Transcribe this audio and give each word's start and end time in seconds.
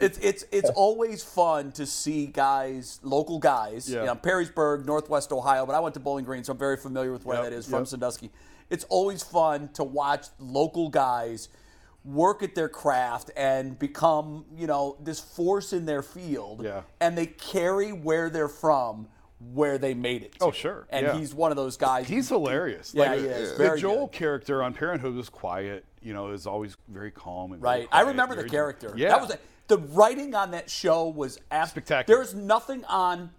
It's 0.00 0.18
it's 0.18 0.44
it's 0.52 0.70
always 0.70 1.22
fun 1.24 1.72
to 1.72 1.84
see 1.86 2.26
guys, 2.26 3.00
local 3.02 3.38
guys. 3.38 3.90
Yeah. 3.90 4.00
You 4.00 4.06
know, 4.06 4.14
Perrysburg, 4.14 4.84
Northwest 4.84 5.32
Ohio, 5.32 5.66
but 5.66 5.74
I 5.74 5.80
went 5.80 5.94
to 5.94 6.00
Bowling 6.00 6.24
Green, 6.24 6.44
so 6.44 6.52
I'm 6.52 6.58
very 6.58 6.76
familiar 6.76 7.12
with 7.12 7.24
where 7.24 7.36
Yep, 7.42 7.44
that 7.50 7.52
is 7.56 7.64
from 7.66 7.80
yep. 7.80 7.88
Sandusky. 7.88 8.30
It's 8.70 8.84
always 8.88 9.22
fun 9.22 9.68
to 9.74 9.82
watch 9.84 10.26
local 10.38 10.88
guys 10.88 11.48
work 12.04 12.42
at 12.42 12.54
their 12.54 12.68
craft 12.68 13.30
and 13.36 13.78
become, 13.78 14.44
you 14.56 14.66
know, 14.66 14.96
this 15.02 15.20
force 15.20 15.72
in 15.72 15.84
their 15.84 16.02
field. 16.02 16.62
Yeah. 16.64 16.82
And 17.00 17.18
they 17.18 17.26
carry 17.26 17.92
where 17.92 18.30
they're 18.30 18.48
from, 18.48 19.08
where 19.52 19.78
they 19.78 19.94
made 19.94 20.22
it. 20.22 20.32
to. 20.38 20.44
Oh, 20.44 20.50
sure, 20.52 20.86
And 20.90 21.06
yeah. 21.06 21.18
he's 21.18 21.34
one 21.34 21.50
of 21.50 21.56
those 21.56 21.76
guys. 21.76 22.06
He's 22.08 22.28
hilarious. 22.28 22.92
Yeah, 22.94 23.10
Like, 23.10 23.20
he 23.20 23.26
is. 23.26 23.50
The 23.52 23.56
Very 23.58 23.80
Joel 23.80 24.06
good. 24.06 24.12
character 24.12 24.62
on 24.62 24.72
Parenthood 24.74 25.14
was 25.14 25.28
quiet. 25.28 25.84
You 26.00 26.14
know, 26.14 26.30
is 26.30 26.46
always 26.46 26.76
very 26.88 27.10
calm 27.10 27.52
and 27.52 27.60
Right. 27.60 27.88
I 27.90 28.02
remember 28.02 28.36
the 28.36 28.48
character. 28.48 28.94
Yeah. 28.96 29.08
That 29.08 29.20
was 29.20 29.30
a, 29.30 29.38
the 29.68 29.78
writing 29.78 30.34
on 30.34 30.50
that 30.52 30.68
show 30.70 31.08
was 31.08 31.38
abs- 31.50 31.70
Spectacular. 31.70 32.18
There's 32.18 32.34
nothing 32.34 32.84
on 32.86 33.30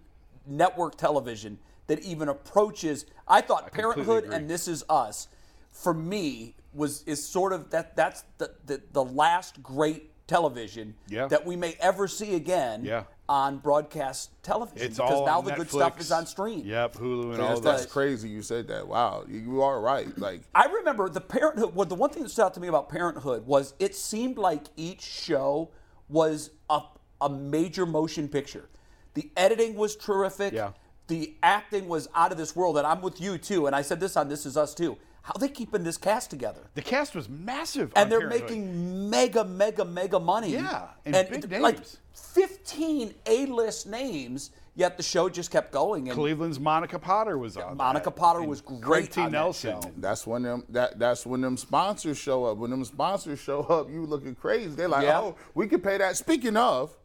network 0.46 0.96
television 0.96 1.58
that 1.88 2.00
even 2.00 2.28
approaches. 2.28 3.04
I 3.28 3.40
thought 3.40 3.72
completely 3.72 4.04
Parenthood 4.04 4.32
and 4.32 4.48
This 4.48 4.66
Is 4.68 4.84
Us, 4.88 5.28
for 5.70 5.92
me, 5.92 6.54
was 6.72 7.02
is 7.04 7.22
sort 7.26 7.52
of 7.52 7.70
that. 7.70 7.96
That's 7.96 8.24
the 8.38 8.52
the, 8.66 8.80
the 8.92 9.04
last 9.04 9.62
great 9.62 10.06
television 10.28 10.94
Yeah. 11.08 11.26
that 11.26 11.44
we 11.44 11.56
may 11.56 11.76
ever 11.80 12.06
see 12.06 12.36
again 12.36 12.84
Yeah. 12.84 13.02
on 13.28 13.58
broadcast 13.58 14.30
television. 14.44 14.86
It's 14.86 14.96
because 14.98 15.10
all 15.12 15.26
now 15.26 15.38
on 15.38 15.44
the 15.44 15.54
good 15.54 15.68
stuff 15.68 15.98
is 16.00 16.12
on 16.12 16.24
stream. 16.26 16.62
Yep, 16.64 16.94
Hulu 16.94 17.32
and 17.32 17.42
all 17.42 17.48
That's, 17.48 17.58
of 17.58 17.64
that's 17.64 17.86
crazy. 17.86 18.28
You 18.28 18.40
said 18.42 18.68
that. 18.68 18.86
Wow, 18.86 19.24
you, 19.28 19.40
you 19.40 19.62
are 19.62 19.80
right. 19.80 20.16
Like 20.16 20.42
I 20.54 20.66
remember 20.66 21.08
the 21.08 21.20
Parenthood. 21.20 21.74
Well, 21.74 21.86
the 21.86 21.96
one 21.96 22.10
thing 22.10 22.22
that 22.22 22.28
stood 22.28 22.44
out 22.44 22.54
to 22.54 22.60
me 22.60 22.68
about 22.68 22.88
Parenthood 22.88 23.44
was 23.48 23.74
it 23.80 23.96
seemed 23.96 24.38
like 24.38 24.62
each 24.76 25.02
show 25.02 25.70
was 26.10 26.50
a, 26.68 26.82
a 27.20 27.30
major 27.30 27.86
motion 27.86 28.28
picture. 28.28 28.68
The 29.14 29.30
editing 29.36 29.74
was 29.74 29.96
terrific. 29.96 30.52
Yeah. 30.52 30.72
The 31.06 31.34
acting 31.42 31.88
was 31.88 32.08
out 32.14 32.30
of 32.30 32.38
this 32.38 32.54
world, 32.54 32.78
and 32.78 32.86
I'm 32.86 33.00
with 33.00 33.20
you 33.20 33.38
too. 33.38 33.66
And 33.66 33.74
I 33.74 33.82
said 33.82 33.98
this 34.00 34.16
on 34.16 34.28
This 34.28 34.46
Is 34.46 34.56
Us 34.56 34.74
too. 34.74 34.96
How 35.22 35.34
they 35.34 35.48
keeping 35.48 35.82
this 35.82 35.96
cast 35.98 36.30
together? 36.30 36.70
The 36.74 36.82
cast 36.82 37.14
was 37.14 37.28
massive. 37.28 37.92
And 37.94 38.10
they're 38.10 38.20
Parenthood. 38.20 38.50
making 38.50 39.10
mega, 39.10 39.44
mega, 39.44 39.84
mega 39.84 40.18
money. 40.18 40.52
Yeah, 40.52 40.88
and 41.04 41.14
big 41.28 41.50
like 41.60 41.76
names. 41.76 41.98
15 42.14 43.14
A-list 43.26 43.86
names. 43.86 44.50
Yet 44.76 44.96
the 44.96 45.02
show 45.02 45.28
just 45.28 45.50
kept 45.50 45.72
going. 45.72 46.08
And 46.08 46.16
Cleveland's 46.16 46.60
Monica 46.60 46.98
Potter 46.98 47.36
was 47.36 47.56
on. 47.56 47.76
Monica 47.76 48.04
that. 48.06 48.16
Potter 48.16 48.40
And 48.40 48.48
was 48.48 48.60
great 48.60 48.80
Greg 48.80 49.10
T. 49.10 49.20
on 49.22 49.32
that 49.32 49.38
Nelson. 49.38 49.80
show. 49.82 49.90
that's 49.98 50.26
when 50.26 50.42
them 50.42 50.64
that 50.70 50.98
that's 50.98 51.26
when 51.26 51.40
them 51.40 51.56
sponsors 51.56 52.16
show 52.18 52.44
up. 52.44 52.56
When 52.58 52.70
them 52.70 52.84
sponsors 52.84 53.40
show 53.40 53.60
up, 53.62 53.90
you 53.90 54.06
looking 54.06 54.34
crazy. 54.34 54.68
They're 54.70 54.88
like, 54.88 55.04
Yeah. 55.04 55.20
oh, 55.20 55.36
we 55.54 55.66
can 55.66 55.80
pay 55.80 55.98
that. 55.98 56.16
Speaking 56.16 56.56
of, 56.56 56.96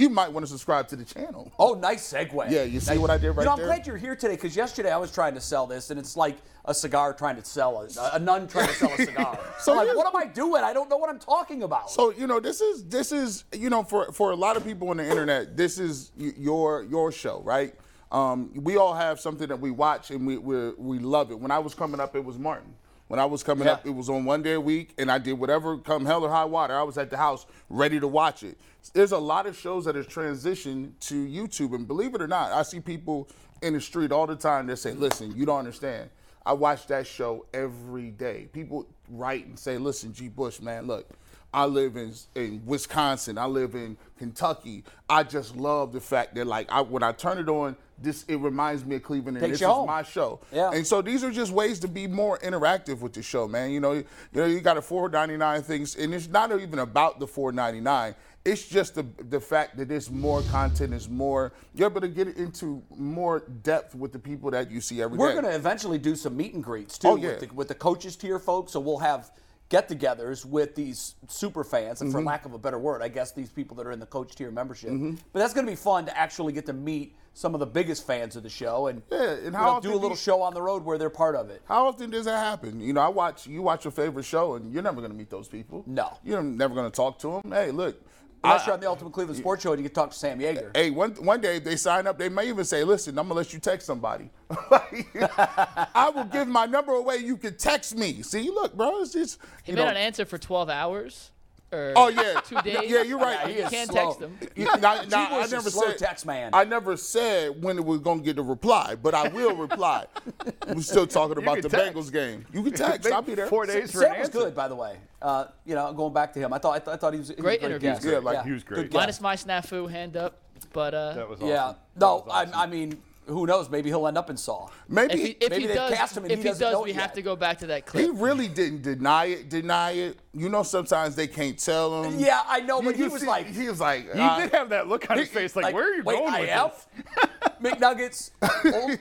you 0.00 0.08
might 0.08 0.32
want 0.32 0.44
to 0.44 0.50
subscribe 0.50 0.88
to 0.88 0.96
the 0.96 1.04
channel. 1.04 1.52
Oh, 1.58 1.74
nice 1.74 2.12
segue. 2.12 2.50
Yeah, 2.50 2.62
you 2.64 2.80
see 2.80 2.98
what 2.98 3.10
I 3.10 3.18
did 3.18 3.30
right 3.30 3.38
you 3.38 3.44
know, 3.46 3.52
I'm 3.52 3.58
there? 3.58 3.66
glad 3.66 3.86
you're 3.86 3.96
here 3.96 4.14
today 4.16 4.34
because 4.34 4.54
yesterday 4.56 4.90
I 4.90 4.96
was 4.96 5.10
trying 5.12 5.34
to 5.34 5.40
sell 5.40 5.66
this, 5.66 5.90
and 5.90 5.98
it's 5.98 6.16
like 6.16 6.36
a 6.64 6.74
cigar 6.74 7.12
trying 7.12 7.36
to 7.36 7.44
sell 7.44 7.82
a, 7.82 8.10
a 8.16 8.18
nun 8.18 8.46
trying 8.48 8.68
to 8.68 8.74
sell 8.74 8.92
a 8.92 8.96
cigar. 8.96 9.38
So 9.60 9.74
like, 9.74 9.84
here's- 9.86 9.96
what 9.96 10.06
am 10.06 10.16
I 10.16 10.26
doing? 10.26 10.62
I 10.64 10.72
don't 10.72 10.88
know 10.88 10.96
what 10.96 11.08
I'm 11.10 11.18
talking 11.18 11.62
about. 11.62 11.90
So 11.90 12.10
you 12.12 12.26
know, 12.26 12.40
this 12.40 12.60
is 12.60 12.84
this 12.84 13.12
is 13.12 13.44
you 13.52 13.70
know 13.70 13.82
for 13.84 14.12
for 14.12 14.30
a 14.32 14.36
lot 14.36 14.56
of 14.56 14.64
people 14.64 14.88
on 14.90 14.96
the 14.96 15.08
internet, 15.08 15.56
this 15.56 15.78
is 15.78 16.12
y- 16.18 16.32
your 16.36 16.82
your 16.84 17.12
show, 17.12 17.40
right? 17.42 17.74
Um, 18.10 18.50
we 18.54 18.76
all 18.76 18.92
have 18.94 19.18
something 19.20 19.48
that 19.48 19.58
we 19.60 19.70
watch 19.70 20.10
and 20.10 20.26
we 20.26 20.36
we 20.38 20.70
we 20.76 20.98
love 20.98 21.30
it. 21.30 21.38
When 21.40 21.50
I 21.50 21.58
was 21.60 21.74
coming 21.74 21.98
up, 22.00 22.14
it 22.14 22.24
was 22.24 22.38
Martin. 22.38 22.74
When 23.12 23.20
I 23.20 23.26
was 23.26 23.42
coming 23.42 23.66
Yeah. 23.66 23.74
up, 23.74 23.86
it 23.86 23.90
was 23.90 24.08
on 24.08 24.24
one 24.24 24.40
day 24.40 24.54
a 24.54 24.60
week, 24.60 24.94
and 24.96 25.12
I 25.12 25.18
did 25.18 25.34
whatever 25.34 25.76
come 25.76 26.06
hell 26.06 26.24
or 26.24 26.30
high 26.30 26.46
water. 26.46 26.74
I 26.74 26.82
was 26.82 26.96
at 26.96 27.10
the 27.10 27.18
house 27.18 27.44
ready 27.68 28.00
to 28.00 28.08
watch 28.08 28.42
it. 28.42 28.56
There's 28.94 29.12
a 29.12 29.18
lot 29.18 29.44
of 29.44 29.54
shows 29.54 29.84
that 29.84 29.96
have 29.96 30.08
transitioned 30.08 30.92
to 31.00 31.26
YouTube, 31.26 31.74
and 31.74 31.86
believe 31.86 32.14
it 32.14 32.22
or 32.22 32.26
not, 32.26 32.52
I 32.52 32.62
see 32.62 32.80
people 32.80 33.28
in 33.60 33.74
the 33.74 33.82
street 33.82 34.12
all 34.12 34.26
the 34.26 34.34
time 34.34 34.66
that 34.68 34.78
say, 34.78 34.94
"Listen, 34.94 35.36
you 35.36 35.44
don't 35.44 35.58
understand." 35.58 36.08
I 36.46 36.54
watch 36.54 36.86
that 36.86 37.06
show 37.06 37.44
every 37.52 38.12
day. 38.12 38.48
People 38.50 38.86
write 39.10 39.44
and 39.44 39.58
say, 39.58 39.76
"Listen, 39.76 40.14
G. 40.14 40.30
Bush, 40.30 40.62
man, 40.62 40.86
look, 40.86 41.06
I 41.52 41.66
live 41.66 41.98
in 41.98 42.14
in 42.34 42.62
Wisconsin. 42.64 43.36
I 43.36 43.44
live 43.44 43.74
in 43.74 43.98
Kentucky. 44.16 44.84
I 45.10 45.22
just 45.24 45.54
love 45.54 45.92
the 45.92 46.00
fact 46.00 46.34
that 46.36 46.46
like 46.46 46.72
I 46.72 46.80
when 46.80 47.02
I 47.02 47.12
turn 47.12 47.36
it 47.36 47.50
on, 47.50 47.76
this 48.02 48.24
it 48.28 48.36
reminds 48.36 48.84
me 48.84 48.96
of 48.96 49.02
Cleveland 49.02 49.36
and 49.36 49.44
Takes 49.46 49.58
this 49.58 49.60
is 49.62 49.66
home. 49.72 49.86
my 49.86 50.02
show. 50.02 50.40
Yeah. 50.52 50.70
And 50.72 50.86
so 50.86 51.02
these 51.02 51.22
are 51.24 51.30
just 51.30 51.52
ways 51.52 51.78
to 51.80 51.88
be 51.88 52.06
more 52.06 52.38
interactive 52.38 53.00
with 53.00 53.12
the 53.12 53.22
show, 53.22 53.46
man. 53.48 53.70
You 53.70 53.80
know, 53.80 53.92
you 53.92 54.04
know, 54.32 54.46
you 54.46 54.60
got 54.60 54.76
a 54.76 54.80
4.99 54.80 55.62
things, 55.64 55.96
and 55.96 56.12
it's 56.14 56.28
not 56.28 56.52
even 56.60 56.78
about 56.80 57.18
the 57.20 57.26
4.99. 57.26 58.14
It's 58.44 58.66
just 58.66 58.96
the 58.96 59.06
the 59.28 59.38
fact 59.40 59.76
that 59.76 59.88
there's 59.88 60.10
more 60.10 60.42
content, 60.50 60.92
is 60.92 61.08
more. 61.08 61.52
You're 61.74 61.88
able 61.88 62.00
to 62.00 62.08
get 62.08 62.26
into 62.36 62.82
more 62.96 63.44
depth 63.62 63.94
with 63.94 64.12
the 64.12 64.18
people 64.18 64.50
that 64.50 64.68
you 64.68 64.80
see 64.80 65.00
every 65.00 65.16
day. 65.16 65.22
We're 65.22 65.32
going 65.32 65.44
to 65.44 65.54
eventually 65.54 65.98
do 65.98 66.16
some 66.16 66.36
meet 66.36 66.52
and 66.54 66.62
greets 66.64 66.98
too 66.98 67.08
Oh, 67.08 67.16
yeah. 67.16 67.28
with, 67.28 67.40
the, 67.40 67.54
with 67.54 67.68
the 67.68 67.74
coaches 67.76 68.16
tier 68.16 68.40
folks. 68.40 68.72
So 68.72 68.80
we'll 68.80 68.98
have 68.98 69.30
get-togethers 69.72 70.44
with 70.44 70.74
these 70.74 71.14
super 71.28 71.64
fans, 71.64 72.00
and 72.02 72.10
Mm-hmm. 72.10 72.18
for 72.18 72.24
lack 72.24 72.44
of 72.44 72.52
a 72.52 72.58
better 72.58 72.78
word, 72.78 73.00
I 73.02 73.08
guess 73.08 73.32
these 73.32 73.50
people 73.50 73.74
that 73.78 73.86
are 73.86 73.92
in 73.92 74.00
the 74.00 74.06
coach 74.06 74.34
tier 74.34 74.50
membership. 74.50 74.90
But 75.32 75.38
that's 75.40 75.54
going 75.54 75.64
to 75.66 75.72
be 75.72 75.76
fun 75.76 76.04
to 76.06 76.16
actually 76.16 76.52
get 76.52 76.66
to 76.66 76.72
meet 76.74 77.16
some 77.34 77.54
of 77.54 77.60
the 77.60 77.66
biggest 77.66 78.06
fans 78.06 78.36
of 78.36 78.42
the 78.42 78.50
show 78.50 78.88
and, 78.88 79.00
Yeah, 79.10 79.30
and 79.30 79.52
know, 79.54 79.80
do 79.82 79.94
a 79.94 79.96
little 79.96 80.16
show 80.16 80.42
on 80.42 80.52
the 80.52 80.60
road 80.60 80.84
where 80.84 80.98
they're 80.98 81.08
part 81.08 81.34
of 81.34 81.48
it. 81.48 81.62
How 81.64 81.86
often 81.86 82.10
does 82.10 82.26
that 82.26 82.36
happen? 82.38 82.78
You 82.80 82.92
know, 82.92 83.00
I 83.00 83.08
watch 83.08 83.46
you 83.46 83.62
watch 83.62 83.84
your 83.84 83.92
favorite 83.92 84.24
show, 84.26 84.54
and 84.56 84.70
you're 84.70 84.82
never 84.82 85.00
going 85.00 85.12
to 85.12 85.16
meet 85.16 85.30
those 85.30 85.48
people. 85.48 85.82
No. 85.86 86.18
you're 86.22 86.42
never 86.42 86.74
going 86.74 86.90
to 86.90 86.94
talk 86.94 87.18
to 87.20 87.40
them. 87.42 87.50
Hey, 87.50 87.70
look. 87.70 87.96
Unless 88.44 88.62
I- 88.62 88.66
you're 88.66 88.74
on 88.74 88.80
the 88.80 88.88
Ultimate 88.88 89.12
Cleveland 89.12 89.38
Sports 89.38 89.62
Show 89.62 89.72
and 89.72 89.82
you 89.82 89.88
can 89.88 89.94
talk 89.94 90.10
to 90.10 90.16
Sam 90.18 90.40
Jaeger. 90.40 90.70
Hey, 90.74 90.90
one 90.90 91.12
one 91.24 91.40
day 91.40 91.56
if 91.56 91.64
they 91.64 91.76
sign 91.76 92.06
up, 92.06 92.18
they 92.18 92.28
may 92.28 92.48
even 92.48 92.64
say, 92.64 92.84
"Listen, 92.84 93.18
I'm 93.18 93.26
gonna 93.28 93.38
let 93.38 93.52
you 93.52 93.58
text 93.60 93.86
somebody. 93.86 94.30
I 94.70 96.12
will 96.14 96.24
give 96.24 96.48
my 96.48 96.66
number 96.66 96.92
away. 96.92 97.16
You 97.18 97.36
can 97.36 97.56
text 97.56 97.96
me. 97.96 98.22
See, 98.22 98.50
look, 98.50 98.74
bro, 98.76 99.00
it's 99.00 99.12
just 99.12 99.38
He 99.64 99.72
you 99.72 99.76
may 99.76 99.82
know. 99.82 99.88
not 99.88 99.96
answer 99.96 100.24
for 100.24 100.38
12 100.38 100.68
hours 100.70 101.30
or 101.30 101.31
Oh 101.72 102.08
yeah, 102.08 102.40
two 102.40 102.60
days. 102.60 102.90
Yeah, 102.90 103.02
you're 103.02 103.18
right. 103.18 103.48
Yeah, 103.48 103.52
he 103.54 103.60
You 103.62 103.68
can't 103.68 103.90
slow. 103.90 104.06
text 104.08 104.20
him. 104.20 104.38
You- 104.56 104.64
now- 104.80 105.02
now, 105.02 105.02
G. 105.04 105.14
I 105.14 105.28
Bush 105.30 105.44
is 105.46 105.52
never 105.52 105.70
slow 105.70 105.86
said 105.88 105.98
text 105.98 106.26
man. 106.26 106.50
I 106.52 106.64
never 106.64 106.96
said 106.96 107.62
when 107.62 107.78
it 107.78 107.84
was 107.84 108.00
gonna 108.00 108.20
get 108.22 108.38
a 108.38 108.42
reply, 108.42 108.94
but 108.94 109.14
I 109.14 109.28
will 109.28 109.56
reply. 109.56 110.06
We're 110.68 110.82
still 110.82 111.06
talking 111.06 111.38
about 111.38 111.62
the 111.62 111.68
text. 111.68 111.94
Bengals 111.96 112.12
game. 112.12 112.44
You 112.52 112.62
can 112.62 112.72
text. 112.74 113.10
I'll 113.10 113.22
be 113.22 113.34
there. 113.34 113.46
Four 113.46 113.66
days 113.66 113.90
for 113.90 114.00
Sam 114.00 114.12
an 114.12 114.18
was 114.20 114.28
answer. 114.28 114.38
good, 114.40 114.54
by 114.54 114.68
the 114.68 114.74
way. 114.76 114.98
Uh, 115.22 115.46
you 115.64 115.74
know, 115.74 115.92
going 115.92 116.12
back 116.12 116.32
to 116.34 116.40
him, 116.40 116.52
I 116.52 116.58
thought 116.58 116.74
I, 116.74 116.78
th- 116.78 116.88
I 116.94 116.96
thought 116.96 117.12
he 117.14 117.18
was 117.20 117.28
he 117.28 117.34
was 117.36 117.42
Great 117.42 117.60
great 117.60 117.70
interview. 117.70 117.90
guest. 117.90 118.04
Yeah, 118.04 118.18
like, 118.18 118.44
he 118.44 118.50
was 118.52 118.64
great. 118.64 118.92
Minus 118.92 119.20
my 119.20 119.36
snafu 119.36 119.88
hand 119.90 120.16
up, 120.16 120.40
but 120.72 120.92
uh, 120.94 121.14
That 121.14 121.28
was 121.28 121.38
awesome. 121.38 121.48
Yeah. 121.48 121.74
No, 121.96 122.16
was 122.16 122.24
awesome. 122.28 122.54
I, 122.54 122.62
I 122.64 122.66
mean, 122.66 123.00
who 123.26 123.46
knows? 123.46 123.70
Maybe 123.70 123.88
he'll 123.88 124.06
end 124.06 124.18
up 124.18 124.30
in 124.30 124.36
Saw. 124.36 124.68
Maybe 124.88 125.14
if 125.14 125.20
he, 125.20 125.26
if 125.40 125.50
maybe 125.50 125.62
he 125.62 125.68
they 125.68 125.74
does, 125.74 125.94
cast 125.94 126.16
him 126.16 126.24
and 126.24 126.32
if 126.32 126.38
he 126.38 126.42
he 126.42 126.48
doesn't 126.48 126.60
does, 126.64 126.72
know 126.72 126.82
we 126.82 126.90
it 126.90 126.94
have 126.96 127.10
yet. 127.10 127.14
to 127.14 127.22
go 127.22 127.36
back 127.36 127.58
to 127.58 127.66
that 127.68 127.86
clip. 127.86 128.04
he 128.04 128.10
really 128.10 128.48
didn't 128.48 128.82
deny 128.82 129.26
it. 129.26 129.48
Deny 129.48 129.92
it. 129.92 130.18
You 130.34 130.48
know, 130.48 130.62
sometimes 130.62 131.14
they 131.14 131.26
can't 131.28 131.58
tell 131.58 132.02
him. 132.04 132.18
Yeah, 132.18 132.42
I 132.46 132.60
know, 132.60 132.80
You- 132.80 132.86
but 132.86 132.96
he 132.96 133.04
you 133.04 133.10
was 133.10 133.22
see- 133.22 133.28
like, 133.28 133.46
he 133.46 133.68
was 133.68 133.80
like, 133.80 134.12
He 134.12 134.18
uh, 134.20 134.40
did 134.40 134.50
have 134.52 134.68
that 134.70 134.88
look 134.88 135.08
on 135.10 135.18
his 135.18 135.28
he- 135.28 135.34
face, 135.34 135.54
like, 135.54 135.64
like, 135.66 135.74
"Where 135.74 135.84
are 135.92 135.94
you 135.94 136.02
wait, 136.02 136.18
going 136.18 136.34
I 136.34 136.40
with 136.40 136.48
have? 136.50 136.86
this?" 136.96 137.28
McNuggets. 137.62 138.30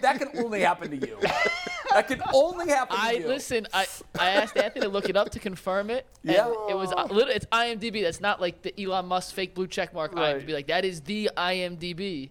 that 0.01 0.17
can 0.19 0.29
only 0.43 0.61
happen 0.61 0.91
to 0.91 0.97
you. 1.07 1.17
That 1.91 2.07
can 2.07 2.21
only 2.33 2.67
happen 2.69 2.95
to 2.95 3.01
I 3.03 3.11
you. 3.13 3.27
listen. 3.27 3.67
I, 3.73 3.85
I 4.19 4.29
asked 4.31 4.55
Anthony 4.55 4.85
to 4.85 4.89
look 4.91 5.09
it 5.09 5.17
up 5.17 5.31
to 5.31 5.39
confirm 5.39 5.89
it. 5.89 6.05
Yeah. 6.23 6.47
it 6.69 6.75
was 6.77 6.91
a 6.95 7.11
little. 7.11 7.33
It's 7.33 7.45
IMDb. 7.47 8.03
That's 8.03 8.21
not 8.21 8.39
like 8.39 8.61
the 8.61 8.79
Elon 8.81 9.07
Musk 9.07 9.33
fake 9.33 9.55
blue 9.55 9.67
check 9.67 9.93
mark 9.93 10.13
Right. 10.13 10.37
IMDb. 10.37 10.53
Like 10.53 10.67
that 10.67 10.85
is 10.85 11.01
the 11.01 11.31
IMDb. 11.35 12.29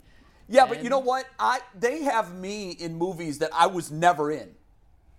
Yeah, 0.50 0.66
but 0.66 0.82
you 0.82 0.90
know 0.90 0.98
what? 0.98 1.26
I 1.38 1.60
they 1.78 2.02
have 2.02 2.34
me 2.34 2.72
in 2.72 2.96
movies 2.96 3.38
that 3.38 3.50
I 3.54 3.68
was 3.68 3.90
never 3.92 4.32
in. 4.32 4.50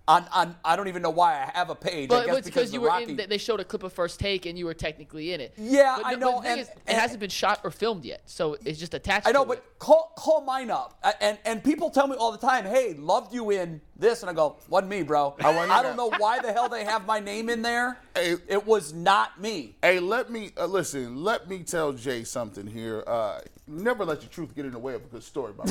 On, 0.08 0.24
on 0.32 0.56
I 0.64 0.74
don't 0.74 0.88
even 0.88 1.00
know 1.00 1.10
why 1.10 1.34
I 1.34 1.50
have 1.56 1.70
a 1.70 1.76
page. 1.76 2.06
I 2.10 2.14
But 2.14 2.26
guess 2.26 2.36
it's 2.38 2.46
because 2.48 2.68
of 2.70 2.74
you 2.74 2.80
the 2.80 2.82
were 2.82 2.88
Rocky. 2.88 3.10
in. 3.10 3.16
they- 3.16 3.26
They 3.26 3.38
showed 3.38 3.60
a 3.60 3.64
clip 3.64 3.84
of 3.84 3.92
First 3.92 4.18
Take, 4.18 4.46
and 4.46 4.58
you 4.58 4.64
were 4.66 4.74
technically 4.74 5.32
in 5.32 5.40
it. 5.40 5.54
Yeah, 5.56 5.96
but 5.98 6.06
I 6.06 6.14
know, 6.14 6.32
But 6.32 6.36
the 6.38 6.42
thing 6.42 6.50
and- 6.52 6.60
is, 6.62 6.68
it 6.88 6.94
hasn't 6.96 7.20
been 7.20 7.30
shot 7.30 7.60
or 7.62 7.70
filmed 7.70 8.04
yet, 8.04 8.22
so 8.26 8.56
it's 8.64 8.80
just 8.80 8.94
attached. 8.94 9.28
I 9.28 9.30
know, 9.30 9.44
to 9.44 9.48
but 9.48 9.58
it. 9.58 9.64
call 9.78 10.12
call 10.16 10.40
mine 10.40 10.72
up, 10.72 10.98
and 11.20 11.38
and 11.44 11.62
people 11.62 11.88
tell 11.90 12.08
me 12.08 12.16
all 12.16 12.32
the 12.32 12.38
time, 12.38 12.64
"Hey, 12.64 12.94
loved 12.94 13.32
you 13.32 13.50
in 13.50 13.80
this," 13.96 14.22
and 14.24 14.28
I 14.30 14.32
go, 14.32 14.56
"Wasn't 14.68 14.90
me, 14.90 15.04
bro. 15.04 15.36
I, 15.40 15.54
wasn't 15.54 15.82
don't 15.82 15.96
know 15.96 16.10
why 16.18 16.40
the 16.40 16.52
hell 16.52 16.68
they 16.68 16.84
have 16.84 17.06
my 17.06 17.20
name 17.20 17.48
in 17.48 17.62
there. 17.62 17.96
Hey. 18.16 18.36
it 18.48 18.66
was 18.66 18.92
not 18.92 19.40
me." 19.40 19.76
Hey, 19.82 20.00
let 20.00 20.30
me 20.32 20.50
uh, 20.58 20.66
listen. 20.66 21.22
Let 21.22 21.48
me 21.48 21.60
tell 21.60 21.92
Jay 21.92 22.24
something 22.24 22.66
here. 22.66 23.04
Uh, 23.06 23.40
never 23.68 24.04
let 24.04 24.22
your 24.22 24.30
truth 24.30 24.52
get 24.56 24.64
in 24.66 24.72
the 24.72 24.78
way 24.80 24.94
of 24.94 25.04
a 25.04 25.06
good 25.08 25.22
story, 25.22 25.52
my 25.56 25.64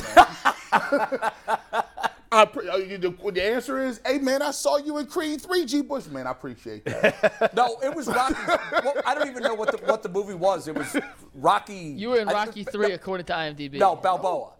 man. 0.72 1.32
I 2.32 2.46
pre- 2.46 2.66
uh, 2.68 2.78
the, 2.78 3.14
the 3.32 3.44
answer 3.44 3.78
is, 3.78 4.00
hey 4.06 4.18
man, 4.18 4.40
I 4.40 4.52
saw 4.52 4.78
you 4.78 4.96
in 4.98 5.06
Creed 5.06 5.42
Three, 5.42 5.66
G. 5.66 5.82
Bush, 5.82 6.06
man. 6.06 6.26
I 6.26 6.30
appreciate 6.30 6.84
that. 6.86 7.52
No, 7.54 7.76
it 7.82 7.94
was 7.94 8.06
Rocky. 8.08 8.34
well, 8.82 8.94
I 9.04 9.14
don't 9.14 9.28
even 9.28 9.42
know 9.42 9.54
what 9.54 9.70
the 9.70 9.78
what 9.86 10.02
the 10.02 10.08
movie 10.08 10.34
was. 10.34 10.66
It 10.66 10.74
was 10.74 10.96
Rocky. 11.34 11.74
you 11.74 12.08
were 12.10 12.20
in 12.20 12.28
I- 12.28 12.32
Rocky 12.32 12.64
Three, 12.64 12.92
according 12.92 13.26
to 13.26 13.32
IMDb. 13.34 13.74
No, 13.74 13.96
Balboa. 13.96 14.52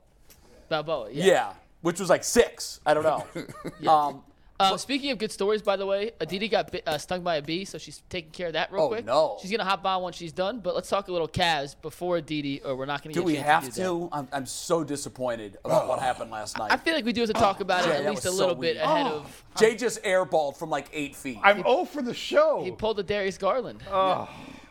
Balboa. 0.68 1.10
Yeah. 1.10 1.24
Yeah. 1.24 1.52
which 1.80 1.98
was 1.98 2.10
like 2.10 2.24
six. 2.24 2.80
I 2.84 2.92
don't 2.94 3.04
know. 3.04 3.26
um, 3.90 4.22
Um, 4.60 4.78
speaking 4.78 5.10
of 5.10 5.18
good 5.18 5.32
stories, 5.32 5.60
by 5.60 5.76
the 5.76 5.86
way, 5.86 6.12
Aditi 6.20 6.48
got 6.48 6.70
bit, 6.70 6.86
uh, 6.86 6.96
stung 6.98 7.22
by 7.22 7.36
a 7.36 7.42
bee, 7.42 7.64
so 7.64 7.78
she's 7.78 8.02
taking 8.08 8.30
care 8.30 8.46
of 8.48 8.52
that 8.52 8.70
real 8.70 8.84
Oh, 8.84 8.88
quick. 8.88 9.04
no. 9.04 9.36
She's 9.42 9.50
gonna 9.50 9.64
hop 9.64 9.84
on 9.84 10.02
when 10.02 10.12
she's 10.12 10.32
done. 10.32 10.60
But 10.60 10.74
let's 10.76 10.88
talk 10.88 11.08
a 11.08 11.12
little 11.12 11.26
Cavs 11.26 11.74
before 11.82 12.18
Aditi, 12.18 12.62
or 12.62 12.76
we're 12.76 12.86
not 12.86 13.02
gonna. 13.02 13.12
Do 13.14 13.20
get 13.20 13.26
we 13.26 13.36
have 13.36 13.64
do 13.74 13.82
to? 13.82 14.08
I'm, 14.12 14.28
I'm 14.32 14.46
so 14.46 14.84
disappointed 14.84 15.58
about 15.64 15.88
what 15.88 15.98
happened 15.98 16.30
last 16.30 16.58
night. 16.58 16.70
I 16.70 16.76
feel 16.76 16.94
like 16.94 17.04
we 17.04 17.12
do 17.12 17.22
have 17.22 17.30
to 17.30 17.34
talk 17.34 17.60
about 17.60 17.84
Jay, 17.84 17.90
it 17.90 18.04
at 18.04 18.10
least 18.10 18.24
a 18.24 18.28
was 18.28 18.36
so 18.36 18.40
little 18.46 18.54
bit 18.60 18.76
weak. 18.76 18.84
ahead 18.84 19.06
of. 19.06 19.44
Jay 19.58 19.74
just 19.74 20.02
airballed 20.04 20.56
from 20.56 20.70
like 20.70 20.88
eight 20.92 21.16
feet. 21.16 21.38
I'm 21.42 21.62
O 21.66 21.84
for 21.84 22.02
the 22.02 22.14
show. 22.14 22.62
He 22.62 22.70
pulled 22.70 23.00
a 23.00 23.02
Darius 23.02 23.38
Garland. 23.38 23.82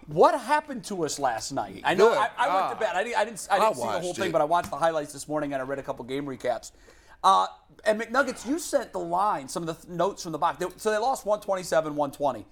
What 0.08 0.40
happened 0.40 0.84
to 0.86 1.06
us 1.06 1.20
last 1.20 1.52
night? 1.54 1.82
I 1.86 1.94
know 1.94 2.10
Good. 2.10 2.18
I, 2.18 2.30
I 2.38 2.48
went 2.54 2.66
Ah. 2.66 2.74
to 2.74 2.80
bed. 2.80 2.90
I 2.96 3.04
didn't, 3.04 3.18
I 3.18 3.26
didn't, 3.26 3.48
I 3.50 3.60
didn't 3.60 3.76
see 3.76 3.82
the 3.82 3.88
whole 3.88 4.02
watched 4.08 4.20
thing, 4.20 4.32
but 4.32 4.42
I 4.42 4.46
watched 4.46 4.70
the 4.70 4.76
highlights 4.76 5.14
this 5.14 5.28
morning 5.28 5.54
and 5.54 5.62
I 5.62 5.66
read 5.66 5.80
a 5.80 5.84
couple 5.84 6.04
game 6.06 6.26
recaps. 6.26 6.72
Uh, 7.24 7.46
and 7.86 8.00
McNuggets, 8.00 8.48
you 8.48 8.60
sent 8.60 8.94
the 8.94 9.00
line, 9.00 9.48
some 9.48 9.64
of 9.64 9.68
the 9.68 9.74
th- 9.74 9.88
notes 9.88 10.24
from 10.24 10.32
the 10.32 10.38
box. 10.38 10.60
They, 10.60 10.68
so 10.78 10.92
they 10.92 10.98
lost 10.98 11.26
127, 11.26 11.96
120. 11.96 12.46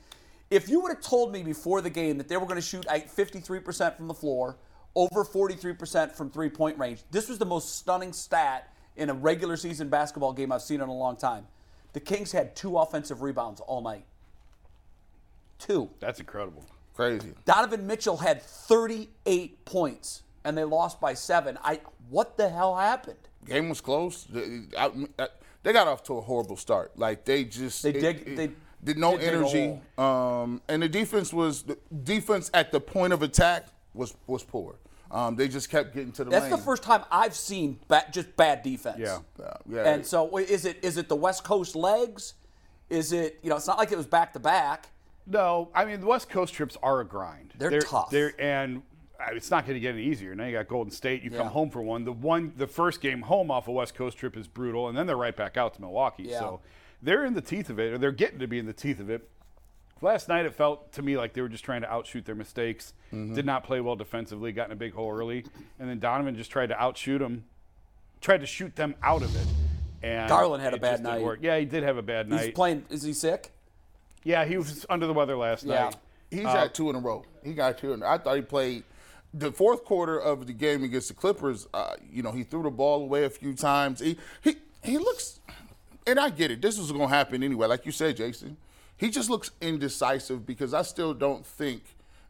If 0.49 0.67
you 0.67 0.79
would 0.81 0.89
have 0.89 1.01
told 1.01 1.31
me 1.31 1.43
before 1.43 1.81
the 1.81 1.89
game 1.89 2.17
that 2.17 2.27
they 2.27 2.37
were 2.37 2.45
going 2.45 2.55
to 2.55 2.61
shoot 2.61 2.85
at 2.87 3.15
53% 3.15 3.95
from 3.97 4.07
the 4.07 4.13
floor, 4.13 4.57
over 4.95 5.23
43% 5.23 6.15
from 6.15 6.29
three 6.29 6.49
point 6.49 6.77
range, 6.79 7.03
this 7.11 7.29
was 7.29 7.37
the 7.37 7.45
most 7.45 7.75
stunning 7.77 8.13
stat 8.13 8.73
in 8.95 9.09
a 9.09 9.13
regular 9.13 9.55
season 9.55 9.89
basketball 9.89 10.33
game 10.33 10.51
I've 10.51 10.61
seen 10.61 10.81
in 10.81 10.89
a 10.89 10.93
long 10.93 11.15
time. 11.15 11.47
The 11.93 11.99
Kings 11.99 12.31
had 12.31 12.55
two 12.55 12.77
offensive 12.77 13.21
rebounds 13.21 13.61
all 13.61 13.81
night. 13.81 14.05
Two. 15.59 15.89
That's 15.99 16.19
incredible. 16.19 16.65
Crazy. 16.93 17.33
Donovan 17.45 17.87
Mitchell 17.87 18.17
had 18.17 18.41
38 18.41 19.65
points 19.65 20.23
and 20.43 20.57
they 20.57 20.63
lost 20.63 20.99
by 20.99 21.13
seven. 21.13 21.57
I 21.63 21.79
what 22.09 22.37
the 22.37 22.49
hell 22.49 22.75
happened? 22.75 23.28
Game 23.45 23.69
was 23.69 23.81
close. 23.81 24.23
They, 24.25 24.61
I- 24.77 24.91
I- 25.17 25.27
they 25.63 25.73
got 25.73 25.87
off 25.87 26.03
to 26.03 26.17
a 26.17 26.21
horrible 26.21 26.55
start. 26.55 26.97
Like 26.97 27.25
they 27.25 27.43
just 27.43 27.83
They 27.83 27.91
dig- 27.91 28.35
they 28.37 28.51
did 28.83 28.97
no 28.97 29.17
did 29.17 29.33
energy. 29.33 29.79
Um, 29.97 30.61
and 30.69 30.81
the 30.81 30.87
defense 30.89 31.33
was 31.33 31.63
the 31.63 31.77
defense 32.03 32.49
at 32.53 32.71
the 32.71 32.79
point 32.79 33.11
of 33.13 33.21
attack 33.23 33.67
was 33.93 34.15
was 34.27 34.43
poor. 34.43 34.75
Um, 35.11 35.35
they 35.35 35.47
just 35.47 35.69
kept 35.69 35.93
getting 35.95 36.11
to 36.13 36.23
the 36.23 36.29
That's 36.29 36.43
lane. 36.43 36.51
the 36.51 36.57
first 36.59 36.83
time 36.83 37.03
I've 37.11 37.35
seen 37.35 37.79
ba- 37.87 38.05
just 38.11 38.35
bad 38.37 38.61
defense. 38.63 38.99
Yeah. 38.99 39.19
Yeah, 39.39 39.53
yeah. 39.67 39.83
And 39.93 40.05
so 40.05 40.37
is 40.37 40.65
it 40.65 40.77
is 40.83 40.97
it 40.97 41.09
the 41.09 41.15
West 41.15 41.43
Coast 41.43 41.75
legs? 41.75 42.35
Is 42.89 43.11
it 43.11 43.39
you 43.43 43.49
know 43.49 43.57
it's 43.57 43.67
not 43.67 43.77
like 43.77 43.91
it 43.91 43.97
was 43.97 44.07
back 44.07 44.31
to 44.33 44.39
back. 44.39 44.87
No, 45.27 45.69
I 45.75 45.83
mean 45.85 45.99
the 45.99 46.07
West 46.07 46.29
Coast 46.29 46.53
trips 46.53 46.77
are 46.81 47.01
a 47.01 47.05
grind. 47.05 47.53
They're 47.57 47.81
tough. 47.81 48.11
They're, 48.11 48.33
and 48.39 48.81
it's 49.31 49.51
not 49.51 49.65
going 49.65 49.75
to 49.75 49.79
get 49.79 49.93
any 49.95 50.03
easier. 50.03 50.33
Now 50.35 50.45
you 50.45 50.53
got 50.53 50.67
Golden 50.67 50.91
State. 50.91 51.23
You 51.23 51.31
Yeah. 51.31 51.39
come 51.39 51.47
home 51.47 51.69
for 51.69 51.81
one. 51.81 52.03
The 52.05 52.11
one, 52.11 52.53
the 52.55 52.67
first 52.67 53.01
game 53.01 53.21
home 53.21 53.51
off 53.51 53.67
a 53.67 53.71
West 53.71 53.95
Coast 53.95 54.17
trip 54.17 54.37
is 54.37 54.47
brutal, 54.47 54.87
and 54.87 54.97
then 54.97 55.07
they're 55.07 55.17
right 55.17 55.35
back 55.35 55.57
out 55.57 55.73
to 55.75 55.81
Milwaukee. 55.81 56.23
Yeah. 56.23 56.39
So 56.39 56.61
they're 57.01 57.25
in 57.25 57.33
the 57.33 57.41
teeth 57.41 57.69
of 57.69 57.79
it, 57.79 57.93
or 57.93 57.97
they're 57.97 58.11
getting 58.11 58.39
to 58.39 58.47
be 58.47 58.59
in 58.59 58.65
the 58.65 58.73
teeth 58.73 58.99
of 58.99 59.09
it. 59.09 59.27
Last 60.01 60.29
night 60.29 60.45
it 60.45 60.53
felt 60.55 60.93
to 60.93 61.01
me 61.01 61.17
like 61.17 61.33
they 61.33 61.41
were 61.41 61.49
just 61.49 61.65
trying 61.65 61.81
to 61.81 61.91
outshoot 61.91 62.23
their 62.25 62.35
mistakes. 62.35 62.93
Mm-hmm. 63.13 63.35
Did 63.35 63.45
not 63.45 63.65
play 63.65 63.81
well 63.81 63.97
defensively. 63.97 64.53
Got 64.53 64.67
in 64.67 64.71
a 64.71 64.75
big 64.77 64.93
hole 64.93 65.11
early, 65.11 65.43
and 65.77 65.89
then 65.89 65.99
Donovan 65.99 66.35
just 66.35 66.51
tried 66.51 66.67
to 66.67 66.81
outshoot 66.81 67.19
them. 67.19 67.43
Tried 68.21 68.39
to 68.41 68.45
shoot 68.47 68.75
them 68.75 68.95
out 69.03 69.21
of 69.23 69.35
it. 69.35 69.47
And 70.01 70.29
Garland 70.29 70.63
had 70.63 70.73
a 70.73 70.77
bad 70.77 71.01
night. 71.03 71.21
work. 71.21 71.39
Yeah, 71.41 71.57
he 71.59 71.65
did 71.65 71.83
have 71.83 71.97
a 71.97 72.01
bad 72.01 72.27
He's 72.27 72.35
night. 72.35 72.55
playing. 72.55 72.85
Is 72.89 73.03
he 73.03 73.11
sick? 73.11 73.51
yeah, 74.23 74.45
he 74.45 74.55
was 74.57 74.85
under 74.89 75.05
the 75.07 75.13
weather 75.13 75.35
last 75.35 75.65
Yeah. 75.65 75.85
night. 75.85 75.95
He's 76.31 76.45
Uh, 76.45 76.53
got 76.53 76.73
two 76.73 76.89
in 76.89 76.95
a 76.95 76.99
row. 76.99 77.25
He 77.43 77.53
got 77.53 77.77
two. 77.77 77.91
In, 77.91 78.01
I 78.03 78.17
thought 78.17 78.35
he 78.37 78.41
played 78.41 78.83
the 79.33 79.51
fourth 79.51 79.83
quarter 79.83 80.19
of 80.19 80.47
the 80.47 80.53
game 80.53 80.83
against 80.83 81.07
the 81.09 81.13
Clippers. 81.13 81.67
Uh, 81.73 81.95
you 82.11 82.23
know, 82.23 82.31
he 82.31 82.43
threw 82.43 82.63
the 82.63 82.71
ball 82.71 83.01
away 83.01 83.25
a 83.25 83.29
few 83.29 83.53
times. 83.53 83.99
He 83.99 84.17
he 84.41 84.55
he 84.83 84.97
looks, 84.97 85.39
and 86.07 86.19
I 86.19 86.29
get 86.29 86.51
it. 86.51 86.61
This 86.61 86.77
was 86.77 86.91
going 86.91 87.09
to 87.09 87.13
happen 87.13 87.43
anyway. 87.43 87.67
Like 87.67 87.85
you 87.85 87.91
said, 87.91 88.17
Jason, 88.17 88.57
he 88.97 89.09
just 89.09 89.29
looks 89.29 89.51
indecisive 89.61 90.45
because 90.45 90.73
I 90.73 90.81
still 90.81 91.13
don't 91.13 91.45
think 91.45 91.83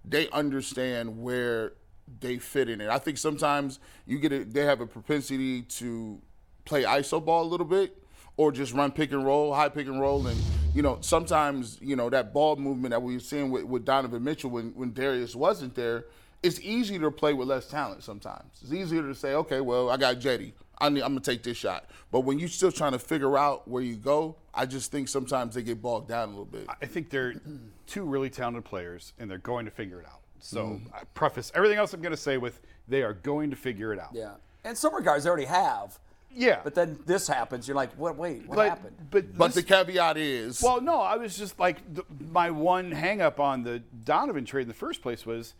they 0.03 0.29
understand 0.29 1.21
where 1.21 1.73
they 2.19 2.37
fit 2.37 2.69
in 2.69 2.81
it. 2.81 2.89
I 2.89 2.97
think 2.97 3.17
sometimes 3.17 3.79
you 4.05 4.19
get 4.19 4.31
it. 4.31 4.53
They 4.53 4.65
have 4.65 4.81
a 4.81 4.87
propensity 4.87 5.61
to 5.63 6.19
play 6.65 6.83
iso 6.83 7.23
ball 7.23 7.43
a 7.43 7.49
little 7.49 7.65
bit 7.65 7.95
or 8.37 8.51
just 8.51 8.73
run 8.73 8.91
pick 8.91 9.11
and 9.11 9.25
roll, 9.25 9.53
high 9.53 9.69
pick 9.69 9.87
and 9.87 9.99
roll. 9.99 10.25
And, 10.25 10.39
you 10.73 10.81
know, 10.81 10.97
sometimes, 11.01 11.77
you 11.81 11.95
know, 11.95 12.09
that 12.09 12.33
ball 12.33 12.55
movement 12.55 12.91
that 12.91 13.01
we 13.01 13.15
were 13.15 13.19
seeing 13.19 13.51
with, 13.51 13.65
with 13.65 13.85
Donovan 13.85 14.23
Mitchell 14.23 14.49
when, 14.49 14.69
when 14.75 14.93
Darius 14.93 15.35
wasn't 15.35 15.75
there, 15.75 16.05
it's 16.41 16.59
easier 16.61 16.99
to 17.01 17.11
play 17.11 17.33
with 17.33 17.47
less 17.47 17.67
talent 17.67 18.03
sometimes. 18.03 18.59
It's 18.61 18.71
easier 18.73 19.01
to 19.03 19.15
say, 19.15 19.33
okay, 19.33 19.61
well, 19.61 19.89
I 19.89 19.97
got 19.97 20.19
Jetty. 20.19 20.53
I 20.81 20.87
need, 20.87 21.01
I'm 21.01 21.11
going 21.11 21.21
to 21.21 21.31
take 21.31 21.43
this 21.43 21.57
shot. 21.57 21.85
But 22.11 22.21
when 22.21 22.39
you're 22.39 22.47
still 22.47 22.71
trying 22.71 22.93
to 22.93 22.99
figure 22.99 23.37
out 23.37 23.67
where 23.67 23.83
you 23.83 23.95
go, 23.97 24.37
I 24.53 24.65
just 24.65 24.91
think 24.91 25.09
sometimes 25.09 25.55
they 25.55 25.61
get 25.61 25.81
bogged 25.81 26.07
down 26.07 26.29
a 26.29 26.31
little 26.31 26.45
bit. 26.45 26.67
I 26.81 26.85
think 26.85 27.09
they're 27.09 27.33
two 27.87 28.03
really 28.05 28.29
talented 28.29 28.63
players, 28.63 29.11
and 29.19 29.29
they're 29.29 29.37
going 29.39 29.65
to 29.65 29.71
figure 29.71 29.99
it 29.99 30.05
out. 30.07 30.21
So 30.39 30.63
Mm-hmm. 30.63 30.95
I 30.95 30.99
preface 31.13 31.51
everything 31.53 31.77
else 31.77 31.93
I'm 31.93 32.01
going 32.01 32.11
to 32.11 32.17
say 32.17 32.37
with 32.37 32.61
they 32.87 33.03
are 33.03 33.13
going 33.13 33.49
to 33.49 33.57
figure 33.57 33.91
it 33.93 33.99
out. 33.99 34.11
Yeah. 34.13 34.35
In 34.63 34.75
some 34.75 34.95
regards, 34.95 35.25
they 35.25 35.29
already 35.29 35.45
have. 35.45 35.99
Yeah. 36.31 36.61
But 36.63 36.75
then 36.75 36.97
this 37.05 37.27
happens. 37.27 37.67
You're 37.67 37.75
like, 37.75 37.91
what? 37.95 38.15
Wait, 38.15 38.47
what 38.47 38.55
but, 38.55 38.69
happened? 38.69 38.95
But, 39.11 39.37
But 39.37 39.47
this- 39.47 39.55
the 39.55 39.63
caveat 39.63 40.15
is, 40.17 40.61
well, 40.61 40.79
no, 40.79 41.01
I 41.01 41.17
was 41.17 41.37
just 41.37 41.59
like 41.59 41.77
the, 41.93 42.03
my 42.31 42.51
one 42.51 42.91
hang 42.91 43.19
up 43.21 43.41
on 43.41 43.63
the 43.63 43.79
Donovan 44.05 44.45
trade 44.45 44.61
in 44.63 44.67
the 44.69 44.73
first 44.73 45.01
place 45.01 45.25
was, 45.25 45.55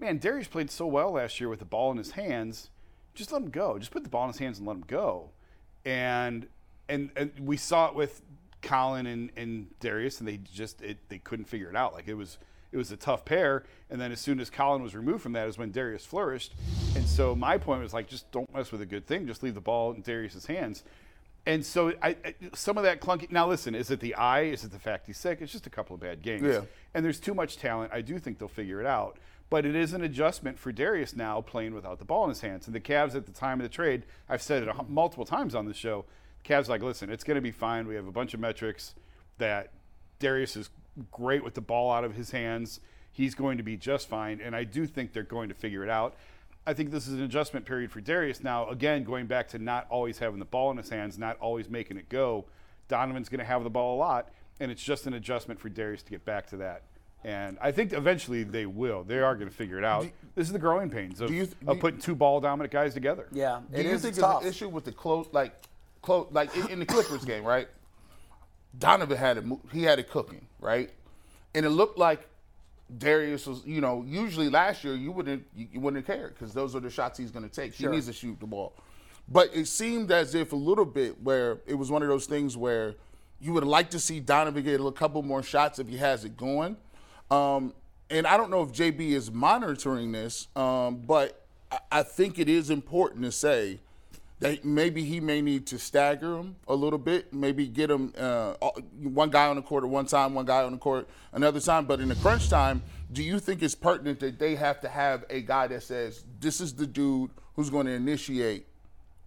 man, 0.00 0.18
Darius 0.18 0.48
played 0.48 0.70
so 0.70 0.86
well 0.86 1.12
last 1.12 1.40
year 1.40 1.48
with 1.48 1.58
the 1.58 1.64
ball 1.64 1.90
in 1.90 1.98
his 1.98 2.12
hands. 2.12 2.70
Just 3.14 3.32
let 3.32 3.42
him 3.42 3.50
go. 3.50 3.78
Just 3.78 3.90
put 3.90 4.02
the 4.02 4.08
ball 4.08 4.24
in 4.24 4.30
his 4.30 4.38
hands 4.38 4.58
and 4.58 4.66
let 4.66 4.74
him 4.76 4.84
go. 4.86 5.30
And 5.84 6.46
and, 6.88 7.10
and 7.14 7.32
we 7.40 7.56
saw 7.56 7.88
it 7.88 7.94
with 7.94 8.22
Colin 8.62 9.06
and, 9.06 9.30
and 9.36 9.66
Darius, 9.78 10.18
and 10.18 10.28
they 10.28 10.38
just 10.38 10.82
it, 10.82 10.98
they 11.08 11.18
couldn't 11.18 11.44
figure 11.44 11.68
it 11.68 11.76
out. 11.76 11.92
Like 11.92 12.08
it 12.08 12.14
was 12.14 12.38
it 12.72 12.76
was 12.76 12.90
a 12.92 12.96
tough 12.96 13.24
pair. 13.24 13.64
And 13.90 14.00
then 14.00 14.12
as 14.12 14.20
soon 14.20 14.40
as 14.40 14.48
Colin 14.48 14.82
was 14.82 14.94
removed 14.94 15.22
from 15.22 15.32
that 15.32 15.48
is 15.48 15.58
when 15.58 15.72
Darius 15.72 16.04
flourished. 16.04 16.54
And 16.94 17.06
so 17.06 17.34
my 17.34 17.58
point 17.58 17.82
was 17.82 17.92
like, 17.92 18.08
just 18.08 18.30
don't 18.30 18.52
mess 18.54 18.70
with 18.70 18.80
a 18.80 18.86
good 18.86 19.06
thing. 19.06 19.26
Just 19.26 19.42
leave 19.42 19.54
the 19.54 19.60
ball 19.60 19.92
in 19.92 20.02
Darius's 20.02 20.46
hands. 20.46 20.84
And 21.46 21.64
so 21.64 21.92
I, 22.02 22.10
I, 22.24 22.34
some 22.54 22.76
of 22.76 22.84
that 22.84 23.00
clunky. 23.00 23.30
Now 23.30 23.48
listen, 23.48 23.74
is 23.74 23.90
it 23.90 23.98
the 24.00 24.14
eye? 24.14 24.42
Is 24.42 24.62
it 24.62 24.70
the 24.70 24.78
fact 24.78 25.06
he's 25.06 25.18
sick? 25.18 25.38
It's 25.40 25.50
just 25.50 25.66
a 25.66 25.70
couple 25.70 25.94
of 25.94 26.00
bad 26.00 26.22
games. 26.22 26.42
Yeah. 26.42 26.60
And 26.94 27.04
there's 27.04 27.18
too 27.18 27.34
much 27.34 27.56
talent. 27.56 27.92
I 27.92 28.02
do 28.02 28.18
think 28.18 28.38
they'll 28.38 28.48
figure 28.48 28.80
it 28.80 28.86
out. 28.86 29.18
But 29.50 29.66
it 29.66 29.74
is 29.74 29.92
an 29.92 30.02
adjustment 30.02 30.58
for 30.58 30.70
Darius 30.70 31.16
now 31.16 31.40
playing 31.40 31.74
without 31.74 31.98
the 31.98 32.04
ball 32.04 32.22
in 32.24 32.30
his 32.30 32.40
hands. 32.40 32.66
And 32.66 32.74
the 32.74 32.80
Cavs 32.80 33.16
at 33.16 33.26
the 33.26 33.32
time 33.32 33.60
of 33.60 33.64
the 33.64 33.68
trade, 33.68 34.06
I've 34.28 34.42
said 34.42 34.62
it 34.62 34.88
multiple 34.88 35.24
times 35.24 35.56
on 35.56 35.66
the 35.66 35.74
show. 35.74 36.04
The 36.42 36.54
Cavs 36.54 36.68
like, 36.68 36.82
listen, 36.82 37.10
it's 37.10 37.24
going 37.24 37.34
to 37.34 37.40
be 37.40 37.50
fine. 37.50 37.88
We 37.88 37.96
have 37.96 38.06
a 38.06 38.12
bunch 38.12 38.32
of 38.32 38.40
metrics 38.40 38.94
that 39.38 39.72
Darius 40.20 40.54
is 40.54 40.70
great 41.10 41.42
with 41.42 41.54
the 41.54 41.60
ball 41.60 41.90
out 41.90 42.04
of 42.04 42.14
his 42.14 42.30
hands. 42.30 42.80
He's 43.10 43.34
going 43.34 43.56
to 43.56 43.64
be 43.64 43.76
just 43.76 44.08
fine. 44.08 44.40
And 44.40 44.54
I 44.54 44.62
do 44.62 44.86
think 44.86 45.12
they're 45.12 45.24
going 45.24 45.48
to 45.48 45.54
figure 45.54 45.82
it 45.82 45.90
out. 45.90 46.14
I 46.66 46.74
think 46.74 46.92
this 46.92 47.08
is 47.08 47.14
an 47.14 47.22
adjustment 47.22 47.66
period 47.66 47.90
for 47.90 48.00
Darius 48.00 48.44
now. 48.44 48.68
Again, 48.68 49.02
going 49.02 49.26
back 49.26 49.48
to 49.48 49.58
not 49.58 49.86
always 49.90 50.18
having 50.18 50.38
the 50.38 50.44
ball 50.44 50.70
in 50.70 50.76
his 50.76 50.90
hands, 50.90 51.18
not 51.18 51.36
always 51.40 51.68
making 51.68 51.96
it 51.96 52.08
go. 52.08 52.44
Donovan's 52.86 53.28
going 53.28 53.40
to 53.40 53.44
have 53.44 53.64
the 53.64 53.70
ball 53.70 53.96
a 53.96 53.98
lot, 53.98 54.28
and 54.60 54.70
it's 54.70 54.82
just 54.82 55.06
an 55.06 55.14
adjustment 55.14 55.58
for 55.58 55.68
Darius 55.68 56.02
to 56.02 56.10
get 56.10 56.24
back 56.24 56.46
to 56.48 56.56
that. 56.58 56.82
And 57.24 57.58
I 57.60 57.70
think 57.70 57.92
eventually 57.92 58.44
they 58.44 58.64
will. 58.66 59.04
They 59.04 59.18
are 59.18 59.34
going 59.34 59.48
to 59.48 59.54
figure 59.54 59.76
it 59.78 59.84
out. 59.84 60.06
this 60.34 60.46
is 60.46 60.52
the 60.52 60.58
growing 60.58 60.88
pains 60.88 61.20
of, 61.20 61.28
do 61.28 61.34
you- 61.34 61.42
of 61.42 61.50
do 61.60 61.72
you- 61.74 61.80
putting 61.80 62.00
two 62.00 62.14
ball 62.14 62.40
dominant 62.40 62.72
guys 62.72 62.94
together. 62.94 63.26
Yeah, 63.32 63.60
Do 63.70 63.76
it 63.78 63.84
you 63.86 63.92
is 63.92 64.02
think 64.02 64.16
tough. 64.16 64.42
there's 64.42 64.44
an 64.44 64.48
issue 64.48 64.68
with 64.70 64.84
the 64.84 64.92
close, 64.92 65.26
like, 65.32 65.52
close, 66.02 66.28
like 66.30 66.54
in, 66.56 66.68
in 66.68 66.78
the 66.78 66.86
Clippers 66.86 67.24
game, 67.24 67.44
right? 67.44 67.68
Donovan 68.78 69.16
had 69.18 69.36
it, 69.38 69.44
he 69.72 69.82
had 69.82 69.98
it 69.98 70.08
cooking, 70.08 70.46
right? 70.60 70.90
And 71.54 71.66
it 71.66 71.70
looked 71.70 71.98
like 71.98 72.26
Darius 72.98 73.46
was, 73.46 73.64
you 73.66 73.80
know, 73.80 74.04
usually 74.06 74.48
last 74.48 74.82
year 74.84 74.94
you 74.94 75.12
wouldn't, 75.12 75.44
you, 75.54 75.66
you 75.72 75.80
wouldn't 75.80 76.06
care 76.06 76.28
because 76.28 76.54
those 76.54 76.74
are 76.74 76.80
the 76.80 76.90
shots 76.90 77.18
he's 77.18 77.30
going 77.30 77.48
to 77.48 77.54
take. 77.54 77.74
Sure. 77.74 77.90
He 77.90 77.96
needs 77.96 78.06
to 78.06 78.12
shoot 78.12 78.38
the 78.40 78.46
ball. 78.46 78.72
But 79.28 79.50
it 79.54 79.66
seemed 79.66 80.10
as 80.10 80.34
if 80.34 80.52
a 80.52 80.56
little 80.56 80.84
bit 80.84 81.20
where 81.22 81.58
it 81.66 81.74
was 81.74 81.90
one 81.90 82.02
of 82.02 82.08
those 82.08 82.26
things 82.26 82.56
where 82.56 82.94
you 83.40 83.52
would 83.52 83.64
like 83.64 83.90
to 83.90 83.98
see 83.98 84.20
Donovan 84.20 84.62
get 84.64 84.80
a 84.80 84.92
couple 84.92 85.22
more 85.22 85.42
shots 85.42 85.78
if 85.78 85.88
he 85.88 85.96
has 85.98 86.24
it 86.24 86.36
going. 86.36 86.76
Um, 87.30 87.74
and 88.10 88.26
I 88.26 88.36
don't 88.36 88.50
know 88.50 88.62
if 88.62 88.72
JB 88.72 89.10
is 89.10 89.30
monitoring 89.30 90.12
this, 90.12 90.48
um, 90.56 90.96
but 91.06 91.46
I, 91.92 92.02
think 92.02 92.38
it 92.38 92.48
is 92.48 92.70
important 92.70 93.24
to 93.24 93.30
say 93.30 93.78
that 94.40 94.64
maybe 94.64 95.04
he 95.04 95.20
may 95.20 95.40
need 95.40 95.66
to 95.68 95.78
stagger 95.78 96.36
him 96.36 96.56
a 96.66 96.74
little 96.74 96.98
bit, 96.98 97.32
maybe 97.32 97.68
get 97.68 97.90
him 97.90 98.12
uh, 98.18 98.54
one 99.00 99.30
guy 99.30 99.46
on 99.46 99.56
the 99.56 99.62
court 99.62 99.84
at 99.84 99.90
one 99.90 100.06
time, 100.06 100.34
one 100.34 100.44
guy 100.44 100.64
on 100.64 100.72
the 100.72 100.78
court 100.78 101.08
another 101.32 101.60
time. 101.60 101.84
But 101.84 102.00
in 102.00 102.08
the 102.08 102.16
crunch 102.16 102.48
time, 102.48 102.82
do 103.12 103.22
you 103.22 103.38
think 103.38 103.62
it's 103.62 103.76
pertinent 103.76 104.18
that 104.20 104.38
they 104.40 104.56
have 104.56 104.80
to 104.80 104.88
have 104.88 105.24
a 105.30 105.42
guy 105.42 105.68
that 105.68 105.84
says, 105.84 106.24
this 106.40 106.60
is 106.60 106.74
the 106.74 106.86
dude 106.86 107.30
who's 107.54 107.70
going 107.70 107.86
to 107.86 107.92
initiate 107.92 108.66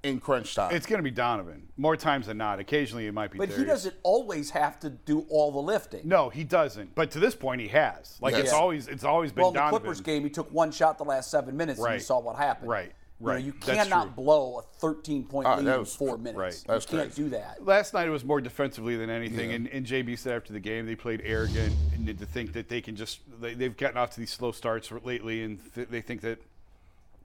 in 0.03 0.19
crunch 0.19 0.53
time? 0.53 0.75
It's 0.75 0.85
going 0.85 0.99
to 0.99 1.03
be 1.03 1.11
Donovan 1.11 1.67
more 1.77 1.95
times 1.97 2.27
than 2.27 2.37
not. 2.37 2.59
Occasionally 2.59 3.07
it 3.07 3.13
might 3.13 3.31
be 3.31 3.37
but 3.37 3.49
he 3.49 3.63
doesn't 3.63 3.95
always 4.03 4.51
have 4.51 4.79
to 4.81 4.89
do 4.89 5.25
all 5.29 5.51
the 5.51 5.59
lifting. 5.61 6.01
No, 6.07 6.29
he 6.29 6.43
doesn't. 6.43 6.93
But 6.93 7.11
to 7.11 7.19
this 7.19 7.35
point, 7.35 7.61
he 7.61 7.69
has. 7.69 8.17
Like 8.21 8.35
it's 8.35 8.53
always 8.53 8.87
it's 8.87 9.03
always 9.03 9.31
been 9.31 9.41
well, 9.43 9.49
in 9.49 9.53
the 9.55 9.59
Donovan. 9.61 9.79
Clippers 9.79 10.01
game, 10.01 10.23
he 10.23 10.29
took 10.29 10.51
one 10.53 10.71
shot 10.71 10.97
the 10.97 11.05
last 11.05 11.31
seven 11.31 11.57
minutes, 11.57 11.79
and 11.79 11.85
Right. 11.85 11.93
you 11.95 11.99
saw 11.99 12.19
what 12.19 12.35
happened. 12.37 12.69
Right. 12.69 12.91
You, 13.19 13.27
know, 13.27 13.33
Right. 13.35 13.43
you 13.45 13.53
cannot 13.53 14.15
blow 14.17 14.57
a 14.59 14.61
13 14.79 15.23
point 15.25 15.47
Ah, 15.47 15.55
lead 15.55 15.65
that 15.67 15.79
in 15.79 15.85
four 15.85 16.17
minutes. 16.17 16.37
right. 16.37 16.63
That's 16.67 16.91
you 16.91 16.97
can't 16.97 17.09
crazy. 17.13 17.23
do 17.23 17.29
that. 17.29 17.63
Last 17.65 17.93
night 17.93 18.05
it 18.07 18.11
was 18.11 18.25
more 18.25 18.41
defensively 18.41 18.97
than 18.97 19.09
anything, 19.09 19.53
and, 19.53 19.67
and 19.69 19.85
JB 19.85 20.17
said 20.17 20.33
after 20.35 20.51
the 20.51 20.59
game 20.59 20.85
they 20.85 20.95
played 20.95 21.21
arrogant 21.23 21.73
and 21.95 22.05
to 22.19 22.25
think 22.25 22.51
that 22.53 22.67
they 22.67 22.81
can 22.81 22.95
just 22.97 23.21
they, 23.39 23.53
they've 23.53 23.77
gotten 23.77 23.97
off 23.97 24.09
to 24.11 24.19
these 24.19 24.31
slow 24.33 24.51
starts 24.51 24.91
lately, 25.05 25.41
and 25.43 25.59
th- 25.73 25.87
they 25.87 26.01
think 26.01 26.19
that 26.21 26.39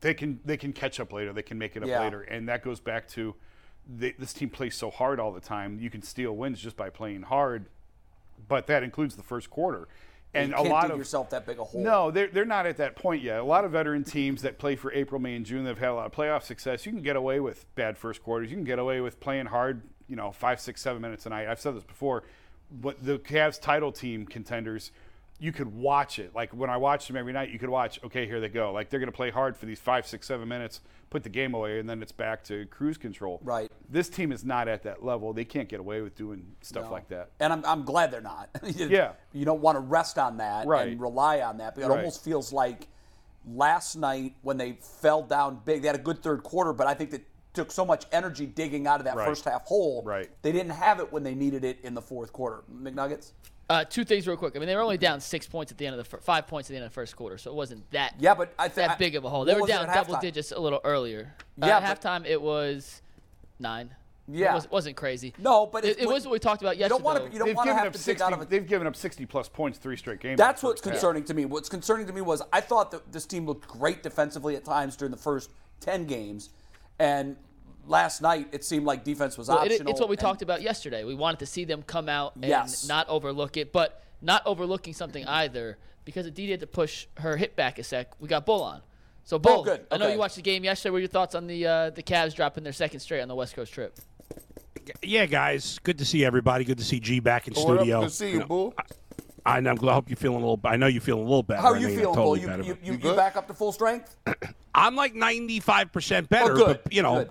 they 0.00 0.14
can 0.14 0.40
they 0.44 0.56
can 0.56 0.72
catch 0.72 1.00
up 1.00 1.12
later, 1.12 1.32
they 1.32 1.42
can 1.42 1.58
make 1.58 1.76
it 1.76 1.82
up 1.82 1.88
Yeah. 1.88 2.00
later, 2.02 2.22
and 2.22 2.48
that 2.48 2.62
goes 2.62 2.80
back 2.80 3.08
to 3.10 3.34
they, 3.90 4.12
this 4.18 4.32
team 4.32 4.50
plays 4.50 4.74
so 4.74 4.90
hard 4.90 5.18
all 5.18 5.32
the 5.32 5.40
time. 5.40 5.78
You 5.80 5.90
can 5.90 6.02
steal 6.02 6.36
wins 6.36 6.60
just 6.60 6.76
by 6.76 6.90
playing 6.90 7.22
hard, 7.22 7.66
but 8.46 8.66
that 8.66 8.82
includes 8.82 9.16
the 9.16 9.22
first 9.22 9.48
quarter, 9.50 9.88
and 10.34 10.52
a 10.52 10.60
lot 10.62 10.90
of 10.90 10.98
yourself 10.98 11.30
that 11.30 11.46
big 11.46 11.58
a 11.58 11.64
hole. 11.64 11.82
no, 11.82 12.10
they're, 12.10 12.28
they're 12.28 12.44
not 12.44 12.66
at 12.66 12.76
that 12.76 12.96
point 12.96 13.22
yet. 13.22 13.40
A 13.40 13.44
lot 13.44 13.64
of 13.64 13.72
veteran 13.72 14.04
teams 14.04 14.42
that 14.42 14.58
play 14.58 14.76
for 14.76 14.92
April, 14.92 15.20
May, 15.20 15.34
and 15.36 15.46
June 15.46 15.64
that 15.64 15.70
have 15.70 15.78
had 15.78 15.88
a 15.90 15.94
lot 15.94 16.06
of 16.06 16.12
playoff 16.12 16.42
success, 16.42 16.84
you 16.84 16.92
can 16.92 17.00
get 17.02 17.16
away 17.16 17.40
with 17.40 17.64
bad 17.74 17.96
first 17.96 18.22
quarters. 18.22 18.50
You 18.50 18.56
can 18.56 18.64
get 18.64 18.78
away 18.78 19.00
with 19.00 19.20
playing 19.20 19.46
hard, 19.46 19.82
you 20.06 20.16
know, 20.16 20.30
five, 20.32 20.60
six, 20.60 20.82
seven 20.82 21.00
minutes 21.00 21.24
a 21.26 21.30
night. 21.30 21.48
I've 21.48 21.60
said 21.60 21.74
this 21.74 21.84
before. 21.84 22.24
But 22.70 23.02
the 23.02 23.18
Cavs 23.18 23.58
title 23.58 23.90
team 23.90 24.26
contenders, 24.26 24.92
you 25.40 25.52
could 25.52 25.72
watch 25.72 26.18
it. 26.18 26.34
Like 26.34 26.52
when 26.52 26.68
I 26.68 26.76
watched 26.76 27.06
them 27.06 27.16
every 27.16 27.32
night, 27.32 27.50
you 27.50 27.58
could 27.58 27.68
watch, 27.68 28.00
okay, 28.04 28.26
here 28.26 28.40
they 28.40 28.48
go. 28.48 28.72
Like 28.72 28.90
they're 28.90 28.98
going 29.00 29.10
to 29.10 29.16
play 29.16 29.30
hard 29.30 29.56
for 29.56 29.66
these 29.66 29.78
five, 29.78 30.06
six, 30.06 30.26
seven 30.26 30.48
minutes, 30.48 30.80
put 31.10 31.22
the 31.22 31.28
game 31.28 31.54
away, 31.54 31.78
and 31.78 31.88
then 31.88 32.02
it's 32.02 32.10
back 32.12 32.42
to 32.44 32.66
cruise 32.66 32.98
control. 32.98 33.38
Right. 33.44 33.70
This 33.88 34.08
team 34.08 34.32
is 34.32 34.44
not 34.44 34.66
at 34.66 34.82
that 34.82 35.04
level. 35.04 35.32
They 35.32 35.44
can't 35.44 35.68
get 35.68 35.78
away 35.78 36.00
with 36.02 36.16
doing 36.16 36.44
stuff 36.60 36.86
No. 36.86 36.90
like 36.90 37.08
that. 37.08 37.30
And 37.38 37.52
I'm, 37.52 37.64
I'm 37.64 37.84
glad 37.84 38.10
they're 38.10 38.20
not. 38.20 38.48
You- 38.66 38.88
Yeah. 38.88 39.12
You 39.32 39.44
don't 39.44 39.60
want 39.60 39.76
to 39.76 39.80
rest 39.80 40.18
on 40.18 40.38
that 40.38 40.66
Right. 40.66 40.88
and 40.88 41.00
rely 41.00 41.40
on 41.40 41.58
that. 41.58 41.76
But 41.76 41.84
it 41.84 41.88
Right. 41.88 41.98
almost 41.98 42.24
feels 42.24 42.52
like 42.52 42.88
last 43.46 43.96
night 43.96 44.34
when 44.42 44.56
they 44.56 44.72
fell 44.80 45.22
down 45.22 45.60
big, 45.64 45.82
they 45.82 45.86
had 45.88 45.96
a 45.96 46.02
good 46.02 46.22
third 46.22 46.42
quarter, 46.42 46.72
but 46.72 46.86
I 46.86 46.94
think 46.94 47.10
that 47.12 47.22
took 47.54 47.70
so 47.70 47.84
much 47.84 48.04
energy 48.12 48.44
digging 48.46 48.86
out 48.86 49.00
of 49.00 49.04
that 49.04 49.16
Right. 49.16 49.26
first 49.26 49.44
half 49.44 49.64
hole. 49.66 50.02
Right. 50.04 50.30
They 50.42 50.52
didn't 50.52 50.72
have 50.72 51.00
it 51.00 51.12
when 51.12 51.22
they 51.22 51.34
needed 51.34 51.64
it 51.64 51.78
in 51.82 51.94
the 51.94 52.02
fourth 52.02 52.32
quarter. 52.32 52.62
McNuggets? 52.72 53.32
Uh, 53.70 53.84
two 53.84 54.02
things 54.04 54.26
real 54.26 54.36
quick. 54.36 54.56
I 54.56 54.58
mean, 54.58 54.66
they 54.66 54.74
were 54.74 54.80
only 54.82 54.96
down 54.96 55.20
six 55.20 55.46
points 55.46 55.70
at 55.70 55.76
the 55.76 55.86
end 55.86 55.92
of 55.94 55.98
the 55.98 56.04
fir- 56.04 56.20
five 56.20 56.46
points 56.46 56.70
at 56.70 56.72
the 56.72 56.76
end 56.76 56.86
of 56.86 56.90
the 56.90 56.94
first 56.94 57.14
quarter, 57.16 57.36
so 57.36 57.50
it 57.50 57.54
wasn't 57.54 57.88
that 57.90 58.14
Yeah, 58.18 58.34
but 58.34 58.54
I 58.58 58.68
think 58.68 58.88
that 58.88 58.98
big 58.98 59.14
of 59.14 59.24
a 59.24 59.28
hole. 59.28 59.44
They 59.44 59.54
were 59.54 59.66
down 59.66 59.86
double 59.86 60.18
digits 60.18 60.52
a 60.52 60.58
little 60.58 60.80
earlier. 60.84 61.34
Uh, 61.60 61.66
Yeah, 61.66 61.78
at 61.78 62.00
halftime 62.00 62.24
it 62.24 62.40
was 62.40 63.02
nine. 63.58 63.90
Yeah. 64.30 64.52
it 64.52 64.54
was, 64.54 64.70
wasn't 64.70 64.96
crazy. 64.96 65.32
No, 65.38 65.64
but 65.66 65.84
it, 65.86 65.98
it 66.00 66.06
was 66.06 66.24
what 66.26 66.32
we 66.32 66.38
talked 66.38 66.60
about 66.62 66.76
You 66.76 66.80
yesterday. 66.80 66.98
don't 66.98 67.04
want 67.04 67.18
to. 67.26 67.32
You 67.32 67.38
don't 67.38 67.48
They've 67.48 67.56
want 67.56 67.66
to 67.66 67.70
given, 67.72 67.78
have 67.78 67.86
up 67.88 67.92
to 67.94 67.98
60, 67.98 68.22
out 68.24 68.32
of 68.34 68.42
it. 68.42 68.50
they've 68.50 68.66
given 68.66 68.86
up 68.86 68.94
60 68.96 69.24
plus 69.26 69.48
points 69.48 69.78
three 69.78 69.96
straight 69.96 70.20
games. 70.20 70.36
That's 70.38 70.62
what's 70.62 70.80
first 70.80 70.84
half. 70.86 70.92
concerning 70.94 71.24
to 71.24 71.34
me. 71.34 71.44
What's 71.46 71.68
concerning 71.68 72.06
to 72.06 72.12
me 72.12 72.20
was 72.22 72.42
I 72.52 72.60
thought 72.62 72.90
that 72.92 73.10
this 73.12 73.24
team 73.26 73.46
looked 73.46 73.68
great 73.68 74.02
defensively 74.02 74.54
at 74.56 74.64
times 74.64 74.96
during 74.96 75.12
the 75.12 75.16
first 75.18 75.50
ten 75.80 76.04
games, 76.06 76.50
and 76.98 77.36
last 77.88 78.22
night 78.22 78.48
it 78.52 78.64
seemed 78.64 78.84
like 78.86 79.02
defense 79.04 79.36
was 79.38 79.48
Well, 79.48 79.58
it- 79.62 79.72
optional. 79.72 79.90
it's 79.90 80.00
what 80.00 80.08
we 80.08 80.14
and- 80.14 80.20
talked 80.20 80.42
about 80.42 80.62
yesterday. 80.62 81.04
We 81.04 81.14
wanted 81.14 81.40
to 81.40 81.46
see 81.46 81.64
them 81.64 81.82
come 81.82 82.08
out 82.08 82.36
and 82.36 82.44
Yes. 82.44 82.86
not 82.86 83.08
overlook 83.08 83.56
it, 83.56 83.72
but 83.72 84.02
not 84.22 84.42
overlooking 84.46 84.94
something 84.94 85.26
either 85.26 85.78
because 86.04 86.26
Aditi 86.26 86.50
had 86.50 86.60
to 86.60 86.66
push 86.66 87.06
her 87.18 87.36
hit 87.36 87.56
back 87.56 87.78
a 87.78 87.82
sec. 87.84 88.12
We 88.20 88.28
got 88.28 88.46
Bull 88.46 88.62
on. 88.62 88.82
So 89.24 89.38
Bull, 89.38 89.60
Oh, 89.60 89.62
good. 89.64 89.86
I 89.90 89.96
know 89.98 90.06
Okay. 90.06 90.14
you 90.14 90.18
watched 90.18 90.36
the 90.36 90.42
game 90.42 90.64
yesterday. 90.64 90.90
What 90.90 90.94
were 90.94 91.00
your 91.00 91.08
thoughts 91.08 91.34
on 91.34 91.46
the 91.46 91.66
uh, 91.66 91.90
the 91.90 92.02
Cavs 92.02 92.34
dropping 92.34 92.64
their 92.64 92.72
second 92.72 93.00
straight 93.00 93.20
on 93.20 93.28
the 93.28 93.34
West 93.34 93.54
Coast 93.54 93.72
trip? 93.72 93.98
Yeah, 95.02 95.26
guys, 95.26 95.78
good 95.82 95.98
to 95.98 96.04
see 96.06 96.24
everybody. 96.24 96.64
Good 96.64 96.78
to 96.78 96.84
see 96.84 96.98
G 96.98 97.20
back 97.20 97.46
in 97.46 97.52
What 97.54 97.72
up? 97.72 97.76
studio. 97.78 98.00
Good 98.00 98.08
to 98.08 98.14
see 98.14 98.30
you, 98.32 98.38
know, 98.40 98.46
Bull. 98.46 98.74
I, 99.44 99.58
I'm 99.58 99.74
glad. 99.76 99.92
I 99.92 99.94
hope 99.94 100.08
you're 100.08 100.16
feeling 100.16 100.38
a 100.38 100.40
little. 100.40 100.60
I 100.64 100.76
know 100.76 100.86
you're 100.86 101.02
feeling 101.02 101.22
a 101.24 101.26
little 101.26 101.42
better. 101.42 101.60
How 101.60 101.68
are 101.72 101.76
you 101.76 101.82
know 101.82 101.88
you're 101.88 102.00
feeling, 102.00 102.14
not 102.16 102.22
Bull? 102.22 102.36
You 102.38 102.46
better, 102.46 102.62
you, 102.62 102.74
but- 102.74 102.84
you, 103.04 103.10
you 103.10 103.14
back 103.16 103.36
up 103.36 103.46
to 103.48 103.54
full 103.54 103.72
strength? 103.72 104.16
I'm 104.74 104.94
like 104.96 105.14
95 105.14 105.92
percent 105.92 106.28
better. 106.30 106.52
Oh, 106.52 106.56
good, 106.56 106.80
But 106.84 106.92
you 106.92 107.02
know, 107.02 107.24
good. 107.24 107.30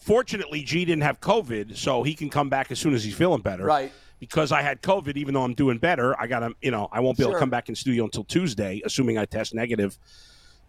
Fortunately, 0.00 0.62
G 0.62 0.84
didn't 0.84 1.02
have 1.02 1.20
COVID, 1.20 1.76
so 1.76 2.02
he 2.02 2.14
can 2.14 2.30
come 2.30 2.48
back 2.48 2.70
as 2.70 2.78
soon 2.78 2.94
as 2.94 3.04
he's 3.04 3.14
feeling 3.14 3.40
better. 3.42 3.64
Right. 3.64 3.92
Because 4.20 4.52
I 4.52 4.62
had 4.62 4.80
COVID, 4.80 5.16
even 5.16 5.34
though 5.34 5.42
I'm 5.42 5.54
doing 5.54 5.78
better, 5.78 6.18
I 6.20 6.26
got 6.26 6.40
to, 6.40 6.54
you 6.62 6.70
know, 6.70 6.88
I 6.92 7.00
won't 7.00 7.18
be 7.18 7.24
able 7.24 7.32
Sure. 7.32 7.38
to 7.38 7.42
come 7.42 7.50
back 7.50 7.68
in 7.68 7.74
studio 7.74 8.04
until 8.04 8.24
Tuesday, 8.24 8.80
assuming 8.84 9.18
I 9.18 9.26
test 9.26 9.54
negative 9.54 9.98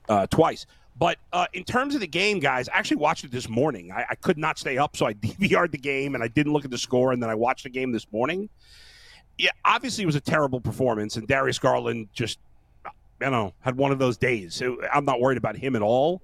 uh, 0.10 0.28
twice. 0.28 0.66
But 0.98 1.18
uh, 1.34 1.46
in 1.54 1.64
terms 1.64 1.94
of 1.96 2.02
the 2.02 2.08
game, 2.08 2.40
guys, 2.40 2.68
I 2.70 2.78
actually 2.78 2.98
watched 2.98 3.24
it 3.24 3.32
this 3.32 3.48
morning. 3.50 3.92
I, 3.92 4.06
I 4.12 4.16
could 4.16 4.38
not 4.38 4.58
stay 4.58 4.78
up, 4.78 4.96
so 4.98 5.06
I 5.06 5.14
DVR'd 5.14 5.72
the 5.72 5.78
game 5.78 6.16
and 6.16 6.24
I 6.24 6.28
didn't 6.28 6.54
look 6.54 6.66
at 6.66 6.72
the 6.72 6.78
score, 6.78 7.12
and 7.12 7.22
then 7.22 7.30
I 7.30 7.36
watched 7.36 7.64
the 7.64 7.70
game 7.70 7.92
this 7.92 8.08
morning. 8.12 8.50
Yeah, 9.38 9.52
obviously 9.64 10.04
it 10.04 10.08
was 10.08 10.16
a 10.16 10.22
terrible 10.22 10.60
performance, 10.62 11.16
and 11.18 11.28
Darius 11.28 11.60
Garland 11.60 12.08
just, 12.14 12.40
you 13.22 13.30
know, 13.30 13.54
had 13.62 13.76
one 13.78 13.92
of 13.92 14.00
those 14.00 14.18
days. 14.18 14.54
So 14.56 14.78
I'm 14.94 15.06
not 15.06 15.20
worried 15.22 15.38
about 15.38 15.56
him 15.58 15.76
at 15.76 15.82
all. 15.82 16.22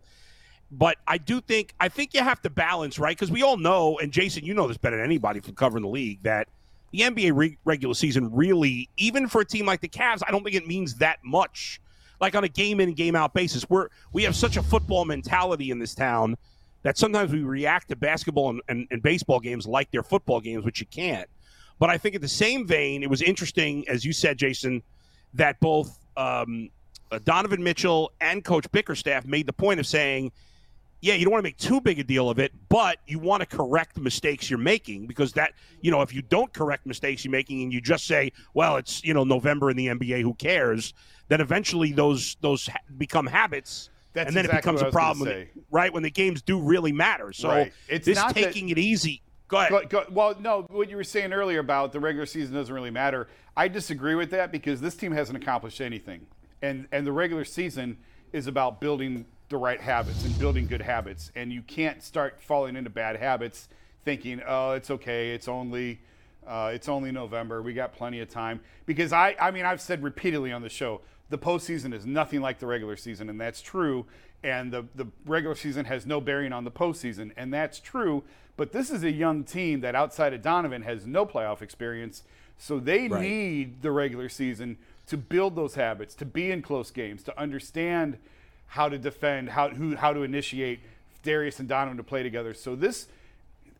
But 0.71 0.97
I 1.05 1.17
do 1.17 1.41
think 1.41 1.73
I 1.79 1.89
think 1.89 2.13
you 2.13 2.21
have 2.21 2.41
to 2.43 2.49
balance, 2.49 2.97
right? 2.97 3.15
Because 3.15 3.29
we 3.31 3.43
all 3.43 3.57
know, 3.57 3.99
and 3.99 4.11
Jason, 4.11 4.45
you 4.45 4.53
know 4.53 4.67
this 4.67 4.77
better 4.77 4.95
than 4.95 5.05
anybody 5.05 5.41
from 5.41 5.55
covering 5.55 5.83
the 5.83 5.89
league, 5.89 6.23
that 6.23 6.47
the 6.91 6.99
NBA 6.99 7.31
re- 7.35 7.57
regular 7.65 7.93
season 7.93 8.33
really, 8.33 8.89
even 8.97 9.27
for 9.27 9.41
a 9.41 9.45
team 9.45 9.65
like 9.65 9.81
the 9.81 9.89
Cavs, 9.89 10.21
I 10.25 10.31
don't 10.31 10.43
think 10.43 10.55
it 10.55 10.67
means 10.67 10.95
that 10.95 11.19
much. 11.23 11.81
Like 12.21 12.35
on 12.35 12.43
a 12.43 12.49
game 12.49 12.79
in 12.79 12.93
game 12.93 13.15
out 13.15 13.33
basis, 13.33 13.69
we're 13.69 13.89
we 14.13 14.23
have 14.23 14.35
such 14.35 14.55
a 14.55 14.63
football 14.63 15.05
mentality 15.05 15.71
in 15.71 15.79
this 15.79 15.93
town 15.93 16.37
that 16.83 16.97
sometimes 16.97 17.31
we 17.31 17.41
react 17.41 17.89
to 17.89 17.95
basketball 17.95 18.49
and, 18.51 18.61
and, 18.69 18.87
and 18.91 19.03
baseball 19.03 19.39
games 19.39 19.67
like 19.67 19.91
they're 19.91 20.03
football 20.03 20.39
games, 20.39 20.63
which 20.63 20.79
you 20.79 20.85
can't. 20.87 21.27
But 21.79 21.89
I 21.89 21.97
think 21.97 22.15
in 22.15 22.21
the 22.21 22.27
same 22.27 22.65
vein, 22.65 23.03
it 23.03 23.09
was 23.09 23.21
interesting, 23.21 23.87
as 23.87 24.05
you 24.05 24.13
said, 24.13 24.37
Jason, 24.37 24.83
that 25.33 25.59
both 25.59 25.99
um, 26.17 26.69
uh, 27.11 27.19
Donovan 27.23 27.63
Mitchell 27.63 28.11
and 28.21 28.43
Coach 28.43 28.71
Bickerstaff 28.71 29.25
made 29.25 29.47
the 29.47 29.53
point 29.53 29.79
of 29.79 29.87
saying, 29.87 30.31
yeah, 31.01 31.15
you 31.15 31.25
don't 31.25 31.31
want 31.31 31.43
to 31.43 31.47
make 31.47 31.57
too 31.57 31.81
big 31.81 31.99
a 31.99 32.03
deal 32.03 32.29
of 32.29 32.37
it, 32.39 32.51
but 32.69 32.97
you 33.07 33.17
want 33.17 33.41
to 33.41 33.45
correct 33.47 33.95
the 33.95 34.01
mistakes 34.01 34.49
you're 34.49 34.59
making 34.59 35.07
because 35.07 35.33
that, 35.33 35.53
you 35.81 35.89
know, 35.89 36.01
if 36.01 36.13
you 36.13 36.21
don't 36.21 36.53
correct 36.53 36.85
mistakes 36.85 37.25
you're 37.25 37.31
making 37.31 37.63
and 37.63 37.73
you 37.73 37.81
just 37.81 38.05
say, 38.05 38.31
well, 38.53 38.77
it's, 38.77 39.03
you 39.03 39.13
know, 39.13 39.23
November 39.23 39.71
in 39.71 39.77
the 39.77 39.87
NBA, 39.87 40.21
who 40.21 40.35
cares? 40.35 40.93
Then 41.27 41.41
eventually 41.41 41.91
those 41.91 42.37
those 42.41 42.67
ha- 42.67 42.77
become 42.97 43.25
habits. 43.25 43.89
That's 44.13 44.27
and 44.27 44.35
then 44.35 44.45
exactly 44.45 44.57
it 44.71 44.73
becomes 44.75 44.89
a 44.89 44.91
problem, 44.91 45.27
when 45.27 45.37
it- 45.37 45.51
right? 45.71 45.91
When 45.91 46.03
the 46.03 46.11
games 46.11 46.41
do 46.43 46.59
really 46.59 46.91
matter. 46.91 47.33
So 47.33 47.47
Right. 47.49 47.73
It's 47.87 48.05
this 48.05 48.17
not 48.17 48.35
that- 48.35 48.43
taking 48.43 48.69
it 48.69 48.77
easy. 48.77 49.21
Go 49.47 49.57
ahead. 49.57 49.69
Go, 49.71 49.81
go, 49.85 50.05
well, 50.11 50.35
no, 50.39 50.61
what 50.69 50.89
you 50.89 50.95
were 50.95 51.03
saying 51.03 51.33
earlier 51.33 51.59
about 51.59 51.91
the 51.91 51.99
regular 51.99 52.25
season 52.25 52.53
doesn't 52.53 52.73
really 52.73 52.89
matter. 52.91 53.27
I 53.57 53.67
disagree 53.67 54.15
with 54.15 54.29
that 54.31 54.49
because 54.51 54.79
this 54.79 54.95
team 54.95 55.11
hasn't 55.11 55.41
accomplished 55.41 55.81
anything, 55.81 56.27
and 56.61 56.87
and 56.91 57.05
the 57.07 57.11
regular 57.11 57.43
season 57.43 57.97
is 58.31 58.47
about 58.47 58.79
building 58.79 59.25
the 59.51 59.57
right 59.57 59.79
habits 59.79 60.25
and 60.25 60.37
building 60.39 60.65
good 60.65 60.81
habits, 60.81 61.31
and 61.35 61.53
you 61.53 61.61
can't 61.61 62.01
start 62.01 62.41
falling 62.41 62.75
into 62.75 62.89
bad 62.89 63.17
habits 63.17 63.69
thinking, 64.03 64.41
oh, 64.47 64.71
it's 64.71 64.89
okay, 64.89 65.31
it's 65.31 65.47
only. 65.47 65.99
Uh, 66.47 66.71
it's 66.73 66.89
only 66.89 67.11
November. 67.11 67.61
We 67.61 67.71
got 67.71 67.93
plenty 67.93 68.19
of 68.19 68.27
time. 68.27 68.61
Because 68.87 69.13
I, 69.13 69.35
I 69.39 69.51
mean, 69.51 69.63
I've 69.63 69.79
said 69.79 70.01
repeatedly 70.01 70.51
on 70.51 70.63
the 70.63 70.69
show, 70.69 71.01
the 71.29 71.37
postseason 71.37 71.93
is 71.93 72.03
nothing 72.03 72.41
like 72.41 72.57
the 72.57 72.65
regular 72.65 72.95
season, 72.95 73.29
and 73.29 73.39
that's 73.39 73.61
true. 73.61 74.07
And 74.43 74.73
the, 74.73 74.87
the 74.95 75.05
regular 75.27 75.53
season 75.55 75.85
has 75.85 76.07
no 76.07 76.19
bearing 76.19 76.51
on 76.51 76.63
the 76.63 76.71
postseason, 76.71 77.31
and 77.37 77.53
that's 77.53 77.79
true. 77.79 78.23
But 78.57 78.71
this 78.71 78.89
is 78.89 79.03
a 79.03 79.11
young 79.11 79.43
team 79.43 79.81
that, 79.81 79.93
outside 79.93 80.33
of 80.33 80.41
Donovan, 80.41 80.81
has 80.81 81.05
no 81.05 81.27
playoff 81.27 81.61
experience. 81.61 82.23
So 82.57 82.79
they 82.79 83.07
Right. 83.07 83.21
need 83.21 83.83
the 83.83 83.91
regular 83.91 84.27
season 84.27 84.77
to 85.07 85.17
build 85.17 85.55
those 85.55 85.75
habits, 85.75 86.15
to 86.15 86.25
be 86.25 86.49
in 86.49 86.63
close 86.63 86.89
games, 86.89 87.21
to 87.23 87.39
understand 87.39 88.17
how 88.71 88.87
to 88.87 88.97
defend, 88.97 89.49
how, 89.49 89.67
who, 89.67 89.97
how 89.97 90.13
to 90.13 90.21
initiate 90.23 90.79
Darius 91.23 91.59
and 91.59 91.67
Donovan 91.67 91.97
to 91.97 92.03
play 92.03 92.23
together. 92.23 92.53
So 92.53 92.73
this 92.73 93.07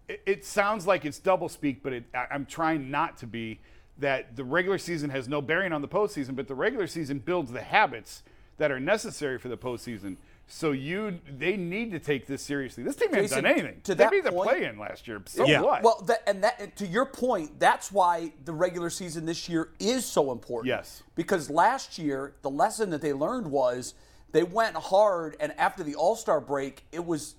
it, 0.09 0.21
it 0.25 0.45
sounds 0.45 0.85
like 0.85 1.05
it's 1.05 1.17
double 1.17 1.47
speak, 1.47 1.81
but 1.81 1.93
it, 1.93 2.03
I, 2.13 2.27
I'm 2.31 2.45
trying 2.45 2.91
not 2.91 3.17
to 3.19 3.27
be. 3.27 3.59
That 3.99 4.35
the 4.35 4.43
regular 4.43 4.79
season 4.79 5.11
has 5.11 5.27
no 5.27 5.41
bearing 5.41 5.71
on 5.73 5.81
the 5.81 5.87
postseason, 5.87 6.35
but 6.35 6.47
the 6.47 6.55
regular 6.55 6.87
season 6.87 7.19
builds 7.19 7.51
the 7.51 7.61
habits 7.61 8.23
that 8.57 8.71
are 8.71 8.79
necessary 8.79 9.37
for 9.37 9.47
the 9.47 9.57
postseason. 9.57 10.15
So 10.47 10.71
you, 10.71 11.19
they 11.37 11.55
need 11.55 11.91
to 11.91 11.99
take 11.99 12.25
this 12.25 12.41
seriously. 12.41 12.83
This 12.83 12.95
team 12.95 13.13
hasn't 13.13 13.43
done 13.43 13.51
anything. 13.51 13.79
to 13.83 13.93
they 13.93 14.03
that 14.03 14.11
made 14.11 14.23
the 14.23 14.31
play 14.31 14.65
in 14.65 14.79
last 14.79 15.07
year. 15.07 15.21
So 15.27 15.45
Yeah. 15.45 15.61
what? 15.61 15.83
Well, 15.83 16.03
that, 16.07 16.23
and 16.25 16.43
that 16.43 16.75
to 16.77 16.87
your 16.87 17.05
point, 17.05 17.59
that's 17.59 17.91
why 17.91 18.33
the 18.43 18.53
regular 18.53 18.89
season 18.89 19.25
this 19.25 19.47
year 19.47 19.69
is 19.79 20.03
so 20.03 20.31
important. 20.31 20.67
Yes. 20.67 21.03
Because 21.15 21.49
last 21.49 21.99
year, 21.99 22.33
the 22.41 22.49
lesson 22.49 22.89
that 22.89 23.01
they 23.01 23.13
learned 23.13 23.47
was 23.47 23.93
they 24.31 24.43
went 24.43 24.75
hard, 24.75 25.35
and 25.39 25.51
after 25.57 25.83
the 25.83 25.95
All 25.95 26.15
Star 26.15 26.39
break, 26.41 26.85
it 26.91 27.03
was 27.03 27.35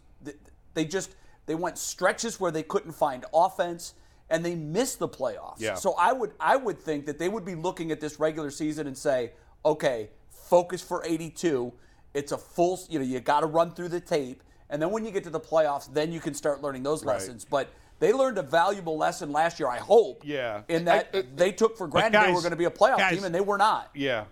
they 0.74 0.84
just 0.84 1.14
they 1.46 1.54
went 1.54 1.78
stretches 1.78 2.38
where 2.40 2.50
they 2.50 2.62
couldn't 2.62 2.92
find 2.92 3.24
offense, 3.34 3.94
and 4.30 4.44
they 4.44 4.54
missed 4.54 4.98
the 4.98 5.08
playoffs. 5.08 5.56
Yeah. 5.60 5.74
So 5.74 5.94
I 5.98 6.12
would 6.12 6.32
I 6.40 6.56
would 6.56 6.78
think 6.78 7.06
that 7.06 7.18
they 7.18 7.28
would 7.28 7.44
be 7.44 7.54
looking 7.54 7.90
at 7.92 8.00
this 8.00 8.18
regular 8.20 8.50
season 8.50 8.86
and 8.86 8.96
say, 8.96 9.32
okay, 9.64 10.10
focus 10.30 10.82
for 10.82 11.04
82. 11.04 11.72
It's 12.14 12.32
a 12.32 12.38
full, 12.38 12.78
you 12.90 12.98
know, 12.98 13.04
you 13.04 13.20
got 13.20 13.40
to 13.40 13.46
run 13.46 13.70
through 13.72 13.88
the 13.88 14.00
tape, 14.00 14.42
and 14.68 14.80
then 14.82 14.90
when 14.90 15.04
you 15.04 15.10
get 15.10 15.24
to 15.24 15.30
the 15.30 15.40
playoffs, 15.40 15.92
then 15.92 16.12
you 16.12 16.20
can 16.20 16.34
start 16.34 16.60
learning 16.62 16.82
those 16.82 17.02
Right. 17.04 17.14
lessons. 17.14 17.46
But 17.46 17.68
they 18.00 18.12
learned 18.12 18.36
a 18.36 18.42
valuable 18.42 18.98
lesson 18.98 19.32
last 19.32 19.58
year, 19.58 19.68
I 19.68 19.78
hope. 19.78 20.22
Yeah. 20.24 20.62
In 20.68 20.84
that 20.86 21.08
I- 21.14 21.18
I- 21.18 21.24
they 21.36 21.52
took 21.52 21.78
for 21.78 21.86
granted 21.88 22.20
they 22.20 22.32
were 22.32 22.40
going 22.40 22.50
to 22.50 22.56
be 22.56 22.64
a 22.66 22.70
playoff 22.70 22.98
guys- 22.98 23.14
team, 23.14 23.24
and 23.24 23.34
they 23.34 23.40
were 23.40 23.56
not. 23.58 23.90
yeah. 23.94 24.24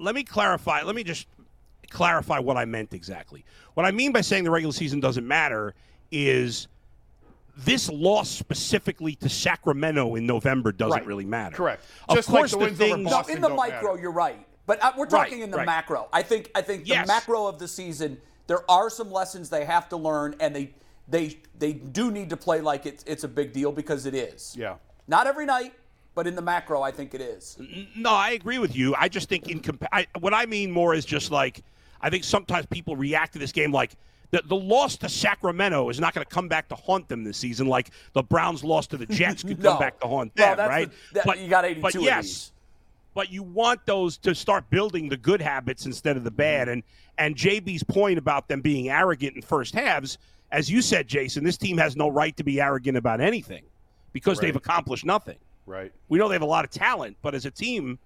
let 0.00 0.14
me 0.14 0.24
clarify. 0.24 0.82
Let 0.82 0.94
me 0.96 1.04
just 1.04 1.26
clarify 1.90 2.38
what 2.38 2.56
I 2.56 2.64
meant 2.64 2.92
exactly. 2.94 3.44
What 3.74 3.86
I 3.86 3.90
mean 3.90 4.12
by 4.12 4.20
saying 4.20 4.44
the 4.44 4.50
regular 4.50 4.72
season 4.72 5.00
doesn't 5.00 5.26
matter 5.26 5.74
is 6.10 6.68
this 7.56 7.88
loss 7.90 8.28
specifically 8.28 9.14
to 9.16 9.28
Sacramento 9.28 10.16
in 10.16 10.26
November 10.26 10.72
doesn't 10.72 10.92
Right. 10.98 11.06
really 11.06 11.24
matter. 11.24 11.54
Correct. 11.56 11.84
Of 12.08 12.16
Just 12.16 12.28
like 12.28 12.40
course, 12.40 12.50
the 12.52 12.58
the 12.58 12.74
things. 12.74 13.10
No, 13.10 13.20
in 13.22 13.40
the 13.40 13.48
micro, 13.48 13.90
matter. 13.92 14.02
you're 14.02 14.10
right. 14.12 14.44
But 14.66 14.82
uh, 14.82 14.92
we're 14.96 15.06
talking 15.06 15.34
Right, 15.34 15.42
in 15.44 15.50
the 15.50 15.58
right. 15.58 15.66
macro. 15.66 16.08
I 16.12 16.22
think 16.22 16.50
I 16.54 16.62
think 16.62 16.86
Yes. 16.88 17.06
the 17.06 17.12
macro 17.12 17.46
of 17.46 17.58
the 17.58 17.68
season, 17.68 18.20
there 18.46 18.68
are 18.70 18.90
some 18.90 19.10
lessons 19.12 19.50
they 19.50 19.64
have 19.64 19.88
to 19.90 19.96
learn, 19.96 20.34
and 20.40 20.54
they 20.56 20.74
they 21.06 21.38
they 21.58 21.74
do 21.74 22.10
need 22.10 22.30
to 22.30 22.36
play 22.36 22.60
like 22.60 22.86
it's 22.86 23.04
it's 23.06 23.24
a 23.24 23.28
big 23.28 23.52
deal 23.52 23.70
because 23.72 24.06
it 24.06 24.14
is. 24.14 24.54
Yeah. 24.58 24.76
Not 25.06 25.26
every 25.26 25.44
night, 25.46 25.74
but 26.14 26.26
in 26.26 26.34
the 26.34 26.42
macro, 26.42 26.80
I 26.82 26.90
think 26.90 27.12
it 27.14 27.20
is. 27.20 27.58
No, 27.94 28.10
I 28.10 28.30
agree 28.30 28.58
with 28.58 28.74
you. 28.74 28.94
I 28.98 29.08
just 29.08 29.28
think 29.28 29.48
in 29.48 29.60
compa- 29.60 29.86
I, 29.92 30.06
what 30.18 30.32
I 30.32 30.46
mean 30.46 30.70
more 30.70 30.94
is 30.94 31.04
just 31.04 31.30
like 31.30 31.62
I 32.04 32.10
think 32.10 32.22
sometimes 32.22 32.66
people 32.66 32.96
react 32.96 33.32
to 33.32 33.38
this 33.38 33.50
game 33.50 33.72
like 33.72 33.92
the, 34.30 34.42
the 34.44 34.54
loss 34.56 34.96
to 34.98 35.08
Sacramento 35.08 35.88
is 35.88 35.98
not 35.98 36.12
going 36.12 36.22
to 36.24 36.28
come 36.30 36.48
back 36.48 36.68
to 36.68 36.74
haunt 36.74 37.08
them 37.08 37.24
this 37.24 37.38
season, 37.38 37.66
like 37.66 37.90
the 38.12 38.22
Browns 38.22 38.62
loss 38.62 38.86
to 38.88 38.98
the 38.98 39.06
Jets 39.06 39.42
could 39.46 39.58
No. 39.62 39.70
come 39.70 39.78
back 39.78 39.98
to 40.00 40.06
haunt 40.06 40.32
Well, 40.36 40.48
them, 40.48 40.56
that's 40.58 40.68
right? 40.68 40.90
the- 41.14 41.22
that- 41.24 41.38
you 41.38 41.48
got 41.48 41.64
82 41.64 41.80
but 41.80 41.94
of 41.94 42.02
yes, 42.02 42.24
these. 42.24 42.52
but 43.14 43.32
you 43.32 43.42
want 43.42 43.86
those 43.86 44.18
to 44.18 44.34
start 44.34 44.68
building 44.68 45.08
the 45.08 45.16
good 45.16 45.40
habits 45.40 45.86
instead 45.86 46.18
of 46.18 46.24
the 46.24 46.30
bad. 46.30 46.68
Mm-hmm. 46.68 46.72
And 46.72 46.82
and 47.16 47.36
JB's 47.36 47.84
point 47.84 48.18
about 48.18 48.48
them 48.48 48.60
being 48.60 48.90
arrogant 48.90 49.36
in 49.36 49.40
first 49.40 49.74
halves, 49.74 50.18
as 50.52 50.68
you 50.70 50.82
said, 50.82 51.08
Jason, 51.08 51.42
this 51.42 51.56
team 51.56 51.78
has 51.78 51.96
no 51.96 52.08
right 52.08 52.36
to 52.36 52.44
be 52.44 52.60
arrogant 52.60 52.98
about 52.98 53.22
anything 53.22 53.62
because 54.12 54.40
they've 54.40 54.56
accomplished 54.56 55.06
nothing. 55.06 55.38
Right. 55.64 55.90
We 56.10 56.18
know 56.18 56.28
they 56.28 56.34
have 56.34 56.42
a 56.42 56.44
lot 56.44 56.64
of 56.66 56.70
talent, 56.70 57.16
but 57.22 57.34
as 57.34 57.46
a 57.46 57.50
team, 57.50 57.98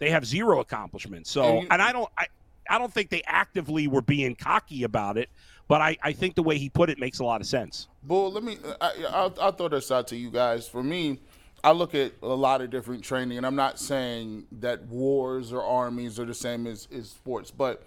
they 0.00 0.10
have 0.10 0.26
zero 0.26 0.58
accomplishments. 0.60 1.30
So, 1.30 1.44
And 1.44 1.62
you- 1.62 1.68
and 1.70 1.80
I 1.80 1.92
don't, 1.92 2.10
I, 2.18 2.26
I 2.70 2.78
don't 2.78 2.92
think 2.92 3.10
they 3.10 3.22
actively 3.26 3.88
were 3.88 4.00
being 4.00 4.34
cocky 4.34 4.84
about 4.84 5.18
it. 5.18 5.28
But 5.68 5.80
I, 5.80 5.96
I 6.02 6.12
think 6.12 6.34
the 6.34 6.42
way 6.42 6.58
he 6.58 6.68
put 6.68 6.90
it 6.90 6.98
makes 6.98 7.20
a 7.20 7.24
lot 7.24 7.40
of 7.40 7.46
sense. 7.46 7.86
Bull, 8.02 8.32
let 8.32 8.42
me. 8.42 8.58
I, 8.80 9.04
I'll, 9.10 9.34
I'll 9.40 9.52
throw 9.52 9.68
this 9.68 9.92
out 9.92 10.08
to 10.08 10.16
you 10.16 10.28
guys. 10.28 10.66
For 10.66 10.82
me, 10.82 11.20
I 11.62 11.70
look 11.72 11.94
at 11.94 12.12
a 12.22 12.26
lot 12.26 12.60
of 12.60 12.70
different 12.70 13.04
training, 13.04 13.36
and 13.36 13.46
I'm 13.46 13.54
not 13.54 13.78
saying 13.78 14.46
that 14.60 14.82
wars 14.86 15.52
or 15.52 15.62
armies 15.62 16.18
are 16.18 16.24
the 16.24 16.34
same 16.34 16.66
as, 16.66 16.88
as 16.92 17.10
sports, 17.10 17.52
but 17.52 17.84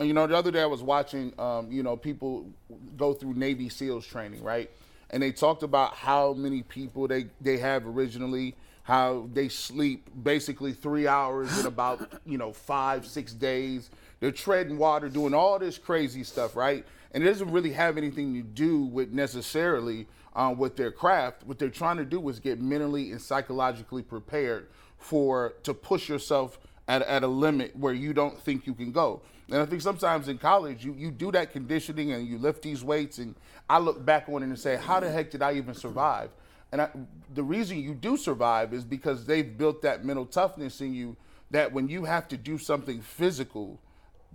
you 0.00 0.12
know, 0.12 0.26
the 0.26 0.36
other 0.36 0.50
day 0.50 0.60
I 0.60 0.66
was 0.66 0.82
watching, 0.82 1.32
um, 1.38 1.70
you 1.70 1.82
know, 1.82 1.96
people 1.96 2.50
go 2.96 3.14
through 3.14 3.34
Navy 3.34 3.68
SEALs 3.68 4.06
training, 4.06 4.42
right? 4.42 4.70
And 5.10 5.22
they 5.22 5.32
talked 5.32 5.62
about 5.62 5.94
how 5.94 6.32
many 6.32 6.62
people 6.62 7.06
they 7.06 7.26
they 7.40 7.58
have 7.58 7.86
originally, 7.86 8.56
how 8.82 9.28
they 9.32 9.48
sleep 9.48 10.08
basically 10.22 10.72
three 10.72 11.06
hours 11.06 11.58
in 11.60 11.66
about 11.66 12.20
you 12.26 12.38
know 12.38 12.52
five 12.52 13.06
six 13.06 13.32
days. 13.32 13.90
They're 14.22 14.30
treading 14.30 14.78
water, 14.78 15.08
doing 15.08 15.34
all 15.34 15.58
this 15.58 15.78
crazy 15.78 16.22
stuff, 16.22 16.54
right? 16.54 16.86
And 17.10 17.24
it 17.24 17.26
doesn't 17.26 17.50
really 17.50 17.72
have 17.72 17.98
anything 17.98 18.34
to 18.34 18.42
do 18.42 18.84
with 18.84 19.10
necessarily 19.10 20.06
uh, 20.36 20.54
with 20.56 20.76
their 20.76 20.92
craft. 20.92 21.44
What 21.44 21.58
they're 21.58 21.70
trying 21.70 21.96
to 21.96 22.04
do 22.04 22.28
is 22.28 22.38
get 22.38 22.60
mentally 22.60 23.10
and 23.10 23.20
psychologically 23.20 24.02
prepared 24.02 24.68
for 24.96 25.54
to 25.64 25.74
push 25.74 26.08
yourself 26.08 26.60
at, 26.86 27.02
at 27.02 27.24
a 27.24 27.26
limit 27.26 27.74
where 27.74 27.92
you 27.92 28.12
don't 28.12 28.40
think 28.40 28.64
you 28.64 28.74
can 28.74 28.92
go. 28.92 29.22
And 29.50 29.60
I 29.60 29.66
think 29.66 29.82
sometimes 29.82 30.28
in 30.28 30.38
college 30.38 30.84
you, 30.84 30.94
you 30.96 31.10
do 31.10 31.32
that 31.32 31.50
conditioning 31.50 32.12
and 32.12 32.24
you 32.24 32.38
lift 32.38 32.62
these 32.62 32.84
weights 32.84 33.18
and 33.18 33.34
I 33.68 33.80
look 33.80 34.04
back 34.04 34.28
on 34.28 34.44
it 34.44 34.46
and 34.46 34.58
say, 34.58 34.76
how 34.76 35.00
the 35.00 35.10
heck 35.10 35.32
did 35.32 35.42
I 35.42 35.54
even 35.54 35.74
survive? 35.74 36.30
And 36.70 36.80
I, 36.80 36.90
the 37.34 37.42
reason 37.42 37.78
you 37.78 37.92
do 37.92 38.16
survive 38.16 38.72
is 38.72 38.84
because 38.84 39.26
they've 39.26 39.58
built 39.58 39.82
that 39.82 40.04
mental 40.04 40.26
toughness 40.26 40.80
in 40.80 40.94
you 40.94 41.16
that 41.50 41.72
when 41.72 41.88
you 41.88 42.04
have 42.04 42.28
to 42.28 42.36
do 42.36 42.56
something 42.56 43.00
physical 43.02 43.80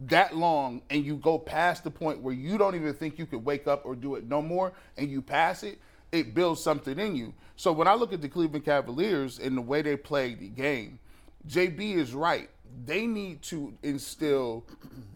that 0.06 0.36
long 0.36 0.82
and 0.89 1.04
you 1.04 1.16
go 1.16 1.39
past 1.39 1.84
the 1.84 1.92
point 1.92 2.22
where 2.22 2.34
you 2.34 2.58
don't 2.58 2.75
even 2.75 2.94
think 2.94 3.18
you 3.18 3.25
could 3.25 3.44
wake 3.44 3.68
up 3.68 3.86
or 3.86 3.96
do 3.96 4.16
it 4.16 4.27
no 4.27 4.42
more 4.42 4.74
and 4.98 5.10
you 5.10 5.22
pass 5.22 5.63
it, 5.63 5.80
it 6.12 6.34
builds 6.34 6.62
something 6.62 6.98
in 7.00 7.16
you. 7.16 7.34
So 7.56 7.72
when 7.72 7.88
I 7.88 7.96
look 7.96 8.13
at 8.13 8.22
the 8.22 8.30
Cleveland 8.30 8.66
Cavaliers 8.66 9.39
and 9.39 9.58
the 9.58 9.62
way 9.62 9.82
they 9.82 9.98
play 9.98 10.36
the 10.36 10.48
game, 10.48 11.00
JB 11.48 11.96
is 11.96 12.13
right. 12.13 12.50
They 12.86 13.08
need 13.08 13.42
to 13.44 13.74
instill 13.82 14.66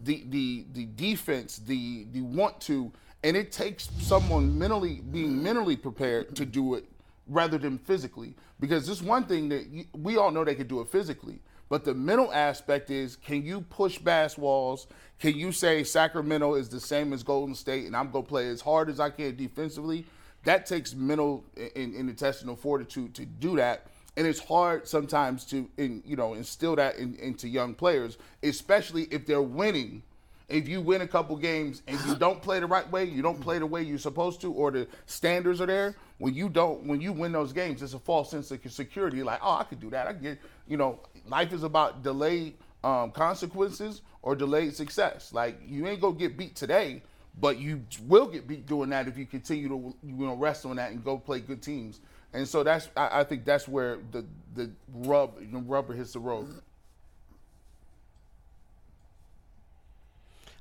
the 0.02 0.24
the 0.30 0.64
the 0.72 0.86
defense, 0.86 1.58
the 1.58 2.06
the 2.12 2.22
want 2.22 2.60
to, 2.62 2.90
and 3.22 3.36
it 3.36 3.52
takes 3.52 3.88
someone 4.00 4.58
mentally 4.58 5.02
being 5.12 5.42
mentally 5.42 5.76
prepared 5.76 6.34
to 6.36 6.44
do 6.44 6.74
it 6.74 6.84
rather 7.28 7.58
than 7.58 7.78
physically. 7.78 8.34
Because 8.58 8.86
this 8.86 9.02
one 9.02 9.24
thing 9.24 9.48
that 9.50 9.66
you, 9.68 9.84
we 9.92 10.16
all 10.16 10.30
know 10.30 10.44
they 10.44 10.54
could 10.54 10.68
do 10.68 10.80
it 10.80 10.88
physically, 10.88 11.40
but 11.68 11.84
the 11.84 11.94
mental 11.94 12.32
aspect 12.32 12.90
is 12.90 13.16
can 13.16 13.44
you 13.44 13.62
push 13.62 13.98
bass 13.98 14.36
walls? 14.36 14.86
Can 15.18 15.36
you 15.36 15.52
say 15.52 15.84
Sacramento 15.84 16.54
is 16.54 16.68
the 16.68 16.80
same 16.80 17.12
as 17.12 17.22
Golden 17.22 17.54
State 17.54 17.86
and 17.86 17.96
I'm 17.96 18.10
going 18.10 18.24
to 18.24 18.28
play 18.28 18.48
as 18.48 18.60
hard 18.60 18.88
as 18.90 19.00
I 19.00 19.10
can 19.10 19.36
defensively? 19.36 20.04
That 20.44 20.66
takes 20.66 20.94
mental 20.94 21.44
and, 21.56 21.94
and 21.94 22.10
intestinal 22.10 22.56
fortitude 22.56 23.14
to 23.14 23.24
do 23.24 23.56
that. 23.56 23.86
And 24.16 24.26
it's 24.26 24.40
hard 24.40 24.86
sometimes 24.86 25.44
to 25.46 25.70
in, 25.78 26.02
you 26.04 26.16
know 26.16 26.34
instill 26.34 26.76
that 26.76 26.96
in, 26.96 27.14
into 27.16 27.48
young 27.48 27.74
players, 27.74 28.18
especially 28.42 29.04
if 29.04 29.24
they're 29.24 29.40
winning 29.40 30.02
if 30.52 30.68
you 30.68 30.80
win 30.80 31.00
a 31.00 31.08
couple 31.08 31.34
games 31.36 31.82
and 31.86 31.98
you 32.06 32.14
don't 32.14 32.42
play 32.42 32.60
the 32.60 32.66
right 32.66 32.88
way, 32.90 33.04
you 33.04 33.22
don't 33.22 33.40
play 33.40 33.58
the 33.58 33.66
way 33.66 33.82
you're 33.82 33.98
supposed 33.98 34.40
to, 34.42 34.52
or 34.52 34.70
the 34.70 34.86
standards 35.06 35.60
are 35.60 35.66
there. 35.66 35.96
When 36.18 36.34
you 36.34 36.48
don't, 36.48 36.84
when 36.84 37.00
you 37.00 37.12
win 37.12 37.32
those 37.32 37.52
games, 37.52 37.82
it's 37.82 37.94
a 37.94 37.98
false 37.98 38.30
sense 38.30 38.50
of 38.50 38.60
security. 38.70 39.22
Like, 39.22 39.40
oh, 39.42 39.56
I 39.56 39.64
could 39.64 39.80
do 39.80 39.90
that. 39.90 40.06
I 40.06 40.12
get, 40.12 40.38
you 40.68 40.76
know, 40.76 41.00
life 41.26 41.52
is 41.52 41.62
about 41.62 42.02
delayed 42.02 42.54
um, 42.84 43.10
consequences 43.10 44.02
or 44.20 44.36
delayed 44.36 44.76
success. 44.76 45.32
Like, 45.32 45.58
you 45.66 45.86
ain't 45.86 46.00
gonna 46.00 46.14
get 46.14 46.36
beat 46.36 46.54
today, 46.54 47.02
but 47.40 47.58
you 47.58 47.82
will 48.06 48.26
get 48.26 48.46
beat 48.46 48.66
doing 48.66 48.90
that 48.90 49.08
if 49.08 49.16
you 49.16 49.26
continue 49.26 49.68
to, 49.68 49.94
you 50.04 50.26
know, 50.26 50.34
rest 50.34 50.66
on 50.66 50.76
that 50.76 50.92
and 50.92 51.02
go 51.02 51.16
play 51.18 51.40
good 51.40 51.62
teams. 51.62 52.00
And 52.34 52.46
so 52.46 52.62
that's, 52.62 52.88
I, 52.96 53.20
I 53.20 53.24
think 53.24 53.44
that's 53.44 53.66
where 53.66 53.98
the 54.10 54.24
the 54.54 54.70
rub, 54.92 55.38
the 55.50 55.58
rubber 55.58 55.94
hits 55.94 56.12
the 56.12 56.20
road. 56.20 56.46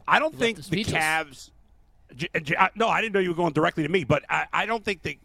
I 0.07 0.19
don't 0.19 0.37
think 0.37 0.57
the 0.57 0.63
speechless. 0.63 0.95
Cavs. 0.95 1.49
J- 2.15 2.27
J- 2.41 2.55
I- 2.57 2.69
No, 2.75 2.89
I 2.89 2.99
didn't 3.01 3.13
know 3.13 3.19
you 3.21 3.29
were 3.29 3.35
going 3.35 3.53
directly 3.53 3.83
to 3.83 3.89
me, 3.89 4.03
but 4.03 4.23
I, 4.29 4.45
I 4.51 4.65
don't 4.65 4.83
think 4.83 5.01
that 5.03 5.15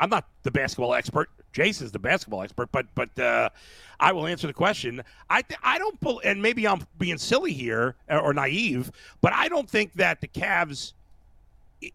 I'm 0.00 0.10
not 0.10 0.26
the 0.44 0.50
basketball 0.50 0.94
expert. 0.94 1.28
Jason's 1.52 1.90
the 1.90 1.98
basketball 1.98 2.42
expert, 2.42 2.70
but 2.70 2.86
but 2.94 3.18
uh, 3.18 3.48
I 3.98 4.12
will 4.12 4.26
answer 4.26 4.46
the 4.46 4.52
question. 4.52 5.02
I 5.30 5.42
th- 5.42 5.58
I 5.62 5.78
don't, 5.78 5.98
and 6.24 6.40
maybe 6.42 6.68
I'm 6.68 6.86
being 6.98 7.16
silly 7.18 7.52
here 7.52 7.96
or, 8.08 8.18
or 8.20 8.34
naive, 8.34 8.92
but 9.22 9.32
I 9.32 9.48
don't 9.48 9.68
think 9.68 9.94
that 9.94 10.20
the 10.20 10.28
Cavs. 10.28 10.92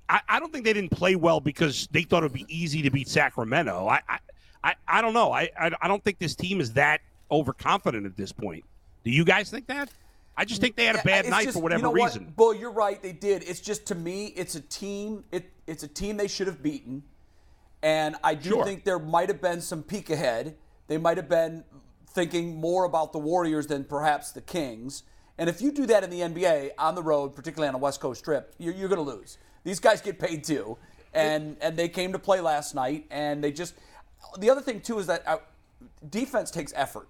I, 0.10 0.21
I 0.30 0.39
don't 0.39 0.51
think 0.54 0.63
they 0.65 0.73
didn't 0.73 0.91
play 0.91 1.15
well 1.15 1.39
because 1.39 1.88
they 1.91 2.04
thought 2.04 2.23
it 2.23 2.32
would 2.32 2.34
be 2.34 2.45
easy 2.49 2.82
to 2.84 2.91
beat 2.91 3.08
Sacramento. 3.08 3.88
I 3.88 4.01
I, 4.10 4.19
I, 4.63 4.75
I 4.88 5.01
don't 5.01 5.13
know. 5.13 5.32
I, 5.32 5.49
I 5.60 5.71
I 5.82 5.88
don't 5.88 6.04
think 6.04 6.19
this 6.19 6.36
team 6.36 6.60
is 6.60 6.73
that 6.73 7.01
overconfident 7.32 8.06
at 8.06 8.17
this 8.17 8.32
point. 8.32 8.63
Do 9.04 9.12
you 9.12 9.23
guys 9.25 9.49
think 9.49 9.67
that? 9.67 9.89
I 10.37 10.45
just 10.45 10.61
think 10.61 10.75
they 10.75 10.85
had 10.85 10.95
a 10.95 11.03
bad 11.03 11.27
night 11.29 11.43
just- 11.43 11.57
for 11.57 11.61
whatever 11.63 11.79
you 11.79 11.83
know 11.83 11.91
what, 11.91 12.05
reason. 12.13 12.33
Bull, 12.35 12.53
you're 12.53 12.71
right. 12.71 13.01
They 13.01 13.11
did. 13.11 13.43
It's 13.43 13.59
just 13.59 13.85
to 13.87 13.95
me, 13.95 14.27
it's 14.27 14.55
a 14.55 14.61
team. 14.61 15.23
It 15.31 15.51
it's 15.67 15.83
a 15.83 15.87
team 15.87 16.17
they 16.17 16.27
should 16.27 16.47
have 16.47 16.61
beaten, 16.63 17.03
and 17.83 18.15
I 18.23 18.35
do 18.35 18.49
Sure. 18.49 18.65
think 18.65 18.83
there 18.83 18.99
might 18.99 19.29
have 19.29 19.41
been 19.41 19.61
some 19.61 19.83
peek 19.83 20.09
ahead. 20.09 20.55
They 20.87 20.97
might 20.97 21.17
have 21.17 21.29
been 21.29 21.63
thinking 22.07 22.55
more 22.59 22.83
about 22.85 23.13
the 23.13 23.19
Warriors 23.19 23.67
than 23.67 23.83
perhaps 23.85 24.31
the 24.31 24.41
Kings. 24.41 25.03
And 25.37 25.49
if 25.49 25.61
you 25.61 25.71
do 25.71 25.85
that 25.87 26.03
in 26.03 26.09
the 26.09 26.21
NBA 26.21 26.71
on 26.77 26.95
the 26.95 27.01
road, 27.03 27.35
particularly 27.35 27.69
on 27.69 27.75
a 27.75 27.77
West 27.77 27.99
Coast 28.01 28.23
trip, 28.23 28.53
you're, 28.57 28.73
you're 28.73 28.89
going 28.89 29.03
to 29.03 29.09
lose. 29.09 29.37
These 29.63 29.79
guys 29.79 30.01
get 30.01 30.19
paid 30.19 30.43
too, 30.43 30.77
and 31.13 31.55
and 31.61 31.77
they 31.77 31.87
came 31.89 32.11
to 32.13 32.19
play 32.19 32.41
last 32.41 32.75
night, 32.75 33.05
and 33.11 33.43
they 33.43 33.51
just. 33.51 33.75
The 34.39 34.49
other 34.49 34.61
thing 34.61 34.81
too 34.81 34.99
is 34.99 35.07
that 35.07 35.27
uh, 35.27 35.37
defense 36.09 36.51
takes 36.51 36.73
effort 36.75 37.07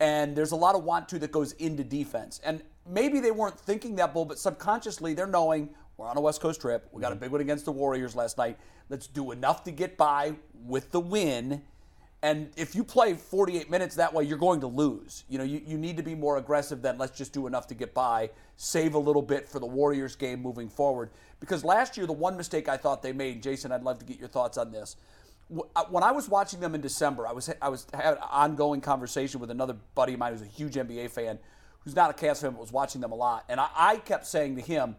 and 0.00 0.36
there's 0.36 0.52
a 0.52 0.56
lot 0.56 0.74
of 0.74 0.84
want 0.84 1.08
to 1.10 1.18
that 1.18 1.32
goes 1.32 1.52
into 1.52 1.84
defense. 1.84 2.40
And 2.44 2.62
maybe 2.88 3.20
they 3.20 3.30
weren't 3.30 3.58
thinking 3.58 3.96
that 3.96 4.14
bull, 4.14 4.24
but 4.24 4.38
subconsciously 4.38 5.14
they're 5.14 5.26
knowing 5.26 5.70
we're 5.96 6.06
on 6.06 6.16
a 6.16 6.20
West 6.20 6.40
Coast 6.40 6.60
trip. 6.60 6.88
We 6.92 7.02
got 7.02 7.10
a 7.10 7.14
mm-hmm. 7.14 7.24
big 7.24 7.32
one 7.32 7.40
against 7.40 7.64
the 7.64 7.72
Warriors 7.72 8.14
last 8.14 8.38
night. 8.38 8.56
Let's 8.88 9.08
do 9.08 9.32
enough 9.32 9.64
to 9.64 9.72
get 9.72 9.96
by 9.96 10.34
with 10.64 10.92
the 10.92 11.00
win. 11.00 11.62
And 12.22 12.50
if 12.56 12.74
you 12.74 12.82
play 12.82 13.14
48 13.14 13.70
minutes 13.70 13.96
that 13.96 14.12
way, 14.12 14.24
you're 14.24 14.38
going 14.38 14.60
to 14.60 14.66
lose. 14.66 15.24
You 15.28 15.38
know, 15.38 15.44
you, 15.44 15.60
you 15.64 15.76
need 15.76 15.96
to 15.96 16.02
be 16.02 16.14
more 16.14 16.38
aggressive 16.38 16.82
than 16.82 16.98
let's 16.98 17.16
just 17.16 17.32
do 17.32 17.46
enough 17.46 17.66
to 17.68 17.74
get 17.74 17.94
by, 17.94 18.30
save 18.56 18.94
a 18.94 18.98
little 18.98 19.22
bit 19.22 19.48
for 19.48 19.60
the 19.60 19.66
Warriors 19.66 20.16
game 20.16 20.40
moving 20.40 20.68
forward. 20.68 21.10
Because 21.38 21.64
last 21.64 21.96
year, 21.96 22.06
the 22.06 22.12
one 22.12 22.36
mistake 22.36 22.68
I 22.68 22.76
thought 22.76 23.02
they 23.02 23.12
made, 23.12 23.42
Jason, 23.42 23.70
I'd 23.70 23.84
love 23.84 23.98
to 24.00 24.04
get 24.04 24.18
your 24.18 24.28
thoughts 24.28 24.58
on 24.58 24.72
this 24.72 24.96
Uh, 25.74 25.84
when 25.90 26.02
I 26.02 26.12
was 26.12 26.28
watching 26.28 26.60
them 26.60 26.74
in 26.74 26.80
December, 26.80 27.26
I 27.26 27.32
was 27.32 27.50
I 27.62 27.68
was 27.68 27.86
had 27.94 28.14
an 28.14 28.22
ongoing 28.30 28.80
conversation 28.80 29.40
with 29.40 29.50
another 29.50 29.76
buddy 29.94 30.12
of 30.12 30.18
mine 30.18 30.32
who's 30.32 30.42
a 30.42 30.46
huge 30.46 30.74
NBA 30.74 31.10
fan, 31.10 31.38
who's 31.80 31.96
not 31.96 32.10
a 32.10 32.12
Cavs 32.12 32.42
fan 32.42 32.52
but 32.52 32.60
was 32.60 32.72
watching 32.72 33.00
them 33.00 33.12
a 33.12 33.14
lot, 33.14 33.44
and 33.48 33.58
I, 33.58 33.68
I 33.74 33.96
kept 33.96 34.26
saying 34.26 34.56
to 34.56 34.62
him, 34.62 34.96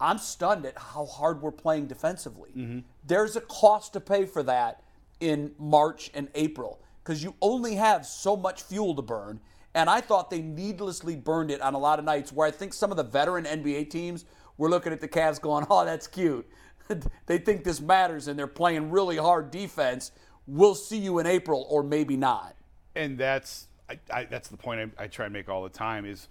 "I'm 0.00 0.18
stunned 0.18 0.64
at 0.64 0.78
how 0.78 1.04
hard 1.04 1.42
we're 1.42 1.52
playing 1.52 1.86
defensively. 1.86 2.50
Mm-hmm. 2.56 2.78
There's 3.06 3.36
a 3.36 3.42
cost 3.42 3.92
to 3.92 4.00
pay 4.00 4.24
for 4.24 4.42
that 4.44 4.82
in 5.20 5.54
March 5.58 6.10
and 6.14 6.28
April 6.34 6.80
because 7.02 7.22
you 7.22 7.34
only 7.42 7.74
have 7.74 8.06
so 8.06 8.36
much 8.36 8.62
fuel 8.62 8.94
to 8.94 9.02
burn." 9.02 9.40
And 9.76 9.90
I 9.90 10.00
thought 10.00 10.30
they 10.30 10.40
needlessly 10.40 11.16
burned 11.16 11.50
it 11.50 11.60
on 11.60 11.74
a 11.74 11.78
lot 11.78 11.98
of 11.98 12.04
nights 12.04 12.32
where 12.32 12.46
I 12.46 12.52
think 12.52 12.72
some 12.72 12.92
of 12.92 12.96
the 12.96 13.02
veteran 13.02 13.44
NBA 13.44 13.90
teams 13.90 14.24
were 14.56 14.70
looking 14.70 14.92
at 14.92 15.00
the 15.00 15.08
Cavs 15.08 15.40
going, 15.40 15.66
oh, 15.68 15.84
that's 15.84 16.06
cute. 16.06 16.48
they 17.26 17.38
think 17.38 17.64
this 17.64 17.80
matters 17.80 18.28
and 18.28 18.38
they're 18.38 18.46
playing 18.46 18.90
really 18.90 19.16
hard 19.16 19.50
defense. 19.50 20.12
We'll 20.46 20.74
see 20.74 20.98
you 20.98 21.18
in 21.18 21.26
April 21.26 21.66
or 21.70 21.82
maybe 21.82 22.16
not. 22.16 22.54
and 22.94 23.16
that's 23.18 23.68
I, 23.88 23.98
I, 24.12 24.24
that's 24.24 24.48
the 24.48 24.56
point 24.56 24.92
I, 24.98 25.04
I 25.04 25.06
try 25.08 25.26
and 25.26 25.32
make 25.32 25.48
all 25.48 25.62
the 25.62 25.68
time 25.68 26.06
is 26.06 26.28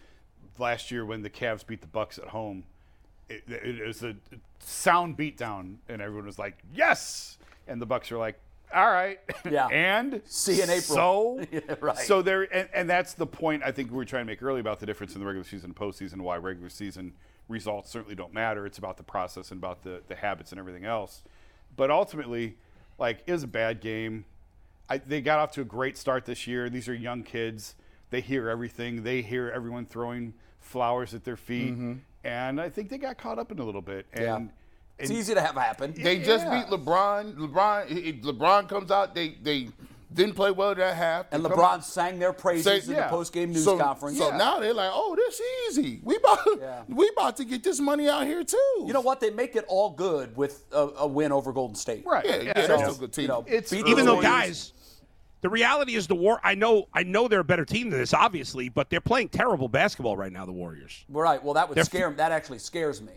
last 0.57 0.89
year 0.91 1.05
when 1.05 1.21
the 1.21 1.29
Cavs 1.29 1.65
beat 1.65 1.81
the 1.81 1.87
Bucks 1.87 2.17
at 2.17 2.25
home, 2.29 2.63
it, 3.29 3.43
it 3.47 3.85
was 3.85 4.03
a 4.03 4.15
sound 4.59 5.17
beatdown, 5.17 5.75
and 5.87 6.01
everyone 6.01 6.25
was 6.25 6.39
like, 6.39 6.57
"Yes!" 6.73 7.37
and 7.67 7.81
the 7.81 7.85
Bucks 7.85 8.11
are 8.11 8.17
like, 8.17 8.39
"All 8.73 8.89
right, 8.91 9.19
Yeah. 9.49 9.67
and 9.71 10.21
See 10.25 10.57
you 10.57 10.63
in 10.63 10.69
April." 10.69 10.81
So, 10.81 11.45
Yeah, 11.51 11.75
right. 11.79 11.97
so 11.97 12.21
there, 12.21 12.43
and, 12.53 12.67
and 12.73 12.89
that's 12.89 13.13
the 13.13 13.27
point 13.27 13.63
I 13.63 13.71
think 13.71 13.91
we 13.91 13.97
were 13.97 14.05
trying 14.05 14.25
to 14.25 14.31
make 14.31 14.41
earlier 14.41 14.61
about 14.61 14.79
the 14.79 14.85
difference 14.85 15.13
in 15.13 15.19
the 15.19 15.25
regular 15.25 15.45
season 15.45 15.71
and 15.71 15.75
postseason, 15.75 16.21
why 16.21 16.37
regular 16.37 16.69
season 16.69 17.13
results 17.47 17.89
certainly 17.91 18.15
don't 18.15 18.33
matter. 18.33 18.65
It's 18.65 18.77
about 18.77 18.97
the 18.97 19.03
process 19.03 19.51
and 19.51 19.59
about 19.59 19.83
the 19.83 20.01
the 20.07 20.15
habits 20.15 20.51
and 20.51 20.59
everything 20.59 20.85
else. 20.85 21.23
But 21.75 21.91
ultimately, 21.91 22.57
like, 22.99 23.23
it 23.25 23.31
was 23.31 23.43
a 23.43 23.47
bad 23.47 23.81
game. 23.81 24.25
I, 24.89 24.97
they 24.97 25.21
got 25.21 25.39
off 25.39 25.51
to 25.53 25.61
a 25.61 25.65
great 25.65 25.97
start 25.97 26.25
this 26.25 26.45
year. 26.45 26.69
These 26.69 26.87
are 26.87 26.93
young 26.93 27.23
kids. 27.23 27.75
They 28.09 28.21
hear 28.21 28.49
everything. 28.49 29.03
They 29.03 29.21
hear 29.21 29.49
everyone 29.49 29.85
throwing 29.85 30.33
flowers 30.59 31.13
at 31.13 31.23
their 31.23 31.37
feet, 31.37 31.71
mm-hmm. 31.73 31.93
and 32.23 32.61
I 32.61 32.69
think 32.69 32.89
they 32.89 32.97
got 32.97 33.17
caught 33.17 33.39
up 33.39 33.51
in 33.51 33.59
a 33.59 33.63
little 33.63 33.81
bit. 33.81 34.05
And, 34.13 34.23
Yeah. 34.23 34.39
It's 34.99 35.09
and- 35.09 35.17
easy 35.17 35.33
to 35.33 35.41
have 35.41 35.55
happen. 35.55 35.93
They 35.97 36.19
just 36.19 36.45
beat 36.45 36.67
LeBron. 36.67 37.35
LeBron. 37.35 38.21
LeBron 38.23 38.69
comes 38.69 38.91
out. 38.91 39.15
They 39.15 39.29
they 39.41 39.69
didn't 40.13 40.35
play 40.35 40.51
well 40.51 40.75
that 40.75 40.95
half. 40.95 41.25
And 41.31 41.43
LeBron 41.43 41.63
out- 41.63 41.85
sang 41.85 42.19
their 42.19 42.33
praises 42.33 42.63
Say- 42.85 42.91
in 42.91 42.97
the 42.99 43.07
post-game 43.09 43.51
news 43.51 43.63
so, 43.63 43.77
conference. 43.77 44.17
So 44.17 44.29
Yeah. 44.29 44.37
now 44.37 44.59
they're 44.59 44.73
like, 44.73 44.91
oh, 44.93 45.15
this 45.15 45.39
is 45.39 45.79
easy. 45.79 45.99
We 46.03 46.15
about 46.17 46.39
Yeah. 46.59 46.83
we 46.87 47.09
about 47.09 47.37
to 47.37 47.45
get 47.45 47.63
this 47.63 47.79
money 47.79 48.07
out 48.09 48.25
here 48.25 48.43
too. 48.43 48.83
You 48.85 48.93
know 48.93 49.01
what? 49.01 49.19
They 49.19 49.29
make 49.29 49.55
it 49.55 49.65
all 49.67 49.89
good 49.91 50.35
with 50.37 50.63
a, 50.71 50.89
a 50.99 51.07
win 51.07 51.31
over 51.31 51.51
Golden 51.51 51.75
State. 51.75 52.05
right? 52.05 52.25
Yeah, 52.25 52.41
yeah, 52.41 52.67
so- 52.67 52.77
that's 52.77 52.97
a 52.97 52.99
good 52.99 53.13
team. 53.13 53.21
You 53.23 53.27
know, 53.29 53.45
It's 53.47 53.73
even 53.73 54.05
though 54.05 54.15
Warriors. 54.15 54.31
guys 54.31 54.73
the 55.41 55.49
reality 55.49 55.95
is 55.95 56.07
the 56.07 56.15
war 56.15 56.39
i 56.41 56.55
know 56.55 56.87
i 56.93 57.03
know 57.03 57.27
they're 57.27 57.41
a 57.41 57.43
better 57.43 57.65
team 57.65 57.89
than 57.89 57.99
this 57.99 58.13
obviously 58.13 58.69
but 58.69 58.89
they're 58.89 59.01
playing 59.01 59.27
terrible 59.27 59.67
basketball 59.67 60.15
right 60.15 60.31
now 60.31 60.45
the 60.45 60.53
warriors 60.53 61.03
Right. 61.09 61.43
Well, 61.43 61.55
that 61.55 61.67
would 61.67 61.75
They're- 61.75 61.83
scare. 61.83 62.09
That 62.11 62.31
actually 62.31 62.59
scares 62.59 63.01
me 63.01 63.11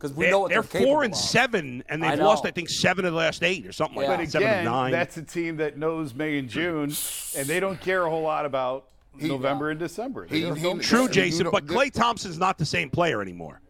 because 0.00 0.16
we 0.16 0.24
they're, 0.24 0.30
know 0.32 0.40
what 0.40 0.48
they're 0.50 0.62
they're, 0.62 0.82
four 0.82 1.02
and 1.04 1.12
of. 1.12 1.18
seven 1.18 1.84
and 1.88 2.02
they've 2.02 2.18
lost 2.18 2.46
i 2.46 2.50
think 2.50 2.68
seven 2.70 3.04
of 3.04 3.12
the 3.12 3.18
last 3.18 3.42
eight 3.42 3.66
or 3.66 3.72
something 3.72 3.96
like 3.98 4.06
that 4.06 4.18
But 4.18 4.30
seven 4.30 4.48
again, 4.48 4.66
of 4.66 4.72
nine 4.72 4.92
that's 4.92 5.16
a 5.18 5.22
team 5.22 5.56
that 5.58 5.76
knows 5.76 6.14
May 6.14 6.38
and 6.38 6.48
June, 6.48 6.92
and 7.36 7.46
they 7.46 7.60
don't 7.60 7.80
care 7.80 8.04
a 8.06 8.10
whole 8.10 8.22
lot 8.22 8.46
about 8.46 8.86
November 9.20 9.70
and 9.70 9.78
December. 9.78 10.24
He- 10.26 10.50
he- 10.54 10.78
true 10.78 11.08
jason 11.08 11.48
but 11.52 11.66
Klay 11.66 11.92
Thompson's 11.92 12.38
not 12.38 12.56
the 12.58 12.64
same 12.66 12.88
player 12.90 13.20
anymore 13.20 13.60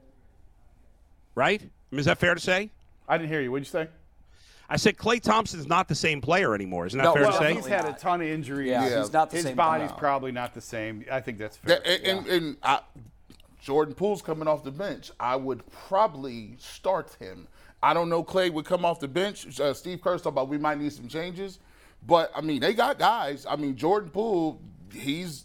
right 1.35 1.61
I 1.63 1.67
mean, 1.91 2.01
is 2.01 2.07
that 2.07 2.19
fair 2.19 2.35
to 2.35 2.41
say 2.41 2.71
I 3.09 3.19
didn't 3.19 3.31
hear 3.31 3.41
you. 3.41 3.51
What'd 3.51 3.67
you 3.67 3.71
say? 3.71 3.89
i 4.69 4.77
said 4.77 4.97
Klay 4.97 5.21
Thompson's 5.21 5.67
not 5.67 5.89
the 5.89 5.95
same 5.97 6.21
player 6.21 6.55
anymore 6.55 6.87
isn't 6.87 6.97
that 6.97 7.03
No, 7.05 7.13
fair 7.15 7.23
well, 7.25 7.33
to 7.33 7.39
say 7.39 7.55
he's 7.55 7.67
had 7.67 7.85
a 7.87 7.93
ton 7.93 8.21
of 8.21 8.29
injuries. 8.29 8.69
Yeah, 8.71 8.89
Yeah. 8.89 9.01
he's 9.01 9.13
not 9.13 9.31
the 9.31 9.37
His 9.39 9.47
same. 9.47 9.57
body's 9.57 9.91
guy. 9.91 9.99
probably 9.99 10.31
not 10.31 10.55
the 10.55 10.61
same. 10.61 11.05
I 11.11 11.21
think 11.21 11.39
that's 11.39 11.57
fair. 11.57 11.81
That, 11.85 11.87
and, 11.89 12.07
and, 12.07 12.27
and 12.29 12.57
I, 12.63 12.79
Jordan 13.61 13.95
Poole's 13.95 14.23
coming 14.23 14.49
off 14.49 14.65
the 14.65 14.71
bench. 14.71 15.11
I 15.21 15.37
would 15.37 15.63
probably 15.71 16.55
start 16.59 17.15
him. 17.19 17.47
I 17.83 17.95
don't 17.95 18.09
know. 18.09 18.23
Klay 18.25 18.53
would 18.53 18.65
come 18.65 18.85
off 18.85 19.01
the 19.01 19.09
bench. 19.09 19.59
Uh, 19.61 19.73
Steve 19.75 20.01
Kerr 20.03 20.13
talked 20.17 20.27
about 20.27 20.49
we 20.49 20.59
might 20.59 20.79
need 20.79 20.93
some 20.93 21.09
changes, 21.09 21.59
but 22.07 22.31
I 22.35 22.41
mean 22.41 22.61
they 22.61 22.75
got 22.75 22.99
guys. 22.99 23.47
I 23.49 23.57
mean 23.57 23.77
Jordan 23.77 24.11
Poole, 24.11 24.61
he's 24.93 25.45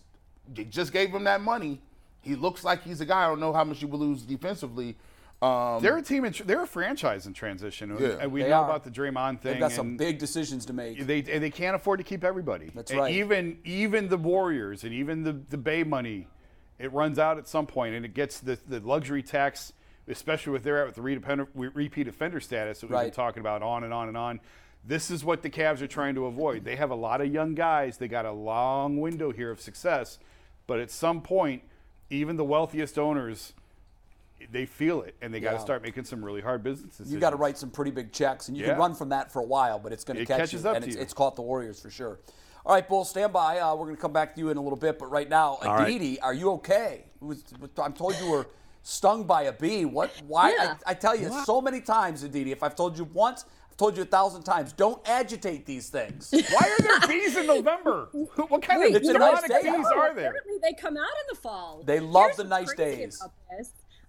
they 0.53 0.63
just 0.65 0.91
gave 0.93 1.09
him 1.13 1.23
that 1.25 1.41
money. 1.41 1.81
He 2.21 2.35
looks 2.35 2.63
like 2.63 2.83
he's 2.83 3.01
a 3.01 3.05
guy. 3.05 3.25
I 3.25 3.27
don't 3.27 3.39
know 3.39 3.53
how 3.53 3.63
much 3.63 3.81
you 3.81 3.87
will 3.87 3.99
lose 3.99 4.23
defensively. 4.23 4.97
Um, 5.41 5.81
they're 5.81 5.97
a 5.97 6.01
team. 6.01 6.25
In, 6.25 6.33
tr- 6.33 6.43
they're 6.43 6.63
a 6.63 6.67
franchise 6.67 7.27
in 7.27 7.33
transition, 7.33 7.95
Yeah. 7.99 8.17
and 8.21 8.31
we 8.31 8.41
They 8.41 8.49
know 8.49 8.61
are. 8.61 8.65
about 8.69 8.83
the 8.85 8.89
Draymond 8.89 9.41
thing. 9.41 9.51
They've 9.53 9.59
got 9.59 9.73
some 9.73 9.97
big 9.97 10.17
decisions 10.17 10.65
to 10.67 10.73
make. 10.73 11.05
They 11.05 11.19
and 11.19 11.43
they 11.43 11.49
can't 11.51 11.75
afford 11.75 11.99
to 11.99 12.03
keep 12.03 12.23
everybody. 12.23 12.71
That's 12.73 12.89
And 12.91 13.01
right. 13.01 13.13
Even 13.13 13.59
even 13.65 14.07
the 14.07 14.17
Warriors 14.17 14.83
and 14.85 14.93
even 14.93 15.23
the 15.23 15.33
the 15.49 15.57
Bay 15.57 15.83
money, 15.83 16.27
it 16.79 16.91
runs 16.91 17.19
out 17.19 17.37
at 17.37 17.47
some 17.47 17.65
point, 17.65 17.95
and 17.95 18.05
it 18.05 18.13
gets 18.13 18.39
the 18.39 18.57
the 18.67 18.79
luxury 18.79 19.23
tax, 19.23 19.73
especially 20.07 20.53
with 20.53 20.63
they're 20.63 20.81
at 20.81 20.87
with 20.87 20.95
the 20.95 21.01
repeat, 21.73 22.07
offender 22.07 22.39
status 22.39 22.79
that 22.81 22.89
we've 22.89 22.99
been 22.99 23.11
talking 23.11 23.41
about 23.41 23.61
on 23.63 23.83
and 23.83 23.93
on 23.93 24.07
and 24.07 24.17
on. 24.17 24.39
This 24.87 25.09
is 25.09 25.25
what 25.25 25.41
the 25.41 25.49
Cavs 25.49 25.81
are 25.81 25.87
trying 25.87 26.13
to 26.15 26.25
avoid. 26.27 26.63
They 26.63 26.75
have 26.75 26.91
a 26.91 26.95
lot 26.95 27.19
of 27.19 27.33
young 27.33 27.55
guys. 27.55 27.97
They 27.97 28.07
got 28.07 28.25
a 28.25 28.31
long 28.31 28.99
window 28.99 29.31
here 29.31 29.49
of 29.49 29.59
success, 29.59 30.19
but 30.67 30.79
at 30.79 30.91
some 30.91 31.21
point, 31.21 31.63
even 32.11 32.35
the 32.37 32.43
wealthiest 32.43 32.99
owners, 32.99 33.53
they 34.51 34.67
feel 34.67 35.01
it, 35.01 35.15
and 35.23 35.33
they 35.33 35.39
got 35.39 35.53
to 35.53 35.59
start 35.59 35.81
making 35.81 36.03
some 36.03 36.23
really 36.23 36.41
hard 36.41 36.61
business 36.61 36.89
decisions. 36.91 37.11
You 37.13 37.19
got 37.19 37.31
to 37.31 37.35
write 37.35 37.57
some 37.57 37.71
pretty 37.71 37.89
big 37.89 38.11
checks, 38.11 38.47
and 38.47 38.55
you 38.55 38.63
Yeah. 38.63 38.71
can 38.71 38.79
run 38.79 38.93
from 38.93 39.09
that 39.09 39.31
for 39.31 39.39
a 39.39 39.45
while, 39.45 39.79
but 39.79 39.91
it's 39.91 40.03
going 40.03 40.17
to 40.17 40.21
It 40.23 40.27
catch 40.27 40.53
you, 40.53 40.59
up 40.59 40.75
and 40.75 40.83
to 40.83 40.89
it's, 40.89 40.97
you. 40.97 41.01
it's 41.01 41.13
caught 41.15 41.35
the 41.35 41.41
Warriors 41.41 41.79
for 41.79 41.89
sure. 41.89 42.19
All 42.65 42.73
right, 42.73 42.87
Bull, 42.87 43.05
stand 43.05 43.31
by. 43.31 43.59
Uh, 43.59 43.75
we're 43.75 43.85
going 43.85 43.95
to 43.95 44.01
come 44.01 44.13
back 44.13 44.33
to 44.33 44.39
you 44.41 44.49
in 44.49 44.57
a 44.57 44.61
little 44.61 44.77
bit, 44.77 44.97
but 44.97 45.11
right 45.11 45.29
now, 45.29 45.59
All 45.61 45.75
right. 45.75 45.87
Aditi, 45.87 46.19
are 46.19 46.33
you 46.33 46.51
okay? 46.53 47.03
Was- 47.19 47.43
I'm 47.77 47.93
told 47.93 48.15
you 48.19 48.31
were 48.31 48.47
stung 48.81 49.23
by 49.23 49.43
a 49.43 49.51
bee. 49.53 49.85
What? 49.85 50.11
Why? 50.27 50.49
Yeah. 50.51 50.75
I, 50.85 50.91
I 50.91 50.93
tell 50.95 51.15
you 51.15 51.31
so 51.45 51.61
many 51.61 51.79
times, 51.79 52.23
Aditi. 52.23 52.51
If 52.51 52.63
I've 52.63 52.75
told 52.75 52.97
you 52.97 53.03
once, 53.03 53.45
I've 53.69 53.77
told 53.77 53.95
you 53.97 54.01
a 54.01 54.07
thousand 54.07 54.43
times. 54.43 54.73
Don't 54.73 54.99
agitate 55.07 55.67
these 55.67 55.89
things. 55.89 56.31
Why 56.31 56.41
are 56.79 56.81
there 56.81 57.07
bees 57.07 57.37
in 57.37 57.45
November? 57.45 58.09
What 58.35 58.63
kind 58.63 58.79
Wait, 58.81 58.95
of 58.95 59.01
It's 59.03 59.09
nice 59.09 59.41
demonic 59.47 59.63
bees 59.63 59.85
out. 59.85 59.97
are 59.97 60.15
there? 60.15 60.29
Apparently, 60.29 60.57
they 60.63 60.73
come 60.73 60.97
out 60.97 61.03
in 61.03 61.25
the 61.29 61.35
fall. 61.35 61.83
They 61.85 61.99
love 61.99 62.25
Here's 62.25 62.37
the 62.37 62.43
what's 62.45 62.49
nice 62.49 62.73
crazy 62.73 62.97
days. 62.97 63.23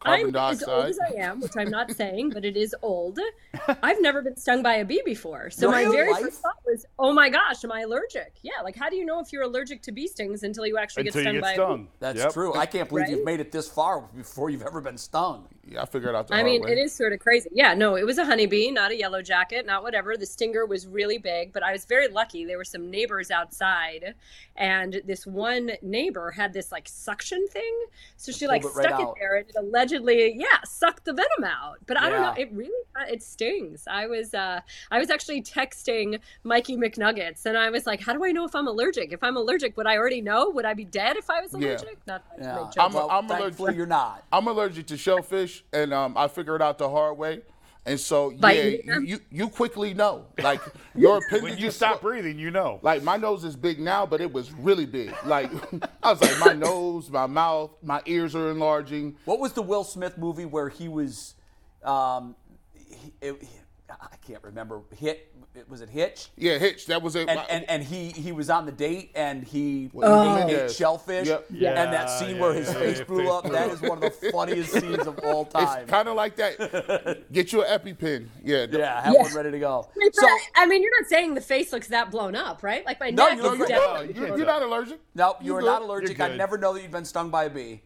About 0.07 0.17
this. 0.25 0.33
Carbon 0.33 0.37
I'm 0.37 0.53
as 0.53 0.63
old 0.63 0.85
as. 0.87 0.99
I 0.99 1.21
am, 1.31 1.41
which 1.41 1.53
I'm 1.57 1.71
not 1.71 1.91
saying, 1.93 2.31
but 2.31 2.45
it 2.45 2.57
is 2.57 2.75
old. 2.83 3.19
I've 3.83 4.01
never 4.01 4.23
been 4.23 4.37
stung 4.37 4.63
by 4.63 4.75
a 4.77 4.85
bee 4.85 5.03
before. 5.05 5.51
So 5.51 5.67
Your 5.67 5.71
my 5.73 5.85
very 5.91 6.11
life? 6.13 6.23
first 6.23 6.41
thought 6.43 6.57
was, 6.65 6.87
"Oh 6.99 7.13
my 7.13 7.29
gosh, 7.29 7.65
am 7.65 7.73
I 7.73 7.81
allergic?" 7.81 8.35
Yeah, 8.43 8.63
like 8.63 8.77
how 8.77 8.89
do 8.91 8.97
you 8.97 9.05
know 9.05 9.21
if 9.21 9.33
you're 9.33 9.43
allergic 9.43 9.83
to 9.83 9.93
bee 9.93 10.07
stings 10.07 10.43
until 10.43 10.67
you 10.67 10.79
actually 10.79 11.07
Until 11.09 11.23
get 11.23 11.25
stung 11.25 11.35
you 11.37 11.41
by 11.41 11.55
get 11.57 11.63
a 11.63 11.67
stung. 11.67 11.85
bee? 11.85 11.91
That's 12.01 12.19
Yep. 12.21 12.33
true. 12.33 12.55
I 12.55 12.67
can't 12.67 12.89
believe 12.89 13.03
Right? 13.05 13.11
you've 13.11 13.25
made 13.25 13.41
it 13.41 13.53
this 13.53 13.69
far 13.69 14.01
before 14.15 14.51
you've 14.51 14.63
ever 14.63 14.81
been 14.81 14.99
stung. 14.99 15.49
yeah, 15.69 15.83
I 15.83 15.87
figured 15.87 16.15
out 16.15 16.29
the 16.29 16.35
I 16.35 16.39
hard 16.39 16.47
mean, 16.47 16.63
way. 16.63 16.73
it 16.73 16.79
is 16.79 16.93
sort 16.93 17.13
of 17.13 17.19
crazy. 17.19 17.49
Yeah, 17.53 17.75
no, 17.75 17.97
it 17.97 18.05
was 18.07 18.19
a 18.19 18.25
honeybee, 18.25 18.71
not 18.71 18.93
a 18.93 18.97
yellow 18.97 19.21
jacket, 19.23 19.67
not 19.67 19.83
whatever. 19.83 20.17
The 20.17 20.27
stinger 20.27 20.65
was 20.65 20.87
really 20.87 21.19
big, 21.19 21.53
but 21.53 21.63
I 21.65 21.73
was 21.73 21.85
very 21.85 22.07
lucky. 22.09 22.45
There 22.45 22.57
were 22.59 22.65
some 22.65 22.89
neighbors 22.91 23.31
outside, 23.33 24.15
and 24.57 25.01
this 25.05 25.27
one 25.27 25.73
neighbor 25.83 26.31
had 26.31 26.53
this 26.53 26.71
like 26.71 26.87
suction 26.89 27.47
thing. 27.49 27.85
So 28.17 28.31
she 28.33 28.47
like 28.47 28.63
pulled 28.63 28.75
it 28.75 28.77
right 28.77 28.87
stuck 28.87 29.01
it 29.01 29.07
out. 29.09 29.17
there 29.19 29.37
and 29.39 29.49
it 29.49 29.57
allegedly, 29.59 29.87
yeah, 30.05 30.47
sucked 30.65 31.05
the 31.05 31.13
venom 31.13 31.45
out. 31.45 31.79
But 31.87 31.99
I 32.01 32.09
don't 32.09 32.23
know, 32.23 32.35
it 32.37 32.51
really 32.53 32.71
it 33.09 33.23
stings. 33.23 33.85
I 33.89 34.07
was 34.07 34.35
uh 34.35 34.61
I 34.91 34.99
was 34.99 35.11
actually 35.11 35.43
texting 35.43 36.19
Mikey 36.45 36.77
McNuggets 36.77 37.47
and 37.47 37.57
I 37.57 37.71
was 37.71 37.87
like, 37.87 38.01
how 38.01 38.13
do 38.13 38.25
I 38.25 38.33
know 38.33 38.45
if 38.45 38.55
I'm 38.55 38.67
allergic? 38.69 39.13
If 39.13 39.23
I'm 39.23 39.37
allergic, 39.37 39.77
would 39.77 39.87
I 39.87 39.97
already 39.97 40.21
know? 40.21 40.51
Would 40.51 40.65
I 40.65 40.75
be 40.75 40.85
dead 40.85 41.17
if 41.17 41.31
I 41.31 41.41
was 41.41 41.53
Yeah. 41.53 41.69
allergic? 41.69 41.99
Not 42.07 42.23
that 42.39 42.43
Yeah. 42.77 42.83
I'm 42.85 42.93
well, 42.93 43.11
I'm 43.11 43.31
allergic- 43.31 43.77
you're 43.77 43.87
not. 43.87 44.25
I'm 44.33 44.47
allergic 44.47 44.87
to 44.89 44.97
shellfish, 44.97 45.65
and 45.73 45.93
um, 45.93 46.17
I 46.17 46.29
figured 46.29 46.61
it 46.61 46.65
out 46.65 46.79
the 46.79 46.89
hard 46.89 47.19
way. 47.19 47.43
And 47.87 48.01
so, 48.01 48.33
By 48.33 48.53
yeah, 48.53 48.65
you, 48.97 49.01
you 49.01 49.21
you 49.31 49.49
quickly 49.49 49.95
know. 49.95 50.27
Like 50.43 50.61
your 50.97 51.19
appendage 51.19 51.43
When 51.51 51.59
you 51.59 51.71
stop 51.71 52.01
breathing, 52.03 52.37
you 52.37 52.51
know. 52.51 52.81
Like 52.83 53.05
my 53.05 53.17
nose 53.17 53.45
is 53.45 53.55
big 53.55 53.79
now, 53.79 54.05
but 54.05 54.21
it 54.21 54.33
was 54.33 54.53
really 54.53 54.87
big. 54.87 55.15
Like 55.25 55.53
I 56.03 56.11
was 56.11 56.21
like, 56.21 56.39
my 56.41 56.53
nose, 56.53 57.09
my 57.11 57.27
mouth, 57.27 57.71
my 57.83 58.03
ears 58.07 58.35
are 58.35 58.51
enlarging. 58.51 59.17
What 59.25 59.39
was 59.39 59.53
the 59.53 59.63
Will 59.63 59.85
Smith 59.85 60.19
movie 60.19 60.47
where 60.47 60.69
he 60.69 60.89
was, 60.89 61.37
um, 61.85 62.35
he, 62.75 63.13
it, 63.21 63.41
he- 63.41 63.49
I 63.89 64.17
can't 64.27 64.43
remember. 64.43 64.83
Hit 64.99 65.33
was 65.69 65.81
it 65.81 65.89
Hitch? 65.91 66.29
Yeah, 66.37 66.59
Hitch. 66.59 66.87
That 66.87 67.03
was 67.03 67.17
it. 67.17 67.29
And, 67.29 67.41
and 67.51 67.69
and 67.71 67.83
he 67.83 68.11
he 68.11 68.33
was 68.33 68.51
on 68.51 68.67
the 68.67 68.73
date 68.73 69.13
and 69.15 69.43
he 69.45 69.91
Oh. 69.97 70.37
ate, 70.39 70.45
ate 70.45 70.51
Yes. 70.51 70.77
shellfish. 70.77 71.27
Yep. 71.29 71.47
And 71.51 71.93
that 71.93 72.07
scene 72.11 72.37
yeah, 72.37 72.43
where 72.43 72.53
his 72.55 72.69
yeah, 72.69 72.75
face 72.79 72.99
yeah, 72.99 73.05
blew 73.05 73.19
face 73.21 73.31
up, 73.31 73.45
blew 73.45 73.53
that 73.53 73.83
one 73.83 74.03
of 74.03 74.21
the 74.21 74.31
funniest 74.33 74.73
scenes 74.73 75.07
of 75.07 75.19
all 75.21 75.45
time. 75.45 75.83
it's 75.83 75.91
kind 75.91 76.09
of 76.09 76.15
like 76.17 76.37
that. 76.37 77.25
Get 77.33 77.53
you 77.53 77.65
an 77.65 77.79
EpiPen. 77.81 78.29
Yeah. 78.45 78.67
yeah, 78.71 79.03
have 79.03 79.15
Yeah. 79.15 79.23
one 79.23 79.35
ready 79.35 79.51
to 79.51 79.59
go. 79.59 79.89
Wait, 79.97 80.15
So 80.15 80.27
I 80.55 80.67
mean, 80.67 80.83
you're 80.83 81.01
not 81.01 81.09
saying 81.09 81.35
the 81.35 81.41
face 81.41 81.73
looks 81.73 81.89
that 81.89 82.11
blown 82.11 82.35
up, 82.37 82.63
right? 82.63 82.85
Like 82.85 83.01
my 83.01 83.11
No, 83.11 83.29
neck 83.29 83.39
you 83.39 83.45
is 83.45 83.45
look 83.51 83.59
great. 83.59 83.69
definitely. 83.69 84.15
You're, 84.15 84.37
you're 84.39 84.47
not 84.47 84.63
allergic. 84.63 85.01
no, 85.15 85.37
you 85.41 85.55
are 85.57 85.61
good. 85.61 85.67
not 85.67 85.83
allergic. 85.83 86.21
I 86.21 86.29
good. 86.29 86.39
never 86.39 86.59
know 86.59 86.73
that 86.75 86.83
you've 86.83 86.91
been 86.93 87.05
stung 87.05 87.31
by 87.31 87.45
a 87.45 87.51
bee. 87.51 87.83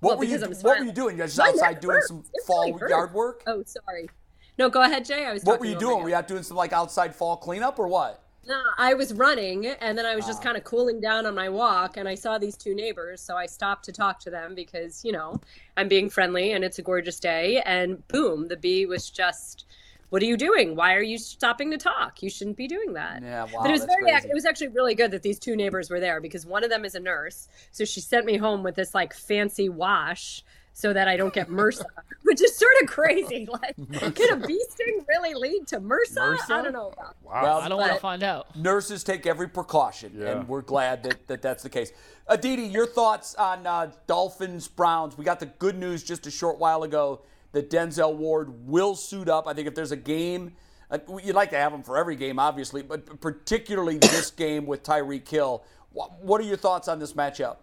What 0.00 0.10
Well, 0.10 0.18
were 0.18 0.24
you 0.24 0.38
because 0.38 0.58
I'm 0.58 0.62
What 0.70 0.78
were 0.78 0.84
you 0.84 0.92
doing? 0.92 1.16
You're 1.16 1.26
just 1.26 1.38
My 1.38 1.48
outside 1.48 1.80
doing 1.80 1.94
hurts. 1.96 2.08
some 2.08 2.22
It 2.34 2.44
fall 2.46 2.70
really 2.72 2.90
yard 2.90 3.14
work. 3.14 3.42
Oh, 3.46 3.62
sorry. 3.64 4.08
No, 4.58 4.68
go 4.70 4.82
ahead, 4.82 5.04
Jay. 5.04 5.24
I 5.26 5.32
was. 5.32 5.42
What 5.44 5.60
were 5.60 5.66
you 5.66 5.78
doing? 5.78 6.02
Were 6.02 6.08
you 6.08 6.14
out 6.14 6.28
doing 6.28 6.42
some 6.42 6.56
like 6.56 6.72
outside 6.72 7.14
fall 7.14 7.36
cleanup 7.36 7.78
or 7.78 7.88
what? 7.88 8.22
No, 8.48 8.60
I 8.78 8.94
was 8.94 9.12
running, 9.12 9.66
and 9.66 9.98
then 9.98 10.06
I 10.06 10.14
was 10.14 10.24
Ah. 10.24 10.28
just 10.28 10.42
kind 10.42 10.56
of 10.56 10.62
cooling 10.62 11.00
down 11.00 11.26
on 11.26 11.34
my 11.34 11.48
walk, 11.48 11.96
and 11.96 12.08
I 12.08 12.14
saw 12.14 12.38
these 12.38 12.56
two 12.56 12.76
neighbors, 12.76 13.20
so 13.20 13.36
I 13.36 13.46
stopped 13.46 13.84
to 13.86 13.92
talk 13.92 14.20
to 14.20 14.30
them 14.30 14.54
because 14.54 15.04
you 15.04 15.12
know 15.12 15.40
I'm 15.76 15.88
being 15.88 16.08
friendly, 16.08 16.52
and 16.52 16.64
it's 16.64 16.78
a 16.78 16.82
gorgeous 16.82 17.18
day, 17.18 17.60
and 17.66 18.06
boom, 18.08 18.46
the 18.48 18.56
bee 18.56 18.86
was 18.86 19.10
just 19.10 19.64
what 20.08 20.22
are 20.22 20.26
you 20.26 20.36
doing? 20.36 20.76
Why 20.76 20.94
are 20.94 21.02
you 21.02 21.18
stopping 21.18 21.72
to 21.72 21.76
talk? 21.76 22.22
You 22.22 22.30
shouldn't 22.30 22.56
be 22.56 22.68
doing 22.68 22.92
that. 22.92 23.22
Yeah, 23.22 23.42
wow, 23.52 23.62
But 23.62 23.70
it 23.70 23.72
was 23.72 23.84
very, 23.84 24.04
crazy. 24.04 24.28
it 24.28 24.34
was 24.34 24.46
actually 24.46 24.68
really 24.68 24.94
good 24.94 25.10
that 25.10 25.22
these 25.22 25.40
two 25.40 25.56
neighbors 25.56 25.90
were 25.90 25.98
there 25.98 26.20
because 26.20 26.46
one 26.46 26.62
of 26.62 26.70
them 26.70 26.84
is 26.84 26.94
a 26.94 27.00
nurse. 27.00 27.48
So 27.72 27.84
she 27.84 28.00
sent 28.00 28.24
me 28.24 28.36
home 28.36 28.62
with 28.62 28.76
this 28.76 28.94
like 28.94 29.12
fancy 29.12 29.68
wash 29.68 30.44
so 30.78 30.92
that 30.92 31.08
I 31.08 31.16
don't 31.16 31.32
get 31.32 31.48
MRSA, 31.48 31.84
which 32.24 32.42
is 32.42 32.54
sort 32.54 32.74
of 32.82 32.88
crazy. 32.88 33.48
Like, 33.56 34.14
can 34.14 34.30
a 34.42 34.46
bee 34.46 34.62
sting 34.68 35.06
really 35.08 35.32
lead 35.32 35.66
to 35.68 35.80
MRSA? 35.80 36.38
I 36.50 36.62
don't 36.62 36.74
know 36.74 36.88
about 36.88 37.16
that. 37.22 37.42
Well, 37.42 37.58
I 37.60 37.68
don't 37.68 37.78
want 37.78 37.94
to 37.94 37.98
find 37.98 38.22
out. 38.22 38.54
nurses 38.54 39.02
take 39.02 39.26
every 39.26 39.48
precaution, 39.48 40.12
Yeah. 40.14 40.32
and 40.32 40.46
we're 40.48 40.60
glad 40.60 41.02
that, 41.04 41.26
that 41.28 41.40
that's 41.40 41.62
the 41.62 41.70
case. 41.70 41.92
Aditi, 42.26 42.64
your 42.64 42.86
thoughts 42.86 43.34
on 43.36 43.66
uh, 43.66 43.90
Dolphins 44.06 44.68
Browns? 44.68 45.16
We 45.16 45.24
got 45.24 45.40
the 45.40 45.46
good 45.46 45.78
news 45.78 46.02
just 46.02 46.26
a 46.26 46.30
short 46.30 46.58
while 46.58 46.82
ago 46.82 47.22
that 47.52 47.70
Denzel 47.70 48.14
Ward 48.14 48.66
will 48.68 48.94
suit 48.94 49.30
up. 49.30 49.46
I 49.48 49.54
think 49.54 49.66
if 49.68 49.74
there's 49.74 49.92
a 49.92 49.96
game, 49.96 50.52
uh, 50.90 50.98
you'd 51.24 51.34
like 51.34 51.48
to 51.50 51.56
have 51.56 51.72
him 51.72 51.82
for 51.82 51.96
every 51.96 52.16
game, 52.16 52.38
obviously, 52.38 52.82
but 52.82 53.18
particularly 53.22 53.96
this 53.96 54.30
game 54.44 54.66
with 54.66 54.82
Tyreek 54.82 55.26
Hill. 55.26 55.64
Wha- 55.94 56.08
What 56.20 56.38
are 56.42 56.44
your 56.44 56.58
thoughts 56.58 56.86
on 56.88 56.98
this 56.98 57.14
matchup? 57.14 57.56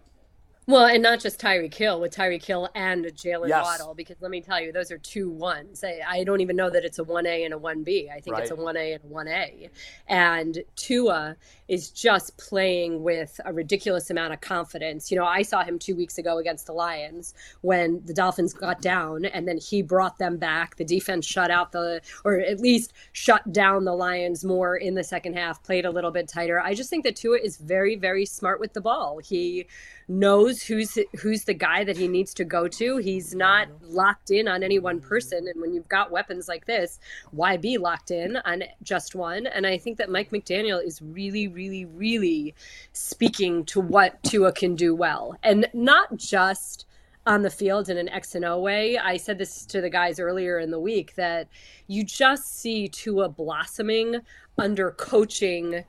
Well, 0.66 0.86
and 0.86 1.02
not 1.02 1.20
just 1.20 1.38
Tyreek 1.38 1.74
Hill 1.74 2.00
with 2.00 2.14
Tyreek 2.14 2.42
Hill 2.42 2.70
and 2.74 3.04
Jalen 3.04 3.48
Yes. 3.48 3.64
Waddle, 3.64 3.94
because 3.94 4.16
let 4.20 4.30
me 4.30 4.40
tell 4.40 4.60
you, 4.60 4.72
those 4.72 4.90
are 4.90 4.96
two 4.96 5.28
ones. 5.28 5.84
I, 5.84 6.00
I 6.08 6.24
don't 6.24 6.40
even 6.40 6.56
know 6.56 6.70
that 6.70 6.84
it's 6.84 6.98
a 6.98 7.04
1A 7.04 7.44
and 7.44 7.52
a 7.52 7.58
1B. 7.58 8.10
I 8.10 8.20
think 8.20 8.38
it's 8.38 8.50
a 8.50 8.56
1A 8.56 8.94
and 8.94 9.04
a 9.04 9.14
1A. 9.14 9.70
And 10.08 10.64
Tua 10.74 11.36
is 11.68 11.90
just 11.90 12.36
playing 12.36 13.02
with 13.02 13.40
a 13.44 13.52
ridiculous 13.52 14.10
amount 14.10 14.32
of 14.32 14.40
confidence. 14.40 15.10
You 15.10 15.18
know, 15.18 15.24
I 15.24 15.42
saw 15.42 15.64
him 15.64 15.78
two 15.78 15.96
weeks 15.96 16.18
ago 16.18 16.38
against 16.38 16.66
the 16.66 16.72
Lions 16.72 17.34
when 17.62 18.02
the 18.04 18.14
Dolphins 18.14 18.52
got 18.52 18.82
down 18.82 19.24
and 19.24 19.48
then 19.48 19.58
he 19.58 19.82
brought 19.82 20.18
them 20.18 20.36
back. 20.36 20.76
The 20.76 20.84
defense 20.84 21.26
shut 21.26 21.50
out 21.50 21.72
the, 21.72 22.00
or 22.24 22.38
at 22.38 22.60
least 22.60 22.92
shut 23.12 23.52
down 23.52 23.84
the 23.84 23.94
Lions 23.94 24.44
more 24.44 24.76
in 24.76 24.94
the 24.94 25.04
second 25.04 25.34
half, 25.34 25.62
played 25.62 25.84
a 25.84 25.90
little 25.90 26.10
bit 26.10 26.28
tighter. 26.28 26.60
I 26.60 26.74
just 26.74 26.90
think 26.90 27.04
that 27.04 27.16
Tua 27.16 27.38
is 27.38 27.56
very, 27.56 27.96
very 27.96 28.26
smart 28.26 28.60
with 28.60 28.72
the 28.74 28.80
ball. 28.80 29.18
He 29.18 29.66
knows 30.06 30.62
who's 30.62 30.98
who's 31.20 31.44
the 31.44 31.54
guy 31.54 31.82
that 31.82 31.96
he 31.96 32.08
needs 32.08 32.34
to 32.34 32.44
go 32.44 32.68
to. 32.68 32.98
He's 32.98 33.34
not 33.34 33.68
locked 33.82 34.30
in 34.30 34.46
on 34.48 34.62
any 34.62 34.78
one 34.78 35.00
person 35.00 35.48
and 35.48 35.60
when 35.60 35.72
you've 35.72 35.88
got 35.88 36.10
weapons 36.10 36.46
like 36.46 36.66
this, 36.66 36.98
why 37.30 37.56
be 37.56 37.78
locked 37.78 38.10
in 38.10 38.36
on 38.38 38.64
just 38.82 39.14
one? 39.14 39.46
And 39.46 39.66
I 39.66 39.78
think 39.78 39.96
that 39.98 40.10
Mike 40.10 40.30
McDaniel 40.30 40.84
is 40.84 41.00
really 41.00 41.48
really 41.54 41.84
really 41.84 42.54
speaking 42.92 43.64
to 43.66 43.80
what 43.80 44.22
Tua 44.22 44.52
can 44.52 44.74
do 44.74 44.94
well. 44.94 45.36
And 45.42 45.66
not 45.72 46.16
just 46.16 46.86
on 47.26 47.42
the 47.42 47.50
field 47.50 47.88
in 47.88 47.96
an 47.96 48.08
X 48.08 48.34
and 48.34 48.44
O 48.44 48.58
way. 48.58 48.98
I 48.98 49.16
said 49.16 49.38
this 49.38 49.64
to 49.66 49.80
the 49.80 49.90
guys 49.90 50.20
earlier 50.20 50.58
in 50.58 50.70
the 50.70 50.78
week 50.78 51.14
that 51.14 51.48
you 51.86 52.04
just 52.04 52.60
see 52.60 52.88
Tua 52.88 53.28
blossoming 53.28 54.20
under 54.58 54.90
coaching 54.90 55.84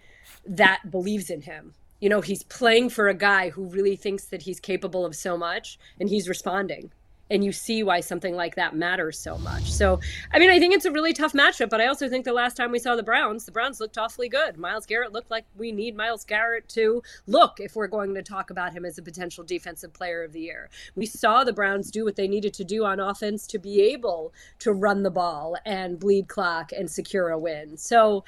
that 0.46 0.92
believes 0.92 1.30
in 1.30 1.42
him. 1.42 1.74
You 2.00 2.10
know, 2.10 2.22
he's 2.22 2.44
playing 2.44 2.90
for 2.90 3.08
a 3.08 3.14
guy 3.14 3.50
who 3.50 3.66
really 3.66 3.96
thinks 3.96 4.26
that 4.26 4.44
he's 4.44 4.60
capable 4.60 5.06
of 5.06 5.16
so 5.16 5.38
much 5.38 5.80
and 6.00 6.10
he's 6.10 6.30
responding. 6.30 6.92
And 7.30 7.44
you 7.44 7.52
see 7.52 7.82
why 7.82 8.02
something 8.02 8.36
like 8.36 8.56
that 8.56 8.76
matters 8.76 9.18
so 9.18 9.38
much. 9.40 9.72
So, 9.72 10.00
I 10.32 10.38
mean, 10.38 10.52
I 10.52 10.60
think 10.60 10.76
it's 10.76 10.86
a 10.86 10.92
really 10.92 11.12
tough 11.12 11.34
matchup, 11.34 11.70
but 11.70 11.82
I 11.82 11.88
also 11.88 12.08
think 12.08 12.24
the 12.24 12.34
last 12.34 12.56
time 12.56 12.72
we 12.72 12.78
saw 12.78 12.96
the 12.96 13.04
Browns, 13.04 13.46
the 13.46 13.52
Browns 13.52 13.80
looked 13.80 13.98
awfully 13.98 14.30
good. 14.30 14.58
Myles 14.58 14.86
Garrett 14.86 15.12
looked 15.12 15.32
like 15.32 15.46
we 15.58 15.72
need 15.72 15.96
Myles 15.96 16.24
Garrett 16.24 16.70
to 16.70 17.02
look 17.26 17.60
if 17.60 17.76
we're 17.76 17.88
going 17.88 18.14
to 18.14 18.22
talk 18.22 18.52
about 18.52 18.74
him 18.74 18.86
as 18.86 19.00
a 19.00 19.02
potential 19.02 19.44
defensive 19.44 19.92
player 19.92 20.24
of 20.24 20.34
the 20.34 20.42
year. 20.42 20.70
We 20.96 21.08
saw 21.08 21.44
the 21.44 21.54
Browns 21.54 21.90
do 21.90 22.06
what 22.06 22.16
they 22.16 22.28
needed 22.28 22.54
to 22.56 22.64
do 22.64 22.86
on 22.86 23.00
offense 23.00 23.48
to 23.48 23.58
be 23.58 23.82
able 23.82 24.32
to 24.60 24.72
run 24.72 25.02
the 25.02 25.12
ball 25.12 25.58
and 25.66 26.00
bleed 26.00 26.28
clock 26.28 26.72
and 26.72 26.90
secure 26.90 27.30
a 27.30 27.40
win. 27.40 27.78
So, 27.78 28.24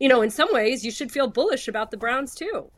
you 0.00 0.08
know, 0.08 0.20
in 0.20 0.30
some 0.30 0.52
ways, 0.52 0.84
you 0.84 0.90
should 0.90 1.12
feel 1.12 1.28
bullish 1.28 1.68
about 1.68 1.92
the 1.92 1.96
Browns 1.96 2.34
too. 2.34 2.70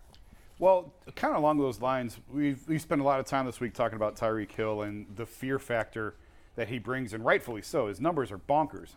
Well, 0.59 0.93
kind 1.17 1.35
of 1.35 1.43
along 1.43 1.59
those 1.59 1.81
lines, 1.81 2.19
we've 2.33 2.67
we 2.69 2.79
spent 2.79 3.01
a 3.01 3.05
lot 3.05 3.21
of 3.21 3.27
time 3.27 3.47
this 3.47 3.61
week 3.61 3.75
talking 3.75 3.97
about 3.97 4.17
Tyreek 4.17 4.53
Hill 4.53 4.83
and 4.83 5.07
the 5.17 5.27
fear 5.27 5.59
factor 5.59 6.15
that 6.57 6.69
he 6.69 6.79
brings, 6.79 7.13
and 7.13 7.25
rightfully 7.25 7.63
so. 7.63 7.89
His 7.89 8.01
numbers 8.01 8.31
are 8.31 8.39
bonkers. 8.39 8.91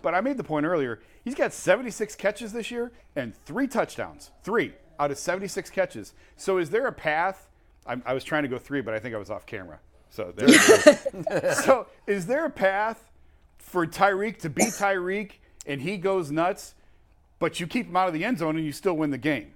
But 0.00 0.14
I 0.14 0.20
made 0.20 0.36
the 0.36 0.44
point 0.44 0.66
earlier. 0.66 1.00
He's 1.24 1.34
got 1.34 1.52
76 1.52 2.16
catches 2.16 2.52
this 2.52 2.70
year 2.70 2.90
and 3.14 3.34
three 3.44 3.68
touchdowns, 3.68 4.30
three 4.42 4.72
out 4.98 5.10
of 5.10 5.18
76 5.18 5.70
catches. 5.70 6.12
So 6.36 6.58
is 6.58 6.70
there 6.70 6.86
a 6.86 6.92
path? 6.92 7.48
I, 7.86 7.96
I 8.04 8.14
was 8.14 8.24
trying 8.24 8.42
to 8.42 8.48
go 8.48 8.58
three, 8.58 8.80
but 8.80 8.94
I 8.94 8.98
think 8.98 9.14
I 9.14 9.18
was 9.18 9.30
off 9.30 9.46
camera. 9.46 9.78
So 10.10 10.32
there. 10.34 10.48
so 11.54 11.86
is 12.06 12.26
there 12.26 12.46
a 12.46 12.50
path 12.50 13.10
for 13.58 13.86
Tyreek 13.86 14.38
to 14.40 14.50
be 14.50 14.64
Tyreek 14.64 15.32
and 15.66 15.80
he 15.80 15.96
goes 15.96 16.30
nuts, 16.30 16.74
but 17.38 17.60
you 17.60 17.66
keep 17.66 17.86
him 17.86 17.96
out 17.96 18.08
of 18.08 18.14
the 18.14 18.24
end 18.24 18.38
zone 18.38 18.56
and 18.56 18.64
you 18.64 18.72
still 18.72 18.96
win 18.96 19.10
the 19.10 19.18
game? 19.18 19.52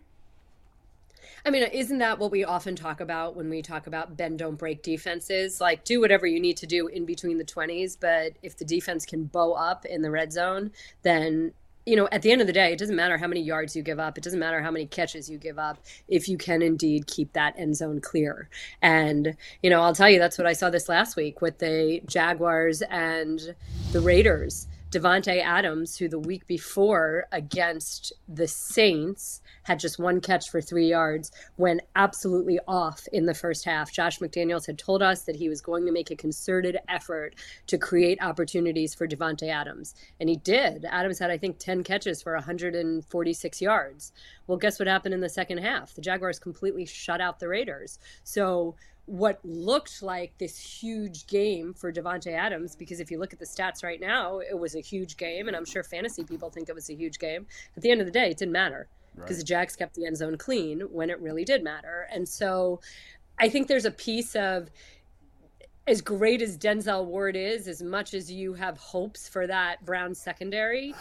I 1.45 1.51
mean, 1.51 1.63
isn't 1.65 1.99
that 1.99 2.19
what 2.19 2.31
we 2.31 2.45
often 2.45 2.75
talk 2.75 3.01
about 3.01 3.37
when 3.37 3.49
we 3.49 3.63
talk 3.63 3.87
about 3.87 4.17
bend 4.17 4.39
don't 4.39 4.57
break 4.57 4.83
defenses? 4.83 5.61
Like, 5.61 5.85
do 5.85 6.01
whatever 6.01 6.27
you 6.27 6.41
need 6.41 6.57
to 6.59 6.67
do 6.67 6.87
in 6.89 7.05
between 7.05 7.39
the 7.39 7.45
20s, 7.45 7.97
but 8.01 8.33
if 8.43 8.57
the 8.57 8.65
defense 8.65 9.07
can 9.07 9.25
bow 9.25 9.53
up 9.53 9.85
in 9.85 10.03
the 10.03 10.11
red 10.11 10.33
zone, 10.33 10.73
then 11.03 11.53
you 11.87 11.95
know, 11.95 12.09
at 12.11 12.23
the 12.23 12.33
end 12.33 12.41
of 12.41 12.49
the 12.49 12.53
day, 12.53 12.73
it 12.73 12.81
doesn't 12.81 12.97
matter 12.97 13.17
how 13.17 13.29
many 13.29 13.41
yards 13.41 13.77
you 13.77 13.83
give 13.83 14.01
up. 14.01 14.19
It 14.19 14.25
doesn't 14.25 14.41
matter 14.41 14.61
how 14.61 14.73
many 14.73 14.87
catches 14.87 15.31
you 15.31 15.39
give 15.39 15.57
up 15.57 15.79
if 16.09 16.29
you 16.29 16.37
can 16.37 16.61
indeed 16.61 17.07
keep 17.07 17.33
that 17.35 17.55
end 17.57 17.77
zone 17.77 18.01
clear. 18.01 18.49
And, 18.83 19.37
you 19.63 19.71
know, 19.71 19.81
I'll 19.81 19.95
tell 19.95 20.11
you, 20.11 20.19
that's 20.19 20.37
what 20.37 20.49
I 20.49 20.53
saw 20.53 20.69
this 20.69 20.89
last 20.89 21.15
week 21.15 21.41
with 21.41 21.59
the 21.59 22.03
Jaguars 22.07 22.83
and 22.83 23.55
the 23.93 24.01
Raiders. 24.01 24.67
Davante 24.91 25.43
Adams, 25.43 25.97
who 25.97 26.09
the 26.09 26.19
week 26.19 26.47
before 26.47 27.27
against 27.33 28.13
the 28.29 28.47
Saints 28.47 29.43
had 29.65 29.81
just 29.81 29.99
one 29.99 30.21
catch 30.21 30.49
for 30.49 30.61
three 30.61 30.89
yards, 30.89 31.33
went 31.57 31.81
absolutely 31.97 32.61
off 32.69 33.05
in 33.13 33.27
the 33.27 33.35
first 33.35 33.65
half. 33.65 33.93
Josh 33.93 34.21
McDaniels 34.21 34.65
had 34.65 34.79
told 34.79 35.03
us 35.03 35.23
that 35.23 35.35
he 35.35 35.49
was 35.49 35.61
going 35.61 35.87
to 35.87 35.93
make 35.93 36.13
a 36.13 36.17
concerted 36.17 36.79
effort 36.89 37.35
to 37.67 37.79
create 37.79 38.23
opportunities 38.23 38.95
for 38.95 39.09
Davante 39.09 39.49
Adams, 39.49 39.97
and 40.21 40.29
he 40.29 40.37
did. 40.37 40.85
Adams 40.85 41.19
had, 41.19 41.33
I 41.33 41.39
think, 41.39 41.59
10 41.59 41.83
catches 41.83 42.23
for 42.23 42.35
146 42.35 43.61
yards. 43.61 44.13
Well, 44.47 44.57
guess 44.57 44.79
what 44.79 44.87
happened 44.87 45.15
in 45.15 45.21
the 45.21 45.29
second 45.29 45.59
half? 45.59 45.95
The 45.95 46.01
Jaguars 46.01 46.39
completely 46.39 46.87
shut 46.87 47.21
out 47.21 47.41
the 47.41 47.49
Raiders. 47.49 47.99
So 48.23 48.77
what 49.07 49.39
looked 49.45 50.03
like 50.03 50.37
this 50.39 50.59
huge 50.59 51.27
game 51.27 51.73
for 51.73 51.93
Davante 51.93 52.33
Adams, 52.33 52.75
because 52.77 53.01
if 53.01 53.11
you 53.11 53.19
look 53.19 53.33
at 53.33 53.39
the 53.39 53.45
stats 53.45 53.83
right 53.83 54.01
now, 54.01 54.41
it 54.41 54.59
was 54.59 54.75
a 54.75 54.81
huge 54.81 55.17
game, 55.17 55.47
and 55.47 55.57
I'm 55.57 55.65
sure 55.65 55.83
fantasy 55.83 56.25
people 56.25 56.51
think 56.51 56.69
it 56.69 56.75
was 56.75 56.91
a 56.91 56.95
huge 56.95 57.19
game. 57.19 57.47
At 57.77 57.83
the 57.83 57.91
end 57.91 58.01
of 58.01 58.07
the 58.07 58.13
day, 58.13 58.31
it 58.31 58.37
didn't 58.37 58.53
matter 58.53 58.89
because 59.15 59.39
the 59.39 59.45
Jags 59.45 59.77
kept 59.77 59.95
the 59.95 60.07
end 60.07 60.17
zone 60.17 60.37
clean 60.37 60.81
when 60.81 61.09
it 61.09 61.21
really 61.21 61.45
did 61.45 61.65
matter. 61.65 62.07
And 62.13 62.29
so 62.29 62.81
I 63.39 63.49
think 63.49 63.69
there's 63.69 63.87
a 63.87 63.91
piece 63.91 64.37
of 64.37 64.71
as 65.87 66.01
great 66.01 66.43
as 66.43 66.59
Denzel 66.59 67.05
Ward 67.07 67.37
is, 67.37 67.69
as 67.69 67.83
much 67.83 68.13
as 68.13 68.31
you 68.31 68.55
have 68.55 68.77
hopes 68.77 69.29
for 69.29 69.47
that 69.47 69.85
Brown 69.85 70.15
secondary, 70.15 70.95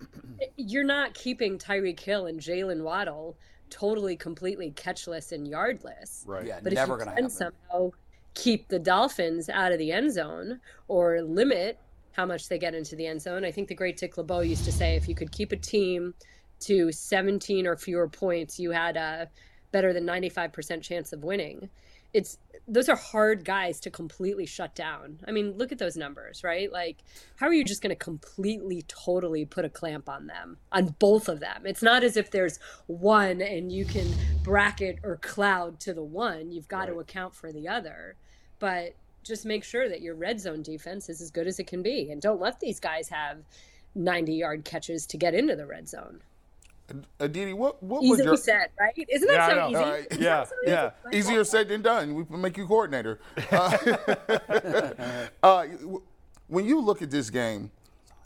you're 0.56 0.84
not 0.84 1.14
keeping 1.14 1.58
Tyreek 1.58 2.00
Hill 2.00 2.26
and 2.26 2.40
Jalen 2.40 2.82
Waddle 2.82 3.36
totally 3.72 4.16
completely 4.16 4.70
catchless 4.72 5.32
and 5.32 5.48
yardless. 5.48 6.24
Right. 6.26 6.46
Yeah, 6.46 6.60
But 6.62 6.74
never 6.74 6.94
if 6.94 7.00
you 7.00 7.04
going 7.06 7.16
to 7.16 7.22
can 7.22 7.30
happen. 7.30 7.52
somehow 7.70 7.90
keep 8.34 8.68
the 8.68 8.78
Dolphins 8.78 9.48
out 9.48 9.72
of 9.72 9.78
the 9.78 9.90
end 9.92 10.12
zone 10.12 10.60
or 10.88 11.22
limit 11.22 11.78
how 12.12 12.26
much 12.26 12.48
they 12.48 12.58
get 12.58 12.74
into 12.74 12.94
the 12.96 13.06
end 13.06 13.22
zone, 13.22 13.44
I 13.44 13.50
think 13.50 13.68
the 13.68 13.74
great 13.74 13.96
Dick 13.96 14.18
LeBeau 14.18 14.40
used 14.40 14.64
to 14.66 14.72
say 14.72 14.94
if 14.96 15.08
you 15.08 15.14
could 15.14 15.32
keep 15.32 15.52
a 15.52 15.56
team 15.56 16.14
to 16.60 16.92
17 16.92 17.66
or 17.66 17.76
fewer 17.76 18.08
points, 18.08 18.58
you 18.58 18.70
had 18.70 18.96
a 18.96 19.28
better 19.72 19.92
than 19.94 20.04
95% 20.06 20.82
chance 20.82 21.12
of 21.14 21.24
winning. 21.24 21.70
It's 22.12 22.36
those 22.72 22.88
are 22.88 22.96
hard 22.96 23.44
guys 23.44 23.78
to 23.80 23.90
completely 23.90 24.46
shut 24.46 24.74
down. 24.74 25.18
I 25.28 25.30
mean, 25.30 25.58
look 25.58 25.72
at 25.72 25.78
those 25.78 25.94
numbers, 25.94 26.42
right? 26.42 26.72
Like, 26.72 26.96
how 27.36 27.46
are 27.46 27.52
you 27.52 27.64
just 27.64 27.82
going 27.82 27.90
to 27.90 27.96
completely, 27.96 28.82
totally 28.88 29.44
put 29.44 29.66
a 29.66 29.68
clamp 29.68 30.08
on 30.08 30.26
them, 30.26 30.56
on 30.72 30.96
both 30.98 31.28
of 31.28 31.40
them? 31.40 31.66
It's 31.66 31.82
not 31.82 32.02
as 32.02 32.16
if 32.16 32.30
there's 32.30 32.58
one 32.86 33.42
and 33.42 33.70
you 33.70 33.84
can 33.84 34.08
bracket 34.42 35.00
or 35.02 35.18
cloud 35.18 35.80
to 35.80 35.92
the 35.92 36.02
one. 36.02 36.50
You've 36.50 36.68
got 36.68 36.86
to 36.86 36.98
account 36.98 37.34
for 37.34 37.52
the 37.52 37.68
other. 37.68 38.16
But 38.58 38.94
just 39.22 39.44
make 39.44 39.64
sure 39.64 39.86
that 39.90 40.00
your 40.00 40.14
red 40.14 40.40
zone 40.40 40.62
defense 40.62 41.10
is 41.10 41.20
as 41.20 41.30
good 41.30 41.46
as 41.46 41.58
it 41.58 41.66
can 41.66 41.82
be. 41.82 42.10
And 42.10 42.22
don't 42.22 42.40
let 42.40 42.58
these 42.58 42.80
guys 42.80 43.10
have 43.10 43.44
90 43.94 44.32
yard 44.32 44.64
catches 44.64 45.04
to 45.08 45.18
get 45.18 45.34
into 45.34 45.56
the 45.56 45.66
red 45.66 45.90
zone. 45.90 46.22
Aditi, 47.20 47.52
what 47.52 47.82
what 47.82 48.02
was 48.02 48.20
Easily 48.20 48.24
your 48.24 48.36
said, 48.36 48.68
right? 48.78 48.92
Isn't 49.08 49.28
that 49.28 49.34
Yeah, 49.34 49.48
so 49.48 49.68
easy? 49.68 49.76
All 49.76 49.90
right. 49.90 50.06
Isn't 50.10 50.22
Yeah, 50.22 50.44
so 50.44 50.54
easy? 50.64 50.70
yeah. 50.72 50.90
Like, 51.04 51.14
easier 51.14 51.44
said 51.44 51.68
than 51.68 51.82
done? 51.82 52.14
We 52.14 52.24
can 52.24 52.40
make 52.40 52.56
you 52.56 52.66
coordinator. 52.66 53.20
Uh, 53.52 55.26
uh, 55.42 55.66
when 56.48 56.64
you 56.66 56.80
look 56.80 57.02
at 57.02 57.10
this 57.10 57.30
game, 57.30 57.70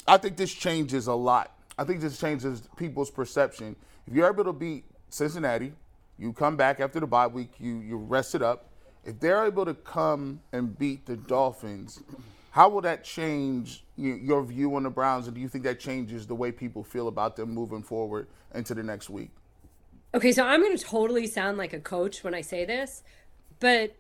I 0.07 0.17
think 0.17 0.37
this 0.37 0.53
changes 0.53 1.07
a 1.07 1.15
lot. 1.15 1.53
I 1.79 1.85
think 1.85 2.01
this 2.01 2.19
changes 2.19 2.63
people's 2.77 3.11
perception. 3.11 3.77
If 4.07 4.15
you're 4.15 4.29
able 4.29 4.45
to 4.45 4.53
beat 4.53 4.85
Cincinnati, 5.11 5.73
you 6.19 6.33
come 6.33 6.57
back 6.57 6.81
after 6.81 7.01
the 7.01 7.07
bye 7.07 7.27
week, 7.27 7.53
you 7.61 7.77
you 7.81 7.97
rest 7.99 8.35
it 8.35 8.43
up. 8.43 8.71
If 9.05 9.21
they're 9.21 9.45
able 9.47 9.65
to 9.65 9.75
come 9.75 10.41
and 10.53 10.77
beat 10.77 11.07
the 11.07 11.17
Dolphins, 11.17 12.03
How 12.57 12.71
will 12.71 12.81
that 12.81 13.05
change 13.05 13.85
your 13.99 14.43
view 14.43 14.77
on 14.77 14.85
the 14.85 14.89
Browns, 14.89 15.27
and 15.27 15.35
do 15.35 15.43
you 15.43 15.47
think 15.47 15.63
that 15.65 15.79
changes 15.79 16.27
the 16.27 16.35
way 16.35 16.51
people 16.51 16.83
feel 16.83 17.07
about 17.07 17.37
them 17.37 17.51
moving 17.51 17.83
forward 17.83 18.29
into 18.55 18.73
the 18.73 18.83
next 18.83 19.11
week? 19.11 19.29
Okay, 20.15 20.33
so 20.33 20.43
I'm 20.43 20.63
going 20.63 20.75
to 20.75 20.83
totally 20.83 21.27
sound 21.27 21.59
like 21.59 21.75
a 21.75 21.81
coach 21.81 22.25
when 22.25 22.33
I 22.33 22.41
say 22.41 22.65
this, 22.65 23.03
but 23.61 23.95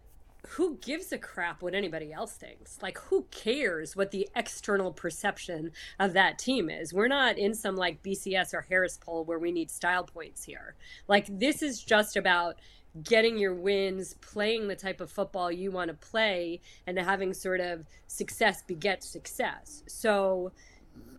who 0.48 0.78
gives 0.78 1.12
a 1.12 1.18
crap 1.18 1.60
what 1.60 1.74
anybody 1.74 2.14
else 2.14 2.32
thinks? 2.32 2.78
Like, 2.80 2.96
who 2.96 3.26
cares 3.30 3.94
what 3.94 4.10
the 4.10 4.26
external 4.34 4.90
perception 4.90 5.72
of 5.98 6.14
that 6.14 6.38
team 6.38 6.70
is? 6.70 6.94
We're 6.94 7.08
not 7.08 7.36
in 7.36 7.52
some 7.52 7.76
like 7.76 8.02
BCS 8.02 8.54
or 8.54 8.62
Harris 8.62 8.96
poll 8.96 9.26
where 9.26 9.38
we 9.38 9.52
need 9.52 9.70
style 9.70 10.04
points 10.04 10.44
here. 10.44 10.76
Like, 11.08 11.26
this 11.28 11.60
is 11.60 11.82
just 11.82 12.16
about 12.16 12.56
getting 13.02 13.38
your 13.38 13.54
wins, 13.54 14.14
playing 14.14 14.68
the 14.68 14.76
type 14.76 15.00
of 15.00 15.10
football 15.10 15.50
you 15.50 15.70
want 15.70 15.88
to 15.88 15.94
play, 15.94 16.60
and 16.86 16.98
having 16.98 17.34
sort 17.34 17.60
of 17.60 17.86
success 18.06 18.62
beget 18.62 19.02
success. 19.02 19.82
So, 19.86 20.52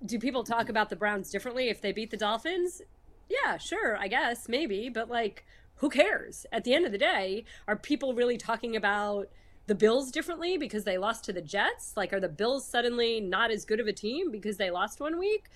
do 0.05 0.19
people 0.19 0.43
talk 0.43 0.69
about 0.69 0.89
the 0.89 0.95
Browns 0.95 1.29
differently 1.29 1.69
if 1.69 1.81
they 1.81 1.91
beat 1.91 2.11
the 2.11 2.17
Dolphins? 2.17 2.81
Yeah, 3.29 3.57
sure, 3.57 3.97
I 3.97 4.07
guess, 4.07 4.47
maybe, 4.47 4.89
but 4.89 5.09
like, 5.09 5.45
who 5.75 5.89
cares? 5.89 6.45
At 6.51 6.63
the 6.63 6.73
end 6.73 6.85
of 6.85 6.91
the 6.91 6.97
day, 6.97 7.45
are 7.67 7.75
people 7.75 8.13
really 8.13 8.37
talking 8.37 8.75
about 8.75 9.29
the 9.67 9.75
Bills 9.75 10.11
differently 10.11 10.57
because 10.57 10.85
they 10.85 10.97
lost 10.97 11.25
to 11.25 11.33
the 11.33 11.41
Jets? 11.41 11.93
Like, 11.95 12.13
are 12.13 12.19
the 12.19 12.29
Bills 12.29 12.65
suddenly 12.65 13.19
not 13.19 13.51
as 13.51 13.65
good 13.65 13.79
of 13.79 13.87
a 13.87 13.93
team 13.93 14.31
because 14.31 14.57
they 14.57 14.71
lost 14.71 14.99
one 14.99 15.19
week? 15.19 15.49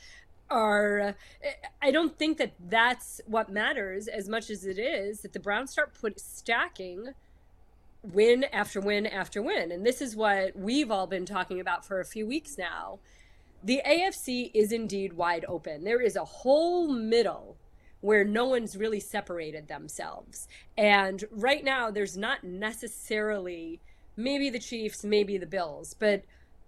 Or 0.51 0.99
uh, 1.01 1.13
I 1.81 1.91
don't 1.91 2.17
think 2.17 2.37
that 2.37 2.53
that's 2.59 3.21
what 3.25 3.49
matters 3.49 4.07
as 4.07 4.27
much 4.27 4.49
as 4.49 4.65
it 4.65 4.77
is 4.77 5.21
that 5.21 5.33
the 5.33 5.39
Browns 5.39 5.71
start 5.71 5.93
put 5.93 6.19
stacking 6.19 7.13
win 8.03 8.45
after 8.45 8.79
win 8.81 9.05
after 9.05 9.41
win. 9.41 9.71
And 9.71 9.85
this 9.85 10.01
is 10.01 10.15
what 10.15 10.55
we've 10.55 10.91
all 10.91 11.07
been 11.07 11.25
talking 11.25 11.59
about 11.59 11.85
for 11.85 11.99
a 11.99 12.05
few 12.05 12.25
weeks 12.25 12.57
now. 12.57 12.99
The 13.63 13.81
AFC 13.85 14.51
is 14.53 14.71
indeed 14.71 15.13
wide 15.13 15.45
open. 15.47 15.83
There 15.83 16.01
is 16.01 16.15
a 16.15 16.25
whole 16.25 16.87
middle 16.87 17.57
where 18.01 18.23
no 18.25 18.47
one's 18.47 18.75
really 18.75 18.99
separated 18.99 19.67
themselves. 19.67 20.47
And 20.75 21.23
right 21.29 21.63
now, 21.63 21.91
there's 21.91 22.17
not 22.17 22.43
necessarily 22.43 23.79
maybe 24.17 24.49
the 24.49 24.59
Chiefs, 24.59 25.03
maybe 25.03 25.37
the 25.37 25.45
Bills, 25.45 25.95
but 25.97 26.23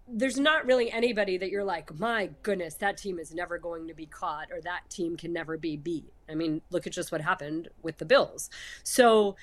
there's 0.08 0.38
not 0.38 0.66
really 0.66 0.92
anybody 0.92 1.38
that 1.38 1.50
you're 1.50 1.64
like, 1.64 1.98
my 1.98 2.30
goodness, 2.42 2.76
that 2.76 2.98
team 2.98 3.20
is 3.20 3.34
never 3.34 3.58
going 3.58 3.88
to 3.88 3.94
be 3.94 4.06
caught 4.06 4.52
or 4.52 4.60
that 4.62 4.90
team 4.90 5.16
can 5.16 5.32
never 5.32 5.58
be 5.58 5.78
beat. 5.78 6.12
I 6.30 6.36
mean, 6.36 6.62
look 6.72 6.86
at 6.86 6.94
just 6.94 7.12
what 7.12 7.22
happened 7.22 7.70
with 7.82 7.98
the 7.98 8.06
Bills. 8.06 8.50
So 8.84 9.36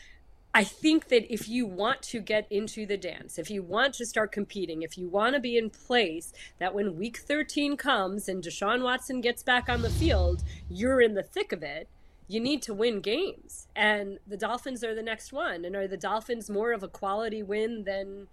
I 0.53 0.65
think 0.65 1.09
that 1.09 1.33
if 1.33 1.49
you 1.49 1.65
want 1.65 2.03
to 2.03 2.21
get 2.21 2.47
into 2.51 2.85
the 2.85 2.97
dance, 2.97 3.39
if 3.39 3.51
you 3.51 3.63
want 3.63 3.95
to 3.95 4.07
start 4.07 4.33
competing, 4.33 4.83
if 4.83 4.99
you 4.99 5.09
want 5.09 5.35
to 5.35 5.41
be 5.41 5.57
in 5.57 5.71
place, 5.71 6.33
that 6.59 6.75
when 6.75 6.97
week 6.97 7.19
13 7.19 7.77
comes 7.77 8.29
and 8.29 8.43
Deshaun 8.43 8.83
Watson 8.83 9.21
gets 9.21 9.43
back 9.43 9.69
on 9.69 9.83
the 9.83 9.91
field, 9.91 10.43
you're 10.69 11.01
in 11.01 11.15
the 11.15 11.23
thick 11.23 11.53
of 11.53 11.63
it. 11.63 11.89
You 12.27 12.41
need 12.41 12.63
to 12.63 12.75
win 12.75 13.01
games. 13.01 13.69
And 13.77 14.19
the 14.27 14.37
Dolphins 14.37 14.85
are 14.85 14.95
the 14.95 15.03
next 15.03 15.33
one. 15.33 15.65
And 15.65 15.75
are 15.77 15.89
the 15.89 15.97
Dolphins 15.97 16.51
more 16.51 16.73
of 16.73 16.83
a 16.83 16.89
quality 16.89 17.43
win 17.43 17.85
than, 17.85 18.27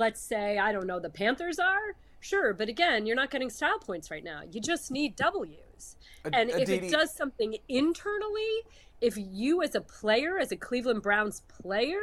let's 0.00 0.20
say, 0.20 0.58
I 0.58 0.72
don't 0.72 0.86
know, 0.86 0.98
the 0.98 1.10
Panthers 1.10 1.58
are? 1.58 1.94
Sure. 2.20 2.52
But 2.54 2.68
again, 2.68 3.06
you're 3.06 3.14
not 3.14 3.30
getting 3.30 3.50
style 3.50 3.78
points 3.78 4.10
right 4.10 4.24
now. 4.24 4.40
You 4.50 4.60
just 4.60 4.90
need 4.90 5.14
W's. 5.14 5.96
And 6.32 6.50
if 6.50 6.68
it 6.68 6.90
does 6.90 7.14
something 7.14 7.56
internally, 7.68 8.64
if 9.00 9.14
you 9.16 9.62
as 9.62 9.74
a 9.74 9.80
player, 9.80 10.38
as 10.38 10.50
a 10.52 10.56
Cleveland 10.56 11.02
Browns 11.02 11.42
player, 11.48 12.00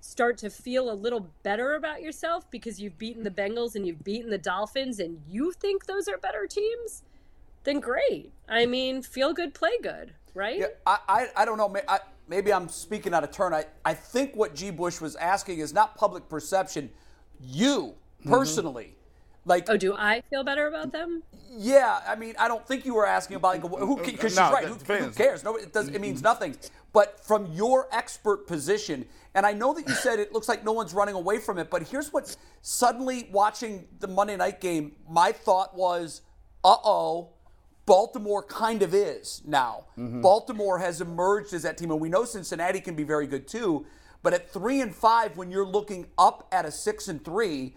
start 0.00 0.38
to 0.38 0.50
feel 0.50 0.90
a 0.90 0.94
little 0.94 1.28
better 1.42 1.74
about 1.74 2.00
yourself 2.02 2.50
because 2.50 2.80
you've 2.80 2.98
beaten 2.98 3.24
the 3.24 3.30
Bengals 3.30 3.74
and 3.74 3.86
you've 3.86 4.04
beaten 4.04 4.30
the 4.30 4.38
Dolphins 4.38 5.00
and 5.00 5.20
you 5.26 5.52
think 5.52 5.86
those 5.86 6.06
are 6.06 6.16
better 6.18 6.46
teams, 6.46 7.02
then 7.64 7.80
great. 7.80 8.32
I 8.48 8.66
mean, 8.66 9.02
feel 9.02 9.32
good, 9.32 9.54
play 9.54 9.72
good, 9.82 10.14
right? 10.34 10.60
Yeah, 10.60 10.66
I, 10.86 10.98
I, 11.08 11.26
I 11.36 11.44
don't 11.44 11.58
know. 11.58 11.74
I, 11.88 12.00
maybe 12.28 12.52
I'm 12.52 12.68
speaking 12.68 13.12
out 13.12 13.24
of 13.24 13.32
turn. 13.32 13.52
I, 13.52 13.66
I 13.84 13.94
think 13.94 14.36
what 14.36 14.54
G. 14.54 14.70
Bush 14.70 15.00
was 15.00 15.16
asking 15.16 15.58
is 15.58 15.74
not 15.74 15.96
public 15.96 16.28
perception. 16.28 16.90
You 17.40 17.94
personally, 18.26 18.84
mm-hmm. 18.84 19.50
like, 19.50 19.66
oh, 19.68 19.76
do 19.76 19.94
I 19.96 20.22
feel 20.30 20.44
better 20.44 20.66
about 20.66 20.92
them? 20.92 21.22
Yeah, 21.50 22.00
I 22.06 22.14
mean, 22.14 22.34
I 22.38 22.48
don't 22.48 22.66
think 22.66 22.84
you 22.84 22.94
were 22.94 23.06
asking 23.06 23.36
about 23.36 23.62
like, 23.62 23.80
who 23.80 23.96
because 23.96 24.36
no, 24.36 24.44
she's 24.44 24.52
right. 24.52 24.64
Who, 24.66 24.74
who, 24.74 25.10
cares? 25.10 25.44
No, 25.44 25.56
it 25.56 25.72
does. 25.72 25.88
It 25.88 26.00
means 26.00 26.22
nothing. 26.22 26.56
But 26.92 27.20
from 27.24 27.46
your 27.52 27.88
expert 27.92 28.46
position, 28.46 29.06
and 29.34 29.44
I 29.44 29.52
know 29.52 29.74
that 29.74 29.86
you 29.88 29.94
said 29.94 30.18
it 30.18 30.32
looks 30.32 30.48
like 30.48 30.64
no 30.64 30.72
one's 30.72 30.94
running 30.94 31.14
away 31.14 31.38
from 31.38 31.58
it. 31.58 31.70
But 31.70 31.82
here's 31.82 32.12
what: 32.12 32.36
suddenly 32.62 33.28
watching 33.32 33.86
the 34.00 34.08
Monday 34.08 34.36
night 34.36 34.60
game, 34.60 34.92
my 35.08 35.32
thought 35.32 35.76
was, 35.76 36.22
"Uh 36.64 36.76
oh." 36.84 37.30
Baltimore 37.86 38.42
kind 38.42 38.82
of 38.82 38.92
is 38.92 39.40
now. 39.46 39.86
Mm-hmm. 39.96 40.20
Baltimore 40.20 40.78
has 40.78 41.00
emerged 41.00 41.54
as 41.54 41.62
that 41.62 41.78
team, 41.78 41.90
and 41.90 41.98
we 41.98 42.10
know 42.10 42.26
Cincinnati 42.26 42.80
can 42.80 42.94
be 42.94 43.02
very 43.02 43.26
good 43.26 43.48
too. 43.48 43.86
But 44.28 44.34
at 44.34 44.50
three 44.50 44.82
and 44.82 44.94
five, 44.94 45.38
when 45.38 45.50
you're 45.50 45.64
looking 45.64 46.06
up 46.18 46.48
at 46.52 46.66
a 46.66 46.70
six 46.70 47.08
and 47.08 47.24
three, 47.24 47.74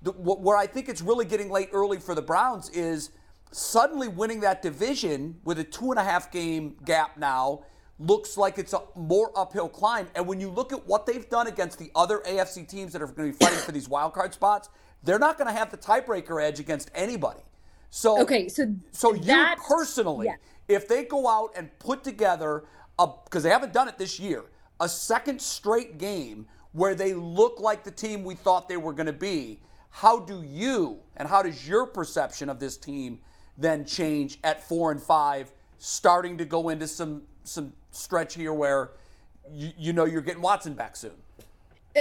the, 0.00 0.10
where 0.12 0.56
I 0.56 0.66
think 0.66 0.88
it's 0.88 1.02
really 1.02 1.26
getting 1.26 1.50
late 1.50 1.68
early 1.70 1.98
for 1.98 2.14
the 2.14 2.22
Browns 2.22 2.70
is 2.70 3.10
suddenly 3.50 4.08
winning 4.08 4.40
that 4.40 4.62
division 4.62 5.38
with 5.44 5.58
a 5.58 5.64
two 5.64 5.90
and 5.90 6.00
a 6.00 6.02
half 6.02 6.32
game 6.32 6.76
gap 6.86 7.18
now 7.18 7.64
looks 7.98 8.38
like 8.38 8.56
it's 8.56 8.72
a 8.72 8.80
more 8.96 9.32
uphill 9.36 9.68
climb. 9.68 10.08
And 10.14 10.26
when 10.26 10.40
you 10.40 10.48
look 10.48 10.72
at 10.72 10.86
what 10.86 11.04
they've 11.04 11.28
done 11.28 11.46
against 11.46 11.78
the 11.78 11.90
other 11.94 12.20
AFC 12.20 12.66
teams 12.66 12.94
that 12.94 13.02
are 13.02 13.06
going 13.08 13.30
to 13.30 13.38
be 13.38 13.44
fighting 13.44 13.60
for 13.60 13.72
these 13.72 13.86
wild 13.86 14.14
card 14.14 14.32
spots, 14.32 14.70
they're 15.02 15.18
not 15.18 15.36
going 15.36 15.48
to 15.48 15.52
have 15.52 15.70
the 15.70 15.76
tiebreaker 15.76 16.42
edge 16.42 16.58
against 16.58 16.90
anybody. 16.94 17.42
So 17.90 18.18
okay, 18.22 18.48
so 18.48 18.74
so 18.92 19.12
you 19.12 19.46
personally, 19.68 20.28
yeah. 20.28 20.36
if 20.74 20.88
they 20.88 21.04
go 21.04 21.28
out 21.28 21.50
and 21.54 21.68
put 21.78 22.02
together 22.02 22.64
a 22.98 23.08
because 23.26 23.42
they 23.42 23.50
haven't 23.50 23.74
done 23.74 23.88
it 23.88 23.98
this 23.98 24.18
year, 24.18 24.44
a 24.82 24.88
second 24.88 25.40
straight 25.40 25.96
game 25.96 26.46
where 26.72 26.94
they 26.94 27.14
look 27.14 27.60
like 27.60 27.84
the 27.84 27.90
team 27.90 28.24
we 28.24 28.34
thought 28.34 28.68
they 28.68 28.76
were 28.76 28.92
going 28.92 29.06
to 29.06 29.12
be 29.12 29.60
how 29.92 30.18
do 30.18 30.42
you 30.42 30.98
and 31.16 31.28
how 31.28 31.42
does 31.42 31.68
your 31.68 31.86
perception 31.86 32.48
of 32.48 32.58
this 32.58 32.76
team 32.76 33.20
then 33.58 33.84
change 33.84 34.38
at 34.42 34.66
four 34.66 34.90
and 34.90 35.00
five, 35.00 35.52
starting 35.78 36.38
to 36.38 36.44
go 36.44 36.70
into 36.70 36.88
some 36.88 37.22
some 37.44 37.72
stretch 37.90 38.34
here 38.34 38.54
where 38.54 38.92
you, 39.50 39.70
you 39.76 39.92
know 39.92 40.06
you're 40.06 40.22
getting 40.22 40.42
Watson 40.42 40.74
back 40.74 40.96
soon? 40.96 41.12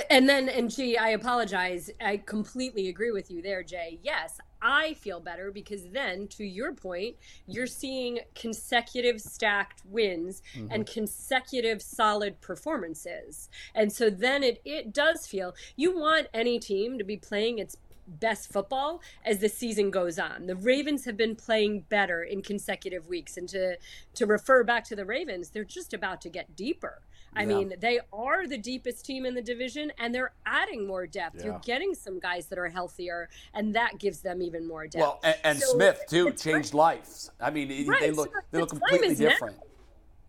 And 0.09 0.29
then, 0.29 0.47
and 0.47 0.73
gee, 0.73 0.97
I 0.97 1.09
apologize. 1.09 1.89
I 1.99 2.17
completely 2.17 2.87
agree 2.87 3.11
with 3.11 3.29
you 3.29 3.41
there, 3.41 3.61
Jay. 3.61 3.99
Yes, 4.01 4.39
I 4.61 4.93
feel 4.95 5.19
better 5.19 5.51
because 5.51 5.89
then, 5.89 6.27
to 6.29 6.43
your 6.43 6.73
point, 6.73 7.15
you're 7.47 7.67
seeing 7.67 8.19
consecutive 8.35 9.19
stacked 9.19 9.81
wins 9.85 10.41
mm-hmm. 10.55 10.71
and 10.71 10.85
consecutive 10.85 11.81
solid 11.81 12.39
performances. 12.41 13.49
And 13.73 13.91
so 13.91 14.09
then 14.09 14.43
it, 14.43 14.61
it 14.65 14.93
does 14.93 15.25
feel 15.27 15.55
you 15.75 15.97
want 15.97 16.27
any 16.33 16.59
team 16.59 16.97
to 16.97 17.03
be 17.03 17.17
playing 17.17 17.59
its 17.59 17.77
best 18.07 18.51
football 18.51 19.01
as 19.25 19.39
the 19.39 19.49
season 19.49 19.91
goes 19.91 20.19
on. 20.19 20.47
The 20.47 20.55
Ravens 20.55 21.05
have 21.05 21.17
been 21.17 21.35
playing 21.35 21.85
better 21.89 22.23
in 22.23 22.41
consecutive 22.41 23.07
weeks 23.07 23.37
and 23.37 23.47
to 23.49 23.77
to 24.15 24.25
refer 24.25 24.63
back 24.63 24.83
to 24.85 24.95
the 24.95 25.05
Ravens, 25.05 25.49
they're 25.49 25.63
just 25.63 25.93
about 25.93 26.21
to 26.21 26.29
get 26.29 26.55
deeper. 26.55 27.01
I 27.33 27.43
yeah. 27.43 27.47
mean, 27.47 27.73
they 27.79 27.99
are 28.11 28.45
the 28.45 28.57
deepest 28.57 29.05
team 29.05 29.25
in 29.25 29.33
the 29.33 29.41
division 29.41 29.91
and 29.97 30.13
they're 30.13 30.33
adding 30.45 30.85
more 30.85 31.07
depth. 31.07 31.37
Yeah. 31.37 31.45
You're 31.45 31.61
getting 31.63 31.95
some 31.95 32.19
guys 32.19 32.47
that 32.47 32.59
are 32.59 32.67
healthier 32.67 33.29
and 33.53 33.73
that 33.75 33.99
gives 33.99 34.19
them 34.19 34.41
even 34.41 34.67
more 34.67 34.85
depth. 34.85 35.01
Well, 35.01 35.19
and, 35.23 35.37
and 35.43 35.59
so 35.59 35.75
Smith 35.75 36.03
too 36.09 36.31
changed 36.31 36.73
right. 36.73 36.97
lives. 36.97 37.31
I 37.39 37.49
mean, 37.49 37.87
right. 37.87 38.01
they 38.01 38.11
look 38.11 38.33
so 38.33 38.41
they 38.51 38.59
look 38.59 38.69
completely 38.69 39.15
different. 39.15 39.57
Now. 39.57 39.63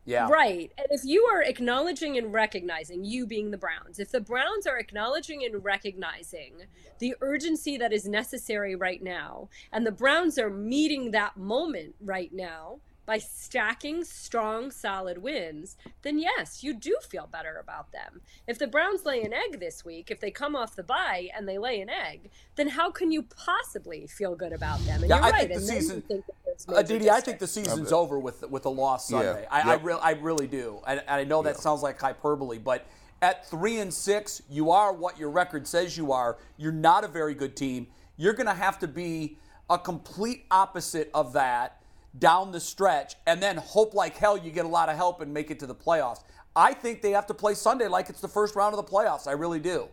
Yeah. 0.05 0.29
Right. 0.29 0.73
And 0.77 0.87
if 0.91 1.05
you 1.05 1.25
are 1.33 1.43
acknowledging 1.43 2.19
and 2.19 2.33
recognizing, 2.33 3.05
you 3.05 3.27
being 3.27 3.51
the 3.51 3.59
Browns, 3.59 3.99
if 3.99 4.11
the 4.11 4.21
Browns 4.21 4.67
are 4.67 4.79
acknowledging 4.79 5.45
and 5.45 5.65
recognizing 5.65 6.65
the 6.99 7.15
urgency 7.21 7.77
that 7.77 7.93
is 7.93 8.07
necessary 8.07 8.75
right 8.75 9.03
now, 9.03 9.49
and 9.73 9.87
the 9.87 9.93
Browns 9.93 10.39
are 10.39 10.51
meeting 10.51 11.13
that 11.13 11.37
moment 11.37 11.95
right 12.01 12.33
now, 12.33 12.81
by 13.05 13.19
stacking 13.19 14.05
strong, 14.05 14.71
solid 14.71 15.19
wins, 15.19 15.77
then 16.03 16.19
yes, 16.19 16.63
you 16.63 16.73
do 16.75 16.97
feel 17.09 17.29
better 17.31 17.59
about 17.61 17.93
them. 17.93 18.21
If 18.47 18.59
the 18.59 18.67
Browns 18.67 19.05
lay 19.05 19.23
an 19.23 19.33
egg 19.33 19.61
this 19.61 19.85
week, 19.85 20.11
if 20.11 20.21
they 20.21 20.31
come 20.31 20.55
off 20.55 20.77
the 20.77 20.83
bye 20.83 21.29
and 21.37 21.49
they 21.49 21.59
lay 21.59 21.81
an 21.81 21.91
egg, 21.91 22.31
then 22.57 22.69
how 22.69 22.91
can 22.91 23.11
you 23.11 23.23
possibly 23.23 24.07
feel 24.07 24.35
good 24.37 24.53
about 24.53 24.79
them? 24.81 25.01
And 25.01 25.11
yeah, 25.11 25.17
you're 25.17 25.25
I 25.25 25.31
right. 25.31 25.49
Think 25.49 25.61
the 25.61 25.67
season, 25.67 26.03
think 26.03 26.25
Aditi, 26.69 27.11
uh, 27.11 27.17
I 27.17 27.21
think 27.21 27.39
the 27.39 27.47
season's 27.47 27.93
over 27.93 28.19
with 28.19 28.49
with 28.49 28.67
a 28.67 28.71
loss 28.71 29.09
Sunday. 29.09 29.43
Yeah. 29.43 29.49
I, 29.51 29.59
yep. 29.59 29.67
I, 29.67 29.83
re- 29.83 29.99
I 30.01 30.11
really 30.13 30.47
do. 30.47 30.81
And 30.87 31.03
I, 31.09 31.21
I 31.21 31.25
know 31.25 31.43
that 31.43 31.57
sounds 31.57 31.83
like 31.83 32.01
hyperbole, 32.01 32.59
but 32.59 32.87
at 33.21 33.49
three 33.49 33.79
and 33.79 33.93
six, 33.93 34.43
you 34.51 34.71
are 34.71 34.93
what 34.93 35.19
your 35.19 35.31
record 35.31 35.67
says 35.67 35.97
you 35.97 36.13
are. 36.13 36.39
You're 36.57 36.73
not 36.73 37.05
a 37.05 37.09
very 37.09 37.35
good 37.35 37.57
team. 37.57 37.87
You're 38.17 38.33
going 38.33 38.47
to 38.47 38.55
have 38.55 38.79
to 38.81 38.89
be 38.89 39.39
a 39.71 39.79
complete 39.79 40.45
opposite 40.51 41.11
of 41.15 41.33
that 41.33 41.82
down 42.19 42.53
the 42.53 42.61
stretch 42.61 43.15
and 43.27 43.43
then 43.43 43.57
hope 43.57 43.95
like 43.95 44.17
hell 44.17 44.37
you 44.37 44.51
get 44.51 44.65
a 44.65 44.69
lot 44.69 44.89
of 44.89 44.97
help 44.97 45.21
and 45.21 45.33
make 45.33 45.51
it 45.51 45.59
to 45.61 45.67
the 45.67 45.75
playoffs. 45.75 46.21
I 46.55 46.75
think 46.75 47.01
they 47.03 47.13
have 47.13 47.27
to 47.29 47.35
play 47.35 47.55
Sunday 47.55 47.89
like 47.89 48.11
it's 48.11 48.21
the 48.21 48.29
first 48.29 48.55
round 48.55 48.75
of 48.75 48.85
the 48.85 48.91
playoffs. 48.91 49.27
I 49.27 49.33
really 49.33 49.61
do. 49.61 49.89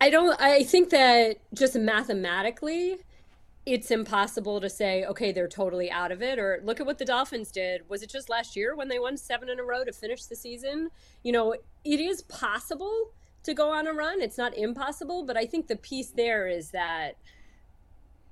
I 0.00 0.10
don't. 0.10 0.40
I 0.40 0.62
think 0.62 0.90
that 0.90 1.38
just 1.54 1.74
mathematically, 1.74 2.98
it's 3.66 3.90
impossible 3.90 4.60
to 4.60 4.70
say, 4.70 5.04
okay, 5.04 5.32
they're 5.32 5.48
totally 5.48 5.90
out 5.90 6.12
of 6.12 6.22
it. 6.22 6.38
Or 6.38 6.60
look 6.62 6.78
at 6.78 6.86
what 6.86 6.98
the 6.98 7.04
Dolphins 7.04 7.50
did. 7.50 7.88
Was 7.88 8.02
it 8.02 8.10
just 8.10 8.28
last 8.28 8.54
year 8.54 8.76
when 8.76 8.88
they 8.88 8.98
won 8.98 9.16
seven 9.16 9.48
in 9.48 9.58
a 9.58 9.64
row 9.64 9.84
to 9.84 9.92
finish 9.92 10.24
the 10.26 10.36
season? 10.36 10.90
You 11.24 11.32
know, 11.32 11.54
it 11.84 12.00
is 12.00 12.22
possible 12.22 13.12
to 13.42 13.54
go 13.54 13.70
on 13.70 13.86
a 13.86 13.92
run. 13.92 14.20
It's 14.20 14.38
not 14.38 14.56
impossible, 14.56 15.24
but 15.24 15.36
I 15.36 15.46
think 15.46 15.66
the 15.66 15.76
piece 15.76 16.10
there 16.10 16.46
is 16.46 16.70
that 16.70 17.16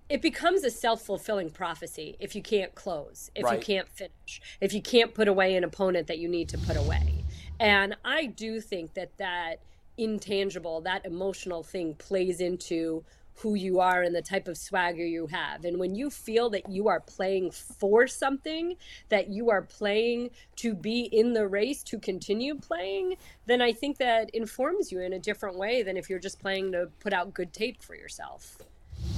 it 0.08 0.22
becomes 0.22 0.62
a 0.64 0.70
self-fulfilling 0.70 1.50
prophecy 1.50 2.16
if 2.20 2.34
you 2.36 2.42
can't 2.42 2.74
close 2.74 3.30
if 3.34 3.44
Right. 3.44 3.58
you 3.58 3.64
can't 3.64 3.88
finish 3.88 4.40
if 4.60 4.72
you 4.72 4.80
can't 4.82 5.14
put 5.14 5.28
away 5.28 5.56
an 5.56 5.64
opponent 5.64 6.06
that 6.06 6.18
you 6.18 6.28
need 6.28 6.48
to 6.50 6.58
put 6.58 6.76
away. 6.76 7.24
And 7.58 7.96
i 8.04 8.26
do 8.26 8.60
think 8.60 8.94
that 8.94 9.16
that 9.18 9.60
intangible 9.98 10.80
that 10.82 11.04
emotional 11.06 11.62
thing 11.62 11.94
plays 11.94 12.40
into 12.40 13.04
who 13.40 13.54
you 13.54 13.80
are 13.80 14.02
and 14.02 14.14
the 14.14 14.22
type 14.22 14.48
of 14.48 14.56
swagger 14.56 15.04
you 15.04 15.26
have. 15.26 15.66
And 15.66 15.78
when 15.78 15.94
you 15.94 16.08
feel 16.08 16.48
that 16.50 16.70
you 16.70 16.88
are 16.88 17.00
playing 17.00 17.50
for 17.50 18.06
something 18.06 18.76
that 19.10 19.28
you 19.28 19.50
are 19.50 19.60
playing 19.60 20.30
to 20.56 20.74
be 20.74 21.00
in 21.12 21.34
the 21.34 21.46
race 21.46 21.82
to 21.84 21.98
continue 21.98 22.54
playing 22.54 23.16
then 23.44 23.60
i 23.60 23.72
think 23.72 23.98
that 23.98 24.30
informs 24.30 24.90
you 24.90 25.00
in 25.00 25.12
a 25.12 25.18
different 25.18 25.56
way 25.58 25.82
than 25.82 25.96
if 25.96 26.08
you're 26.08 26.18
just 26.18 26.40
playing 26.40 26.72
to 26.72 26.88
put 27.00 27.12
out 27.12 27.34
good 27.34 27.52
tape 27.52 27.82
for 27.82 27.94
yourself 27.94 28.58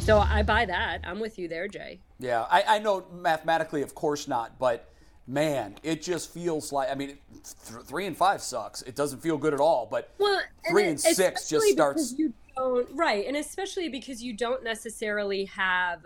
so 0.09 0.18
I 0.18 0.42
buy 0.42 0.64
that. 0.64 1.00
I'm 1.04 1.20
with 1.20 1.38
you 1.38 1.48
there, 1.48 1.68
Jay. 1.68 2.00
Yeah, 2.18 2.46
I, 2.50 2.64
I 2.66 2.78
know 2.78 3.04
mathematically, 3.12 3.82
of 3.82 3.94
course 3.94 4.26
not, 4.26 4.59
but 4.59 4.90
man, 5.26 5.76
it 5.82 6.02
just 6.02 6.32
feels 6.32 6.72
like 6.72 6.90
I 6.90 6.94
mean, 6.94 7.18
th- 7.32 7.84
three 7.84 8.06
and 8.06 8.16
five 8.16 8.40
sucks. 8.40 8.80
It 8.82 8.96
doesn't 8.96 9.20
feel 9.20 9.36
good 9.36 9.52
at 9.54 9.61
all. 9.61 9.86
But 9.90 10.11
Well, 10.18 10.40
three 10.70 10.84
it- 10.84 10.88
and 10.88 11.00
six 11.00 11.48
just 11.48 11.66
starts. 11.68 12.14
you 12.16 12.32
don't 12.56 12.88
right, 12.96 13.26
and 13.26 13.36
especially 13.36 13.88
because 13.90 14.22
you 14.22 14.32
don't 14.32 14.64
necessarily 14.64 15.44
have 15.44 16.00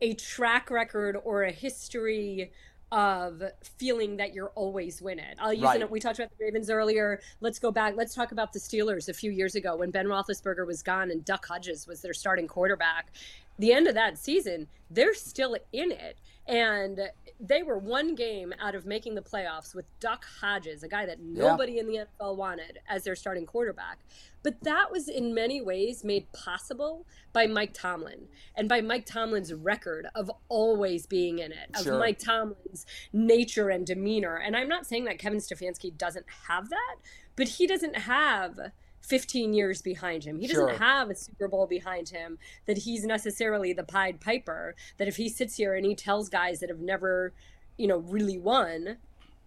a 0.00 0.14
track 0.14 0.70
record 0.70 1.16
or 1.24 1.42
a 1.44 1.52
history 1.52 2.50
of 2.92 3.42
feeling 3.78 4.16
that 4.18 4.32
you're 4.32 4.50
always 4.54 5.02
winning. 5.02 5.34
I'll 5.38 5.52
use 5.52 5.64
Right. 5.64 5.80
it. 5.80 5.90
We 5.90 5.98
talked 5.98 6.18
about 6.18 6.30
the 6.38 6.44
Ravens 6.44 6.70
earlier. 6.70 7.20
Let's 7.40 7.58
go 7.58 7.72
back. 7.72 7.94
Let's 7.96 8.14
talk 8.14 8.30
about 8.32 8.52
the 8.52 8.60
Steelers 8.60 9.08
a 9.08 9.12
few 9.12 9.30
years 9.32 9.56
ago 9.56 9.76
when 9.76 9.90
Ben 9.90 10.06
Roethlisberger 10.06 10.66
was 10.66 10.82
gone 10.82 11.10
and 11.10 11.24
Duck 11.24 11.46
Hodges 11.46 11.86
was 11.86 12.00
their 12.00 12.14
starting 12.14 12.46
quarterback. 12.46 13.12
The 13.58 13.72
end 13.72 13.86
of 13.86 13.94
that 13.94 14.18
season, 14.18 14.68
they're 14.90 15.14
still 15.14 15.56
in 15.72 15.90
it, 15.90 16.18
and 16.46 17.00
they 17.40 17.62
were 17.62 17.78
one 17.78 18.14
game 18.14 18.54
out 18.60 18.74
of 18.74 18.86
making 18.86 19.14
the 19.14 19.22
playoffs 19.22 19.74
with 19.74 19.84
Duck 19.98 20.24
Hodges, 20.40 20.82
a 20.82 20.88
guy 20.88 21.06
that 21.06 21.20
nobody 21.20 21.78
in 21.78 21.86
the 21.86 22.06
NFL 22.20 22.36
wanted 22.36 22.78
as 22.88 23.04
their 23.04 23.16
starting 23.16 23.46
quarterback. 23.46 23.98
But 24.42 24.62
that 24.62 24.92
was 24.92 25.08
in 25.08 25.34
many 25.34 25.60
ways 25.60 26.04
made 26.04 26.32
possible 26.32 27.04
by 27.32 27.46
Mike 27.46 27.74
Tomlin 27.74 28.28
and 28.54 28.68
by 28.68 28.80
Mike 28.80 29.04
Tomlin's 29.04 29.52
record 29.52 30.06
of 30.14 30.30
always 30.48 31.06
being 31.06 31.40
in 31.40 31.50
it, 31.50 31.70
of 31.74 31.82
Sure. 31.82 31.98
Mike 31.98 32.18
Tomlin's 32.18 32.86
nature 33.12 33.68
and 33.70 33.84
demeanor. 33.84 34.36
And 34.36 34.56
I'm 34.56 34.68
not 34.68 34.86
saying 34.86 35.04
that 35.06 35.18
Kevin 35.18 35.40
Stefanski 35.40 35.96
doesn't 35.96 36.26
have 36.48 36.70
that, 36.70 36.96
but 37.34 37.48
he 37.48 37.66
doesn't 37.66 37.96
have 37.96 38.70
15 39.06 39.54
years 39.54 39.82
behind 39.82 40.24
him. 40.24 40.38
He 40.38 40.48
doesn't 40.48 40.78
have 40.78 41.10
a 41.10 41.14
Super 41.14 41.46
Bowl 41.46 41.66
behind 41.66 42.08
him 42.08 42.38
that 42.66 42.78
he's 42.78 43.04
necessarily 43.04 43.72
the 43.72 43.84
Pied 43.84 44.20
Piper, 44.20 44.74
that 44.98 45.06
if 45.06 45.16
he 45.16 45.28
sits 45.28 45.56
here 45.56 45.74
and 45.74 45.86
he 45.86 45.94
tells 45.94 46.28
guys 46.28 46.60
that 46.60 46.68
have 46.68 46.80
never, 46.80 47.32
you 47.76 47.86
know, 47.86 47.98
really 47.98 48.36
won, 48.36 48.96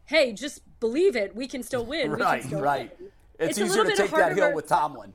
hey, 0.06 0.32
just 0.32 0.62
believe 0.80 1.16
it, 1.16 1.36
we 1.36 1.46
can 1.46 1.62
still 1.62 1.86
win. 1.86 2.12
we 2.12 2.18
right, 2.18 2.40
can 2.40 2.50
still 2.50 2.62
right. 2.62 2.92
win. 3.00 3.10
It's, 3.38 3.50
It's 3.50 3.58
a 3.58 3.64
easier 3.66 3.84
little 3.84 3.96
to 3.96 4.02
take 4.02 4.12
that 4.12 4.36
hill 4.36 4.54
with 4.54 4.68
Tomlin. 4.68 5.14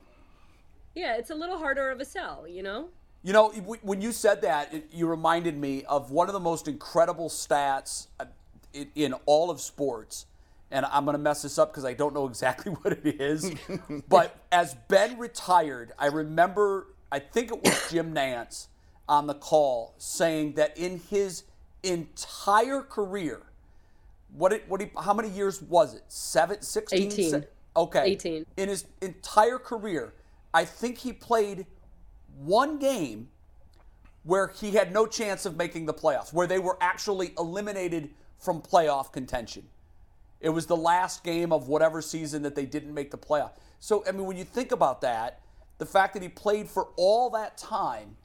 Yeah, 0.93 1.17
it's 1.17 1.31
a 1.31 1.35
little 1.35 1.57
harder 1.57 1.89
of 1.89 1.99
a 1.99 2.05
sell, 2.05 2.47
you 2.47 2.63
know? 2.63 2.89
You 3.23 3.33
know, 3.33 3.49
when 3.49 4.01
you 4.01 4.11
said 4.11 4.41
that, 4.43 4.71
it, 4.71 4.89
you 4.93 5.07
reminded 5.07 5.57
me 5.57 5.83
of 5.85 6.11
one 6.11 6.29
of 6.29 6.33
the 6.33 6.39
most 6.39 6.67
incredible 6.67 7.27
stats 7.27 8.07
uh, 8.19 8.25
in 8.93 9.13
all 9.25 9.49
of 9.49 9.59
sports. 9.59 10.27
And 10.71 10.85
I'm 10.87 11.05
going 11.05 11.13
to 11.15 11.21
mess 11.21 11.41
this 11.43 11.57
up 11.57 11.71
because 11.71 11.85
I 11.85 11.93
don't 11.93 12.13
know 12.13 12.27
exactly 12.27 12.71
what 12.81 12.93
it 12.93 13.21
is. 13.21 13.51
but 14.09 14.35
as 14.51 14.75
Ben 14.87 15.17
retired, 15.19 15.93
I 15.97 16.07
remember, 16.07 16.87
I 17.11 17.19
think 17.19 17.51
it 17.51 17.63
was 17.63 17.91
Jim 17.91 18.13
Nantz 18.13 18.67
on 19.07 19.27
the 19.27 19.35
call 19.35 19.93
saying 19.97 20.53
that 20.53 20.77
in 20.77 20.99
his 21.09 21.43
entire 21.83 22.81
career, 22.81 23.41
what 24.35 24.51
it, 24.51 24.65
what 24.67 24.81
he, 24.81 24.89
how 25.01 25.13
many 25.13 25.29
years 25.29 25.61
was 25.61 25.93
it? 25.93 26.03
Seven, 26.07 26.61
16? 26.61 26.99
18. 27.11 27.29
Se- 27.31 27.43
Okay. 27.77 28.03
18. 28.11 28.45
In 28.55 28.69
his 28.69 28.85
entire 29.01 29.59
career, 29.59 30.13
I 30.53 30.63
think 30.63 30.97
he 30.97 31.11
played 31.11 31.65
one 32.37 32.79
game 32.79 33.27
where 34.23 34.47
he 34.47 34.71
had 34.71 34.93
no 34.93 35.05
chance 35.05 35.45
of 35.45 35.57
making 35.57 35.85
the 35.85 35.93
playoffs, 35.93 36.33
where 36.33 36.47
they 36.47 36.57
were 36.57 36.77
actually 36.81 37.33
eliminated 37.37 38.09
from 38.39 38.61
playoff 38.61 39.11
contention. 39.11 39.67
It 40.41 40.49
was 40.49 40.65
the 40.65 40.77
last 40.77 41.23
game 41.23 41.51
of 41.51 41.67
whatever 41.67 42.01
season 42.01 42.43
that 42.43 42.55
they 42.55 42.65
didn't 42.65 42.93
make 42.93 43.11
the 43.11 43.17
playoff. 43.17 43.51
So, 43.79 44.03
I 44.07 44.11
mean, 44.11 44.25
when 44.25 44.37
you 44.37 44.43
think 44.43 44.71
about 44.71 45.01
that, 45.01 45.41
the 45.77 45.85
fact 45.85 46.13
that 46.13 46.23
he 46.23 46.29
played 46.29 46.69
for 46.69 46.89
all 46.95 47.29
that 47.31 47.57
time, 47.57 48.15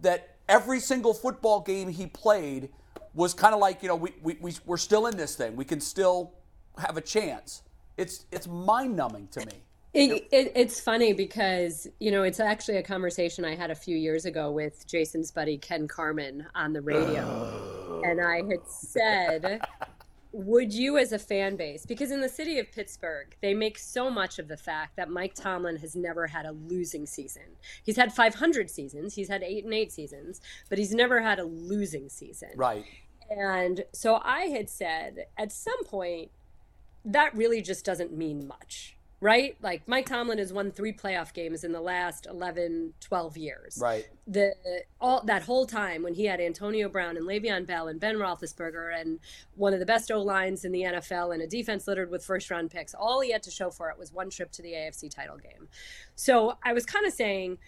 that 0.00 0.36
every 0.48 0.80
single 0.80 1.14
football 1.14 1.60
game 1.60 1.88
he 1.88 2.06
played 2.06 2.68
was 3.14 3.34
kind 3.34 3.54
of 3.54 3.60
like, 3.60 3.82
you 3.82 3.88
know, 3.88 3.96
we, 3.96 4.12
we, 4.22 4.36
we, 4.40 4.54
we're 4.66 4.76
still 4.76 5.06
in 5.06 5.16
this 5.16 5.34
thing. 5.36 5.56
We 5.56 5.64
can 5.64 5.80
still 5.80 6.32
have 6.78 6.96
a 6.96 7.00
chance. 7.00 7.62
It's, 7.96 8.26
it's 8.30 8.46
mind 8.46 8.94
numbing 8.96 9.28
to 9.32 9.40
me. 9.40 9.52
It, 9.96 10.28
it, 10.30 10.52
it's 10.54 10.78
funny 10.78 11.14
because 11.14 11.88
you 12.00 12.10
know 12.10 12.22
it's 12.22 12.38
actually 12.38 12.76
a 12.76 12.82
conversation 12.82 13.46
I 13.46 13.54
had 13.54 13.70
a 13.70 13.74
few 13.74 13.96
years 13.96 14.26
ago 14.26 14.50
with 14.50 14.86
Jason's 14.86 15.30
buddy 15.30 15.56
Ken 15.56 15.88
Carman 15.88 16.46
on 16.54 16.74
the 16.74 16.82
radio, 16.82 17.22
oh. 17.22 18.02
and 18.04 18.20
I 18.20 18.42
had 18.42 18.68
said, 18.68 19.62
"Would 20.36 20.74
you, 20.74 20.98
as 20.98 21.12
a 21.12 21.18
fan 21.18 21.56
base, 21.56 21.86
because 21.86 22.10
in 22.10 22.20
the 22.20 22.28
city 22.28 22.58
of 22.58 22.70
Pittsburgh, 22.70 23.34
they 23.40 23.54
make 23.54 23.78
so 23.78 24.10
much 24.10 24.38
of 24.38 24.48
the 24.48 24.56
fact 24.58 24.96
that 24.96 25.08
Mike 25.08 25.32
Tomlin 25.34 25.76
has 25.76 25.96
never 25.96 26.26
had 26.26 26.44
a 26.44 26.52
losing 26.52 27.06
season. 27.06 27.56
He's 27.82 27.96
had 27.96 28.12
500 28.12 28.68
seasons, 28.68 29.14
he's 29.14 29.28
had 29.28 29.42
eight 29.42 29.64
and 29.64 29.72
eight 29.72 29.92
seasons, 29.92 30.42
but 30.68 30.76
he's 30.76 30.92
never 30.92 31.22
had 31.22 31.38
a 31.38 31.44
losing 31.44 32.10
season. 32.10 32.50
Right. 32.54 32.84
And 33.30 33.84
so 33.92 34.20
I 34.22 34.42
had 34.48 34.68
said 34.68 35.26
at 35.38 35.52
some 35.52 35.84
point, 35.84 36.30
that 37.02 37.34
really 37.34 37.62
just 37.62 37.84
doesn't 37.84 38.12
mean 38.12 38.46
much, 38.46 38.95
right? 39.20 39.56
Like 39.62 39.86
Mike 39.88 40.06
Tomlin 40.06 40.38
has 40.38 40.52
won 40.52 40.70
three 40.70 40.92
playoff 40.92 41.32
games 41.32 41.64
in 41.64 41.72
the 41.72 41.80
last 41.80 42.26
11, 42.26 42.94
12 43.00 43.36
years. 43.36 43.78
Right. 43.80 44.06
The 44.26 44.54
all 45.00 45.22
that 45.24 45.42
whole 45.42 45.66
time 45.66 46.02
when 46.02 46.14
he 46.14 46.26
had 46.26 46.40
Antonio 46.40 46.88
Brown 46.88 47.16
and 47.16 47.26
Le'Veon 47.26 47.66
Bell 47.66 47.88
and 47.88 47.98
Ben 47.98 48.16
Roethlisberger 48.16 49.00
and 49.00 49.18
one 49.54 49.72
of 49.72 49.80
the 49.80 49.86
best 49.86 50.10
O 50.10 50.20
lines 50.20 50.64
in 50.64 50.72
the 50.72 50.82
NFL 50.82 51.32
and 51.32 51.42
a 51.42 51.46
defense 51.46 51.86
littered 51.88 52.10
with 52.10 52.24
first 52.24 52.50
round 52.50 52.70
picks, 52.70 52.94
all 52.94 53.20
he 53.20 53.32
had 53.32 53.42
to 53.44 53.50
show 53.50 53.70
for 53.70 53.90
it 53.90 53.98
was 53.98 54.12
one 54.12 54.30
trip 54.30 54.52
to 54.52 54.62
the 54.62 54.72
AFC 54.72 55.10
title 55.10 55.38
game. 55.38 55.68
So 56.14 56.58
I 56.62 56.72
was 56.72 56.84
kind 56.84 57.06
of 57.06 57.12
saying 57.12 57.58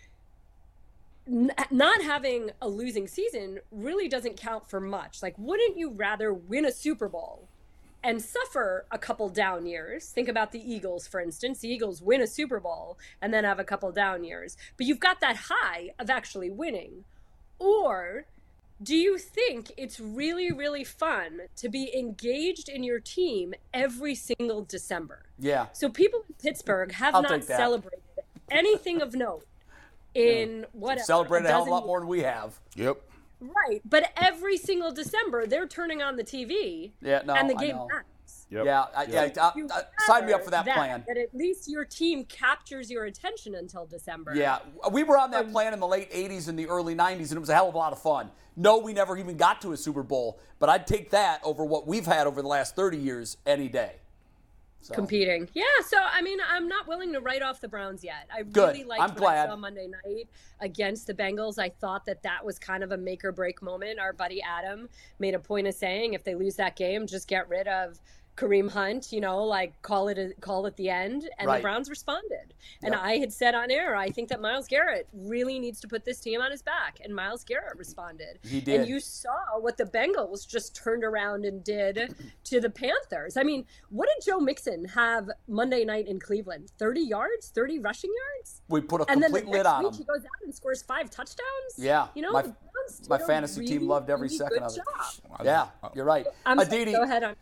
n- 1.26 1.52
not 1.70 2.02
having 2.02 2.50
a 2.60 2.68
losing 2.68 3.06
season 3.06 3.60
really 3.70 4.08
doesn't 4.08 4.36
count 4.36 4.68
for 4.68 4.80
much. 4.80 5.22
Like, 5.22 5.34
wouldn't 5.38 5.78
you 5.78 5.90
rather 5.90 6.32
win 6.32 6.64
a 6.64 6.72
Super 6.72 7.08
Bowl 7.08 7.48
and 8.08 8.22
suffer 8.22 8.86
a 8.90 8.96
couple 8.96 9.28
down 9.28 9.66
years? 9.66 10.08
Think 10.08 10.28
about 10.28 10.50
the 10.50 10.58
Eagles, 10.58 11.06
for 11.06 11.20
instance. 11.20 11.58
The 11.58 11.68
Eagles 11.68 12.00
win 12.00 12.22
a 12.22 12.26
Super 12.26 12.58
Bowl 12.58 12.98
and 13.20 13.34
then 13.34 13.44
have 13.44 13.58
a 13.58 13.64
couple 13.64 13.92
down 13.92 14.24
years, 14.24 14.56
but 14.78 14.86
you've 14.86 14.98
got 14.98 15.20
that 15.20 15.36
high 15.50 15.90
of 15.98 16.08
actually 16.08 16.48
winning. 16.48 17.04
Or 17.58 18.24
do 18.82 18.96
you 18.96 19.18
think 19.18 19.72
it's 19.76 20.00
really, 20.00 20.50
really 20.50 20.84
fun 20.84 21.42
to 21.56 21.68
be 21.68 21.94
engaged 21.94 22.70
in 22.70 22.82
your 22.82 22.98
team 22.98 23.52
every 23.74 24.14
single 24.14 24.62
December? 24.62 25.24
Yeah. 25.38 25.66
So 25.74 25.90
people 25.90 26.24
in 26.26 26.34
Pittsburgh 26.42 26.92
have 26.92 27.14
I'll 27.14 27.22
not 27.22 27.44
celebrated 27.44 28.00
anything 28.50 29.02
of 29.02 29.14
note 29.14 29.44
in 30.14 30.64
whatever 30.72 31.04
Celebrate 31.04 31.44
a 31.44 31.48
hell 31.48 31.62
of 31.62 31.68
a 31.68 31.70
lot 31.70 31.84
more 31.84 32.00
than 32.00 32.08
we 32.08 32.22
have. 32.22 32.58
Yep. 32.74 33.02
Right, 33.40 33.80
but 33.84 34.12
every 34.16 34.56
single 34.56 34.92
December 34.92 35.46
they're 35.46 35.66
turning 35.66 36.02
on 36.02 36.16
the 36.16 36.24
TV. 36.24 36.92
Yeah, 37.00 37.22
no, 37.24 37.34
and 37.34 37.48
the 37.48 37.54
game 37.54 37.76
know. 37.76 37.88
ends. 37.94 38.46
Yep. 38.50 38.64
Yeah, 38.64 38.84
I, 38.96 39.04
yeah. 39.04 39.28
I- 39.40 39.52
You 39.56 39.66
uh, 39.66 39.82
I- 39.98 40.06
sign 40.06 40.26
me 40.26 40.32
up 40.32 40.42
for 40.44 40.50
that, 40.50 40.66
rather 40.66 40.72
plan. 40.78 41.04
That 41.06 41.18
at 41.18 41.34
least 41.34 41.68
your 41.68 41.84
team 41.84 42.24
captures 42.24 42.90
your 42.90 43.04
attention 43.04 43.54
until 43.54 43.86
December. 43.86 44.34
Yeah, 44.34 44.58
we 44.90 45.02
were 45.02 45.18
on 45.18 45.30
that 45.32 45.46
um, 45.46 45.52
plan 45.52 45.72
in 45.74 45.80
the 45.80 45.86
late 45.86 46.10
80s 46.10 46.48
and 46.48 46.58
the 46.58 46.66
early 46.66 46.94
90s, 46.94 47.28
and 47.28 47.32
it 47.32 47.40
was 47.40 47.48
a 47.50 47.54
hell 47.54 47.68
of 47.68 47.74
a 47.74 47.78
lot 47.78 47.92
of 47.92 48.00
fun. 48.00 48.30
No, 48.56 48.78
we 48.78 48.92
never 48.92 49.16
even 49.16 49.36
got 49.36 49.60
to 49.62 49.72
a 49.72 49.76
Super 49.76 50.02
Bowl, 50.02 50.40
but 50.58 50.68
I'd 50.68 50.86
take 50.86 51.10
that 51.10 51.40
over 51.44 51.64
what 51.64 51.86
we've 51.86 52.06
had 52.06 52.26
over 52.26 52.42
the 52.42 52.48
last 52.48 52.74
30 52.74 52.96
years 52.96 53.36
any 53.46 53.68
day. 53.68 53.96
So, 54.80 54.94
competing. 54.94 55.48
Yeah, 55.54 55.64
so 55.86 55.98
I 56.00 56.22
mean, 56.22 56.38
I'm 56.48 56.68
not 56.68 56.86
willing 56.86 57.12
to 57.12 57.20
write 57.20 57.42
off 57.42 57.60
the 57.60 57.68
Browns 57.68 58.04
yet. 58.04 58.28
I 58.34 58.42
Good. 58.42 58.68
really 58.68 58.84
liked 58.84 59.02
I'm 59.02 59.10
what 59.10 59.18
glad. 59.18 59.48
I 59.48 59.50
saw 59.50 59.56
Monday 59.56 59.88
night 59.88 60.28
against 60.60 61.06
the 61.06 61.14
Bengals. 61.14 61.58
I 61.58 61.68
thought 61.68 62.06
that 62.06 62.22
that 62.22 62.44
was 62.44 62.58
kind 62.58 62.84
of 62.84 62.92
a 62.92 62.96
make 62.96 63.24
or 63.24 63.32
break 63.32 63.60
moment. 63.60 63.98
Our 63.98 64.12
buddy 64.12 64.40
Adam 64.40 64.88
made 65.18 65.34
a 65.34 65.38
point 65.40 65.66
of 65.66 65.74
saying 65.74 66.14
if 66.14 66.22
they 66.22 66.34
lose 66.34 66.56
that 66.56 66.76
game, 66.76 67.06
just 67.06 67.26
get 67.28 67.48
rid 67.48 67.66
of 67.66 67.98
Kareem 68.38 68.70
Hunt, 68.70 69.12
you 69.12 69.20
know, 69.20 69.42
like 69.44 69.80
call 69.82 70.06
it 70.08 70.16
a, 70.16 70.32
call 70.40 70.64
it 70.66 70.76
the 70.76 70.88
end, 70.88 71.28
and 71.38 71.48
Right. 71.48 71.56
the 71.58 71.62
Browns 71.62 71.90
responded. 71.90 72.54
And 72.82 72.92
Yep. 72.94 73.02
I 73.02 73.16
had 73.18 73.32
said 73.32 73.54
on 73.56 73.70
air, 73.70 73.96
I 73.96 74.10
think 74.10 74.28
that 74.28 74.40
Myles 74.40 74.68
Garrett 74.68 75.08
really 75.12 75.58
needs 75.58 75.80
to 75.80 75.88
put 75.88 76.04
this 76.04 76.20
team 76.20 76.40
on 76.40 76.52
his 76.52 76.62
back, 76.62 76.98
and 77.02 77.12
Myles 77.14 77.42
Garrett 77.42 77.76
responded. 77.76 78.38
He 78.44 78.60
did. 78.60 78.80
And 78.80 78.88
you 78.88 79.00
saw 79.00 79.58
what 79.58 79.76
the 79.76 79.84
Bengals 79.86 80.46
just 80.46 80.76
turned 80.76 81.02
around 81.02 81.44
and 81.44 81.64
did 81.64 82.14
to 82.44 82.60
the 82.60 82.70
Panthers. 82.70 83.36
I 83.36 83.42
mean, 83.42 83.66
what 83.90 84.08
did 84.14 84.24
Joe 84.24 84.38
Mixon 84.38 84.84
have 84.84 85.28
Monday 85.48 85.84
night 85.84 86.06
in 86.06 86.20
Cleveland? 86.20 86.70
Thirty 86.78 87.00
yards, 87.00 87.48
thirty 87.48 87.80
rushing 87.80 88.10
yards, 88.36 88.62
We 88.68 88.80
put 88.82 89.00
a 89.00 89.10
and 89.10 89.20
then 89.22 89.32
the 89.32 89.38
complete 89.40 89.52
lid 89.52 89.64
next 89.64 89.68
on 89.74 89.82
week 89.84 89.92
him. 89.94 89.98
he 89.98 90.04
goes 90.04 90.24
out 90.24 90.44
and 90.44 90.54
scores 90.54 90.82
five 90.82 91.10
touchdowns. 91.10 91.48
Yeah. 91.76 92.08
you 92.14 92.22
know, 92.22 92.30
My- 92.32 92.42
the 92.42 92.48
Browns 92.50 93.08
my 93.08 93.16
a 93.16 93.26
fantasy 93.26 93.66
team 93.66 93.88
loved 93.88 94.08
every 94.10 94.26
really 94.28 94.38
second 94.38 94.58
good 94.58 94.62
of 94.62 94.76
it. 94.76 94.82
job. 95.28 95.40
Yeah, 95.44 95.68
you're 95.94 96.04
right. 96.04 96.26
I'm 96.46 96.58
sorry, 96.58 96.68
Aditi, 96.68 96.92
go 96.92 97.02
ahead 97.02 97.24
on. 97.24 97.34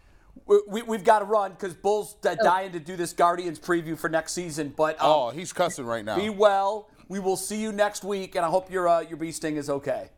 We, 0.47 0.61
we, 0.69 0.83
we've 0.83 1.05
got 1.05 1.21
to 1.21 1.25
run 1.25 1.53
because 1.53 1.75
Bull's 1.75 2.17
Oh. 2.25 2.31
uh, 2.31 2.35
dying 2.37 2.73
to 2.73 2.81
do 2.81 2.97
this 2.97 3.13
Guardians 3.13 3.59
preview 3.59 3.97
for 3.97 4.09
next 4.09 4.33
season. 4.33 4.73
But 4.77 5.01
um, 5.01 5.07
Oh, 5.11 5.31
he's 5.31 5.53
cussing 5.53 5.87
right 5.87 6.05
now. 6.05 6.17
be 6.17 6.31
well. 6.31 6.91
We 7.09 7.21
will 7.21 7.37
see 7.37 7.61
you 7.61 7.73
next 7.73 8.05
week, 8.05 8.35
and 8.35 8.45
I 8.45 8.49
hope 8.49 8.71
your 8.71 8.89
uh, 8.89 9.01
your 9.01 9.17
bee 9.17 9.33
sting 9.33 9.57
is 9.57 9.71
okay. 9.71 10.11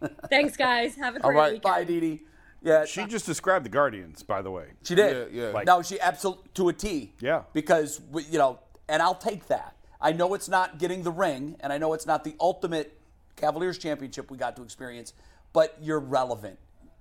Thanks, 0.30 0.56
guys. 0.56 0.94
Have 0.96 1.16
a 1.16 1.20
great 1.20 1.34
right, 1.34 1.52
weekend. 1.54 1.62
Bye, 1.62 1.84
Dee. 1.84 2.22
Yeah, 2.62 2.84
She 2.84 3.04
just 3.06 3.26
described 3.26 3.64
the 3.64 3.68
Guardians, 3.70 4.22
by 4.22 4.42
the 4.42 4.50
way. 4.50 4.66
She 4.82 4.94
did. 4.94 5.32
Yeah, 5.32 5.52
yeah. 5.52 5.62
No, 5.62 5.82
she 5.82 6.00
absolutely 6.00 6.44
to 6.54 6.68
a 6.68 6.72
T. 6.72 7.12
Yeah. 7.20 7.42
Because 7.52 8.00
we, 8.10 8.24
you 8.24 8.38
know, 8.38 8.58
and 8.88 9.00
I'll 9.02 9.14
take 9.14 9.46
that. 9.48 9.76
I 10.00 10.12
know 10.12 10.34
it's 10.34 10.48
not 10.48 10.78
getting 10.78 11.02
the 11.02 11.10
ring, 11.12 11.56
and 11.60 11.72
I 11.72 11.78
know 11.78 11.92
it's 11.92 12.06
not 12.06 12.24
the 12.24 12.34
ultimate 12.40 12.98
Cavaliers 13.36 13.78
championship 13.78 14.30
we 14.30 14.36
got 14.36 14.56
to 14.56 14.62
experience, 14.62 15.12
but 15.52 15.76
you're 15.80 16.00
relevant. 16.00 16.58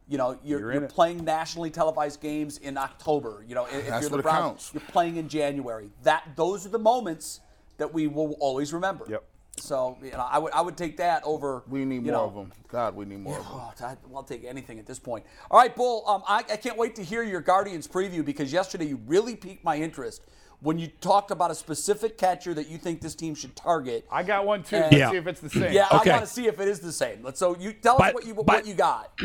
You 0.08 0.20
know, 0.20 0.38
you're, 0.44 0.60
You're 0.60 0.74
you're, 0.74 0.88
playing 0.88 1.24
nationally 1.26 1.72
televised 1.72 2.22
games 2.22 2.60
in 2.60 2.78
October. 2.78 3.44
You 3.48 3.56
know, 3.56 3.66
if 3.66 3.88
That's 3.88 4.02
you're 4.02 4.10
the 4.12 4.16
what 4.18 4.24
Browns, 4.24 4.40
counts. 4.44 4.72
you're 4.74 4.82
playing 4.92 5.18
in 5.18 5.28
January. 5.28 5.90
That 6.04 6.28
those 6.36 6.64
are 6.66 6.70
the 6.70 6.78
moments 6.80 7.40
that 7.78 7.92
we 7.92 8.06
will 8.08 8.34
always 8.40 8.72
remember. 8.72 9.06
Yep. 9.10 9.24
So 9.58 9.98
you 10.04 10.12
know, 10.12 10.28
I 10.30 10.38
would 10.38 10.52
I 10.54 10.62
would 10.62 10.78
take 10.78 10.98
that 10.98 11.24
over. 11.24 11.64
we 11.68 11.86
need 11.86 12.04
more 12.04 12.12
know, 12.12 12.24
of 12.26 12.36
them. 12.36 12.52
God, 12.68 12.96
we 12.96 13.06
need 13.06 13.20
more 13.22 13.40
of 13.40 13.44
them. 13.46 13.54
Oh, 13.56 13.74
I- 13.86 13.98
I'll 14.16 14.22
take 14.24 14.44
anything 14.44 14.78
at 14.78 14.86
this 14.86 15.00
point. 15.00 15.26
All 15.50 15.58
right, 15.60 15.76
Bull. 15.76 16.04
Um, 16.08 16.22
I, 16.28 16.40
I 16.40 16.58
can't 16.58 16.78
wait 16.78 16.94
to 16.98 17.04
hear 17.04 17.24
your 17.24 17.42
Guardians 17.42 17.88
preview 17.88 18.24
because 18.24 18.54
yesterday 18.54 18.86
you 18.86 19.00
really 19.08 19.36
piqued 19.36 19.64
my 19.64 19.78
interest 19.78 20.22
when 20.60 20.78
you 20.78 20.88
talked 21.02 21.32
about 21.32 21.50
a 21.52 21.56
specific 21.56 22.18
catcher 22.18 22.54
that 22.54 22.68
you 22.70 22.78
think 22.78 23.02
this 23.02 23.16
team 23.16 23.34
should 23.34 23.56
target. 23.56 24.06
I 24.12 24.22
got 24.24 24.46
one 24.46 24.62
too. 24.62 24.76
And- 24.76 24.84
Let's 24.86 24.96
Yeah. 24.98 25.12
see 25.12 25.18
if 25.18 25.28
it's 25.28 25.42
the 25.42 25.50
same. 25.50 25.74
yeah, 25.74 25.88
Okay. 25.94 26.12
I 26.12 26.14
want 26.18 26.28
to 26.28 26.32
see 26.32 26.48
if 26.48 26.60
it 26.60 26.68
is 26.68 26.80
the 26.80 26.92
same. 26.94 27.24
Let's. 27.24 27.40
So 27.40 27.56
you 27.58 27.74
tell 27.74 28.00
us 28.02 28.14
what 28.14 28.26
you 28.26 28.36
what 28.36 28.46
but- 28.46 28.68
you 28.68 28.76
got. 28.76 29.18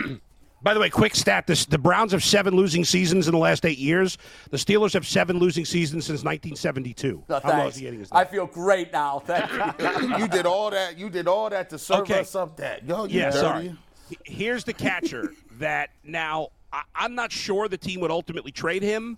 By 0.63 0.75
the 0.75 0.81
way, 0.81 0.91
quick 0.91 1.15
stat: 1.15 1.47
this, 1.47 1.65
the 1.65 1.79
Browns 1.79 2.13
have 2.13 2.23
seven 2.23 2.55
losing 2.55 2.85
seasons 2.85 3.29
in 3.29 3.33
the 3.33 3.39
last 3.39 3.65
eight 3.65 3.79
years. 3.79 4.19
The 4.51 4.57
Steelers 4.59 4.93
have 4.93 5.07
seven 5.07 5.39
losing 5.39 5.65
seasons 5.65 6.05
since 6.07 6.23
1972. 6.23 7.25
No, 7.29 7.35
How 7.35 7.41
thanks. 7.41 7.57
nauseating 7.77 8.01
is 8.03 8.11
that? 8.11 8.17
I 8.17 8.25
feel 8.25 8.47
great 8.47 8.93
now. 8.93 9.21
Thank 9.21 9.51
you. 9.81 10.17
you 10.19 10.29
did 10.29 10.45
all 10.47 10.71
that. 10.71 10.99
You 10.99 11.09
did 11.09 11.27
all 11.29 11.49
that 11.51 11.71
to 11.71 11.79
serve 11.79 12.01
Okay. 12.01 12.21
us 12.21 12.35
up 12.35 12.57
that. 12.59 12.85
Yo, 12.87 13.05
you 13.07 13.19
yeah, 13.21 13.31
dirty. 13.31 13.39
sorry. 13.41 13.77
Here's 14.25 14.65
the 14.65 14.73
catcher 14.75 15.33
that 15.59 15.91
now 16.05 16.49
I, 16.73 16.83
I'm 16.95 17.15
not 17.15 17.33
sure 17.33 17.69
the 17.69 17.79
team 17.79 18.01
would 18.01 18.11
ultimately 18.11 18.53
trade 18.53 18.83
him, 18.83 19.17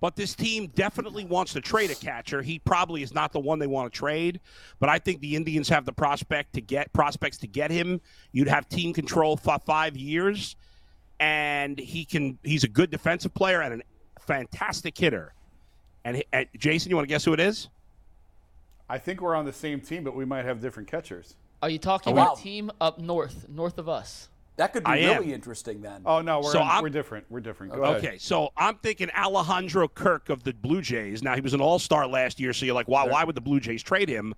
but 0.00 0.14
this 0.16 0.34
team 0.34 0.68
definitely 0.76 1.24
wants 1.24 1.54
to 1.54 1.60
trade 1.60 1.90
a 1.90 1.94
catcher. 1.96 2.40
He 2.42 2.58
probably 2.60 3.02
is 3.02 3.12
not 3.12 3.32
the 3.32 3.40
one 3.40 3.58
they 3.58 3.66
want 3.66 3.92
to 3.92 3.98
trade, 3.98 4.38
but 4.78 4.88
I 4.88 4.98
think 5.00 5.20
the 5.20 5.34
Indians 5.34 5.68
have 5.70 5.86
the 5.86 5.92
prospect 5.92 6.52
to 6.54 6.60
get 6.60 6.92
prospects 6.92 7.38
to 7.38 7.46
get 7.48 7.70
him. 7.72 8.00
You'd 8.32 8.48
have 8.48 8.68
team 8.68 8.92
control 8.92 9.36
for 9.36 9.58
five 9.64 9.96
years, 9.96 10.56
and 11.20 11.78
he 11.78 12.04
can. 12.04 12.38
He's 12.42 12.64
a 12.64 12.68
good 12.68 12.90
defensive 12.90 13.34
player 13.34 13.60
and 13.62 13.82
a 14.16 14.20
fantastic 14.20 14.96
hitter. 14.96 15.32
And, 16.04 16.22
and 16.32 16.46
Jason, 16.56 16.90
you 16.90 16.96
want 16.96 17.08
to 17.08 17.12
guess 17.12 17.24
who 17.24 17.32
it 17.32 17.40
is? 17.40 17.68
I 18.88 18.98
think 18.98 19.20
we're 19.22 19.34
on 19.34 19.46
the 19.46 19.52
same 19.52 19.80
team, 19.80 20.04
but 20.04 20.14
we 20.14 20.24
might 20.26 20.44
have 20.44 20.60
different 20.60 20.90
catchers. 20.90 21.36
Are 21.62 21.70
you 21.70 21.78
talking 21.78 22.12
Oh, 22.12 22.20
about 22.22 22.38
a 22.38 22.42
team 22.42 22.70
up 22.80 22.98
north, 22.98 23.48
north 23.48 23.78
of 23.78 23.88
us? 23.88 24.28
That 24.56 24.72
could 24.72 24.84
be 24.84 24.90
I 24.90 24.96
am. 24.98 25.18
really 25.22 25.32
interesting 25.32 25.80
then. 25.80 26.02
Oh 26.04 26.20
no, 26.20 26.40
we're 26.40 26.52
So 26.52 26.60
in- 26.62 26.82
we're 26.82 26.90
different. 26.90 27.24
We're 27.30 27.40
different. 27.40 27.72
Go 27.72 27.82
ahead. 27.82 28.04
Okay, 28.04 28.18
so 28.18 28.50
I'm 28.56 28.76
thinking 28.76 29.10
Alejandro 29.10 29.88
Kirk 29.88 30.28
of 30.28 30.44
the 30.44 30.52
Blue 30.52 30.80
Jays. 30.82 31.22
Now 31.22 31.34
he 31.34 31.40
was 31.40 31.54
an 31.54 31.60
All-Star 31.60 32.06
last 32.06 32.38
year, 32.38 32.52
so 32.52 32.66
you're 32.66 32.74
like, 32.74 32.86
why? 32.86 33.04
Why 33.06 33.24
would 33.24 33.34
the 33.34 33.40
Blue 33.40 33.58
Jays 33.58 33.82
trade 33.82 34.08
him? 34.08 34.34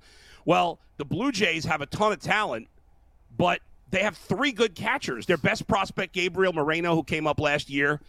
Well, 0.47 0.79
the 0.97 1.05
Blue 1.05 1.33
Jays 1.33 1.64
have 1.66 1.81
a 1.83 1.87
ton 1.87 2.12
of 2.12 2.20
talent, 2.20 2.68
but 3.37 3.61
they 3.91 4.03
have 4.03 4.16
three 4.16 4.53
good 4.53 4.74
catchers. 4.74 5.26
Their 5.26 5.37
best 5.37 5.66
prospect, 5.66 6.12
Gabriel 6.12 6.53
Moreno, 6.53 6.95
who 6.95 7.03
came 7.03 7.26
up 7.26 7.41
last 7.41 7.70
year, 7.70 8.01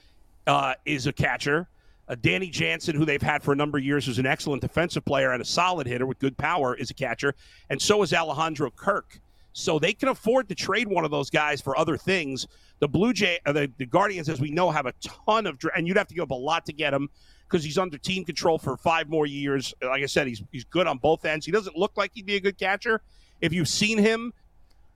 uh, 0.45 0.73
is 0.85 1.07
a 1.07 1.13
catcher. 1.13 1.67
Uh, 2.07 2.15
Danny 2.19 2.49
Jansen, 2.49 2.95
who 2.95 3.05
they've 3.05 3.21
had 3.21 3.43
for 3.43 3.51
a 3.51 3.55
number 3.55 3.77
of 3.77 3.83
years, 3.83 4.05
who's 4.05 4.17
an 4.17 4.25
excellent 4.25 4.61
defensive 4.61 5.03
player 5.03 5.31
and 5.31 5.41
a 5.41 5.45
solid 5.45 5.87
hitter 5.87 6.05
with 6.05 6.19
good 6.19 6.37
power, 6.37 6.73
is 6.73 6.89
a 6.89 6.93
catcher, 6.93 7.35
and 7.69 7.81
so 7.81 8.01
is 8.01 8.13
Alejandro 8.13 8.71
Kirk. 8.71 9.19
So 9.51 9.79
they 9.79 9.93
can 9.93 10.09
afford 10.09 10.49
to 10.49 10.55
trade 10.55 10.87
one 10.87 11.03
of 11.03 11.11
those 11.11 11.31
guys 11.31 11.61
for 11.61 11.77
other 11.77 11.97
things. 11.97 12.47
The 12.79 12.87
Blue 12.87 13.11
Jay, 13.11 13.39
uh, 13.45 13.53
the, 13.53 13.71
the 13.77 13.87
Guardians, 13.87 14.29
as 14.29 14.39
we 14.39 14.51
know, 14.51 14.69
have 14.69 14.85
a 14.85 14.93
ton 15.25 15.47
of, 15.47 15.59
and 15.75 15.87
you'd 15.87 15.97
have 15.97 16.07
to 16.07 16.13
give 16.13 16.23
up 16.23 16.31
a 16.31 16.35
lot 16.35 16.65
to 16.67 16.73
get 16.73 16.93
him 16.93 17.09
because 17.49 17.63
he's 17.63 17.77
under 17.77 17.97
team 17.97 18.23
control 18.23 18.57
for 18.57 18.77
five 18.77 19.09
more 19.09 19.25
years. 19.25 19.73
Like 19.81 20.03
I 20.03 20.05
said, 20.05 20.27
he's 20.27 20.43
he's 20.51 20.63
good 20.63 20.85
on 20.85 20.99
both 20.99 21.25
ends. 21.25 21.45
He 21.45 21.51
doesn't 21.51 21.75
look 21.75 21.93
like 21.97 22.11
he'd 22.13 22.25
be 22.25 22.35
a 22.35 22.39
good 22.39 22.57
catcher. 22.57 23.01
If 23.41 23.51
you've 23.51 23.67
seen 23.67 23.97
him, 23.97 24.33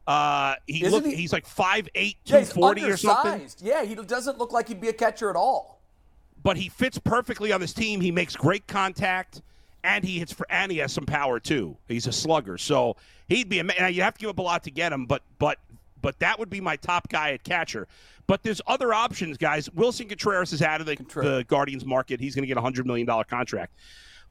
uh, 0.07 0.55
he 0.67 0.83
Isn't 0.85 1.05
he- 1.05 1.15
he's 1.15 1.31
like 1.33 1.45
5'8", 1.47 1.89
yeah, 1.95 2.13
240 2.43 2.83
or 2.85 2.97
something. 2.97 3.47
Yeah, 3.61 3.83
he 3.83 3.95
doesn't 3.95 4.37
look 4.37 4.51
like 4.51 4.67
he'd 4.67 4.81
be 4.81 4.89
a 4.89 4.93
catcher 4.93 5.29
at 5.29 5.35
all. 5.35 5.79
but 6.43 6.57
he 6.57 6.69
fits 6.69 6.97
perfectly 6.97 7.51
on 7.51 7.61
this 7.61 7.73
team. 7.73 8.01
He 8.01 8.11
makes 8.11 8.35
great 8.35 8.65
contact, 8.67 9.41
and 9.83 10.03
he 10.03 10.19
hits 10.19 10.33
for 10.33 10.45
and 10.49 10.71
he 10.71 10.79
has 10.79 10.91
some 10.91 11.05
power 11.05 11.39
too. 11.39 11.77
He's 11.87 12.07
a 12.07 12.11
slugger, 12.11 12.57
so 12.57 12.95
he'd 13.29 13.47
be. 13.47 13.59
a 13.59 13.63
Now 13.63 13.87
you 13.87 14.01
have 14.01 14.15
to 14.15 14.19
give 14.19 14.29
up 14.31 14.39
a 14.39 14.41
lot 14.41 14.63
to 14.63 14.71
get 14.71 14.91
him, 14.91 15.05
but 15.05 15.21
but 15.37 15.59
but 16.01 16.17
that 16.19 16.39
would 16.39 16.49
be 16.49 16.59
my 16.61 16.75
top 16.77 17.07
guy 17.09 17.31
at 17.33 17.43
catcher. 17.43 17.87
But 18.27 18.43
there's 18.43 18.61
other 18.65 18.93
options, 18.93 19.37
guys. 19.37 19.67
Willson 19.69 20.07
Contreras 20.07 20.53
is 20.53 20.61
out 20.61 20.79
of 20.81 20.87
the, 20.87 20.95
the 20.95 21.45
Guardians 21.47 21.85
market. 21.85 22.19
He's 22.19 22.33
going 22.33 22.43
to 22.43 22.47
get 22.47 22.57
a 22.57 22.61
hundred 22.61 22.87
million 22.87 23.05
dollar 23.05 23.23
contract. 23.23 23.73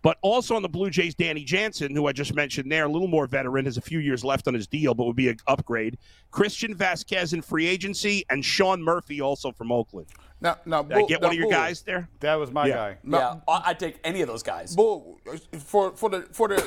But 0.02 0.16
also 0.22 0.56
on 0.56 0.62
the 0.62 0.68
Blue 0.68 0.88
Jays, 0.88 1.14
Danny 1.14 1.44
Jansen, 1.44 1.94
who 1.94 2.06
I 2.06 2.12
just 2.12 2.34
mentioned 2.34 2.72
there, 2.72 2.84
a 2.84 2.88
little 2.88 3.08
more 3.08 3.26
veteran, 3.26 3.66
has 3.66 3.76
a 3.76 3.82
few 3.82 3.98
years 3.98 4.24
left 4.24 4.48
on 4.48 4.54
his 4.54 4.66
deal, 4.66 4.94
but 4.94 5.04
would 5.04 5.16
be 5.16 5.28
an 5.28 5.36
upgrade. 5.46 5.98
Christian 6.30 6.74
Vasquez 6.74 7.32
in 7.34 7.42
free 7.42 7.66
agency, 7.66 8.24
and 8.30 8.42
Sean 8.44 8.82
Murphy 8.82 9.20
also 9.20 9.52
from 9.52 9.70
Oakland. 9.70 10.06
Now, 10.40 10.56
now, 10.64 10.82
Did 10.82 10.96
I 10.96 11.02
get 11.02 11.20
now, 11.20 11.26
one 11.28 11.34
of 11.34 11.38
your 11.38 11.44
Bull, 11.50 11.52
guys 11.52 11.82
there? 11.82 12.08
That 12.20 12.36
was 12.36 12.50
my 12.50 12.66
Yeah. 12.66 12.74
guy. 12.74 12.96
yeah, 13.04 13.34
I- 13.46 13.62
I'd 13.66 13.78
take 13.78 13.98
any 14.02 14.22
of 14.22 14.28
those 14.28 14.42
guys. 14.42 14.74
Bull, 14.74 15.20
for 15.58 15.94
for 15.94 16.08
the 16.08 16.22
for 16.32 16.48
the 16.48 16.66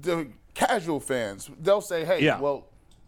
the 0.00 0.26
casual 0.54 0.98
fans, 0.98 1.48
they'll 1.60 1.80
say, 1.80 2.04
"Hey, 2.04 2.20
Yeah. 2.24 2.40
well, 2.40 2.66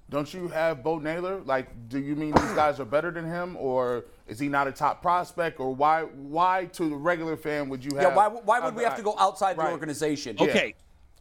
don't 0.08 0.32
you 0.32 0.46
have 0.48 0.84
Bo 0.84 0.98
Naylor? 1.00 1.40
Like, 1.44 1.88
do 1.88 1.98
you 1.98 2.14
mean 2.14 2.32
these 2.32 2.52
guys 2.52 2.78
are 2.78 2.84
better 2.84 3.10
than 3.10 3.24
him, 3.24 3.56
or 3.58 4.04
is 4.26 4.38
he 4.38 4.48
not 4.48 4.66
a 4.66 4.72
top 4.72 5.02
prospect, 5.02 5.60
or 5.60 5.74
why 5.74 6.02
why 6.02 6.66
to 6.72 6.88
the 6.88 6.96
regular 6.96 7.36
fan 7.36 7.68
would 7.68 7.84
you 7.84 7.96
have? 7.96 8.10
Yeah, 8.10 8.16
why, 8.16 8.28
why 8.28 8.60
would 8.60 8.74
we 8.74 8.82
have 8.82 8.96
to 8.96 9.02
go 9.02 9.14
outside 9.18 9.56
the 9.56 9.70
organization? 9.70 10.36
Okay. 10.40 10.74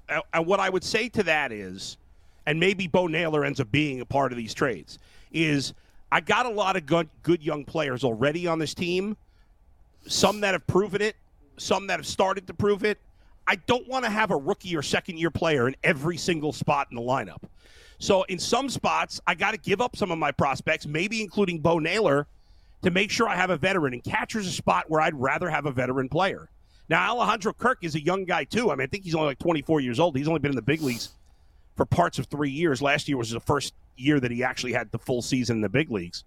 Uh, 0.10 0.22
And 0.34 0.46
what 0.46 0.60
I 0.60 0.70
would 0.70 0.84
say 0.84 1.10
to 1.10 1.24
that 1.24 1.52
is, 1.52 1.98
and 2.46 2.60
maybe 2.60 2.88
Bo 2.88 3.08
Naylor 3.08 3.46
ends 3.46 3.60
up 3.60 3.72
being 3.72 4.02
a 4.02 4.06
part 4.06 4.32
of 4.32 4.38
these 4.38 4.54
trades, 4.54 5.00
is 5.32 5.74
I 6.12 6.22
got 6.22 6.46
a 6.46 6.50
lot 6.50 6.76
of 6.76 6.86
good, 6.86 7.10
good 7.24 7.42
young 7.42 7.66
players 7.66 8.04
already 8.04 8.48
on 8.48 8.60
this 8.60 8.74
team. 8.74 9.18
Some 10.06 10.42
that 10.42 10.54
have 10.54 10.68
proven 10.68 11.02
it, 11.02 11.16
some 11.58 11.88
that 11.88 12.00
have 12.00 12.08
started 12.08 12.48
to 12.48 12.54
prove 12.54 12.84
it. 12.84 13.00
I 13.48 13.56
don't 13.56 13.88
want 13.88 14.06
to 14.06 14.12
have 14.12 14.32
a 14.32 14.38
rookie 14.38 14.76
or 14.76 14.82
second 14.82 15.18
year 15.18 15.32
player 15.32 15.68
in 15.68 15.76
every 15.84 16.18
single 16.18 16.54
spot 16.54 16.88
in 16.92 16.96
the 16.96 17.02
lineup. 17.02 17.42
So 18.00 18.24
in 18.24 18.40
some 18.40 18.70
spots, 18.70 19.22
I 19.28 19.36
got 19.36 19.52
to 19.52 19.58
give 19.58 19.82
up 19.82 19.96
some 19.96 20.12
of 20.12 20.18
my 20.18 20.32
prospects, 20.32 20.86
maybe 20.86 21.22
including 21.22 21.60
Bo 21.60 21.80
Naylor, 21.80 22.28
to 22.84 22.92
make 22.92 23.12
sure 23.12 23.28
I 23.28 23.36
have 23.36 23.50
a 23.50 23.58
veteran. 23.58 23.94
And 23.94 24.04
catcher's 24.04 24.48
a 24.48 24.52
spot 24.52 24.86
where 24.90 25.02
I'd 25.02 25.16
rather 25.16 25.50
have 25.50 25.66
a 25.66 25.72
veteran 25.72 26.10
player. 26.10 26.50
Now, 26.90 27.18
Alejandro 27.18 27.54
Kirk 27.54 27.80
is 27.82 27.96
a 27.96 28.04
young 28.04 28.26
guy, 28.26 28.44
too. 28.44 28.72
I 28.72 28.76
mean, 28.76 28.84
I 28.84 28.88
think 28.88 29.04
he's 29.04 29.16
only 29.16 29.28
like 29.28 29.40
24 29.40 29.80
years 29.80 30.00
old. 30.00 30.18
He's 30.18 30.28
only 30.28 30.40
been 30.40 30.52
in 30.52 30.56
the 30.56 30.62
big 30.62 30.82
leagues 30.82 31.10
for 31.76 31.86
parts 31.86 32.20
of 32.20 32.28
three 32.28 32.52
years. 32.52 32.82
Last 32.82 33.08
year 33.08 33.18
was 33.18 33.32
the 33.32 33.40
first 33.40 33.74
year 33.98 34.20
that 34.20 34.32
he 34.32 34.44
actually 34.44 34.74
had 34.74 34.92
the 34.92 35.00
full 35.00 35.22
season 35.22 35.58
in 35.58 35.62
the 35.62 35.70
big 35.70 35.90
leagues. 35.90 36.24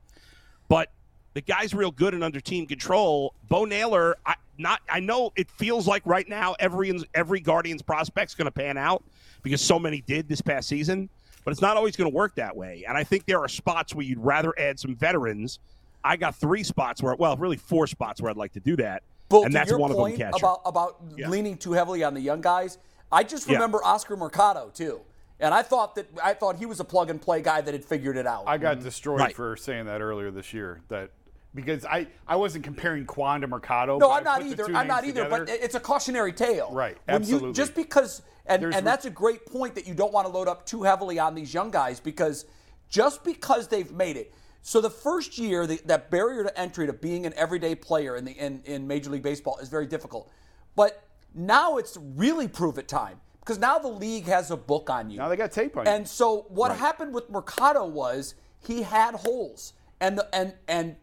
But 0.68 0.90
the 1.34 1.40
guy's 1.42 1.74
real 1.74 1.90
good 1.90 2.14
and 2.14 2.24
under 2.24 2.40
team 2.40 2.66
control. 2.66 3.34
Bo 3.48 3.64
Naylor, 3.64 4.16
I 4.24 4.34
not 4.59 4.80
I 4.88 5.00
know 5.00 5.32
it 5.36 5.50
feels 5.50 5.86
like 5.86 6.02
right 6.07 6.26
now 6.26 6.57
every 6.59 6.98
every 7.14 7.40
Guardians 7.40 7.82
prospect's 7.82 8.34
going 8.34 8.46
to 8.46 8.50
pan 8.50 8.78
out 8.78 9.04
because 9.42 9.61
so 9.61 9.78
many 9.78 10.00
did 10.00 10.28
this 10.28 10.40
past 10.40 10.68
season, 10.68 11.11
but 11.44 11.50
it's 11.50 11.61
not 11.61 11.76
always 11.76 11.94
going 11.94 12.11
to 12.11 12.14
work 12.14 12.34
that 12.36 12.57
way. 12.57 12.84
And 12.88 12.96
I 12.96 13.04
think 13.04 13.26
there 13.26 13.38
are 13.40 13.48
spots 13.48 13.94
where 13.94 14.04
you'd 14.04 14.18
rather 14.18 14.54
add 14.59 14.80
some 14.80 14.96
veterans. 14.96 15.59
I 16.07 16.16
got 16.16 16.36
three 16.36 16.62
spots 16.62 17.02
where, 17.02 17.14
well, 17.16 17.36
really 17.36 17.57
four 17.57 17.86
spots 17.86 18.20
where 18.20 18.30
I'd 18.30 18.36
like 18.36 18.52
to 18.52 18.61
do 18.61 18.76
that, 18.76 19.02
Bull, 19.28 19.44
and 19.44 19.52
that's 19.54 19.72
one 19.72 19.90
of 19.90 19.96
them. 19.96 20.16
Catcher. 20.16 20.36
about 20.38 20.61
about 20.64 21.00
Yeah. 21.16 21.28
leaning 21.28 21.57
too 21.57 21.72
heavily 21.72 22.04
on 22.04 22.14
the 22.14 22.20
young 22.20 22.40
guys. 22.40 22.78
I 23.11 23.24
just 23.24 23.46
Yeah. 23.48 23.54
remember 23.54 23.82
Oscar 23.84 24.16
Mercado 24.16 24.70
too, 24.72 25.00
and 25.40 25.52
I 25.52 25.62
thought 25.62 25.94
that 25.96 26.07
I 26.22 26.34
thought 26.34 26.57
he 26.57 26.66
was 26.66 26.80
a 26.80 26.84
plug 26.84 27.11
and 27.11 27.20
play 27.20 27.42
guy 27.42 27.61
that 27.61 27.74
had 27.74 27.84
figured 27.84 28.16
it 28.16 28.26
out. 28.26 28.44
I 28.46 28.57
got 28.59 28.80
destroyed 28.80 29.20
Right. 29.20 29.34
for 29.36 29.57
saying 29.57 29.86
that 29.86 30.00
earlier 30.00 30.30
this 30.30 30.54
year. 30.54 30.80
That 30.88 31.11
because 31.54 31.84
I, 31.86 32.07
I 32.28 32.36
wasn't 32.36 32.64
comparing 32.64 33.07
Quan 33.07 33.40
to 33.40 33.46
Mercado. 33.46 33.96
No, 33.98 34.11
I'm 34.12 34.22
not 34.24 34.42
either. 34.42 34.66
I'm 34.76 34.86
not 34.86 35.02
names 35.04 35.16
either. 35.16 35.28
But 35.28 35.48
it's 35.48 35.74
a 35.74 35.80
cautionary 35.80 36.32
tale. 36.32 36.68
Right, 36.70 36.98
When 37.07 37.14
you 37.22 37.34
absolutely. 37.36 37.52
just 37.54 37.74
because, 37.74 38.20
and, 38.44 38.62
There's 38.62 38.76
and 38.76 38.86
that's 38.86 39.07
a 39.07 39.11
great 39.11 39.46
point 39.46 39.74
that 39.76 39.86
you 39.86 39.94
don't 39.94 40.12
want 40.12 40.26
to 40.26 40.32
load 40.32 40.48
up 40.48 40.66
too 40.66 40.82
heavily 40.82 41.18
on 41.18 41.34
these 41.34 41.54
young 41.54 41.70
guys 41.70 41.98
because 41.98 42.44
just 42.90 43.24
because 43.24 43.68
they've 43.68 43.90
made 43.90 44.16
it. 44.18 44.32
So 44.67 44.81
the 44.81 44.91
first 44.91 45.39
year, 45.39 45.64
the, 45.64 45.81
that 45.85 46.11
barrier 46.11 46.43
to 46.43 46.59
entry 46.59 46.89
to 46.89 46.93
being 46.93 47.25
an 47.25 47.33
everyday 47.37 47.77
player 47.77 48.17
in 48.17 48.25
the 48.25 48.33
in, 48.33 48.62
in 48.64 48.85
Major 48.85 49.11
League 49.11 49.23
Baseball 49.23 49.59
is 49.59 49.69
very 49.69 49.87
difficult. 49.87 50.29
But 50.75 51.05
now 51.37 51.77
it's 51.77 51.97
really 52.17 52.49
prove 52.49 52.77
it 52.77 52.89
time 52.89 53.21
because 53.39 53.61
now 53.61 53.79
the 53.79 53.87
league 53.87 54.25
has 54.25 54.51
a 54.51 54.57
book 54.57 54.91
on 54.91 55.09
you. 55.09 55.19
Now 55.19 55.29
they 55.29 55.37
got 55.37 55.53
tape 55.53 55.77
on 55.77 55.87
you. 55.87 55.93
And 55.93 56.07
so 56.07 56.47
what 56.49 56.77
happened 56.77 57.14
with 57.14 57.31
Mercado 57.31 57.87
was 57.87 58.35
he 58.59 58.83
had 58.83 59.14
holes, 59.14 59.75
and 60.01 60.19
the 60.19 60.35
and 60.35 60.53
and 60.67 60.97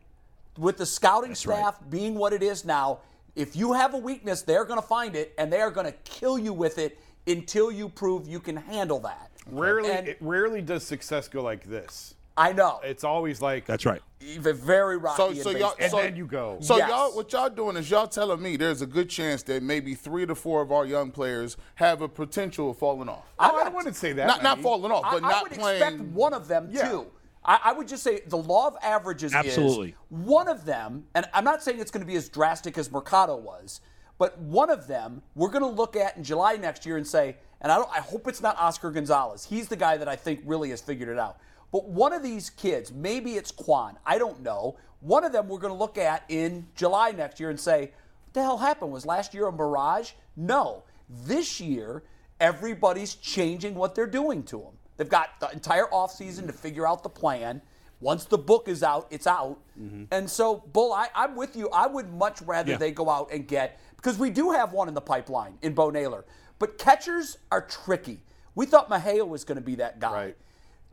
with 0.57 0.75
the 0.75 0.85
scouting 0.85 1.33
staff 1.33 1.79
being 1.89 2.15
what 2.15 2.33
it 2.33 2.43
is 2.43 2.65
now, 2.65 2.99
if 3.33 3.55
you 3.55 3.71
have 3.71 3.93
a 3.93 3.97
weakness, 3.97 4.41
they're 4.41 4.65
going 4.65 4.81
to 4.81 4.85
find 4.85 5.15
it 5.15 5.33
and 5.37 5.51
they 5.53 5.61
are 5.61 5.71
going 5.71 5.87
to 5.87 5.97
kill 6.03 6.37
you 6.37 6.51
with 6.51 6.79
it 6.79 6.99
until 7.27 7.71
you 7.71 7.87
prove 7.87 8.27
you 8.27 8.41
can 8.41 8.57
handle 8.57 8.99
that. 8.99 9.31
rarely, 9.49 9.89
And 9.89 10.09
it, 10.09 10.17
rarely 10.19 10.61
does 10.61 10.83
success 10.83 11.29
go 11.29 11.41
like 11.41 11.63
this. 11.63 12.15
I 12.35 12.51
know 12.53 12.79
It's 12.83 13.03
always 13.03 13.41
like 13.41 13.65
That's 13.65 13.85
right. 13.85 14.01
even 14.21 14.55
very 14.55 14.97
rocky. 14.97 15.17
So, 15.17 15.33
so 15.33 15.49
y'all. 15.51 15.75
And 15.79 15.91
so, 15.91 15.97
then 15.97 16.15
you 16.15 16.25
go. 16.25 16.57
So 16.61 16.77
Yes. 16.77 16.89
y'all, 16.89 17.15
what 17.15 17.31
y'all 17.31 17.49
doing 17.49 17.77
is 17.77 17.89
y'all 17.91 18.07
telling 18.07 18.41
me 18.41 18.57
there's 18.57 18.81
a 18.81 18.87
good 18.87 19.09
chance 19.09 19.43
that 19.43 19.61
maybe 19.61 19.93
three 19.93 20.25
to 20.25 20.33
four 20.33 20.61
of 20.61 20.71
our 20.71 20.85
young 20.85 21.11
players 21.11 21.57
have 21.75 22.01
a 22.01 22.07
potential 22.07 22.71
of 22.71 22.77
falling 22.77 23.09
off. 23.09 23.25
Oh, 23.37 23.61
I 23.63 23.69
wouldn't 23.69 23.95
say 23.95 24.13
that. 24.13 24.25
Not 24.27 24.41
not 24.43 24.59
falling 24.61 24.91
off, 24.91 25.03
I, 25.05 25.11
but 25.19 25.23
I 25.23 25.29
not 25.29 25.43
would 25.43 25.51
playing. 25.59 25.81
expect 25.83 26.01
one 26.01 26.33
of 26.33 26.47
them 26.47 26.69
Yeah. 26.71 26.89
too. 26.89 27.07
I, 27.45 27.59
I 27.65 27.73
would 27.73 27.87
just 27.89 28.03
say 28.03 28.21
the 28.25 28.37
law 28.37 28.67
of 28.67 28.77
averages 28.81 29.33
Absolutely. 29.33 29.89
is 29.89 29.95
one 30.09 30.47
of 30.47 30.65
them, 30.65 31.03
and 31.13 31.25
I'm 31.33 31.43
not 31.43 31.61
saying 31.61 31.79
it's 31.79 31.91
going 31.91 32.05
to 32.05 32.07
be 32.09 32.15
as 32.15 32.29
drastic 32.29 32.77
as 32.77 32.89
Mercado 32.89 33.35
was, 33.35 33.81
but 34.17 34.39
one 34.39 34.69
of 34.69 34.87
them 34.87 35.21
we're 35.35 35.49
going 35.49 35.61
to 35.63 35.67
look 35.69 35.95
at 35.97 36.15
in 36.15 36.23
July 36.23 36.55
next 36.55 36.85
year 36.85 36.95
and 36.97 37.05
say, 37.05 37.35
and 37.59 37.69
I 37.71 37.75
don't, 37.75 37.89
I 37.93 37.99
hope 37.99 38.27
it's 38.29 38.41
not 38.41 38.57
Oscar 38.57 38.91
Gonzalez. 38.91 39.45
He's 39.45 39.67
the 39.67 39.75
guy 39.75 39.97
that 39.97 40.07
I 40.07 40.15
think 40.15 40.39
really 40.45 40.69
has 40.69 40.79
figured 40.81 41.09
it 41.09 41.19
out. 41.19 41.37
But 41.73 41.89
one 41.89 42.13
of 42.13 42.21
these 42.21 42.51
kids, 42.51 42.93
maybe 42.93 43.33
it's 43.33 43.51
Quan, 43.51 43.97
I 44.05 44.19
don't 44.19 44.41
know. 44.43 44.77
One 45.01 45.25
of 45.25 45.31
them 45.33 45.47
we're 45.49 45.57
going 45.57 45.73
to 45.73 45.77
look 45.77 45.97
at 45.97 46.23
in 46.29 46.67
July 46.75 47.11
next 47.11 47.39
year 47.39 47.49
and 47.49 47.59
say, 47.59 47.91
what 48.25 48.33
the 48.33 48.41
hell 48.43 48.57
happened? 48.59 48.91
Was 48.93 49.05
last 49.07 49.33
year 49.33 49.47
a 49.47 49.51
mirage? 49.51 50.11
No. 50.37 50.83
This 51.09 51.59
year, 51.59 52.03
everybody's 52.39 53.15
changing 53.15 53.73
what 53.73 53.95
they're 53.95 54.05
doing 54.07 54.43
to 54.43 54.59
them. 54.59 54.73
They've 54.97 55.09
got 55.09 55.39
the 55.39 55.51
entire 55.51 55.87
offseason 55.87 56.45
to 56.45 56.53
figure 56.53 56.87
out 56.87 57.01
the 57.01 57.09
plan. 57.09 57.61
Once 57.99 58.25
the 58.25 58.37
book 58.37 58.67
is 58.67 58.83
out, 58.83 59.07
it's 59.09 59.25
out. 59.25 59.57
Mm-hmm. 59.81 60.03
And 60.11 60.29
so, 60.29 60.57
Bull, 60.73 60.93
I, 60.93 61.07
I'm 61.15 61.35
with 61.35 61.55
you. 61.55 61.69
I 61.69 61.87
would 61.87 62.13
much 62.13 62.41
rather 62.43 62.73
Yeah. 62.73 62.77
they 62.77 62.91
go 62.91 63.09
out 63.09 63.29
and 63.31 63.47
get, 63.47 63.79
because 63.95 64.19
we 64.19 64.29
do 64.29 64.51
have 64.51 64.73
one 64.73 64.87
in 64.87 64.93
the 64.93 65.01
pipeline 65.01 65.57
in 65.63 65.73
Bo 65.73 65.89
Naylor. 65.89 66.23
But 66.59 66.77
catchers 66.77 67.39
are 67.51 67.61
tricky. 67.61 68.21
We 68.53 68.67
thought 68.67 68.89
Mejia 68.91 69.25
was 69.25 69.43
going 69.43 69.55
to 69.57 69.63
be 69.63 69.75
that 69.75 69.99
guy. 69.99 70.13
Right. 70.13 70.37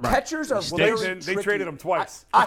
Catchers 0.03 0.53
are 0.53 0.63
very 0.63 1.15
they, 1.15 1.35
they 1.35 1.43
traded 1.43 1.69
him 1.69 1.77
twice. 1.77 2.25
I, 2.33 2.47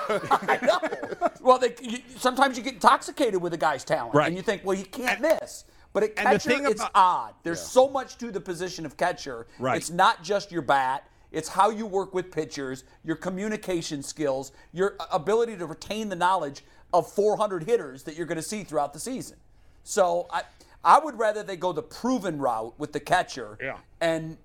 I 0.61 0.65
know. 0.65 1.29
Well, 1.41 1.59
they, 1.59 1.75
you, 1.81 1.99
sometimes 2.17 2.57
you 2.57 2.63
get 2.63 2.75
intoxicated 2.75 3.41
with 3.41 3.53
a 3.53 3.57
guy's 3.57 3.83
talent, 3.83 4.15
Right. 4.15 4.27
and 4.27 4.35
you 4.35 4.41
think, 4.41 4.63
well, 4.63 4.77
he 4.77 4.83
can't 4.83 5.21
miss. 5.21 5.65
But 5.93 6.03
at 6.03 6.09
and 6.17 6.27
catcher, 6.27 6.49
thing 6.49 6.65
it's 6.65 6.83
odd. 6.95 7.33
There's 7.43 7.61
so 7.61 7.87
much 7.87 8.17
to 8.17 8.31
the 8.31 8.41
position 8.41 8.85
of 8.85 8.97
catcher. 8.97 9.45
Right. 9.59 9.77
It's 9.77 9.91
not 9.91 10.23
just 10.23 10.51
your 10.51 10.63
bat. 10.63 11.07
It's 11.31 11.49
how 11.49 11.69
you 11.69 11.85
work 11.85 12.13
with 12.13 12.31
pitchers, 12.31 12.83
your 13.03 13.15
communication 13.15 14.01
skills, 14.03 14.51
your 14.71 14.95
ability 15.11 15.57
to 15.57 15.65
retain 15.65 16.09
the 16.09 16.15
knowledge 16.15 16.63
of 16.93 17.11
400 17.11 17.63
hitters 17.63 18.03
that 18.03 18.15
you're 18.15 18.27
going 18.27 18.37
to 18.37 18.41
see 18.43 18.63
throughout 18.63 18.93
the 18.93 18.99
season. 18.99 19.37
So 19.83 20.27
I, 20.31 20.43
I 20.83 20.99
would 20.99 21.17
rather 21.17 21.43
they 21.43 21.57
go 21.57 21.73
the 21.73 21.81
proven 21.83 22.37
route 22.39 22.73
with 22.79 22.93
the 22.93 22.99
catcher. 22.99 23.57
Yeah. 23.61 23.77
And 23.99 24.37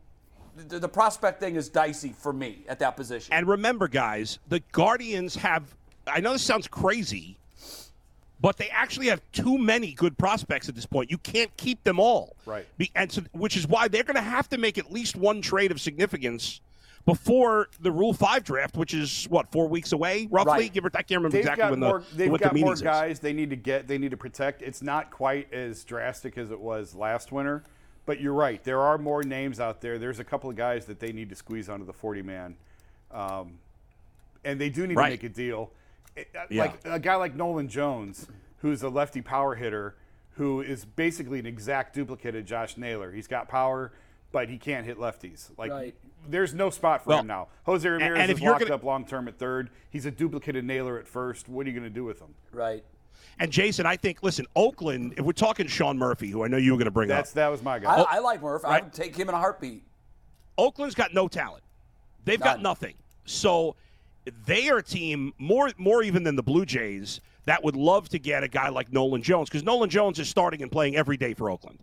the, 0.67 0.79
the 0.79 0.89
prospect 0.89 1.41
thing 1.41 1.57
is 1.57 1.69
dicey 1.69 2.13
for 2.13 2.33
me 2.33 2.65
at 2.69 2.79
that 2.81 2.97
position. 2.97 3.33
And 3.33 3.47
remember, 3.47 3.89
guys, 3.89 4.39
the 4.49 4.61
Guardians 4.73 5.35
have. 5.37 5.75
I 6.07 6.21
know 6.21 6.33
this 6.33 6.43
sounds 6.43 6.67
crazy, 6.67 7.39
but 8.41 8.57
they 8.57 8.69
actually 8.71 9.09
have 9.09 9.21
too 9.33 9.59
many 9.59 9.93
good 9.93 10.17
prospects 10.17 10.69
at 10.69 10.75
this 10.75 10.87
point. 10.87 11.11
You 11.11 11.19
can't 11.19 11.55
keep 11.57 11.85
them 11.85 12.01
all. 12.01 12.37
Right. 12.47 12.67
Be, 12.79 12.91
and 12.95 13.13
so, 13.13 13.23
which 13.33 13.57
is 13.57 13.67
why 13.67 13.89
they're 13.89 14.05
going 14.05 14.17
to 14.17 14.23
have 14.23 14.49
to 14.51 14.59
make 14.59 14.79
at 14.79 14.91
least 14.91 15.17
one 15.17 15.43
trade 15.43 15.71
of 15.71 15.81
significance 15.81 16.61
before 17.05 17.69
the 17.81 17.91
Rule 17.91 18.13
Five 18.13 18.45
draft, 18.45 18.77
which 18.77 18.93
is 18.95 19.27
what 19.31 19.51
four 19.51 19.67
weeks 19.69 19.93
away, 19.93 20.29
roughly. 20.31 20.53
Right. 20.53 20.73
Give 20.73 20.85
or 20.85 20.91
I 20.95 21.03
can't 21.03 21.23
remember 21.23 21.31
They've 21.31 21.41
exactly 21.41 21.63
got 21.63 21.71
when 21.71 21.81
more. 21.81 22.05
the 22.11 22.17
They've 22.17 22.31
what 22.31 22.41
got 22.41 22.53
the 22.53 22.61
more 22.61 22.67
meetings 22.71 22.79
is. 22.81 22.83
guys 22.83 23.21
they 23.21 23.33
need 23.33 23.51
to 23.51 23.57
get. 23.57 23.89
They 23.89 23.99
need 23.99 24.11
to 24.11 24.17
protect. 24.17 24.63
It's 24.63 24.83
not 24.83 25.11
quite 25.11 25.53
as 25.53 25.85
drastic 25.85 26.37
as 26.39 26.51
it 26.51 26.61
was 26.61 26.95
last 26.95 27.33
winter, 27.33 27.65
but 28.09 28.23
you're 28.23 28.33
right. 28.33 28.65
There 28.65 28.81
are 28.81 28.97
more 28.97 29.23
names 29.23 29.61
out 29.61 29.83
there. 29.83 29.99
There's 29.99 30.19
a 30.19 30.25
couple 30.25 30.49
of 30.49 30.57
guys 30.57 30.87
that 30.87 30.99
they 30.99 31.13
need 31.13 31.29
to 31.29 31.35
squeeze 31.35 31.69
onto 31.69 31.85
the 31.85 31.93
40 31.93 32.23
man, 32.23 32.57
um, 33.11 33.59
and 34.47 34.59
they 34.59 34.71
do 34.71 34.87
need 34.87 34.97
Right. 34.97 35.09
to 35.11 35.13
make 35.13 35.25
a 35.25 35.29
deal. 35.29 35.71
It- 36.17 36.29
uh, 36.35 36.47
Yeah. 36.49 36.63
Like 36.63 36.81
a 36.87 36.99
guy 36.99 37.17
like 37.17 37.35
Nolan 37.35 37.69
Jones, 37.69 38.27
who's 38.63 38.83
a 38.83 38.89
lefty 38.89 39.21
power 39.21 39.57
hitter, 39.57 39.95
who 40.37 40.63
is 40.63 40.87
basically 40.87 41.39
an 41.39 41.45
exact 41.45 41.93
duplicate 41.95 42.35
of 42.35 42.47
Josh 42.47 42.79
Naylor. 42.79 43.13
He's 43.13 43.27
got 43.27 43.47
power, 43.47 43.93
but 44.33 44.49
he 44.49 44.57
can't 44.57 44.87
hit 44.87 44.97
lefties. 44.97 45.51
Like 45.59 45.71
Right. 45.71 45.95
there's 46.27 46.55
no 46.55 46.71
spot 46.71 47.05
for 47.05 47.11
Well, 47.11 47.19
him 47.21 47.27
now. 47.27 47.49
Jose 47.65 47.87
Ramirez 47.87 48.21
and 48.21 48.31
if 48.31 48.39
is 48.39 48.43
you're 48.43 48.53
locked 48.53 48.63
gonna- 48.65 48.75
up 48.77 48.85
long 48.85 49.05
term 49.05 49.29
at 49.29 49.37
third. 49.37 49.69
He's 49.91 50.07
a 50.07 50.11
duplicate 50.11 50.57
of 50.57 50.65
Naylor 50.65 50.99
at 50.99 51.07
first. 51.07 51.47
What 51.47 51.67
are 51.67 51.69
you 51.71 51.79
going 51.79 51.85
to 51.93 51.95
do 51.95 52.05
with 52.05 52.21
him? 52.21 52.35
right. 52.53 52.83
And 53.41 53.53
Jason, 53.53 53.87
I 53.87 53.97
think, 53.97 54.23
listen, 54.23 54.47
Oakland. 54.57 55.15
If 55.17 55.25
we're 55.25 55.33
talking 55.33 55.67
Sean 55.67 55.97
Murphy, 55.99 56.29
who 56.31 56.45
I 56.45 56.49
know 56.49 56.57
you 56.57 56.73
were 56.73 56.79
going 56.79 56.87
to 56.87 56.91
bring 56.91 57.09
That's 57.09 57.31
up, 57.31 57.35
that 57.37 57.49
was 57.49 57.63
my 57.63 57.79
guy. 57.79 58.05
I 58.09 58.19
like 58.19 58.43
Murph. 58.43 58.65
I 58.65 58.81
would 58.81 58.93
take 58.93 59.15
him 59.17 59.29
in 59.29 59.35
a 59.35 59.39
heartbeat. 59.39 59.85
Oakland's 60.57 60.95
got 60.95 61.15
no 61.15 61.29
talent. 61.29 61.63
They've 62.25 62.41
got 62.41 62.61
nothing. 62.61 62.95
So 63.25 63.77
they 64.45 64.69
are 64.71 64.79
a 64.79 64.83
team 64.83 65.33
more 65.39 65.71
more 65.79 66.03
even 66.03 66.23
than 66.25 66.35
the 66.37 66.43
Blue 66.43 66.67
Jays 66.67 67.21
that 67.45 67.63
would 67.63 67.77
love 67.77 68.09
to 68.11 68.19
get 68.19 68.43
a 68.43 68.49
guy 68.49 68.69
like 68.69 68.93
Nolan 68.93 69.23
Jones 69.23 69.49
because 69.49 69.63
Nolan 69.63 69.89
Jones 69.89 70.19
is 70.19 70.29
starting 70.29 70.61
and 70.63 70.71
playing 70.71 70.97
every 70.97 71.17
day 71.17 71.33
for 71.33 71.49
Oakland. 71.51 71.79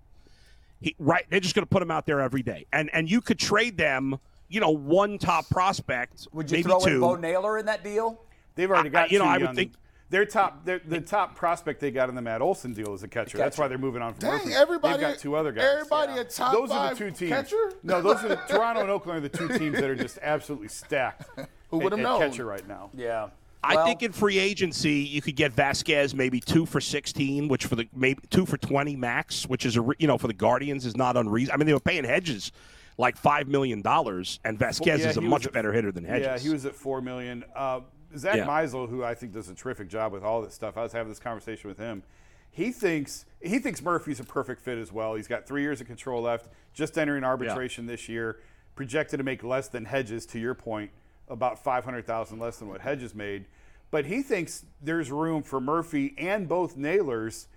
He, 0.82 0.96
right, 1.00 1.26
they're 1.30 1.40
just 1.40 1.56
going 1.56 1.64
to 1.66 1.70
put 1.70 1.82
him 1.82 1.90
out 1.90 2.06
there 2.06 2.20
every 2.20 2.44
day, 2.44 2.66
and 2.74 2.90
and 2.94 3.10
you 3.10 3.22
could 3.22 3.40
trade 3.40 3.78
them, 3.78 4.20
you 4.50 4.60
know, 4.60 4.70
one 4.72 5.18
top 5.18 5.50
prospect, 5.50 6.28
Would 6.34 6.52
you 6.52 6.58
maybe 6.58 6.70
throw 6.70 6.80
two. 6.80 6.90
in 6.96 7.00
Bo 7.00 7.16
Naylor 7.16 7.58
in 7.58 7.66
that 7.68 7.84
deal? 7.84 8.22
They've 8.56 8.70
already 8.70 8.90
I- 8.90 8.92
got 8.92 9.12
you 9.12 9.20
know, 9.20 9.26
two 9.26 9.30
I 9.32 9.38
would 9.38 9.42
young- 9.46 9.56
think- 9.56 9.74
their 10.10 10.26
top 10.26 10.66
their, 10.66 10.80
the 10.80 11.02
top 11.02 11.36
prospect 11.36 11.80
they 11.80 11.92
got 11.92 12.10
in 12.10 12.16
the 12.16 12.22
Matt 12.22 12.42
Olson 12.42 12.74
deal 12.74 12.94
is 12.94 13.04
a 13.04 13.08
catcher. 13.08 13.38
That's 13.38 13.58
why 13.58 13.68
they're 13.68 13.78
moving 13.78 14.02
on 14.02 14.14
from 14.14 14.22
Dang, 14.30 14.32
Murphy. 14.40 14.54
everybody- 14.54 14.94
They've 14.94 15.12
got 15.14 15.20
two 15.20 15.36
other 15.36 15.52
guys. 15.52 15.66
everybody 15.66 16.20
a 16.20 16.24
top 16.24 16.54
Those 16.54 16.72
are 16.72 16.90
the 16.92 16.96
two 16.96 17.12
teams. 17.12 17.32
catcher? 17.32 17.72
No, 17.84 18.02
those 18.02 18.24
are 18.24 18.30
the, 18.30 18.36
Toronto 18.48 18.82
and 18.82 18.90
Oakland 18.92 19.18
are 19.26 19.28
the 19.28 19.38
two 19.38 19.48
teams 19.58 19.76
that 19.80 19.90
are 19.90 19.96
just 19.96 20.20
absolutely 20.22 20.68
stacked. 20.68 21.28
Who 21.70 21.78
would've 21.80 22.00
at 22.00 22.04
known? 22.04 22.20
catcher 22.20 22.46
right 22.46 22.66
now? 22.68 22.92
Yeah. 22.94 23.30
I 23.64 23.76
Well, 23.78 23.86
think 23.88 24.04
in 24.04 24.12
free 24.12 24.38
agency 24.38 24.92
you 24.94 25.24
could 25.24 25.36
get 25.36 25.52
Vasquez 25.54 26.14
maybe 26.14 26.40
two 26.40 26.68
for 26.68 26.80
sixteen, 26.80 27.48
which 27.48 27.66
for 27.66 27.76
the 27.76 27.88
maybe 27.96 28.22
two 28.30 28.46
for 28.46 28.58
twenty 28.58 28.96
max, 28.96 29.48
which 29.48 29.66
is 29.66 29.76
a 29.76 29.82
re- 29.82 29.96
you 29.98 30.06
know 30.06 30.20
for 30.20 30.28
the 30.28 30.34
Guardians 30.36 30.86
is 30.86 30.96
not 30.96 31.18
unreasonable. 31.18 31.56
I 31.56 31.58
mean 31.58 31.66
they 31.66 31.74
were 31.74 31.80
paying 31.80 32.04
Hedges 32.04 32.52
like 33.00 33.18
five 33.18 33.48
million 33.48 33.82
dollars, 33.82 34.40
and 34.46 34.60
Vasquez 34.60 35.02
Yeah, 35.02 35.10
is 35.10 35.18
a 35.18 35.22
much 35.22 35.48
at- 35.48 35.52
better 35.54 35.74
hitter 35.74 35.92
than 35.92 36.04
Hedges. 36.06 36.28
Yeah, 36.28 36.38
he 36.38 36.50
was 36.54 36.68
at 36.68 36.76
four 36.76 37.02
million. 37.02 37.44
Uh, 37.56 37.80
Zach 38.18 38.38
Yeah. 38.38 38.46
Meisel, 38.48 38.90
who 38.90 39.04
I 39.04 39.14
think 39.16 39.34
does 39.34 39.50
a 39.50 39.56
terrific 39.56 39.88
job 39.88 40.12
with 40.14 40.24
all 40.24 40.42
this 40.42 40.54
stuff. 40.54 40.78
I 40.78 40.84
was 40.84 40.92
having 40.94 41.10
this 41.10 41.20
conversation 41.20 41.68
with 41.68 41.78
him. 41.78 42.04
He 42.52 42.72
thinks 42.72 43.26
he 43.42 43.60
thinks 43.60 43.82
Murphy's 43.82 44.20
a 44.20 44.24
perfect 44.24 44.62
fit 44.62 44.78
as 44.78 44.92
well. 44.92 45.16
He's 45.16 45.28
got 45.28 45.46
three 45.46 45.62
years 45.62 45.82
of 45.82 45.88
control 45.88 46.22
left. 46.22 46.48
Just 46.74 46.98
entering 46.98 47.24
arbitration 47.24 47.86
this 47.86 48.08
year, 48.10 48.40
projected 48.76 49.18
to 49.20 49.24
make 49.24 49.44
less 49.44 49.68
than 49.68 49.86
Hedges. 49.86 50.26
To 50.28 50.40
your 50.40 50.54
point, 50.54 50.92
about 51.28 51.62
five 51.64 51.84
hundred 51.84 52.06
thousand 52.08 52.40
less 52.40 52.58
than 52.58 52.70
what 52.70 52.82
Hedges 52.82 53.14
made. 53.14 53.46
But 53.92 54.06
he 54.06 54.22
thinks 54.22 54.66
there's 54.82 55.12
room 55.12 55.44
for 55.44 55.60
Murphy 55.62 56.16
and 56.18 56.48
both 56.48 56.76
Naylors 56.78 57.48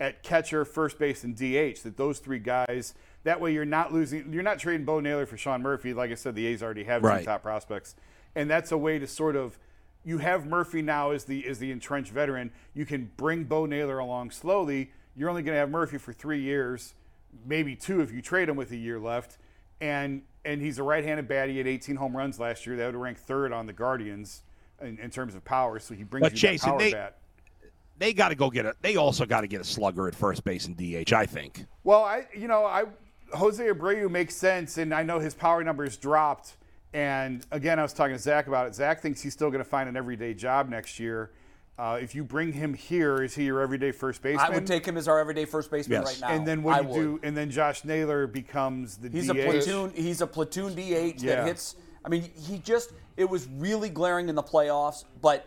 at 0.00 0.22
catcher, 0.22 0.64
first 0.64 0.98
base, 0.98 1.24
and 1.24 1.34
DH. 1.36 1.82
That 1.82 1.96
those 1.96 2.18
three 2.18 2.38
guys. 2.40 2.94
That 3.24 3.40
way, 3.40 3.52
you're 3.52 3.64
not 3.64 3.92
losing. 3.92 4.32
You're 4.32 4.42
not 4.42 4.58
trading 4.58 4.84
Bo 4.84 4.98
Naylor 5.00 5.26
for 5.26 5.36
Sean 5.36 5.62
Murphy. 5.62 5.92
Like 5.94 6.10
I 6.10 6.14
said, 6.14 6.34
the 6.34 6.46
A's 6.46 6.62
already 6.62 6.84
have 6.84 7.02
Right. 7.02 7.20
two 7.20 7.26
top 7.26 7.42
prospects, 7.42 7.94
and 8.34 8.48
that's 8.50 8.72
a 8.72 8.78
way 8.78 8.98
to 8.98 9.06
sort 9.06 9.36
of. 9.36 9.56
You 10.04 10.18
have 10.18 10.46
Murphy 10.46 10.80
now 10.82 11.10
as 11.10 11.24
the 11.24 11.46
as 11.46 11.58
the 11.58 11.70
entrenched 11.70 12.12
veteran. 12.12 12.50
You 12.74 12.86
can 12.86 13.10
bring 13.16 13.44
Bo 13.44 13.66
Naylor 13.66 13.98
along 13.98 14.30
slowly. 14.30 14.92
You're 15.16 15.28
only 15.28 15.42
going 15.42 15.54
to 15.54 15.58
have 15.58 15.70
Murphy 15.70 15.98
for 15.98 16.12
three 16.12 16.40
years, 16.40 16.94
maybe 17.44 17.74
two 17.74 18.00
if 18.00 18.12
you 18.12 18.22
trade 18.22 18.48
him 18.48 18.56
with 18.56 18.70
a 18.70 18.76
year 18.76 18.98
left, 19.00 19.38
and 19.80 20.22
and 20.44 20.62
he's 20.62 20.78
a 20.78 20.82
right-handed 20.82 21.28
bat. 21.28 21.48
He 21.50 21.58
had 21.58 21.66
18 21.66 21.96
home 21.96 22.16
runs 22.16 22.38
last 22.38 22.66
year. 22.66 22.76
That 22.76 22.86
would 22.86 22.94
rank 23.00 23.18
third 23.18 23.52
on 23.52 23.66
the 23.66 23.72
Guardians 23.72 24.42
in, 24.80 24.98
in 24.98 25.10
terms 25.10 25.34
of 25.34 25.44
power. 25.44 25.78
So 25.78 25.94
he 25.94 26.04
brings 26.04 26.22
But 26.22 26.32
you 26.32 26.38
Jason, 26.38 26.68
that 26.70 26.70
power 26.70 26.78
they- 26.78 26.92
bat. 26.92 27.18
they 27.98 28.12
got 28.14 28.28
to 28.28 28.34
go 28.36 28.48
get 28.48 28.64
a. 28.64 28.74
They 28.80 28.96
also 28.96 29.26
got 29.26 29.42
to 29.42 29.46
get 29.48 29.60
a 29.60 29.64
slugger 29.64 30.08
at 30.08 30.14
first 30.14 30.44
base 30.44 30.66
and 30.66 30.76
DH. 30.76 31.12
I 31.12 31.26
think. 31.26 31.66
Well, 31.84 32.04
I 32.04 32.28
you 32.34 32.46
know 32.48 32.64
I 32.64 32.84
Jose 33.34 33.62
Abreu 33.62 34.08
makes 34.10 34.36
sense, 34.36 34.78
and 34.78 34.94
I 34.94 35.02
know 35.02 35.18
his 35.18 35.34
power 35.34 35.62
numbers 35.64 35.96
dropped. 35.98 36.54
And 36.94 37.44
again, 37.50 37.78
I 37.78 37.82
was 37.82 37.92
talking 37.92 38.16
to 38.16 38.22
Zach 38.22 38.46
about 38.46 38.66
it. 38.66 38.74
Zach 38.74 39.00
thinks 39.02 39.20
he's 39.20 39.32
still 39.34 39.50
going 39.50 39.62
to 39.62 39.68
find 39.68 39.88
an 39.88 39.96
everyday 39.96 40.34
job 40.34 40.68
next 40.68 40.98
year, 40.98 41.30
Uh, 41.78 41.96
if 42.02 42.12
you 42.12 42.24
bring 42.24 42.52
him 42.52 42.74
here, 42.74 43.22
is 43.22 43.36
he 43.36 43.44
your 43.44 43.60
everyday 43.60 43.92
first 43.92 44.20
baseman? 44.20 44.44
I 44.44 44.50
would 44.52 44.66
take 44.66 44.84
him 44.84 44.96
as 44.96 45.06
our 45.06 45.20
everyday 45.20 45.44
first 45.44 45.70
baseman 45.70 46.00
Yes. 46.02 46.20
right 46.20 46.28
now. 46.28 46.36
And 46.36 46.44
then 46.44 46.64
what 46.64 46.74
I 46.74 46.82
do 46.82 46.88
you 46.88 47.12
would. 47.12 47.22
do? 47.22 47.26
And 47.28 47.36
then 47.36 47.50
Josh 47.52 47.84
Naylor 47.84 48.26
becomes 48.26 48.96
the 48.96 49.08
He's 49.08 49.28
DH. 49.28 49.30
a 49.30 49.34
platoon. 49.44 49.92
He's 49.94 50.20
a 50.20 50.26
platoon 50.26 50.74
DH 50.74 51.22
Yeah. 51.22 51.36
that 51.36 51.46
hits. 51.46 51.76
I 52.04 52.08
mean, 52.08 52.22
he 52.22 52.58
just. 52.58 52.90
It 53.16 53.30
was 53.30 53.46
really 53.46 53.90
glaring 53.90 54.28
in 54.28 54.34
the 54.34 54.42
playoffs, 54.42 55.04
but 55.22 55.46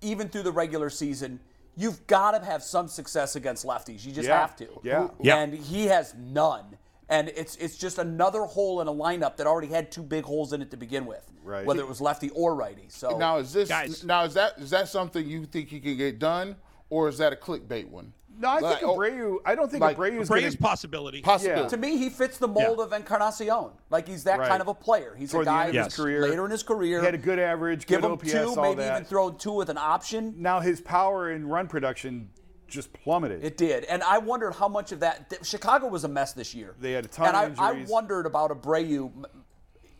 even 0.00 0.28
through 0.28 0.44
the 0.44 0.52
regular 0.52 0.90
season, 0.90 1.40
you've 1.76 2.06
got 2.06 2.38
to 2.38 2.44
have 2.46 2.62
some 2.62 2.86
success 2.86 3.34
against 3.34 3.66
lefties. 3.66 4.04
You 4.04 4.12
just 4.12 4.28
Yeah. 4.28 4.40
have 4.40 4.54
to. 4.58 4.68
Yeah. 4.84 5.08
Yeah. 5.20 5.38
And 5.38 5.54
he 5.54 5.86
has 5.86 6.14
none. 6.14 6.78
And 7.08 7.28
it's 7.30 7.56
it's 7.56 7.76
just 7.76 7.98
another 7.98 8.42
hole 8.42 8.80
in 8.80 8.88
a 8.88 8.92
lineup 8.92 9.36
that 9.36 9.46
already 9.46 9.68
had 9.68 9.92
two 9.92 10.02
big 10.02 10.24
holes 10.24 10.52
in 10.52 10.62
it 10.62 10.70
to 10.70 10.76
begin 10.76 11.04
with. 11.06 11.30
Right. 11.42 11.66
Whether 11.66 11.80
it 11.80 11.88
was 11.88 12.00
lefty 12.00 12.30
or 12.30 12.54
righty. 12.54 12.86
So 12.88 13.18
Now 13.18 13.36
is 13.38 13.52
this 13.52 13.68
Guys. 13.68 14.04
now 14.04 14.24
is 14.24 14.34
that 14.34 14.58
is 14.58 14.70
that 14.70 14.88
something 14.88 15.26
you 15.26 15.44
think 15.44 15.68
he 15.68 15.80
can 15.80 15.96
get 15.96 16.18
done, 16.18 16.56
or 16.88 17.08
is 17.08 17.18
that 17.18 17.32
a 17.32 17.36
clickbait 17.36 17.88
one? 17.88 18.12
No, 18.36 18.48
I 18.48 18.58
Like, 18.58 18.78
think 18.80 18.90
oh, 18.90 18.96
Abreu. 18.96 19.36
I 19.46 19.54
don't 19.54 19.70
think 19.70 19.80
like, 19.82 19.96
Abreu's 19.96 20.26
Bray 20.28 20.40
going 20.40 20.48
is 20.48 20.56
to. 20.56 20.60
possibility. 20.60 21.20
possibility. 21.20 21.68
to 21.68 21.76
me, 21.76 21.98
he 21.98 22.08
fits 22.10 22.36
the 22.38 22.48
mold 22.48 22.78
Yeah. 22.78 22.84
of 22.86 22.92
Encarnacion. 22.92 23.70
Like 23.90 24.08
he's 24.08 24.24
that 24.24 24.40
Right. 24.40 24.48
kind 24.48 24.60
of 24.60 24.66
a 24.66 24.74
player. 24.74 25.14
He's 25.16 25.30
Toward 25.30 25.46
a 25.46 25.50
guy 25.50 25.68
end 25.68 25.76
of 25.76 25.84
his 25.84 25.94
career. 25.96 26.22
later 26.22 26.44
in 26.44 26.50
his 26.50 26.64
career. 26.64 26.98
He 26.98 27.04
had 27.04 27.14
a 27.14 27.18
good 27.18 27.38
average, 27.38 27.86
give 27.86 28.00
good 28.00 28.06
him 28.06 28.12
OPS, 28.14 28.32
two, 28.32 28.38
all 28.48 28.56
maybe 28.56 28.76
that. 28.76 28.92
even 28.92 29.04
throw 29.04 29.30
two 29.30 29.52
with 29.52 29.68
an 29.68 29.78
option. 29.78 30.34
now 30.38 30.58
his 30.58 30.80
power 30.80 31.30
and 31.30 31.48
run 31.48 31.68
production 31.68 32.30
just 32.74 32.92
plummeted. 32.92 33.44
It 33.44 33.56
did, 33.56 33.84
and 33.84 34.02
I 34.02 34.18
wondered 34.18 34.52
how 34.52 34.68
much 34.68 34.92
of 34.92 35.00
that. 35.00 35.30
th- 35.30 35.44
Chicago 35.44 35.88
was 35.88 36.04
a 36.04 36.08
mess 36.08 36.32
this 36.32 36.54
year. 36.54 36.74
They 36.80 36.92
had 36.92 37.04
a 37.04 37.08
ton 37.08 37.34
and 37.34 37.52
of 37.52 37.60
I, 37.60 37.70
I 37.70 37.84
wondered 37.88 38.26
about 38.26 38.50
Abreu. 38.50 39.10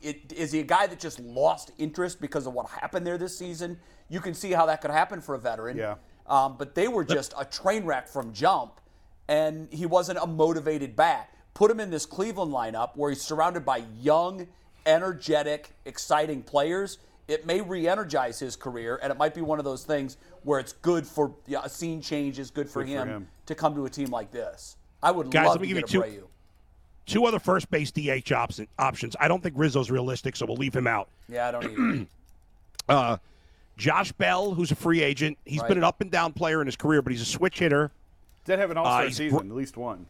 It, 0.03 0.33
is 0.33 0.53
he 0.53 0.61
a 0.61 0.65
guy 0.65 0.87
that 0.87 0.99
just 1.01 1.19
lost 1.21 1.71
interest 1.79 2.21
because 2.21 2.47
of 2.47 2.53
what 2.53 2.69
happened 2.69 3.07
there 3.07 3.17
this 3.17 3.39
season? 3.39 3.79
You 4.11 4.21
can 4.21 4.35
see 4.35 4.53
how 4.53 4.67
that 4.67 4.83
could 4.83 4.91
happen 4.91 5.21
for 5.23 5.35
a 5.35 5.39
veteran. 5.39 5.79
Yeah. 5.79 5.95
Um, 6.27 6.57
but 6.59 6.75
they 6.75 6.89
were 6.89 7.05
just 7.05 7.33
a 7.39 7.45
train 7.45 7.85
wreck 7.85 8.09
from 8.09 8.33
jump, 8.33 8.81
and 9.29 9.69
he 9.73 9.87
wasn't 9.87 10.19
a 10.21 10.27
motivated 10.27 10.97
bat. 10.97 11.31
Put 11.55 11.71
him 11.71 11.81
in 11.81 11.91
this 11.91 12.05
Cleveland 12.05 12.53
lineup 12.53 12.97
where 12.97 13.11
he's 13.11 13.23
surrounded 13.23 13.65
by 13.65 13.85
young, 14.01 14.47
energetic, 14.87 15.71
exciting 15.85 16.43
players. 16.43 16.99
It 17.27 17.47
may 17.47 17.61
re-energize 17.61 18.39
his 18.39 18.55
career, 18.55 18.99
and 19.03 19.11
it 19.11 19.17
might 19.19 19.35
be 19.35 19.41
one 19.41 19.59
of 19.59 19.65
those 19.65 19.85
things 19.85 20.19
where 20.43 20.61
it's 20.61 20.73
good 20.75 21.07
for 21.07 21.35
yeah, 21.47 21.61
a 21.65 21.69
scene 21.69 22.03
change 22.03 22.39
is 22.39 22.51
good 22.51 22.69
for, 22.69 22.85
Good 22.85 22.93
for 22.93 22.99
him, 23.05 23.09
him. 23.09 23.29
to 23.47 23.55
come 23.55 23.75
to 23.75 23.87
a 23.87 23.91
team 23.91 24.09
like 24.11 24.31
this. 24.31 24.77
I 25.03 25.11
would 25.11 25.31
Guys, 25.31 25.47
love 25.47 25.55
let 25.57 25.63
me 25.63 25.69
to 25.69 25.75
give 25.75 25.83
get 25.87 25.95
you 25.95 26.03
two- 26.21 26.29
Two 27.07 27.27
other 27.27 27.39
first 27.39 27.71
base 27.71 27.91
DH 27.91 28.33
option, 28.33 28.67
options. 28.79 29.15
I 29.21 29.29
don't 29.29 29.43
think 29.43 29.55
Rizzo's 29.59 29.91
realistic, 29.91 30.37
so 30.37 30.47
we'll 30.47 30.57
leave 30.57 30.75
him 30.75 30.87
out. 30.87 31.09
Yeah, 31.29 31.49
I 31.49 31.51
don't 31.51 31.65
either. 31.65 32.07
Uh, 32.89 33.17
Josh 33.79 34.13
Bell, 34.13 34.53
who's 34.53 34.71
a 34.71 34.75
free 34.77 35.03
agent. 35.03 35.39
He's 35.47 35.61
Right. 35.61 35.69
been 35.69 35.79
an 35.79 35.85
up 35.85 36.01
and 36.03 36.11
down 36.11 36.33
player 36.35 36.61
in 36.61 36.67
his 36.67 36.77
career, 36.77 37.01
but 37.03 37.13
he's 37.13 37.23
a 37.23 37.27
switch 37.27 37.59
hitter. 37.59 37.91
Did 38.45 38.59
have 38.59 38.71
an 38.71 38.77
All 38.77 38.85
Star 38.85 39.03
Uh, 39.05 39.11
season, 39.11 39.31
br- 39.31 39.45
at 39.45 39.57
least 39.57 39.77
one. 39.79 40.05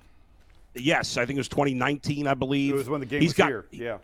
Yes, 0.75 1.17
I 1.17 1.25
think 1.25 1.37
it 1.37 1.41
was 1.41 1.49
2019, 1.49 2.27
I 2.27 2.35
believe. 2.35 2.75
It 2.75 2.77
was 2.77 2.89
when 2.89 2.99
the 3.01 3.07
game 3.07 3.21
He's 3.21 3.31
was 3.31 3.37
got, 3.39 3.49
here. 3.49 3.65
Yeah. 3.71 3.99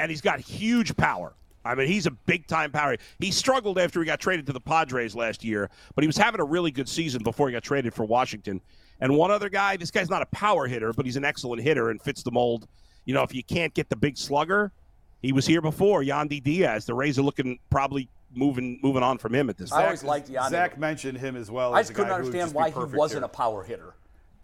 and 0.00 0.10
he's 0.10 0.20
got 0.20 0.40
huge 0.40 0.96
power. 0.96 1.32
I 1.66 1.74
mean, 1.74 1.88
he's 1.88 2.06
a 2.06 2.10
big 2.10 2.46
time 2.46 2.70
power. 2.70 2.96
He 3.18 3.30
struggled 3.30 3.78
after 3.78 4.00
he 4.00 4.06
got 4.06 4.20
traded 4.20 4.46
to 4.46 4.52
the 4.52 4.60
Padres 4.60 5.14
last 5.14 5.44
year, 5.44 5.68
but 5.94 6.02
he 6.02 6.06
was 6.06 6.16
having 6.16 6.40
a 6.40 6.44
really 6.44 6.70
good 6.70 6.88
season 6.88 7.22
before 7.22 7.48
he 7.48 7.52
got 7.52 7.62
traded 7.62 7.92
for 7.94 8.04
Washington. 8.04 8.60
And 9.00 9.14
one 9.16 9.30
other 9.30 9.48
guy, 9.48 9.76
this 9.76 9.90
guy's 9.90 10.08
not 10.08 10.22
a 10.22 10.26
power 10.26 10.66
hitter, 10.66 10.92
but 10.92 11.04
he's 11.04 11.16
an 11.16 11.24
excellent 11.24 11.62
hitter 11.62 11.90
and 11.90 12.00
fits 12.00 12.22
the 12.22 12.30
mold. 12.30 12.66
You 13.04 13.14
know, 13.14 13.22
if 13.22 13.34
you 13.34 13.42
can't 13.44 13.74
get 13.74 13.88
the 13.90 13.96
big 13.96 14.16
slugger, 14.16 14.72
he 15.20 15.32
was 15.32 15.46
here 15.46 15.60
before, 15.60 16.02
Yandy 16.02 16.42
Diaz. 16.42 16.86
The 16.86 16.94
Rays 16.94 17.18
are 17.18 17.22
looking 17.22 17.58
probably 17.70 18.08
moving 18.34 18.78
moving 18.82 19.02
on 19.02 19.18
from 19.18 19.34
him 19.34 19.48
at 19.48 19.56
this 19.56 19.72
I 19.72 19.84
always 19.84 20.02
liked 20.04 20.30
Yandy. 20.30 20.50
Zach 20.50 20.78
mentioned 20.78 21.18
him 21.18 21.36
as 21.36 21.50
well. 21.50 21.74
I 21.74 21.80
as 21.80 21.86
just 21.88 21.90
a 21.90 21.94
couldn't 21.94 22.10
guy 22.10 22.14
understand 22.16 22.44
just 22.46 22.54
why 22.54 22.70
he 22.70 22.96
wasn't 22.96 23.20
here. 23.20 23.26
a 23.26 23.28
power 23.28 23.62
hitter. 23.62 23.94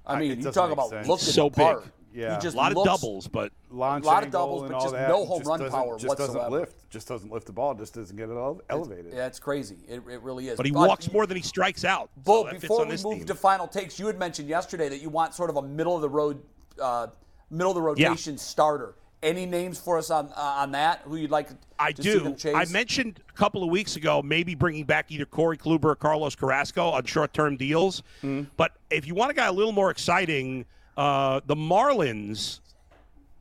I 0.07 0.15
I- 0.15 0.19
mean, 0.21 0.33
it 0.33 0.39
you 0.39 0.51
talk 0.51 0.71
about 0.71 0.91
sense. 0.91 1.07
looking 1.09 1.25
So 1.27 1.49
the 1.49 1.57
part. 1.57 1.83
big. 1.85 1.93
Yeah. 2.15 2.35
He 2.37 2.41
just 2.43 2.55
a 2.55 2.59
lot 2.59 2.75
looks, 2.75 2.89
of 2.89 3.01
doubles, 3.01 3.29
but 3.29 3.53
A 3.71 3.75
lot 3.75 3.97
of 4.25 4.31
doubles, 4.31 4.69
but 4.71 4.81
just 4.81 4.93
no 4.95 5.23
it 5.23 5.27
home 5.27 5.39
just 5.39 5.49
run 5.49 5.61
doesn't- 5.61 5.73
power 5.79 5.95
just 5.99 6.09
whatsoever. 6.09 6.33
doesn't 6.35 6.53
lift. 6.53 6.91
Just 6.91 7.09
doesn't 7.09 7.33
lift 7.33 7.47
the 7.47 7.53
ball. 7.53 7.75
Just 7.75 7.95
doesn't 7.95 8.17
get 8.17 8.29
it 8.29 8.33
ele- 8.37 8.61
elevated. 8.69 9.13
Yeah, 9.15 9.27
it's 9.27 9.39
crazy. 9.39 9.77
It, 9.89 10.03
it 10.11 10.21
really 10.23 10.49
is. 10.49 10.57
but 10.57 10.67
he 10.67 10.73
walks 10.73 11.11
more 11.11 11.27
than 11.27 11.37
he 11.37 11.43
strikes 11.43 11.85
out. 11.85 12.11
So 12.17 12.23
Bo, 12.25 12.45
that 12.45 12.61
before 12.61 12.83
on 12.83 12.89
we 12.89 12.97
move 13.03 13.19
team. 13.19 13.25
to 13.27 13.35
final 13.35 13.67
takes, 13.67 13.99
you 13.99 14.07
had 14.07 14.19
mentioned 14.19 14.49
yesterday 14.49 14.89
that 14.91 15.01
you 15.01 15.09
want 15.09 15.35
sort 15.35 15.49
of 15.51 15.57
a 15.57 15.63
middle 15.63 15.97
of 15.97 16.03
the 16.03 16.11
road, 16.11 16.43
uh, 16.81 17.07
middle 17.51 17.71
of 17.71 17.77
the 17.77 17.83
rotation 17.83 18.37
starter. 18.37 18.95
Any 19.23 19.47
names 19.47 19.79
for 19.79 19.99
us 19.99 20.11
on 20.11 20.27
uh, 20.37 20.41
on 20.41 20.73
that? 20.73 21.03
Who 21.05 21.15
you'd 21.15 21.31
like 21.31 21.47
to 21.49 21.57
I 21.79 21.93
see 21.95 22.03
do. 22.03 22.19
them 22.21 22.35
chase? 22.35 22.57
I 22.57 22.65
mentioned 22.73 23.21
a 23.29 23.33
couple 23.35 23.63
of 23.63 23.71
weeks 23.71 23.95
ago 23.95 24.21
maybe 24.21 24.57
bringing 24.57 24.85
back 24.85 25.13
either 25.13 25.25
Corey 25.25 25.57
Kluber 25.57 25.85
or 25.85 25.95
Carlos 25.95 26.35
Carrasco 26.35 26.89
on 26.89 27.05
short-term 27.05 27.57
deals. 27.57 28.03
Hmm. 28.21 28.43
But 28.57 28.73
if 28.91 29.07
you 29.07 29.15
want 29.15 29.31
a 29.31 29.35
guy 29.35 29.47
a 29.47 29.53
little 29.53 29.71
more 29.71 29.93
exciting, 29.93 30.67
uh, 30.97 31.41
the 31.47 31.57
Marlins 31.57 32.61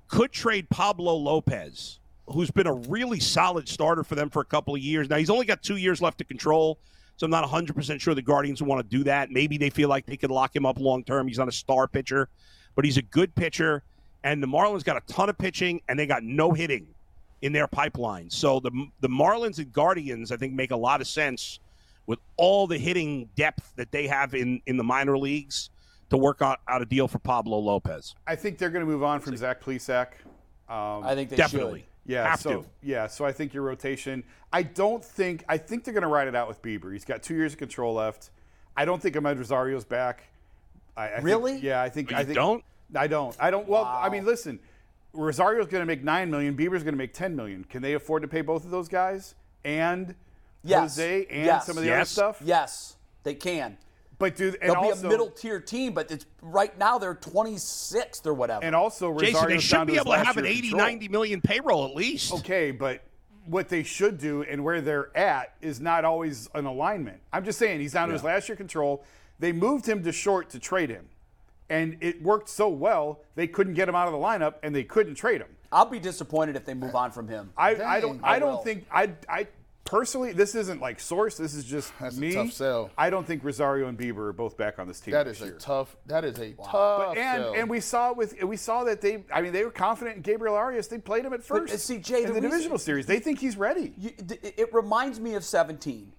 could 0.08 0.32
trade 0.32 0.70
Pablo 0.70 1.16
Lopez, 1.16 1.99
who's 2.28 2.52
been 2.52 2.68
a 2.68 2.74
really 2.74 3.20
solid 3.20 3.68
starter 3.68 4.04
for 4.04 4.16
them 4.16 4.30
for 4.30 4.41
a 4.41 4.45
couple 4.45 4.76
of 4.76 4.82
years. 4.82 5.10
Now 5.10 5.18
he's 5.18 5.30
only 5.30 5.45
got 5.45 5.64
two 5.64 5.78
years 5.78 6.02
left 6.02 6.18
to 6.20 6.24
control. 6.24 6.80
So 7.18 7.26
I'm 7.26 7.32
not 7.32 7.47
100% 7.47 8.02
sure 8.02 8.16
the 8.16 8.22
Guardians 8.22 8.64
want 8.64 8.82
to 8.82 8.97
do 8.97 9.04
that. 9.04 9.30
Maybe 9.30 9.58
they 9.58 9.70
feel 9.70 9.89
like 9.89 10.08
they 10.08 10.18
could 10.18 10.32
lock 10.32 10.56
him 10.56 10.66
up 10.66 10.80
long 10.80 11.04
term. 11.04 11.28
He's 11.28 11.38
not 11.38 11.47
a 11.47 11.52
star 11.52 11.88
pitcher, 11.88 12.30
but 12.74 12.84
he's 12.84 12.97
a 12.97 13.04
good 13.04 13.36
pitcher. 13.36 13.84
And 14.24 14.41
the 14.41 14.47
Marlins 14.47 14.84
got 14.84 14.97
a 14.97 15.14
ton 15.14 15.30
of 15.30 15.38
pitching, 15.38 15.82
and 15.88 15.99
they 15.99 16.08
got 16.08 16.24
no 16.24 16.52
hitting 16.52 16.88
in 17.41 17.54
their 17.54 17.68
pipeline. 17.68 18.30
So 18.30 18.60
the 18.60 18.72
the 19.02 19.08
Marlins 19.10 19.60
and 19.60 19.72
Guardians, 19.72 20.32
I 20.32 20.38
think, 20.38 20.54
make 20.54 20.72
a 20.72 20.76
lot 20.76 20.99
of 20.99 21.08
sense 21.08 21.60
with 22.08 22.20
all 22.38 22.66
the 22.66 22.78
hitting 22.78 23.30
depth 23.36 23.74
that 23.76 23.91
they 23.91 24.08
have 24.08 24.34
in 24.34 24.62
in 24.66 24.78
the 24.78 24.84
minor 24.84 25.18
leagues 25.18 25.70
to 26.12 26.18
work 26.18 26.41
out, 26.41 26.59
out 26.68 26.82
a 26.82 26.86
deal 26.86 27.07
for 27.07 27.20
Pablo 27.20 27.57
Lopez. 27.57 28.16
I 28.28 28.36
think 28.36 28.57
they're 28.57 28.70
going 28.70 28.86
to 28.86 28.91
move 28.91 29.01
on 29.03 29.20
from 29.22 29.36
Zach 29.36 29.64
Plesac. 29.64 30.07
Um, 30.70 31.03
I 31.03 31.16
think 31.16 31.30
they 31.30 31.36
Definitely. 31.38 31.86
Yeah, 32.05 32.28
Have 32.30 32.39
so 32.41 32.62
to. 32.64 32.66
yeah, 32.82 33.07
so 33.07 33.26
I 33.26 33.32
think 33.32 33.53
your 33.53 33.64
rotation. 33.64 34.24
I 34.51 34.64
don't 34.64 35.03
think 35.05 35.43
I 35.47 35.57
think 35.57 35.84
they're 35.84 35.93
going 35.93 36.01
to 36.01 36.07
ride 36.09 36.28
it 36.28 36.36
out 36.36 36.47
with 36.47 36.62
Bieber. 36.62 36.91
He's 36.91 37.05
got 37.05 37.22
two 37.24 37.36
years 37.36 37.53
of 37.53 37.59
control 37.59 37.93
left. 37.93 38.32
I 38.76 38.86
don't 38.86 39.01
think 39.01 39.16
Amed 39.16 39.38
Rosario's 39.38 39.86
back. 39.86 40.24
I, 40.97 41.05
I 41.05 41.09
think- 41.12 41.24
Really? 41.26 41.57
yeah, 41.59 41.82
I 41.82 41.89
think 41.89 42.09
You 42.12 42.18
I 42.18 42.24
think 42.24 42.36
don't? 42.36 42.64
I 42.95 43.07
don't. 43.07 43.36
I 43.39 43.51
don't. 43.51 43.68
Well, 43.68 43.86
I 43.86 44.09
mean, 44.09 44.26
listen, 44.26 44.59
Rosario's 45.14 45.68
going 45.68 45.82
to 45.82 45.86
make 45.86 46.03
nine 46.03 46.30
million. 46.32 46.57
Bieber's 46.57 46.84
going 46.84 46.93
to 46.93 46.97
make 46.97 47.14
ten 47.14 47.36
million. 47.36 47.64
Can 47.66 47.82
they 47.82 47.93
afford 47.93 48.24
to 48.24 48.28
pay 48.28 48.41
both 48.41 48.66
of 48.66 48.72
those 48.72 48.88
guys 48.89 49.36
and 49.64 50.16
Yes. 50.64 50.95
Jose 50.97 51.26
and 51.30 51.45
Yes. 51.45 51.66
some 51.68 51.78
of 51.78 51.84
the 51.84 51.93
other 51.93 52.05
stuff? 52.05 52.41
Yes, 52.43 52.97
they 53.24 53.36
can. 53.36 53.78
But 54.22 54.36
do 54.36 54.51
They'll 54.51 54.76
also 54.76 55.01
be 55.01 55.07
a 55.07 55.09
middle 55.09 55.32
tier 55.32 55.59
team, 55.59 55.93
but 55.93 56.11
it's 56.11 56.28
right 56.43 56.78
now 56.78 56.99
they're 56.99 57.15
26th 57.15 58.28
or 58.28 58.36
whatever. 58.36 58.63
and 58.63 58.76
also 58.76 59.17
Jason, 59.17 59.47
they 59.49 59.57
should 59.57 59.74
down 59.74 59.88
be 59.88 59.95
able 59.95 60.11
to 60.11 60.19
have 60.19 60.38
an 60.38 60.45
80, 60.45 60.61
control. 60.61 60.80
90 60.80 61.07
million 61.07 61.41
payroll 61.41 61.86
at 61.86 61.95
least. 61.95 62.32
Okay, 62.32 62.69
but 62.69 63.01
what 63.47 63.67
they 63.67 63.82
should 63.82 64.19
do 64.19 64.43
and 64.43 64.63
where 64.63 64.80
they're 64.80 65.15
at 65.17 65.55
is 65.59 65.82
not 65.82 66.05
always 66.05 66.47
an 66.53 66.65
alignment. 66.65 67.19
I'm 67.34 67.43
just 67.43 67.57
saying 67.57 67.80
he's 67.80 67.93
down 67.93 68.09
to 68.09 68.13
his 68.13 68.24
last 68.24 68.47
year 68.47 68.55
control. 68.55 69.03
They 69.39 69.51
moved 69.51 69.88
him 69.88 70.03
to 70.03 70.11
short 70.11 70.51
to 70.51 70.59
trade 70.59 70.91
him. 70.91 71.09
And 71.67 71.97
it 72.01 72.22
worked 72.22 72.49
so 72.49 72.69
well, 72.69 73.22
they 73.34 73.47
couldn't 73.47 73.74
get 73.74 73.89
him 73.89 73.95
out 73.95 74.05
of 74.05 74.13
the 74.13 74.19
lineup 74.19 74.55
and 74.61 74.76
they 74.76 74.84
couldn't 74.84 75.15
trade 75.15 75.41
him. 75.41 75.47
I'll 75.72 75.86
be 75.86 75.99
disappointed 75.99 76.55
if 76.55 76.65
they 76.65 76.76
move 76.76 76.95
on 76.95 77.11
from 77.11 77.28
him. 77.28 77.51
I, 77.57 77.69
I 77.76 77.99
don't 78.01 78.19
I 78.24 78.36
I 78.36 78.39
don't 78.39 78.63
think 78.63 78.86
I 78.91 79.13
I 79.28 79.47
personally 79.91 80.31
this 80.31 80.55
isn't 80.55 80.81
like 80.81 81.01
source, 81.01 81.35
this 81.35 81.53
is 81.53 81.65
just 81.65 81.91
That's 81.99 82.15
a 82.15 82.19
me. 82.19 82.33
tough 82.33 82.53
sell. 82.53 82.89
I 82.97 83.09
don't 83.09 83.27
think 83.27 83.43
Rosario 83.43 83.89
and 83.89 83.97
Bieber 83.97 84.29
are 84.29 84.33
both 84.33 84.55
back 84.55 84.79
on 84.79 84.87
this 84.87 85.01
team. 85.01 85.11
That 85.11 85.25
this 85.25 85.41
is 85.41 85.49
a 85.49 85.51
tough. 85.59 85.97
That 86.05 86.23
is 86.23 86.39
a 86.39 86.53
tough. 86.53 86.71
But, 86.71 87.17
and 87.17 87.43
sell. 87.43 87.53
and 87.53 87.69
we 87.69 87.81
saw 87.81 88.13
with 88.13 88.41
we 88.41 88.55
saw 88.55 88.85
that 88.85 89.01
they 89.01 89.25
I 89.31 89.41
mean 89.41 89.51
they 89.51 89.65
were 89.65 89.71
confident 89.71 90.15
in 90.15 90.21
Gabriel 90.21 90.55
Arias. 90.55 90.87
They 90.87 90.97
played 90.97 91.25
him 91.25 91.33
at 91.33 91.43
first 91.43 91.73
uh, 91.73 91.77
see, 91.77 91.97
Jay, 91.97 92.23
in 92.23 92.27
the 92.27 92.27
the, 92.27 92.33
reason- 92.35 92.51
divisional 92.51 92.77
series. 92.77 93.05
They 93.05 93.19
think 93.19 93.39
he's 93.39 93.57
ready. 93.57 93.93
You, 93.97 94.11
it 94.41 94.73
reminds 94.73 95.19
me 95.19 95.33
of 95.33 95.43
17, 95.43 96.13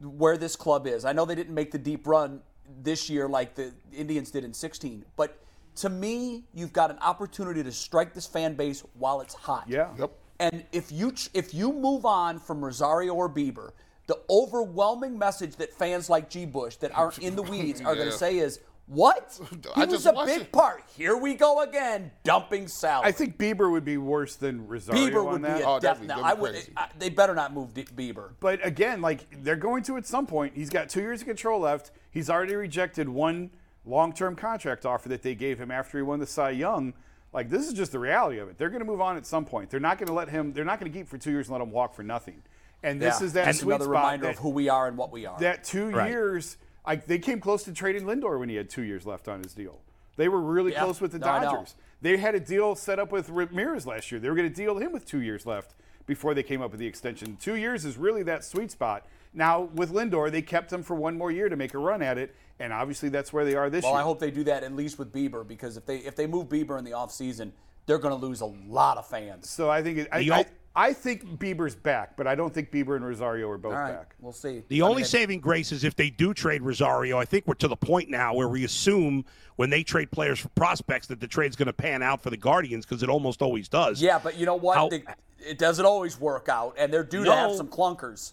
where 0.00 0.36
this 0.36 0.54
club 0.54 0.86
is. 0.86 1.04
I 1.04 1.12
know 1.12 1.24
they 1.24 1.34
didn't 1.34 1.54
make 1.54 1.72
the 1.72 1.78
deep 1.78 2.06
run 2.06 2.40
this 2.82 3.10
year 3.10 3.28
like 3.28 3.56
the 3.56 3.72
Indians 3.92 4.30
did 4.30 4.44
in 4.44 4.54
16, 4.54 5.04
but 5.16 5.36
to 5.76 5.88
me, 5.88 6.44
you've 6.54 6.72
got 6.72 6.90
an 6.90 6.98
opportunity 6.98 7.62
to 7.62 7.72
strike 7.72 8.14
this 8.14 8.26
fan 8.26 8.54
base 8.54 8.84
while 8.94 9.20
it's 9.20 9.34
hot. 9.34 9.64
Yeah. 9.68 9.88
Yep. 9.98 10.12
And 10.40 10.64
if 10.72 10.90
you 10.90 11.12
if 11.34 11.52
you 11.54 11.72
move 11.72 12.04
on 12.06 12.38
from 12.40 12.64
Rosario 12.64 13.14
or 13.14 13.28
Bieber, 13.28 13.70
the 14.06 14.18
overwhelming 14.28 15.16
message 15.18 15.54
that 15.56 15.72
fans 15.74 16.10
like 16.10 16.28
G. 16.30 16.46
Bush 16.46 16.76
that 16.76 16.96
aren't 16.96 17.18
in 17.18 17.36
the 17.36 17.42
weeds 17.42 17.80
are 17.82 17.94
going 17.94 18.06
to 18.10 18.12
say 18.12 18.38
is, 18.38 18.58
"What? 18.86 19.38
He 19.50 19.82
I 19.82 19.84
was 19.84 20.02
just 20.02 20.06
a 20.06 20.24
big 20.24 20.40
it." 20.42 20.52
part. 20.52 20.82
Here 20.96 21.14
we 21.16 21.34
go 21.34 21.60
again, 21.60 22.10
dumping 22.24 22.68
salary." 22.68 23.06
I 23.08 23.12
think 23.12 23.36
Bieber 23.36 23.70
would 23.70 23.84
be 23.84 23.98
worse 23.98 24.36
than 24.36 24.66
Rosario 24.66 25.02
Bieber 25.10 25.26
on 25.26 25.32
would 25.32 25.42
be 25.42 25.48
that. 25.48 25.60
a 25.60 25.66
Oh, 25.68 25.74
death 25.78 25.82
that'd 25.82 26.00
be- 26.00 26.06
now. 26.06 26.22
that'd 26.22 26.38
I 26.38 26.40
would. 26.40 26.56
I, 26.76 26.88
they 26.98 27.10
better 27.10 27.34
not 27.34 27.52
move 27.52 27.74
D- 27.74 27.84
Bieber. 27.94 28.30
But 28.40 28.64
again, 28.66 29.02
like 29.02 29.26
they're 29.44 29.56
going 29.56 29.82
to 29.84 29.98
at 29.98 30.06
some 30.06 30.26
point. 30.26 30.54
He's 30.56 30.70
got 30.70 30.88
two 30.88 31.02
years 31.02 31.20
of 31.20 31.26
control 31.26 31.60
left. 31.60 31.90
He's 32.10 32.30
already 32.30 32.54
rejected 32.54 33.10
one 33.10 33.50
long-term 33.84 34.36
contract 34.36 34.86
offer 34.86 35.08
that 35.10 35.22
they 35.22 35.34
gave 35.34 35.58
him 35.60 35.70
after 35.70 35.98
he 35.98 36.02
won 36.02 36.18
the 36.18 36.26
Cy 36.26 36.50
Young. 36.50 36.94
Like 37.32 37.48
this 37.48 37.66
is 37.68 37.72
just 37.72 37.92
the 37.92 37.98
reality 37.98 38.38
of 38.38 38.48
it. 38.48 38.58
They're 38.58 38.70
going 38.70 38.80
to 38.80 38.86
move 38.86 39.00
on 39.00 39.16
at 39.16 39.26
some 39.26 39.44
point. 39.44 39.70
They're 39.70 39.78
not 39.80 39.98
going 39.98 40.08
to 40.08 40.12
let 40.12 40.28
him. 40.28 40.52
They're 40.52 40.64
not 40.64 40.80
going 40.80 40.90
to 40.90 40.98
keep 40.98 41.08
for 41.08 41.18
two 41.18 41.30
years 41.30 41.46
and 41.48 41.52
let 41.52 41.62
him 41.62 41.70
walk 41.70 41.94
for 41.94 42.02
nothing. 42.02 42.42
And 42.82 43.00
this 43.00 43.20
Yeah. 43.20 43.26
is 43.26 43.32
that 43.34 43.44
Just 43.46 43.60
sweet 43.60 43.70
another 43.74 43.84
spot 43.84 43.94
reminder 43.94 44.26
that, 44.26 44.34
of 44.36 44.38
who 44.40 44.48
we 44.50 44.68
are 44.68 44.88
and 44.88 44.96
what 44.96 45.12
we 45.12 45.26
are. 45.26 45.38
that 45.38 45.64
two 45.64 45.90
Right. 45.90 46.10
years. 46.10 46.56
Like 46.86 47.06
they 47.06 47.18
came 47.18 47.40
close 47.40 47.62
to 47.64 47.72
trading 47.72 48.04
Lindor 48.04 48.38
when 48.38 48.48
he 48.48 48.56
had 48.56 48.68
two 48.70 48.82
years 48.82 49.06
left 49.06 49.28
on 49.28 49.42
his 49.42 49.54
deal. 49.54 49.80
They 50.16 50.28
were 50.28 50.40
really 50.40 50.72
Yeah. 50.72 50.82
close 50.84 51.00
with 51.00 51.12
the 51.12 51.18
No, 51.18 51.26
Dodgers. 51.26 51.76
They 52.02 52.16
had 52.16 52.34
a 52.34 52.40
deal 52.40 52.74
set 52.74 52.98
up 52.98 53.12
with 53.12 53.28
Ramirez 53.28 53.86
last 53.86 54.10
year. 54.10 54.20
They 54.20 54.28
were 54.28 54.34
going 54.34 54.48
to 54.48 54.54
deal 54.54 54.78
him 54.78 54.90
with 54.92 55.04
two 55.04 55.20
years 55.20 55.46
left 55.46 55.74
before 56.06 56.34
they 56.34 56.42
came 56.42 56.62
up 56.62 56.72
with 56.72 56.80
the 56.80 56.86
extension. 56.86 57.36
Two 57.36 57.54
years 57.54 57.84
is 57.84 57.96
really 57.96 58.22
that 58.24 58.42
sweet 58.44 58.70
spot. 58.70 59.06
Now 59.32 59.62
with 59.74 59.92
Lindor, 59.92 60.30
they 60.30 60.42
kept 60.42 60.72
him 60.72 60.82
for 60.82 60.94
one 60.94 61.16
more 61.16 61.30
year 61.30 61.48
to 61.48 61.56
make 61.56 61.74
a 61.74 61.78
run 61.78 62.02
at 62.02 62.18
it, 62.18 62.34
and 62.58 62.72
obviously 62.72 63.08
that's 63.08 63.32
where 63.32 63.44
they 63.44 63.54
are 63.54 63.70
this 63.70 63.84
well, 63.84 63.92
year. 63.92 63.94
Well, 63.96 64.02
I 64.02 64.04
hope 64.04 64.18
they 64.18 64.30
do 64.30 64.44
that 64.44 64.64
at 64.64 64.74
least 64.74 64.98
with 64.98 65.12
Bieber 65.12 65.46
because 65.46 65.76
if 65.76 65.86
they 65.86 65.98
if 65.98 66.16
they 66.16 66.26
move 66.26 66.48
Bieber 66.48 66.78
in 66.78 66.84
the 66.84 66.92
offseason, 66.92 67.52
they're 67.86 67.98
going 67.98 68.18
to 68.18 68.26
lose 68.26 68.40
a 68.40 68.46
lot 68.46 68.98
of 68.98 69.06
fans. 69.06 69.48
So 69.48 69.70
I 69.70 69.82
think 69.82 69.98
it, 69.98 70.08
I, 70.12 70.18
I, 70.18 70.46
I 70.74 70.92
think 70.92 71.38
Bieber's 71.38 71.74
back, 71.74 72.16
but 72.16 72.26
I 72.26 72.34
don't 72.34 72.52
think 72.52 72.70
Bieber 72.70 72.96
and 72.96 73.04
Rosario 73.04 73.48
are 73.50 73.58
both 73.58 73.72
All 73.72 73.78
right, 73.78 73.92
back. 73.92 74.14
we'll 74.20 74.32
see. 74.32 74.62
The 74.68 74.82
I 74.82 74.84
only 74.84 75.02
mean, 75.02 75.06
saving 75.06 75.40
grace 75.40 75.72
is 75.72 75.84
if 75.84 75.94
they 75.94 76.10
do 76.10 76.34
trade 76.34 76.62
Rosario. 76.62 77.18
I 77.18 77.24
think 77.24 77.46
we're 77.46 77.54
to 77.54 77.68
the 77.68 77.76
point 77.76 78.10
now 78.10 78.34
where 78.34 78.48
we 78.48 78.64
assume 78.64 79.24
when 79.56 79.70
they 79.70 79.82
trade 79.82 80.10
players 80.10 80.38
for 80.40 80.48
prospects 80.50 81.06
that 81.08 81.20
the 81.20 81.26
trade's 81.26 81.56
going 81.56 81.66
to 81.66 81.72
pan 81.72 82.02
out 82.02 82.20
for 82.22 82.30
the 82.30 82.36
Guardians 82.36 82.84
because 82.84 83.02
it 83.02 83.08
almost 83.08 83.42
always 83.42 83.68
does. 83.68 84.02
Yeah, 84.02 84.18
but 84.18 84.36
you 84.36 84.46
know 84.46 84.56
what? 84.56 84.76
How- 84.76 84.88
They- 84.88 85.04
it 85.44 85.58
doesn't 85.58 85.86
always 85.86 86.20
work 86.20 86.48
out, 86.50 86.74
and 86.76 86.92
they're 86.92 87.02
due 87.02 87.24
to 87.24 87.32
have 87.34 87.54
some 87.56 87.68
clunkers. 87.68 88.32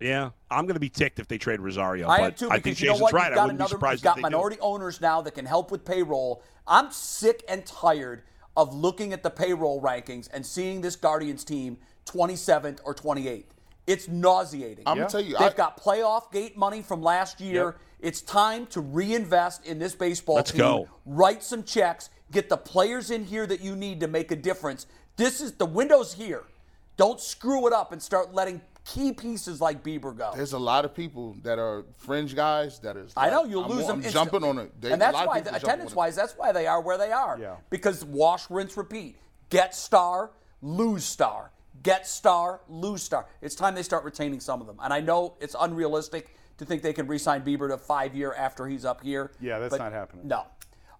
Yeah, 0.00 0.30
I'm 0.50 0.66
going 0.66 0.74
to 0.74 0.80
be 0.80 0.88
ticked 0.90 1.18
if 1.18 1.26
they 1.28 1.38
trade 1.38 1.60
Rosario. 1.60 2.08
I 2.08 2.18
but 2.18 2.24
am 2.24 2.32
too 2.34 2.50
I 2.50 2.56
because 2.58 2.62
think 2.64 2.80
you 2.80 2.86
know 2.88 2.92
Jason's 2.94 3.02
what? 3.02 3.12
right. 3.14 3.30
You've 3.30 3.38
I 3.38 3.42
wouldn't 3.44 3.58
be 3.60 3.66
surprised 3.66 4.00
You've 4.00 4.04
got 4.04 4.10
if 4.10 4.16
they 4.16 4.20
do. 4.28 4.36
minority 4.36 4.56
owners 4.60 5.00
now 5.00 5.22
that 5.22 5.34
can 5.34 5.46
help 5.46 5.70
with 5.70 5.84
payroll. 5.84 6.42
I'm 6.66 6.90
sick 6.90 7.42
and 7.48 7.64
tired 7.64 8.22
of 8.56 8.74
looking 8.74 9.12
at 9.12 9.22
the 9.22 9.30
payroll 9.30 9.80
rankings 9.80 10.28
and 10.32 10.44
seeing 10.44 10.80
this 10.82 10.96
Guardians 10.96 11.44
team 11.44 11.78
27th 12.06 12.80
or 12.84 12.94
28th. 12.94 13.44
It's 13.86 14.08
nauseating. 14.08 14.82
I'm 14.86 14.96
gonna 14.98 15.08
tell 15.08 15.20
you, 15.20 15.34
they've 15.38 15.52
I- 15.52 15.54
got 15.54 15.80
playoff 15.82 16.30
gate 16.32 16.56
money 16.56 16.82
from 16.82 17.02
last 17.02 17.40
year. 17.40 17.64
Yep. 17.64 17.76
It's 18.00 18.20
time 18.20 18.66
to 18.68 18.80
reinvest 18.80 19.64
in 19.64 19.78
this 19.78 19.94
baseball 19.94 20.36
Let's 20.36 20.50
team. 20.50 20.58
go. 20.58 20.88
Write 21.06 21.42
some 21.42 21.62
checks. 21.62 22.10
Get 22.32 22.48
the 22.48 22.56
players 22.58 23.10
in 23.10 23.24
here 23.24 23.46
that 23.46 23.60
you 23.60 23.74
need 23.76 24.00
to 24.00 24.08
make 24.08 24.30
a 24.30 24.36
difference. 24.36 24.86
This 25.16 25.40
is 25.40 25.52
the 25.52 25.64
window's 25.66 26.14
here. 26.14 26.42
Don't 26.96 27.20
screw 27.20 27.66
it 27.66 27.72
up 27.72 27.92
and 27.92 28.02
start 28.02 28.34
letting 28.34 28.60
key 28.86 29.12
pieces 29.12 29.60
like 29.60 29.82
Bieber 29.82 30.16
go. 30.16 30.30
There's 30.34 30.52
a 30.52 30.58
lot 30.58 30.84
of 30.84 30.94
people 30.94 31.36
that 31.42 31.58
are 31.58 31.84
fringe 31.98 32.34
guys 32.36 32.78
that 32.80 32.96
is. 32.96 33.12
I 33.16 33.28
know 33.30 33.44
you'll 33.44 33.64
I'm, 33.64 33.70
lose 33.70 33.82
I'm 33.88 33.98
them. 34.00 34.04
instantly. 34.06 34.12
jumping 34.40 34.48
on 34.48 34.58
it. 34.64 34.80
They- 34.80 34.92
and 34.92 35.02
a 35.02 35.04
that's 35.04 35.14
lot 35.14 35.26
why, 35.26 35.40
the, 35.40 35.50
jumping 35.50 35.54
on 35.54 35.56
it. 35.56 35.62
attendance-wise, 35.64 36.14
that's 36.16 36.34
why 36.38 36.52
they 36.52 36.66
are 36.68 36.80
where 36.80 36.96
they 36.96 37.10
are. 37.12 37.36
Yeah. 37.38 37.56
Because 37.68 38.04
wash, 38.04 38.48
rinse, 38.48 38.76
repeat. 38.76 39.16
Get 39.50 39.74
star, 39.74 40.30
lose 40.62 41.04
star. 41.04 41.50
Get 41.82 42.06
star, 42.06 42.60
lose 42.68 43.02
star. 43.02 43.26
It's 43.42 43.54
time 43.54 43.74
they 43.74 43.82
start 43.82 44.04
retaining 44.04 44.40
some 44.40 44.60
of 44.60 44.66
them. 44.66 44.78
And 44.82 44.92
I 44.94 45.00
know 45.00 45.34
it's 45.40 45.56
unrealistic 45.58 46.34
to 46.58 46.64
think 46.64 46.82
they 46.82 46.92
can 46.92 47.06
re-sign 47.06 47.42
Bieber 47.44 47.68
to 47.68 47.76
five 47.76 48.14
year 48.14 48.32
after 48.34 48.66
he's 48.66 48.84
up 48.84 49.02
here. 49.02 49.32
Yeah, 49.40 49.58
that's 49.58 49.76
not 49.76 49.92
happening. 49.92 50.26
No. 50.28 50.46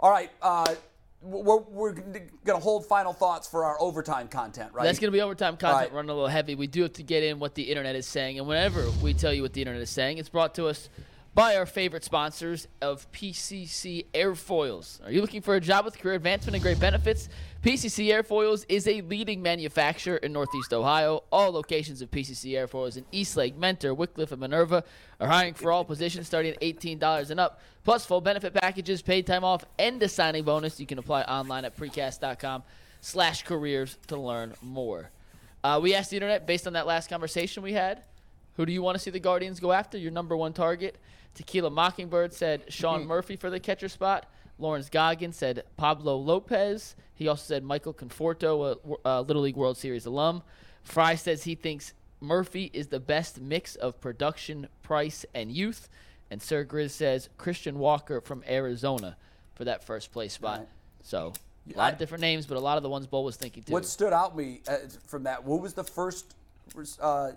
All 0.01 0.11
right. 0.11 0.31
Uh, 0.43 0.75
we're, 1.23 1.57
we're 1.59 1.93
going 1.93 2.31
to 2.47 2.59
hold 2.59 2.87
final 2.87 3.13
thoughts 3.13 3.49
for 3.49 3.65
our 3.65 3.81
overtime 3.81 4.29
content, 4.29 4.73
right? 4.73 4.85
That's 4.85 4.99
going 4.99 5.11
to 5.11 5.17
be 5.17 5.23
overtime 5.23 5.57
content 5.57 5.91
Right. 5.91 5.93
running 5.93 6.11
a 6.11 6.15
little 6.15 6.29
heavy. 6.29 6.55
We 6.55 6.67
do 6.67 6.83
have 6.83 6.93
to 6.95 7.03
get 7.03 7.23
in 7.23 7.39
what 7.39 7.55
the 7.55 7.63
internet 7.65 7.97
is 7.97 8.07
saying. 8.07 8.39
And 8.39 8.47
whenever 8.47 8.89
we 9.03 9.15
tell 9.15 9.33
you 9.33 9.43
what 9.43 9.53
the 9.53 9.61
internet 9.63 9.83
is 9.83 9.91
saying, 9.91 10.19
it's 10.19 10.29
brought 10.29 10.55
to 10.57 10.67
us 10.67 10.89
by 11.37 11.55
our 11.55 11.67
favorite 11.67 12.03
sponsors 12.03 12.67
of 12.81 13.13
PCC 13.13 14.07
Airfoils. 14.15 15.07
Are 15.07 15.13
you 15.13 15.21
looking 15.21 15.43
for 15.43 15.55
a 15.55 15.61
job 15.61 15.85
with 15.85 15.99
career 15.99 16.15
advancement 16.15 16.55
and 16.55 16.63
great 16.63 16.81
benefits? 16.81 17.29
PCC 17.63 18.07
Airfoils 18.07 18.65
is 18.71 18.89
a 18.89 19.03
leading 19.03 19.43
manufacturer 19.43 20.17
in 20.17 20.33
Northeast 20.33 20.73
Ohio. 20.73 21.25
All 21.31 21.53
locations 21.53 22.01
of 22.01 22.11
PCC 22.11 22.53
Airfoils 22.53 22.97
in 22.97 23.05
Eastlake, 23.13 23.55
Mentor, 23.55 23.95
Wickliffe, 23.95 24.33
and 24.33 24.41
Minerva 24.41 24.83
are 25.21 25.29
hiring 25.29 25.53
for 25.53 25.71
all 25.71 25.85
positions 25.85 26.27
starting 26.27 26.55
at 26.55 26.61
$18 26.63 27.29
and 27.29 27.39
up, 27.39 27.61
plus 27.85 28.07
full 28.07 28.23
benefit 28.23 28.55
packages, 28.55 29.03
paid 29.03 29.27
time 29.27 29.45
off, 29.45 29.63
and 29.79 30.03
a 30.03 30.09
signing 30.09 30.43
bonus. 30.43 30.81
You 30.81 30.87
can 30.87 30.99
apply 30.99 31.21
online 31.25 31.67
at 31.67 31.77
precast.com 31.77 32.63
slash 33.03 33.43
careers 33.43 33.99
to 34.07 34.17
learn 34.17 34.55
more. 34.63 35.11
Uh, 35.63 35.81
we 35.83 35.95
asked 35.95 36.09
the 36.09 36.17
internet 36.17 36.47
based 36.47 36.67
on 36.67 36.73
that 36.73 36.87
last 36.87 37.11
conversation 37.11 37.63
we 37.63 37.75
had, 37.75 38.05
who 38.55 38.65
do 38.65 38.73
you 38.73 38.81
want 38.81 38.97
to 38.97 38.99
see 38.99 39.11
the 39.11 39.21
Guardians 39.21 39.61
go 39.61 39.71
after? 39.71 39.99
Your 39.99 40.13
number 40.13 40.35
one 40.35 40.55
target. 40.55 40.97
Tequila 41.37 41.71
Mockingbird 41.71 42.33
said 42.33 42.65
Sean 42.69 43.07
Murphy 43.07 43.37
for 43.37 43.51
the 43.51 43.61
catcher 43.61 43.89
spot. 43.89 44.27
Lawrence 44.59 44.89
Goggins 44.89 45.37
said 45.37 45.65
Pablo 45.77 46.17
Lopez. 46.17 46.97
He 47.15 47.29
also 47.29 47.45
said 47.45 47.63
Michael 47.63 47.93
Conforto, 47.93 48.79
a, 49.05 49.09
a 49.09 49.23
Little 49.23 49.43
League 49.43 49.57
World 49.57 49.77
Series 49.77 50.07
alum. 50.07 50.43
Fry 50.83 51.15
says 51.15 51.45
he 51.45 51.55
thinks 51.55 51.93
Murphy 52.21 52.71
is 52.73 52.87
the 52.87 53.01
best 53.01 53.39
mix 53.39 53.77
of 53.77 54.01
production, 54.01 54.69
price, 54.83 55.27
and 55.35 55.53
youth. 55.53 55.91
And 56.31 56.41
Sir 56.41 56.65
Grizz 56.65 56.93
says 56.93 57.29
Christian 57.37 57.79
Walker 57.79 58.23
from 58.23 58.43
Arizona 58.49 59.19
for 59.55 59.65
that 59.65 59.85
first 59.85 60.13
place 60.13 60.33
spot. 60.33 60.61
Right. 60.61 60.69
So 61.03 61.35
a 61.73 61.77
lot 61.77 61.89
I- 61.89 61.91
of 61.91 61.99
different 61.99 62.23
names, 62.23 62.47
but 62.47 62.57
a 62.57 62.61
lot 62.61 62.79
of 62.79 62.83
the 62.83 62.89
ones 62.89 63.07
Bull 63.07 63.25
was 63.25 63.37
thinking 63.37 63.63
too. 63.63 63.75
What 63.75 63.85
stood 63.85 64.15
out 64.15 64.31
to 64.31 64.39
me 64.39 64.63
uh, 64.67 64.77
from 65.07 65.25
that? 65.25 65.45
What 65.45 65.61
was 65.61 65.75
the 65.75 65.85
first 65.85 66.35
uh, 67.01 67.33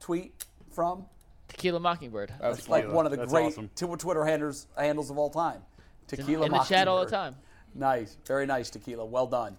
tweet 0.00 0.32
from? 0.70 1.04
Tequila 1.52 1.80
Mockingbird. 1.80 2.32
That's 2.40 2.60
It's 2.60 2.68
like 2.68 2.90
one 2.90 3.06
of 3.06 3.12
the 3.12 3.18
That's 3.18 3.30
great 3.30 3.46
awesome. 3.46 3.70
Twitter 3.74 4.24
handles 4.24 4.66
handles 4.76 5.10
of 5.10 5.18
all 5.18 5.30
time. 5.30 5.62
Tequila 6.06 6.46
in 6.46 6.52
the 6.52 6.58
chat 6.60 6.88
all 6.88 7.04
the 7.04 7.10
time. 7.10 7.36
Nice, 7.74 8.16
very 8.26 8.46
nice, 8.46 8.70
Tequila. 8.70 9.04
Well 9.04 9.26
done. 9.26 9.56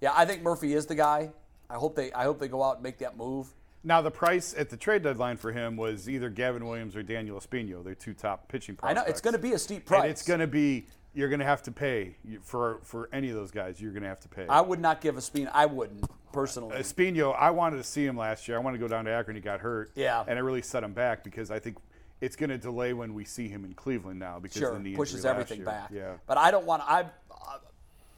Yeah, 0.00 0.12
I 0.14 0.24
think 0.24 0.42
Murphy 0.42 0.74
is 0.74 0.86
the 0.86 0.94
guy. 0.94 1.30
I 1.68 1.74
hope 1.74 1.94
they 1.94 2.12
I 2.12 2.24
hope 2.24 2.38
they 2.38 2.48
go 2.48 2.62
out 2.62 2.76
and 2.76 2.82
make 2.82 2.98
that 2.98 3.16
move. 3.16 3.48
Now 3.82 4.02
the 4.02 4.10
price 4.10 4.54
at 4.56 4.68
the 4.68 4.76
trade 4.76 5.02
deadline 5.02 5.38
for 5.38 5.52
him 5.52 5.76
was 5.76 6.08
either 6.08 6.28
Gavin 6.28 6.66
Williams 6.66 6.96
or 6.96 7.02
Daniel 7.02 7.40
Espino, 7.40 7.82
They're 7.82 7.94
two 7.94 8.12
top 8.12 8.48
pitching 8.48 8.76
prospects. 8.76 9.00
I 9.00 9.02
know 9.02 9.08
it's 9.08 9.22
going 9.22 9.32
to 9.32 9.38
be 9.38 9.52
a 9.52 9.58
steep 9.58 9.86
price. 9.86 10.02
And 10.02 10.10
it's 10.10 10.22
going 10.22 10.40
to 10.40 10.46
be 10.46 10.86
you're 11.14 11.28
going 11.28 11.40
to 11.40 11.46
have 11.46 11.62
to 11.64 11.72
pay 11.72 12.16
for 12.42 12.80
for 12.82 13.08
any 13.12 13.30
of 13.30 13.36
those 13.36 13.50
guys. 13.50 13.80
You're 13.80 13.92
going 13.92 14.02
to 14.02 14.08
have 14.08 14.20
to 14.20 14.28
pay. 14.28 14.46
I 14.48 14.60
would 14.60 14.80
not 14.80 15.00
give 15.00 15.16
Espino. 15.16 15.50
I 15.52 15.66
wouldn't 15.66 16.04
personally. 16.32 16.76
Uh, 16.76 16.80
Espino, 16.80 17.34
I 17.36 17.50
wanted 17.50 17.78
to 17.78 17.84
see 17.84 18.04
him 18.04 18.16
last 18.16 18.46
year. 18.46 18.56
I 18.56 18.60
wanted 18.60 18.78
to 18.78 18.84
go 18.84 18.88
down 18.88 19.04
to 19.06 19.10
Akron. 19.10 19.36
He 19.36 19.42
got 19.42 19.60
hurt. 19.60 19.90
Yeah. 19.94 20.24
And 20.26 20.38
it 20.38 20.42
really 20.42 20.62
set 20.62 20.84
him 20.84 20.92
back 20.92 21.24
because 21.24 21.50
I 21.50 21.58
think 21.58 21.78
it's 22.20 22.36
going 22.36 22.50
to 22.50 22.58
delay 22.58 22.92
when 22.92 23.14
we 23.14 23.24
see 23.24 23.48
him 23.48 23.64
in 23.64 23.74
Cleveland 23.74 24.18
now 24.18 24.38
because 24.38 24.58
sure, 24.58 24.70
of 24.70 24.82
the 24.82 24.90
knee 24.90 24.96
pushes 24.96 25.24
everything 25.24 25.58
year. 25.58 25.66
back. 25.66 25.90
Yeah. 25.92 26.12
But 26.26 26.38
I 26.38 26.50
don't 26.50 26.66
want. 26.66 26.82
I 26.86 27.06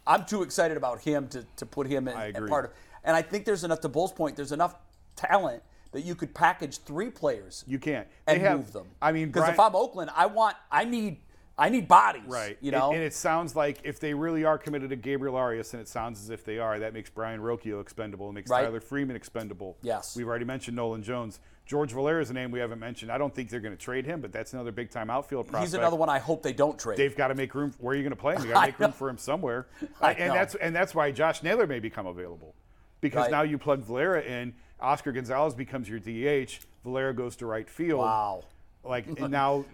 I'm 0.07 0.25
too 0.25 0.43
excited 0.43 0.77
about 0.77 1.01
him 1.01 1.29
to, 1.29 1.45
to 1.57 1.67
put 1.67 1.87
him 1.87 2.09
in 2.09 2.17
I 2.17 2.29
in 2.29 2.37
agree. 2.37 2.49
part 2.49 2.65
of. 2.67 2.71
And 3.05 3.17
I 3.17 3.23
think 3.23 3.45
there's 3.45 3.65
enough 3.65 3.81
to 3.81 3.89
Bull's 3.89 4.13
point. 4.13 4.37
There's 4.37 4.53
enough 4.53 4.75
talent 5.17 5.63
that 5.93 6.03
you 6.03 6.15
could 6.15 6.35
package 6.35 6.79
three 6.79 7.11
players 7.11 7.65
You 7.67 7.79
can't. 7.79 8.09
and 8.27 8.41
they 8.41 8.45
have, 8.45 8.59
move 8.59 8.73
them. 8.73 8.87
I 9.01 9.13
mean, 9.13 9.31
because 9.31 9.49
if 9.51 9.61
I'm 9.61 9.77
Oakland, 9.77 10.11
I 10.15 10.27
want 10.27 10.57
I 10.71 10.85
need 10.85 11.19
I 11.59 11.69
need 11.69 11.87
bodies. 11.87 12.23
Right. 12.27 12.57
You 12.61 12.71
know. 12.73 12.89
And, 12.89 12.97
and 12.97 13.05
it 13.05 13.13
sounds 13.15 13.55
like 13.55 13.81
if 13.85 14.01
they 14.01 14.15
really 14.15 14.45
are 14.45 14.57
committed 14.59 14.91
to 14.91 14.97
Gabriel 14.97 15.37
Arias, 15.37 15.73
and 15.75 15.83
it 15.83 15.89
sounds 15.89 16.21
as 16.23 16.31
if 16.31 16.45
they 16.45 16.59
are, 16.59 16.79
that 16.79 16.95
makes 16.95 17.11
Brayan 17.11 17.41
Rocchio 17.41 17.81
expendable. 17.81 18.31
It 18.31 18.33
makes 18.33 18.51
Right. 18.51 18.63
Tyler 18.65 18.81
Freeman 18.81 19.17
expendable. 19.17 19.77
Yes. 19.83 20.17
We've 20.17 20.27
already 20.27 20.45
mentioned 20.47 20.77
Nolan 20.77 21.03
Jones. 21.03 21.41
George 21.65 21.93
Valera 21.93 22.21
is 22.21 22.29
a 22.31 22.33
name 22.33 22.51
we 22.51 22.59
haven't 22.59 22.81
mentioned. 22.81 23.13
I 23.13 23.19
don't 23.19 23.33
think 23.35 23.49
they're 23.49 23.61
going 23.61 23.77
to 23.77 23.81
trade 23.83 24.05
him, 24.05 24.21
but 24.21 24.33
that's 24.33 24.53
another 24.53 24.73
big 24.73 24.91
time 24.91 25.11
outfield 25.11 25.47
prospect. 25.47 25.65
He's 25.69 25.75
another 25.75 25.95
one 25.97 26.09
I 26.09 26.19
hope 26.19 26.43
they 26.43 26.53
don't 26.53 26.79
trade. 26.79 26.99
They've 26.99 27.17
got 27.17 27.29
to 27.29 27.35
make 27.35 27.55
room. 27.55 27.73
Where 27.79 27.93
are 27.93 27.97
you 27.97 28.03
going 28.03 28.11
to 28.11 28.17
play 28.17 28.35
him? 28.35 28.43
You 28.43 28.49
got 28.53 28.61
to 28.63 28.67
make 28.69 28.79
room 28.81 28.93
for 28.93 29.09
him 29.09 29.17
somewhere. 29.19 29.67
I 30.01 30.13
and 30.15 30.29
know. 30.29 30.35
that's 30.35 30.55
and 30.57 30.75
that's 30.75 30.95
why 30.95 31.11
Josh 31.13 31.43
Naylor 31.43 31.67
may 31.69 31.79
become 31.79 32.07
available, 32.07 32.55
because 33.01 33.23
Right. 33.23 33.31
now 33.31 33.43
you 33.43 33.59
plug 33.59 33.81
Valera 33.85 34.23
in. 34.23 34.55
Oscar 34.81 35.13
Gonzalez 35.13 35.55
becomes 35.55 35.89
your 35.89 36.01
DH. 36.01 36.59
Valera 36.83 37.15
goes 37.15 37.37
to 37.37 37.47
right 37.47 37.71
field. 37.71 38.01
wow. 38.01 38.43
Like 38.83 39.07
and 39.21 39.31
now, 39.31 39.65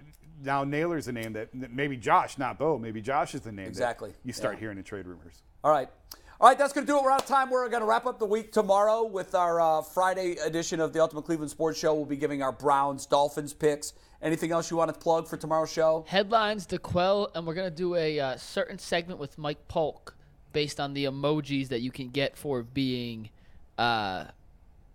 now 0.42 0.64
Naylor's 0.64 1.08
a 1.08 1.12
name 1.12 1.32
that 1.34 1.54
maybe 1.72 1.96
Josh, 1.96 2.38
not 2.38 2.58
Bo. 2.58 2.78
Maybe 2.78 3.00
Josh 3.00 3.34
is 3.34 3.40
the 3.42 3.52
name. 3.52 3.66
that 3.66 3.70
Exactly. 3.70 4.12
You 4.24 4.32
start 4.32 4.54
Yeah. 4.54 4.60
hearing 4.60 4.76
the 4.76 4.82
trade 4.82 5.06
rumors. 5.06 5.42
All 5.64 5.70
right. 5.70 5.88
All 6.40 6.48
right, 6.48 6.56
that's 6.56 6.72
going 6.72 6.86
to 6.86 6.92
do 6.92 6.96
it. 6.96 7.02
We're 7.02 7.10
out 7.10 7.22
of 7.22 7.26
time. 7.26 7.50
We're 7.50 7.68
going 7.68 7.80
to 7.80 7.86
wrap 7.86 8.06
up 8.06 8.20
the 8.20 8.24
week 8.26 8.52
tomorrow 8.52 9.02
with 9.04 9.34
our 9.34 9.60
uh, 9.60 9.82
Friday 9.82 10.36
edition 10.36 10.78
of 10.78 10.92
the 10.92 11.00
Ultimate 11.00 11.22
Cleveland 11.24 11.50
Sports 11.50 11.80
Show. 11.80 11.94
We'll 11.94 12.04
be 12.04 12.16
giving 12.16 12.44
our 12.44 12.52
Browns 12.52 13.06
Dolphins 13.06 13.52
picks. 13.52 13.92
Anything 14.22 14.52
else 14.52 14.70
you 14.70 14.76
want 14.76 14.92
to 14.94 14.98
plug 14.98 15.26
for 15.26 15.36
tomorrow's 15.36 15.72
show? 15.72 16.04
Headlines 16.06 16.64
to 16.66 16.78
quell, 16.78 17.30
and 17.34 17.44
we're 17.46 17.54
gonna 17.54 17.70
do 17.70 17.94
a 17.96 18.18
uh, 18.20 18.36
certain 18.36 18.78
segment 18.78 19.18
with 19.20 19.36
Mike 19.38 19.66
Polk 19.68 20.16
based 20.52 20.78
on 20.80 20.94
the 20.94 21.04
emojis 21.06 21.68
that 21.68 21.80
you 21.82 21.90
can 21.90 22.08
get 22.10 22.36
for 22.36 22.62
being 22.62 23.30
uh, 23.78 24.24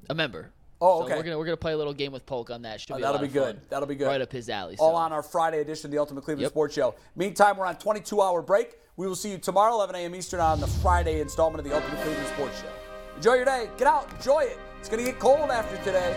a 0.09 0.13
member. 0.13 0.51
Oh, 0.85 0.99
So 0.99 1.05
okay. 1.05 1.15
we're 1.15 1.23
gonna 1.23 1.37
we're 1.37 1.45
gonna 1.45 1.55
play 1.57 1.71
a 1.73 1.77
little 1.77 1.93
game 1.93 2.11
with 2.11 2.25
Polk 2.25 2.49
on 2.49 2.61
that. 2.63 2.81
Should 2.81 2.91
Oh, 2.91 2.95
be 2.97 3.03
a 3.03 3.05
that'll 3.05 3.21
be 3.21 3.27
good. 3.29 3.59
That'll 3.69 3.87
be 3.87 3.95
good. 3.95 4.07
Right 4.07 4.19
up 4.21 4.31
his 4.31 4.49
alley. 4.49 4.75
All 4.79 4.95
on 4.95 5.13
our 5.13 5.23
Friday 5.23 5.61
edition 5.61 5.87
of 5.87 5.91
the 5.91 5.97
Ultimate 5.97 6.25
Cleveland 6.25 6.41
Yep. 6.41 6.51
Sports 6.51 6.75
Show. 6.75 6.95
Meantime, 7.15 7.55
we're 7.57 7.65
on 7.65 7.77
22 7.77 8.21
hour 8.21 8.41
break. 8.41 8.75
We 8.97 9.07
will 9.07 9.15
see 9.15 9.31
you 9.31 9.37
tomorrow, 9.37 9.73
11 9.75 9.95
a.m. 9.95 10.13
Eastern, 10.13 10.39
on 10.41 10.59
the 10.59 10.67
Friday 10.67 11.21
installment 11.21 11.65
of 11.65 11.71
the 11.71 11.75
Ultimate 11.75 12.01
Cleveland 12.03 12.27
Sports 12.27 12.61
Show. 12.61 12.67
Enjoy 13.15 13.35
your 13.35 13.45
day. 13.45 13.69
Get 13.77 13.87
out. 13.87 14.11
Enjoy 14.13 14.41
it. 14.41 14.59
It's 14.79 14.89
going 14.89 15.03
to 15.03 15.09
get 15.09 15.19
cold 15.19 15.49
after 15.49 15.77
today. 15.77 16.13